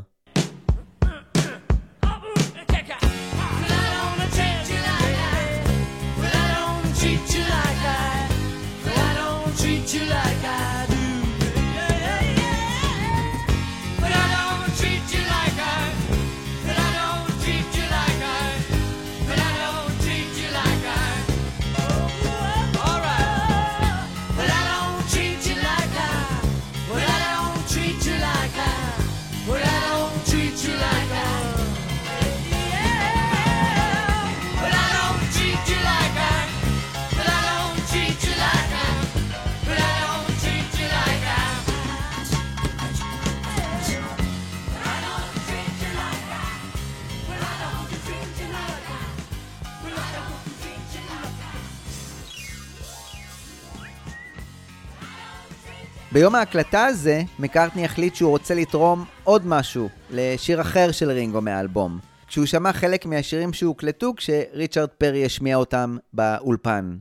ביום 56.14 56.35
ההקלטה 56.35 56.85
הזה, 56.85 57.22
מקארטני 57.40 57.85
החליט 57.85 58.15
שהוא 58.15 58.30
רוצה 58.30 58.56
לתרום 58.56 59.06
עוד 59.23 59.48
משהו 59.48 59.90
לשיר 60.11 60.61
אחר 60.61 60.91
של 60.91 61.11
רינגו 61.11 61.41
מהאלבום. 61.41 61.99
כשהוא 62.27 62.45
שמע 62.45 62.73
חלק 62.73 63.06
מהשירים 63.06 63.53
שהוקלטו 63.53 64.14
כשריצ'רד 64.18 64.90
פרי 64.90 65.26
השמיע 65.26 65.56
אותם 65.56 65.98
באולפן. 66.14 66.98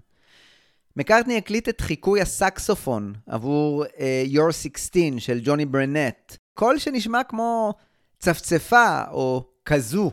מקארטני 0.96 1.36
הקליט 1.36 1.68
את 1.68 1.80
חיקוי 1.80 2.20
הסקסופון 2.20 3.12
עבור 3.26 3.84
uh, 3.84 4.34
Your 4.34 4.52
16 4.52 5.02
של 5.18 5.40
ג'וני 5.44 5.66
ברנט. 5.66 6.36
קול 6.54 6.78
שנשמע 6.78 7.22
כמו 7.24 7.74
צפצפה 8.18 9.02
או 9.10 9.44
כזו. 9.64 10.10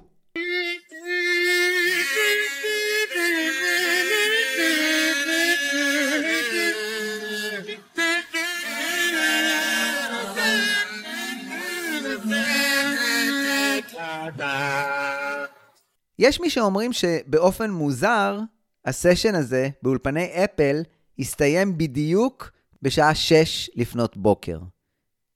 יש 16.19 16.41
מי 16.41 16.49
שאומרים 16.49 16.93
שבאופן 16.93 17.71
מוזר, 17.71 18.39
הסשן 18.85 19.35
הזה 19.35 19.69
באולפני 19.81 20.43
אפל 20.43 20.81
הסתיים 21.19 21.77
בדיוק 21.77 22.51
בשעה 22.81 23.15
6 23.15 23.69
לפנות 23.75 24.17
בוקר. 24.17 24.59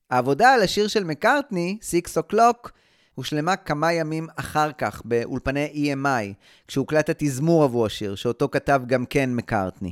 העבודה 0.10 0.54
על 0.54 0.62
השיר 0.62 0.88
של 0.88 1.04
מקארטני, 1.04 1.78
6 1.82 2.18
O'Clock, 2.18 2.70
הושלמה 3.16 3.56
כמה 3.56 3.94
ימים 3.94 4.28
אחר 4.36 4.72
כך 4.72 5.02
באולפני 5.06 5.94
EMI, 5.94 6.34
כשהוקלט 6.68 7.10
התזמור 7.10 7.64
עבור 7.64 7.86
השיר, 7.86 8.16
שאותו 8.16 8.50
כתב 8.50 8.82
גם 8.88 9.06
כן 9.06 9.30
מקארטני. 9.36 9.92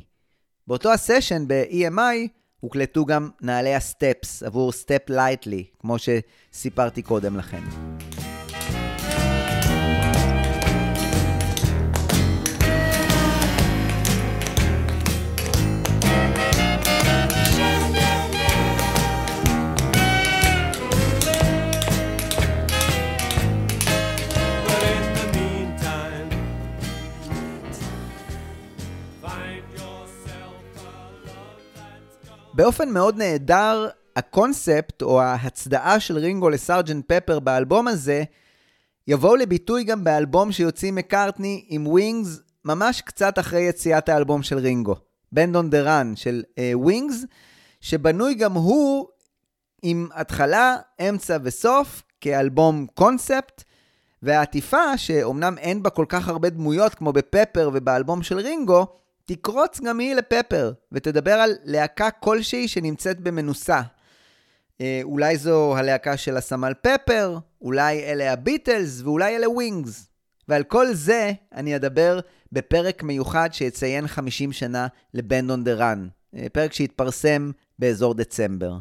באותו 0.68 0.94
הסשן 0.94 1.48
ב-EMI 1.48 2.28
הוקלטו 2.60 3.06
גם 3.06 3.30
נעלי 3.42 3.76
הסטפס 3.76 4.44
עבור 4.44 4.72
Step 4.72 5.10
Lightly, 5.10 5.66
כמו 5.80 5.96
שסיפרתי 6.00 7.02
קודם 7.02 7.38
לכן. 7.38 7.62
באופן 32.54 32.90
מאוד 32.90 33.18
נהדר, 33.18 33.88
הקונספט 34.16 35.02
או 35.02 35.22
ההצדעה 35.22 36.00
של 36.00 36.18
רינגו 36.18 36.50
ל 36.50 36.56
Sergeant 36.56 37.06
Pepper 37.08 37.40
באלבום 37.40 37.88
הזה 37.88 38.24
יבואו 39.08 39.36
לביטוי 39.36 39.84
גם 39.84 40.04
באלבום 40.04 40.52
שיוציא 40.52 40.92
מקארטני 40.92 41.66
עם 41.68 41.88
ווינגס 41.88 42.40
ממש 42.66 43.02
קצת 43.02 43.40
אחרי 43.40 43.62
יציאת 43.62 44.10
האלבום 44.10 44.44
של 44.44 44.58
רינגו. 44.58 44.96
Band 45.32 45.56
on 45.56 45.70
the 45.70 45.82
Run 45.82 46.14
של 46.16 46.44
ווינגס, 46.74 47.26
שבנוי 47.82 48.34
גם 48.34 48.54
הוא 48.54 49.08
עם 49.84 50.08
התחלה, 50.14 50.76
אמצע 51.10 51.38
וסוף 51.44 52.04
כאלבום 52.22 52.88
קונספט, 52.94 53.64
והעטיפה, 54.24 54.98
שאומנם 54.98 55.58
אין 55.58 55.84
בה 55.84 55.90
כל 55.90 56.06
כך 56.10 56.28
הרבה 56.28 56.50
דמויות 56.50 56.96
כמו 56.96 57.14
ב 57.14 57.22
Pepper 57.22 57.70
ובאלבום 57.74 58.24
של 58.24 58.38
רינגו, 58.40 59.01
תקרוץ 59.34 59.80
גם 59.80 60.00
היא 60.00 60.16
לפפר, 60.16 60.72
ותדבר 60.92 61.34
על 61.34 61.56
להקה 61.64 62.12
כלשהי 62.12 62.68
שנמצאת 62.68 63.20
במנוסה. 63.20 63.82
אה, 64.82 65.00
אולי 65.04 65.38
זו 65.38 65.78
הלהקה 65.78 66.18
של 66.18 66.38
הסמל 66.38 66.74
פפר, 66.82 67.38
אולי 67.62 68.04
אלה 68.04 68.34
הביטלס, 68.34 69.02
ואולי 69.02 69.36
אלה 69.36 69.50
ווינגס. 69.50 70.08
ועל 70.48 70.64
כל 70.64 70.94
זה 70.94 71.32
אני 71.54 71.76
אדבר 71.76 72.20
בפרק 72.52 73.04
מיוחד 73.04 73.50
שיציין 73.52 74.08
50 74.08 74.52
שנה 74.52 74.88
ל 75.14 75.21
Band 75.21 75.50
on 75.50 75.64
the 75.64 75.74
Run, 75.74 76.08
פרק 76.54 76.74
שהתפרסם 76.74 77.52
באזור 77.80 78.14
דצמבר. 78.14 78.78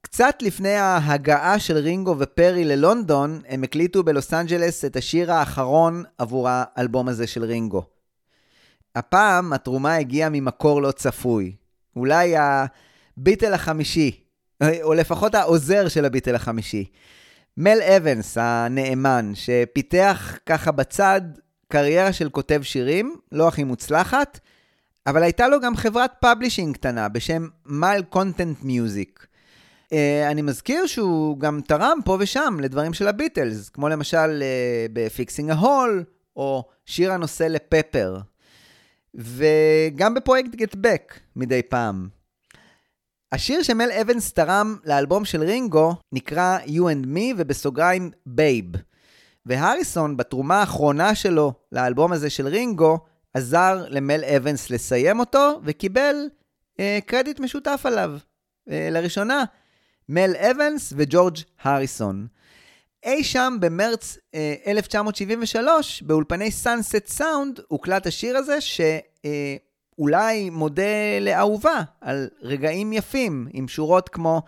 קצת 0.00 0.36
לפני 0.42 0.74
ההגעה 0.74 1.58
של 1.58 1.76
רינגו 1.76 2.16
ופרי 2.18 2.64
ללונדון, 2.64 3.40
הם 3.48 3.62
הקליטו 3.62 4.02
בלוס 4.02 4.34
אנג'לס 4.34 4.84
את 4.84 4.96
השיר 4.96 5.32
האחרון 5.32 6.04
עבור 6.18 6.48
האלבום 6.50 7.08
הזה 7.08 7.26
של 7.26 7.44
רינגו. 7.44 7.97
הפעם 8.98 9.52
התרומה 9.52 9.96
הגיעה 9.96 10.30
ממקור 10.30 10.82
לא 10.82 10.90
צפוי. 10.90 11.52
אולי 11.96 12.34
הביטל 12.38 13.54
החמישי, 13.54 14.20
או 14.82 14.94
לפחות 14.94 15.34
העוזר 15.34 15.88
של 15.88 16.04
הביטל 16.04 16.34
החמישי. 16.34 16.84
מל 17.56 17.78
אבנס 17.82 18.38
הנאמן, 18.40 19.32
שפיתח 19.34 20.38
ככה 20.46 20.72
בצד 20.72 21.20
קריירה 21.68 22.12
של 22.12 22.30
כותב 22.30 22.60
שירים, 22.62 23.16
לא 23.32 23.48
הכי 23.48 23.64
מוצלחת, 23.64 24.40
אבל 25.06 25.22
הייתה 25.22 25.48
לו 25.48 25.60
גם 25.60 25.76
חברת 25.76 26.12
publishing 26.20 26.74
קטנה 26.74 27.08
בשם 27.08 27.48
Malcontent 27.66 28.62
Music. 28.62 29.26
אני 30.30 30.42
מזכיר 30.42 30.86
שהוא 30.86 31.38
גם 31.38 31.60
תרם 31.66 31.98
פה 32.04 32.16
ושם 32.20 32.56
לדברים 32.60 32.94
של 32.94 33.08
הביטלס, 33.08 33.68
כמו 33.68 33.88
למשל 33.88 34.42
uh, 34.42 34.90
ב 34.92 35.00
Fixing 35.00 35.50
a 35.50 35.59
Hole, 35.59 36.04
או 36.36 36.64
שיר 36.86 37.12
הנושא 37.12 37.44
לפפר, 37.44 38.18
וגם 39.14 40.14
בפרויקט 40.14 40.54
Get 40.54 40.74
Back 40.74 41.20
מדי 41.36 41.62
פעם. 41.62 42.08
השיר 43.32 43.62
שמל 43.62 43.90
אבנס 44.00 44.32
תרם 44.32 44.76
לאלבום 44.84 45.24
של 45.24 45.42
רינגו 45.42 45.94
נקרא 46.12 46.58
You 46.66 46.70
and 46.80 47.06
Me 47.06 47.34
ובסוגריים 47.36 48.10
Babe. 48.26 48.64
והריסון 49.46 50.16
בתרומה 50.16 50.60
האחרונה 50.60 51.14
שלו 51.14 51.52
לאלבום 51.72 52.12
הזה 52.12 52.30
של 52.30 52.46
רינגו 52.46 52.98
עזר 53.34 53.84
למל 53.88 54.24
אבנס 54.24 54.70
לסיים 54.70 55.20
אותו 55.20 55.60
וקיבל 55.64 56.16
אה, 56.80 56.98
קרדיט 57.06 57.40
משותף 57.40 57.80
עליו. 57.84 58.10
אה, 58.70 58.88
לראשונה, 58.90 59.44
מל 60.08 60.32
אבנס 60.36 60.92
וג'ורג' 60.96 61.36
הריסון. 61.62 62.26
אי 63.04 63.24
שם 63.24 63.56
במרץ 63.60 64.18
אה, 64.34 64.54
1973, 64.66 66.02
באולפני 66.02 66.50
סאנסט 66.50 67.06
סאונד, 67.06 67.60
הוקלט 67.68 68.06
השיר 68.06 68.36
הזה, 68.36 68.60
שאולי 68.60 70.44
אה, 70.44 70.50
מודה 70.50 71.18
לאהובה 71.20 71.82
על 72.00 72.28
רגעים 72.42 72.92
יפים, 72.92 73.48
עם 73.52 73.68
שורות 73.68 74.08
כמו 74.08 74.42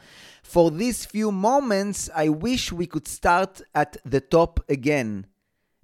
For 0.53 0.71
these 0.71 1.07
few 1.07 1.31
moments, 1.31 2.11
I 2.13 2.29
wish 2.29 2.73
we 2.73 2.87
could 2.87 3.07
start 3.07 3.61
at 3.77 3.97
the 4.13 4.21
top 4.35 4.61
again. 4.73 5.27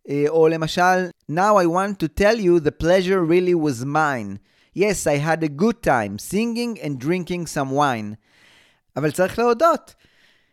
אה, 0.09 0.24
או 0.28 0.48
למשל, 0.48 1.09
Now 1.30 1.56
I 1.56 1.66
want 1.66 1.98
to 2.01 2.09
tell 2.09 2.38
you 2.40 2.60
the 2.60 2.72
pleasure 2.72 3.22
really 3.22 3.55
was 3.55 3.84
mine. 3.84 4.38
Yes, 4.74 5.06
I 5.06 5.16
had 5.16 5.43
a 5.43 5.48
good 5.48 5.82
time, 5.82 6.18
singing 6.18 6.80
and 6.80 6.98
drinking 6.98 7.47
some 7.47 7.70
wine. 7.70 8.14
אבל 8.97 9.10
צריך 9.10 9.38
להודות 9.38 9.94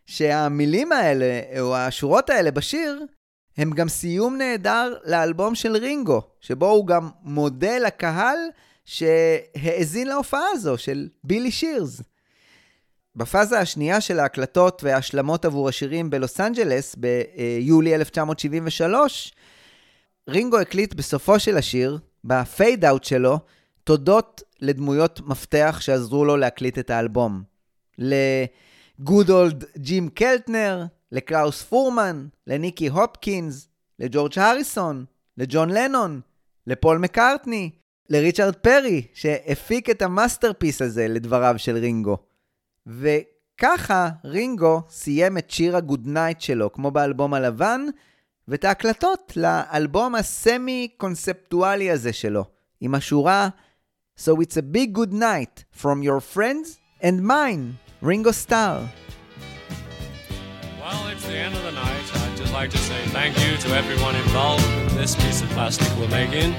שהמילים 0.05 0.91
האלה, 0.91 1.41
או 1.59 1.75
השורות 1.75 2.29
האלה 2.29 2.51
בשיר, 2.51 3.05
הם 3.57 3.71
גם 3.71 3.89
סיום 3.89 4.37
נהדר 4.37 4.95
לאלבום 5.03 5.55
של 5.55 5.77
רינגו, 5.77 6.21
שבו 6.41 6.69
הוא 6.69 6.87
גם 6.87 7.09
מודה 7.23 7.77
לקהל 7.79 8.37
שהאזין 8.85 10.07
להופעה 10.07 10.45
הזו 10.53 10.77
של 10.77 11.07
בילי 11.23 11.51
שירס. 11.51 12.01
בפאזה 13.15 13.59
השנייה 13.59 14.01
של 14.01 14.19
ההקלטות 14.19 14.83
וההשלמות 14.83 15.45
עבור 15.45 15.69
השירים 15.69 16.09
בלוס 16.09 16.39
אנג'לס 16.39 16.95
ביולי 16.95 17.95
1973, 17.95 19.33
רינגו 20.29 20.59
הקליט 20.59 20.93
בסופו 20.93 21.39
של 21.39 21.57
השיר, 21.57 21.99
ב 22.23 22.85
fade 22.85 22.96
out 22.96 23.03
שלו, 23.03 23.39
תודות 23.83 24.41
לדמויות 24.61 25.21
מפתח 25.25 25.77
שעזרו 25.81 26.25
לו 26.25 26.37
להקליט 26.37 26.79
את 26.79 26.89
האלבום. 26.89 27.43
ל 29.03 29.09
good 29.09 29.29
old 29.29 29.65
ג'ים 29.77 30.09
קלטנר, 30.09 30.85
לקלאוס 31.11 31.61
פורמן, 31.61 32.27
לניקי 32.47 32.87
הופקינס, 32.87 33.67
לג'ורג' 33.99 34.39
הריסון, 34.39 35.05
לג'ון 35.37 35.69
לנון, 35.69 36.21
לפול 36.67 36.97
מקארטני, 36.97 37.69
לריצ'רד 38.09 38.55
פרי, 38.55 39.07
שהפיק 39.13 39.89
את 39.89 40.01
ה 40.01 40.08
masterpiece 40.08 40.81
הזה 40.81 41.07
לדבריו 41.07 41.55
של 41.57 41.77
רינגו. 41.77 42.17
וככה 42.87 44.09
רינגו 44.25 44.81
סיים 44.89 45.37
את 45.37 45.51
שיר 45.51 45.77
ה 45.77 45.83
Good 45.83 46.07
Night 46.07 46.41
שלו, 46.41 46.73
כמו 46.73 46.91
באלבום 46.91 47.33
הלבן, 47.33 47.81
ואת 48.47 48.65
ההקלטות 48.65 49.33
לאלבום 49.35 50.15
הסמי-קונספטואלי 50.15 51.91
הזה 51.91 52.13
שלו, 52.13 52.45
עם 52.81 52.95
השורה 52.95 53.49
So 54.17 54.41
it's 54.41 54.57
a 54.57 54.61
big 54.61 54.93
good 54.93 55.13
night 55.13 55.65
from 55.71 56.03
your 56.03 56.19
friends 56.19 56.79
and 57.01 57.23
mine, 57.23 57.82
Ringo 58.03 58.31
Starr. 58.31 58.89
Well, 60.77 61.07
it's 61.07 61.25
the 61.25 61.37
end 61.37 61.55
of 61.55 61.63
the 61.63 61.71
night. 61.71 62.03
I'd 62.15 62.35
just 62.35 62.51
like 62.51 62.69
to 62.71 62.77
say 62.77 63.01
thank 63.15 63.33
you 63.39 63.55
to 63.55 63.69
everyone 63.69 64.13
involved 64.17 64.65
in 64.65 64.97
this 64.97 65.15
piece 65.15 65.41
of 65.41 65.47
plastic 65.51 65.87
we're 65.97 66.09
making. 66.09 66.53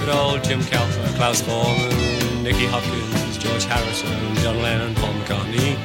Good 0.00 0.10
old 0.10 0.44
Jim 0.44 0.60
Calfer, 0.60 1.16
Klaus 1.16 1.40
Foreman, 1.40 2.42
Nicky 2.42 2.66
Hopkins, 2.66 3.38
George 3.38 3.64
Harrison, 3.64 4.34
John 4.44 4.60
Lennon, 4.60 4.94
Paul 4.96 5.14
McCartney, 5.14 5.78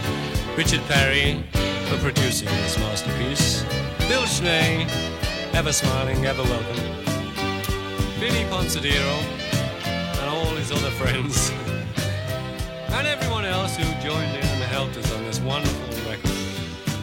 Richard 0.58 0.82
Perry 0.90 1.42
for 1.88 1.98
producing 2.00 2.50
this 2.50 2.78
masterpiece, 2.78 3.64
Bill 4.10 4.26
Schnee, 4.26 4.86
ever 5.54 5.72
smiling, 5.72 6.26
ever 6.26 6.44
welcome, 6.44 6.76
Vinny 8.20 8.44
Ponsadero, 8.50 9.18
and 10.20 10.30
all 10.30 10.54
his 10.56 10.74
other 10.74 10.92
friends, 10.92 11.52
and 12.98 13.08
everyone 13.08 13.46
else 13.46 13.78
who 13.78 13.86
joined 14.06 14.36
in 14.36 14.47
us 14.96 15.12
on 15.16 15.24
this 15.26 15.40
wonderful 15.40 16.12
record. 16.12 16.32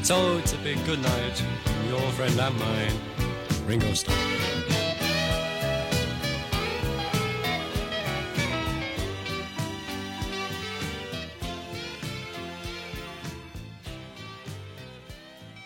So 0.05 0.39
it's 0.39 0.53
a 0.53 0.59
big 0.59 0.79
good 0.87 1.03
night 1.03 1.37
from 1.65 1.89
your 1.89 2.07
friend 2.13 2.39
and 2.39 2.59
mine, 2.59 2.97
Ringo 3.67 3.93
Starr. 3.95 4.35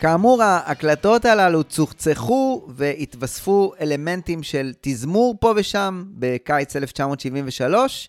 כאמור, 0.01 0.43
ההקלטות 0.43 1.24
הללו 1.24 1.65
צוחצחו 1.65 2.66
והתווספו 2.69 3.73
אלמנטים 3.81 4.43
של 4.43 4.73
תזמור 4.81 5.36
פה 5.40 5.53
ושם 5.57 6.05
בקיץ 6.19 6.77
1973, 6.77 8.09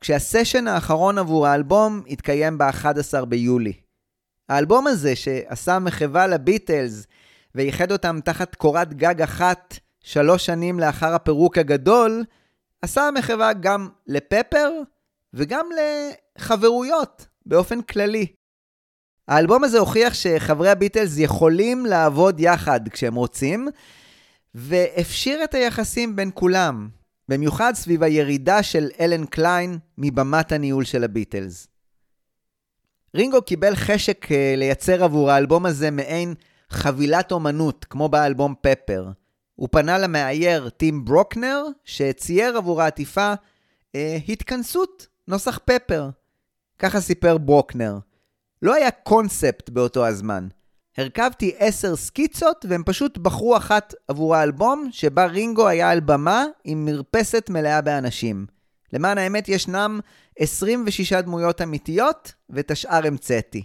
כשהסשן 0.00 0.68
האחרון 0.68 1.18
עבור 1.18 1.46
האלבום 1.46 2.02
התקיים 2.08 2.58
ב-11 2.58 3.24
ביולי. 3.24 3.72
האלבום 4.48 4.86
הזה, 4.86 5.16
שעשה 5.16 5.78
מחווה 5.78 6.26
לביטלס 6.26 7.06
ואיחד 7.54 7.92
אותם 7.92 8.18
תחת 8.24 8.54
קורת 8.54 8.94
גג 8.94 9.22
אחת 9.22 9.78
שלוש 10.00 10.46
שנים 10.46 10.80
לאחר 10.80 11.14
הפירוק 11.14 11.58
הגדול, 11.58 12.24
עשה 12.82 13.08
מחווה 13.14 13.52
גם 13.52 13.88
לפפר 14.06 14.70
וגם 15.34 15.66
לחברויות 16.38 17.26
באופן 17.46 17.82
כללי. 17.82 18.26
האלבום 19.28 19.64
הזה 19.64 19.78
הוכיח 19.78 20.14
שחברי 20.14 20.70
הביטלס 20.70 21.18
יכולים 21.18 21.86
לעבוד 21.86 22.40
יחד 22.40 22.88
כשהם 22.88 23.14
רוצים, 23.14 23.68
והפשיר 24.54 25.44
את 25.44 25.54
היחסים 25.54 26.16
בין 26.16 26.30
כולם, 26.34 26.88
במיוחד 27.30 27.72
סביב 27.74 28.02
הירידה 28.02 28.62
של 28.62 28.88
אלן 29.00 29.26
קליין 29.26 29.78
מבמת 29.98 30.52
הניהול 30.52 30.84
של 30.84 31.04
הביטלס. 31.04 31.68
רינגו 33.14 33.42
קיבל 33.42 33.76
חשק 33.76 34.32
אה, 34.32 34.54
לייצר 34.56 35.04
עבור 35.04 35.30
האלבום 35.30 35.66
הזה 35.66 35.90
מעין 35.90 36.34
חבילת 36.70 37.32
אומנות, 37.32 37.86
כמו 37.90 38.08
באלבום 38.08 38.54
פפר. 38.60 39.10
הוא 39.56 39.68
פנה 39.72 39.98
למאייר 39.98 40.68
טים 40.68 41.04
ברוקנר, 41.04 41.62
שצייר 41.84 42.56
עבור 42.56 42.82
העטיפה 42.82 43.32
אה, 43.94 44.18
התכנסות, 44.28 45.06
נוסח 45.28 45.58
פפר. 45.64 46.10
ככה 46.78 47.00
סיפר 47.00 47.38
ברוקנר. 47.38 47.98
לא 48.62 48.74
היה 48.74 48.90
קונספט 48.90 49.70
באותו 49.70 50.06
הזמן. 50.06 50.48
הרכבתי 51.00 51.52
עשר 51.58 51.96
סקיצות 51.96 52.66
והם 52.68 52.82
פשוט 52.86 53.18
בחרו 53.18 53.56
אחת 53.56 53.94
עבור 54.08 54.36
האלבום 54.36 54.88
שבה 54.92 55.26
רינגו 55.26 55.68
היה 55.68 55.90
על 55.90 56.00
במה 56.00 56.44
עם 56.64 56.84
מרפסת 56.84 57.50
מלאה 57.50 57.80
באנשים. 57.80 58.46
למען 58.92 59.18
האמת 59.18 59.48
ישנם 59.48 60.00
26 60.38 61.12
דמויות 61.12 61.62
אמיתיות 61.62 62.32
ואת 62.50 62.70
השאר 62.70 63.06
המצאתי. 63.06 63.62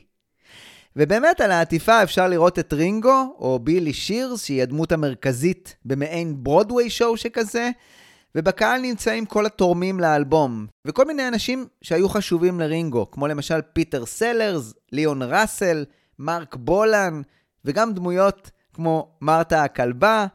ובאמת 0.96 1.42
על 1.42 1.52
העטיפה 1.52 2.04
אפשר 2.04 2.28
לראות 2.28 2.60
את 2.60 2.74
רינגו 2.74 3.36
או 3.40 3.60
בילי 3.60 3.94
שירס 3.94 4.46
שהיא 4.46 4.64
הדמות 4.64 4.92
המרכזית 4.92 5.76
במעין 5.86 6.44
ברודוויי 6.44 6.90
שואו 6.90 7.18
שכזה 7.18 7.70
ובקהל 8.36 8.82
נמצאים 8.82 9.26
כל 9.26 9.46
התורמים 9.46 10.00
לאלבום, 10.00 10.68
וכל 10.86 11.06
מיני 11.06 11.28
אנשים 11.28 11.68
שהיו 11.82 12.10
חשובים 12.10 12.60
לרינגו, 12.60 13.12
כמו 13.12 13.28
למשל 13.28 13.62
פיטר 13.74 14.06
סלרס, 14.06 14.74
ליאון 14.92 15.22
ראסל, 15.24 15.86
מרק 16.20 16.56
בולן, 16.56 17.22
וגם 17.66 17.94
דמויות 17.94 18.52
כמו 18.74 19.18
מרתה 19.22 19.64
הכלבה, 19.64 20.26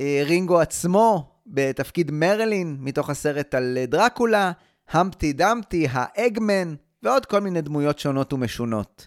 אה, 0.00 0.22
רינגו 0.26 0.60
עצמו 0.60 1.32
בתפקיד 1.46 2.10
מרלין 2.10 2.76
מתוך 2.80 3.10
הסרט 3.10 3.54
על 3.54 3.78
דרקולה, 3.88 4.52
המפטי 4.90 5.32
דמפטי, 5.32 5.86
ה 5.90 6.01
Eggman, 6.01 6.74
ועוד 7.02 7.26
כל 7.26 7.40
מיני 7.40 7.60
דמויות 7.60 7.98
שונות 7.98 8.32
ומשונות. 8.32 9.06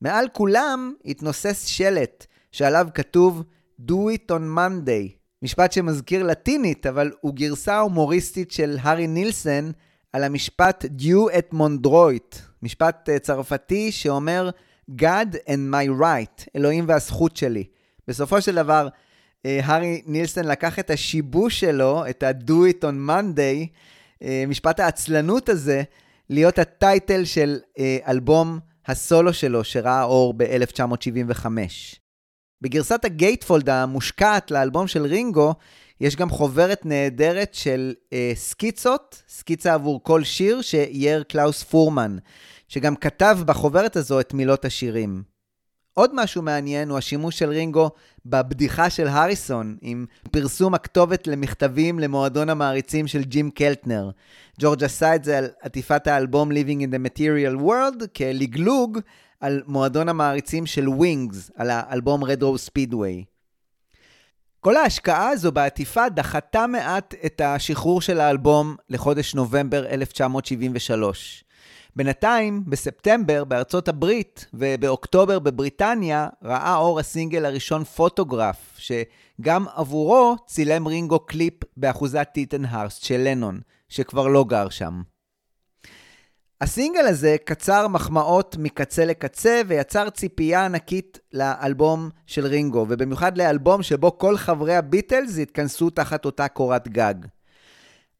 מעל 0.00 0.28
כולם 0.32 0.94
התנוסס 1.04 1.64
שלט 1.64 2.26
שעליו 2.52 2.88
כתוב 2.94 3.42
Do 3.80 3.92
it 3.92 4.32
on 4.32 4.56
Monday, 4.56 5.18
משפט 5.42 5.72
שמזכיר 5.72 6.22
לטינית, 6.22 6.86
אבל 6.86 7.12
הוא 7.20 7.34
גרסה 7.34 7.78
הומוריסטית 7.78 8.50
של 8.50 8.76
הארי 8.80 9.06
נילסן 9.06 9.70
על 10.12 10.24
המשפט 10.24 10.84
Due 10.84 11.32
et 11.32 11.54
Mondroit, 11.54 12.38
משפט 12.62 13.08
uh, 13.08 13.18
צרפתי 13.18 13.92
שאומר 13.92 14.50
God 14.90 15.36
and 15.46 15.72
my 15.72 16.00
right, 16.00 16.48
אלוהים 16.56 16.84
והזכות 16.88 17.36
שלי. 17.36 17.64
בסופו 18.08 18.42
של 18.42 18.54
דבר, 18.54 18.88
uh, 18.88 19.48
הארי 19.62 20.02
נילסן 20.06 20.44
לקח 20.44 20.78
את 20.78 20.90
השיבוש 20.90 21.60
שלו, 21.60 22.04
את 22.10 22.22
ה-Do 22.22 22.50
it 22.50 22.84
on 22.84 23.08
Monday, 23.10 23.66
uh, 24.22 24.26
משפט 24.48 24.80
העצלנות 24.80 25.48
הזה, 25.48 25.82
להיות 26.30 26.58
הטייטל 26.58 27.24
של 27.24 27.58
uh, 27.64 27.80
אלבום 28.08 28.58
הסולו 28.86 29.32
שלו 29.32 29.64
שראה 29.64 30.02
אור 30.02 30.34
ב-1975. 30.36 31.46
בגרסת 32.62 33.04
ה 33.04 33.11
gatefold 33.11 33.68
המושקעת 33.68 34.50
לאלבום 34.50 34.86
של 34.86 35.02
רינגו, 35.02 35.54
יש 36.00 36.16
גם 36.16 36.30
חוברת 36.30 36.86
נהדרת 36.86 37.54
של 37.54 37.94
אה, 38.12 38.32
סקיצות, 38.34 39.22
סקיצה 39.28 39.74
עבור 39.74 40.02
כל 40.02 40.24
שיר, 40.24 40.60
שאייר 40.62 41.22
קלאוס 41.22 41.62
פורמן, 41.62 42.16
שגם 42.68 42.96
כתב 42.96 43.38
בחוברת 43.46 43.96
הזו 43.96 44.20
את 44.20 44.34
מילות 44.34 44.64
השירים. 44.64 45.22
עוד 45.94 46.10
משהו 46.14 46.42
מעניין 46.42 46.88
הוא 46.88 46.98
השימוש 46.98 47.38
של 47.38 47.48
רינגו 47.48 47.90
בבדיחה 48.26 48.90
של 48.90 49.06
הריסון, 49.08 49.76
עם 49.80 50.06
פרסום 50.30 50.74
הכתובת 50.74 51.26
למכתבים 51.26 51.98
למועדון 51.98 52.48
המעריצים 52.48 53.06
של 53.06 53.22
ג'ים 53.22 53.50
קלטנר. 53.50 54.10
ג'ורג' 54.60 54.84
עשה 54.84 55.14
את 55.14 55.24
זה 55.24 55.38
על 55.38 55.48
עטיפת 55.62 56.06
האלבום 56.06 56.52
Living 56.52 56.80
in 56.82 56.94
the 56.94 57.08
Material 57.08 57.60
World 57.62 58.06
כלגלוג 58.16 58.98
על 59.40 59.62
מועדון 59.66 60.08
המעריצים 60.08 60.66
של 60.66 60.88
ווינגס, 60.88 61.50
על 61.56 61.70
האלבום 61.70 62.24
Red 62.24 62.40
Rose 62.40 62.70
Speedway. 62.70 63.24
כל 64.60 64.76
ההשקעה 64.76 65.28
הזו 65.28 65.52
בעטיפה 65.52 66.08
דחתה 66.08 66.66
מעט 66.66 67.14
את 67.26 67.40
השחרור 67.40 68.00
של 68.00 68.20
האלבום 68.20 68.76
לחודש 68.88 69.34
נובמבר 69.34 69.86
1973. 69.86 71.44
בינתיים, 71.98 72.62
בספטמבר 72.66 73.44
בארצות 73.44 73.88
הברית 73.88 74.46
ובאוקטובר 74.54 75.38
בבריטניה, 75.38 76.28
ראה 76.44 76.76
אור 76.76 77.00
הסינגל 77.00 77.44
הראשון 77.44 77.84
Photograph, 77.84 78.76
שגם 78.78 79.66
עבורו 79.74 80.36
צילם 80.46 80.86
רינגו 80.86 81.18
קליפ 81.18 81.54
באחוזת 81.76 82.28
טיטנהרסט 82.34 83.02
של 83.02 83.20
לנון, 83.24 83.60
שכבר 83.88 84.26
לא 84.26 84.44
גר 84.44 84.68
שם. 84.68 85.02
הסינגל 86.60 87.06
הזה 87.06 87.36
קצר 87.44 87.88
מחמאות 87.88 88.56
מקצה 88.58 89.04
לקצה 89.04 89.62
ויצר 89.66 90.10
ציפייה 90.10 90.64
ענקית 90.64 91.18
לאלבום 91.32 92.10
של 92.26 92.46
רינגו, 92.46 92.86
ובמיוחד 92.88 93.38
לאלבום 93.38 93.82
שבו 93.82 94.18
כל 94.18 94.36
חברי 94.36 94.76
הביטלס 94.76 95.38
התכנסו 95.38 95.90
תחת 95.90 96.24
אותה 96.24 96.48
קורת 96.48 96.88
גג. 96.88 97.14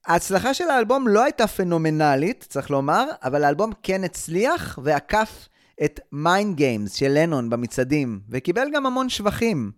ההצלחה 0.08 0.54
של 0.54 0.70
האלבום 0.70 1.08
לא 1.08 1.24
הייתה 1.24 1.46
פנומנלית, 1.46 2.46
צריך 2.48 2.70
לומר, 2.70 3.06
אבל 3.22 3.44
האלבום 3.44 3.72
כן 3.82 4.04
הצליח 4.04 4.78
ועקף 4.82 5.48
את 5.84 6.00
Mind 6.12 6.56
Games 6.56 6.92
של 6.92 7.08
לנון 7.08 7.50
במצעדים, 7.50 8.20
וקיבל 8.30 8.68
גם 8.74 8.86
המון 8.86 9.08
שבחים. 9.08 9.70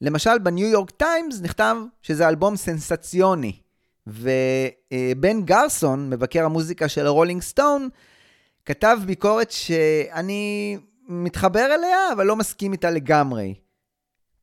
למשל, 0.00 0.38
בניו 0.38 0.68
יורק 0.68 0.90
טיימס 0.90 1.40
נכתב 1.40 1.76
שזה 2.02 2.28
אלבום 2.28 2.56
סנסציוני, 2.56 3.52
ובן 4.06 5.42
גרסון, 5.44 6.10
מבקר 6.10 6.44
המוזיקה 6.44 6.88
של 6.88 7.06
הרולינג 7.06 7.42
סטון, 7.42 7.88
כתב 8.64 8.98
ביקורת 9.06 9.50
שאני 9.50 10.78
מתחבר 11.08 11.74
אליה, 11.74 12.12
אבל 12.12 12.26
לא 12.26 12.36
מסכים 12.36 12.72
איתה 12.72 12.90
לגמרי. 12.90 13.54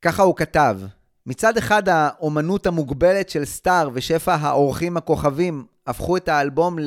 ככה 0.02 0.24
הוא 0.24 0.36
כתב: 0.36 0.80
מצד 1.26 1.58
אחד 1.58 1.90
האומנות 1.90 2.68
המוגבלת 2.68 3.30
של 3.30 3.46
סטאר 3.46 3.90
ושפע 3.94 4.36
האורחים 4.36 4.98
הכוכבים 4.98 5.66
הפכו 5.88 6.18
את 6.18 6.30
האלבום 6.30 6.78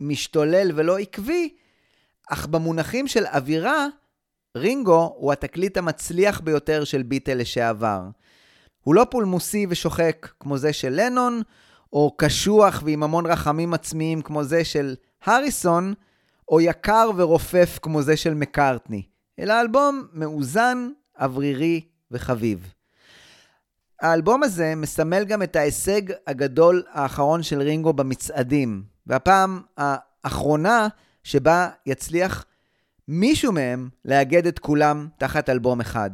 למשתולל 0.00 0.70
ולא 0.74 0.98
עקבי, 0.98 1.48
אך 2.30 2.46
במונחים 2.46 3.06
של 3.06 3.24
אווירה, 3.26 3.86
רינגו 4.56 5.14
הוא 5.16 5.32
התקליט 5.32 5.76
המצליח 5.76 6.40
ביותר 6.40 6.84
של 6.84 7.02
ביטל 7.02 7.34
לשעבר. 7.34 8.02
הוא 8.82 8.94
לא 8.94 9.06
פולמוסי 9.10 9.66
ושוחק 9.68 10.28
כמו 10.40 10.58
זה 10.58 10.72
של 10.72 10.92
לנון, 10.92 11.42
או 11.92 12.14
קשוח 12.16 12.82
ועם 12.84 13.02
המון 13.02 13.26
רחמים 13.26 13.74
עצמיים 13.74 14.22
כמו 14.22 14.44
זה 14.44 14.64
של 14.64 14.94
הריסון, 15.24 15.94
או 16.48 16.60
יקר 16.60 17.10
ורופף 17.16 17.78
כמו 17.82 18.02
זה 18.02 18.16
של 18.16 18.34
מקארטני, 18.34 19.02
אלא 19.38 19.60
אלבום 19.60 20.06
מאוזן, 20.12 20.90
אוורירי 21.20 21.80
וחביב. 22.10 22.75
האלבום 24.00 24.42
הזה 24.42 24.74
מסמל 24.74 25.24
גם 25.24 25.42
את 25.42 25.56
ההישג 25.56 26.02
הגדול 26.26 26.82
האחרון 26.92 27.42
של 27.42 27.60
רינגו 27.60 27.92
במצעדים, 27.92 28.82
והפעם 29.06 29.60
האחרונה 29.76 30.88
שבה 31.22 31.68
יצליח 31.86 32.44
מישהו 33.08 33.52
מהם 33.52 33.88
לאגד 34.04 34.46
את 34.46 34.58
כולם 34.58 35.08
תחת 35.18 35.48
אלבום 35.48 35.80
אחד. 35.80 36.10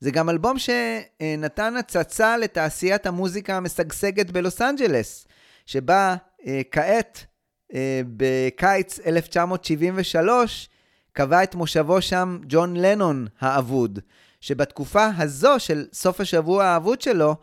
זה 0.00 0.10
גם 0.10 0.30
אלבום 0.30 0.56
שנתן 0.58 1.76
הצצה 1.76 2.36
לתעשיית 2.36 3.06
המוזיקה 3.06 3.56
המשגשגת 3.56 4.30
בלוס 4.30 4.62
אנג'לס, 4.62 5.26
שבה 5.66 6.16
אה, 6.46 6.60
כעת, 6.70 7.26
אה, 7.74 8.00
בקיץ 8.16 9.00
1973, 9.06 10.68
קבע 11.12 11.42
את 11.42 11.54
מושבו 11.54 12.02
שם 12.02 12.38
ג'ון 12.48 12.76
לנון 12.76 13.26
האבוד, 13.40 13.98
שבתקופה 14.44 15.08
הזו 15.18 15.54
של 15.58 15.86
סוף 15.92 16.20
השבוע 16.20 16.64
האבוד 16.64 17.00
שלו, 17.00 17.36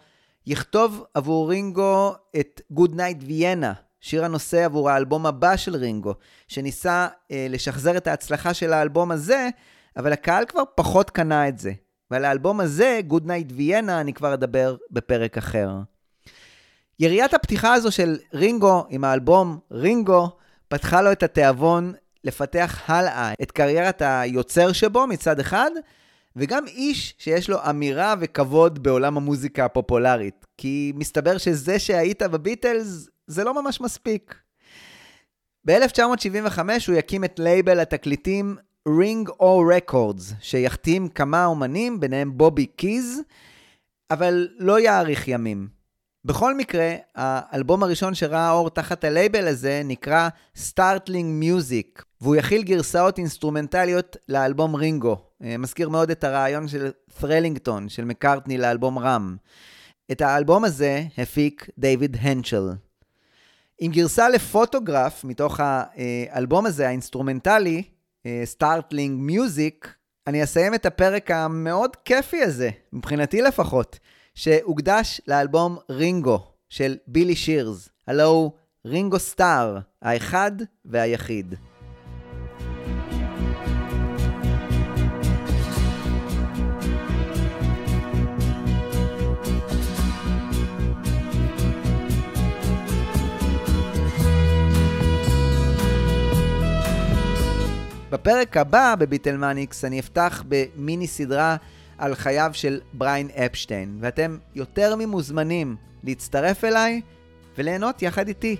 יכתוב 0.47 1.03
עבור 1.13 1.49
רינגו 1.49 2.13
את 2.39 2.61
Good 2.73 2.91
Night 2.91 3.23
Vienna, 3.29 3.73
שיר 4.01 4.25
הנושא 4.25 4.65
עבור 4.65 4.89
האלבום 4.89 5.25
הבא 5.25 5.57
של 5.57 5.75
רינגו, 5.75 6.13
שניסה 6.47 7.07
אה, 7.31 7.47
לשחזר 7.49 7.97
את 7.97 8.07
ההצלחה 8.07 8.53
של 8.53 8.73
האלבום 8.73 9.11
הזה, 9.11 9.49
אבל 9.97 10.13
הקהל 10.13 10.45
כבר 10.45 10.61
פחות 10.75 11.09
קנה 11.09 11.47
את 11.47 11.57
זה. 11.57 11.71
ועל 12.11 12.25
האלבום 12.25 12.59
הזה, 12.59 12.99
Good 13.09 13.23
Night 13.23 13.51
Vienna, 13.57 13.91
אני 13.91 14.13
כבר 14.13 14.33
אדבר 14.33 14.75
בפרק 14.91 15.37
אחר. 15.37 15.69
יריית 16.99 17.33
הפתיחה 17.33 17.73
הזו 17.73 17.91
של 17.91 18.17
רינגו 18.33 18.85
עם 18.89 19.03
האלבום 19.03 19.59
רינגו, 19.71 20.29
פתחה 20.67 21.01
לו 21.01 21.11
את 21.11 21.23
התיאבון 21.23 21.93
לפתח 22.23 22.81
הלאה 22.87 23.33
את 23.41 23.51
קריירת 23.51 24.01
היוצר 24.05 24.71
שבו 24.71 25.07
מצד 25.07 25.39
אחד, 25.39 25.71
וגם 26.35 26.67
איש 26.67 27.15
שיש 27.17 27.49
לו 27.49 27.57
אמירה 27.69 28.15
וכבוד 28.19 28.83
בעולם 28.83 29.17
המוזיקה 29.17 29.65
הפופולרית. 29.65 30.45
כי 30.57 30.93
מסתבר 30.95 31.37
שזה 31.37 31.79
שהיית 31.79 32.21
בביטלס, 32.23 33.09
זה 33.27 33.43
לא 33.43 33.63
ממש 33.63 33.81
מספיק. 33.81 34.35
ב-1975 35.65 36.59
הוא 36.87 36.95
יקים 36.95 37.23
את 37.23 37.39
לייבל 37.39 37.79
התקליטים 37.79 38.55
Ring 38.89 39.29
O 39.29 39.43
Records, 39.91 40.33
שיחתים 40.39 41.07
כמה 41.07 41.45
אומנים, 41.45 41.99
ביניהם 41.99 42.37
בובי 42.37 42.65
קיז, 42.65 43.21
אבל 44.11 44.47
לא 44.57 44.79
יאריך 44.79 45.27
ימים. 45.27 45.67
בכל 46.25 46.55
מקרה, 46.55 46.95
האלבום 47.15 47.83
הראשון 47.83 48.13
שראה 48.13 48.51
אור 48.51 48.69
תחת 48.69 49.03
הלייבל 49.03 49.47
הזה 49.47 49.81
נקרא 49.85 50.29
Startling 50.57 51.43
Music, 51.43 52.03
והוא 52.21 52.35
יכיל 52.35 52.63
גרסאות 52.63 53.17
אינסטרומנטליות 53.17 54.17
לאלבום 54.29 54.75
רינגו. 54.75 55.17
אה, 55.43 55.57
מזכיר 55.57 55.89
מאוד 55.89 56.11
את 56.11 56.23
הרעיון 56.23 56.67
של 56.67 56.91
Thrillington, 57.21 57.89
של 57.89 58.05
מקארטני 58.05 58.57
לאלבום 58.57 58.99
Ram. 58.99 59.35
את 60.11 60.21
האלבום 60.21 60.63
הזה 60.63 61.03
הפיק 61.17 61.69
דיוויד 61.77 62.17
הנצ'ל. 62.19 62.69
עם 63.79 63.91
גרסה 63.91 64.29
ל 64.29 64.38
Photograph 64.38 65.23
מתוך 65.23 65.59
האלבום 65.59 66.65
הזה, 66.65 66.87
האינסטרומנטלי, 66.87 67.83
Startling 68.45 69.19
אה, 69.19 69.25
Music, 69.25 69.93
אני 70.27 70.43
אסיים 70.43 70.73
את 70.73 70.85
הפרק 70.85 71.31
המאוד 71.31 71.95
כיפי 72.05 72.41
הזה, 72.41 72.69
מבחינתי 72.93 73.41
לפחות, 73.41 73.99
שהוקדש 74.35 75.21
לאלבום 75.27 75.77
רינגו 75.89 76.39
של 76.69 76.97
בילי 77.07 77.35
שירס, 77.35 77.89
הלוא 78.07 78.23
הוא 78.23 78.51
רינגו 78.85 79.19
סטאר, 79.19 79.79
האחד 80.01 80.51
והיחיד. 80.85 81.55
בפרק 98.11 98.57
הבא 98.57 98.95
בביטלמניקס 98.99 99.85
אני 99.85 99.99
אפתח 99.99 100.43
במיני 100.47 101.07
סדרה 101.07 101.55
על 101.97 102.15
חייו 102.15 102.49
של 102.53 102.79
בריין 102.93 103.27
אפשטיין, 103.29 103.97
ואתם 104.01 104.37
יותר 104.55 104.95
ממוזמנים 104.95 105.75
להצטרף 106.03 106.63
אליי 106.63 107.01
וליהנות 107.57 108.01
יחד 108.01 108.27
איתי. 108.27 108.55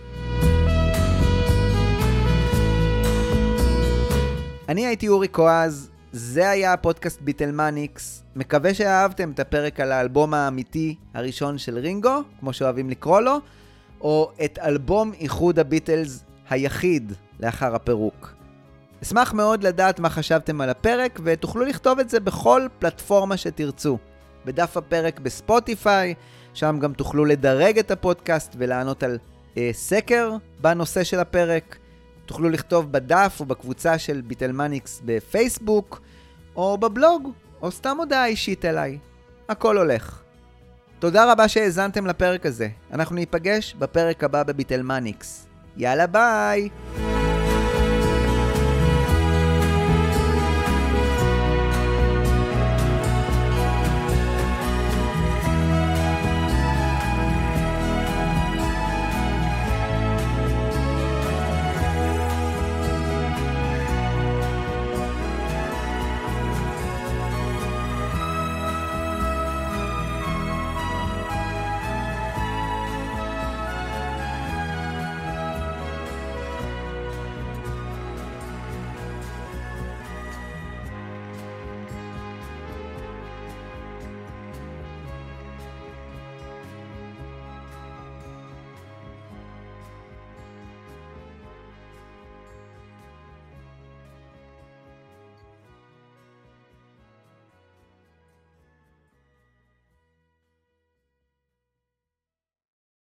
אני 4.69 4.85
הייתי 4.85 5.07
אורי 5.07 5.27
קואז, 5.27 5.91
זה 6.11 6.49
היה 6.49 6.73
הפודקאסט 6.73 7.21
ביטלמניקס. 7.21 8.23
מקווה 8.35 8.73
שאהבתם 8.73 9.31
את 9.31 9.39
הפרק 9.39 9.79
על 9.79 9.91
האלבום 9.91 10.33
האמיתי 10.33 10.95
הראשון 11.13 11.57
של 11.57 11.77
רינגו, 11.77 12.21
כמו 12.39 12.53
שאוהבים 12.53 12.89
לקרוא 12.89 13.21
לו, 13.21 13.37
או 14.01 14.31
את 14.45 14.59
אלבום 14.59 15.11
איחוד 15.19 15.59
הביטלס 15.59 16.23
היחיד 16.49 17.13
לאחר 17.39 17.75
הפירוק. 17.75 18.40
אשמח 19.03 19.33
מאוד 19.33 19.63
לדעת 19.63 19.99
מה 19.99 20.09
חשבתם 20.09 20.61
על 20.61 20.69
הפרק, 20.69 21.19
ותוכלו 21.23 21.65
לכתוב 21.65 21.99
את 21.99 22.09
זה 22.09 22.19
בכל 22.19 22.67
פלטפורמה 22.79 23.37
שתרצו. 23.37 23.97
בדף 24.45 24.77
הפרק 24.77 25.19
בספוטיפיי, 25.19 26.13
שם 26.53 26.77
גם 26.81 26.93
תוכלו 26.93 27.25
לדרג 27.25 27.79
את 27.79 27.91
הפודקאסט 27.91 28.55
ולענות 28.57 29.03
על 29.03 29.17
אה, 29.57 29.69
סקר 29.73 30.35
בנושא 30.61 31.03
של 31.03 31.19
הפרק. 31.19 31.77
תוכלו 32.25 32.49
לכתוב 32.49 32.91
בדף 32.91 33.37
או 33.39 33.45
בקבוצה 33.45 33.97
של 33.97 34.21
ביטלמניקס 34.21 35.01
בפייסבוק, 35.05 36.01
או 36.55 36.77
בבלוג, 36.77 37.31
או 37.61 37.71
סתם 37.71 37.97
הודעה 37.99 38.25
אישית 38.25 38.65
אליי. 38.65 38.97
הכל 39.49 39.77
הולך. 39.77 40.21
תודה 40.99 41.31
רבה 41.31 41.47
שהאזנתם 41.47 42.07
לפרק 42.07 42.45
הזה. 42.45 42.67
אנחנו 42.93 43.15
ניפגש 43.15 43.75
בפרק 43.79 44.23
הבא 44.23 44.43
בביטלמניקס. 44.43 45.47
יאללה 45.77 46.07
ביי! 46.07 46.69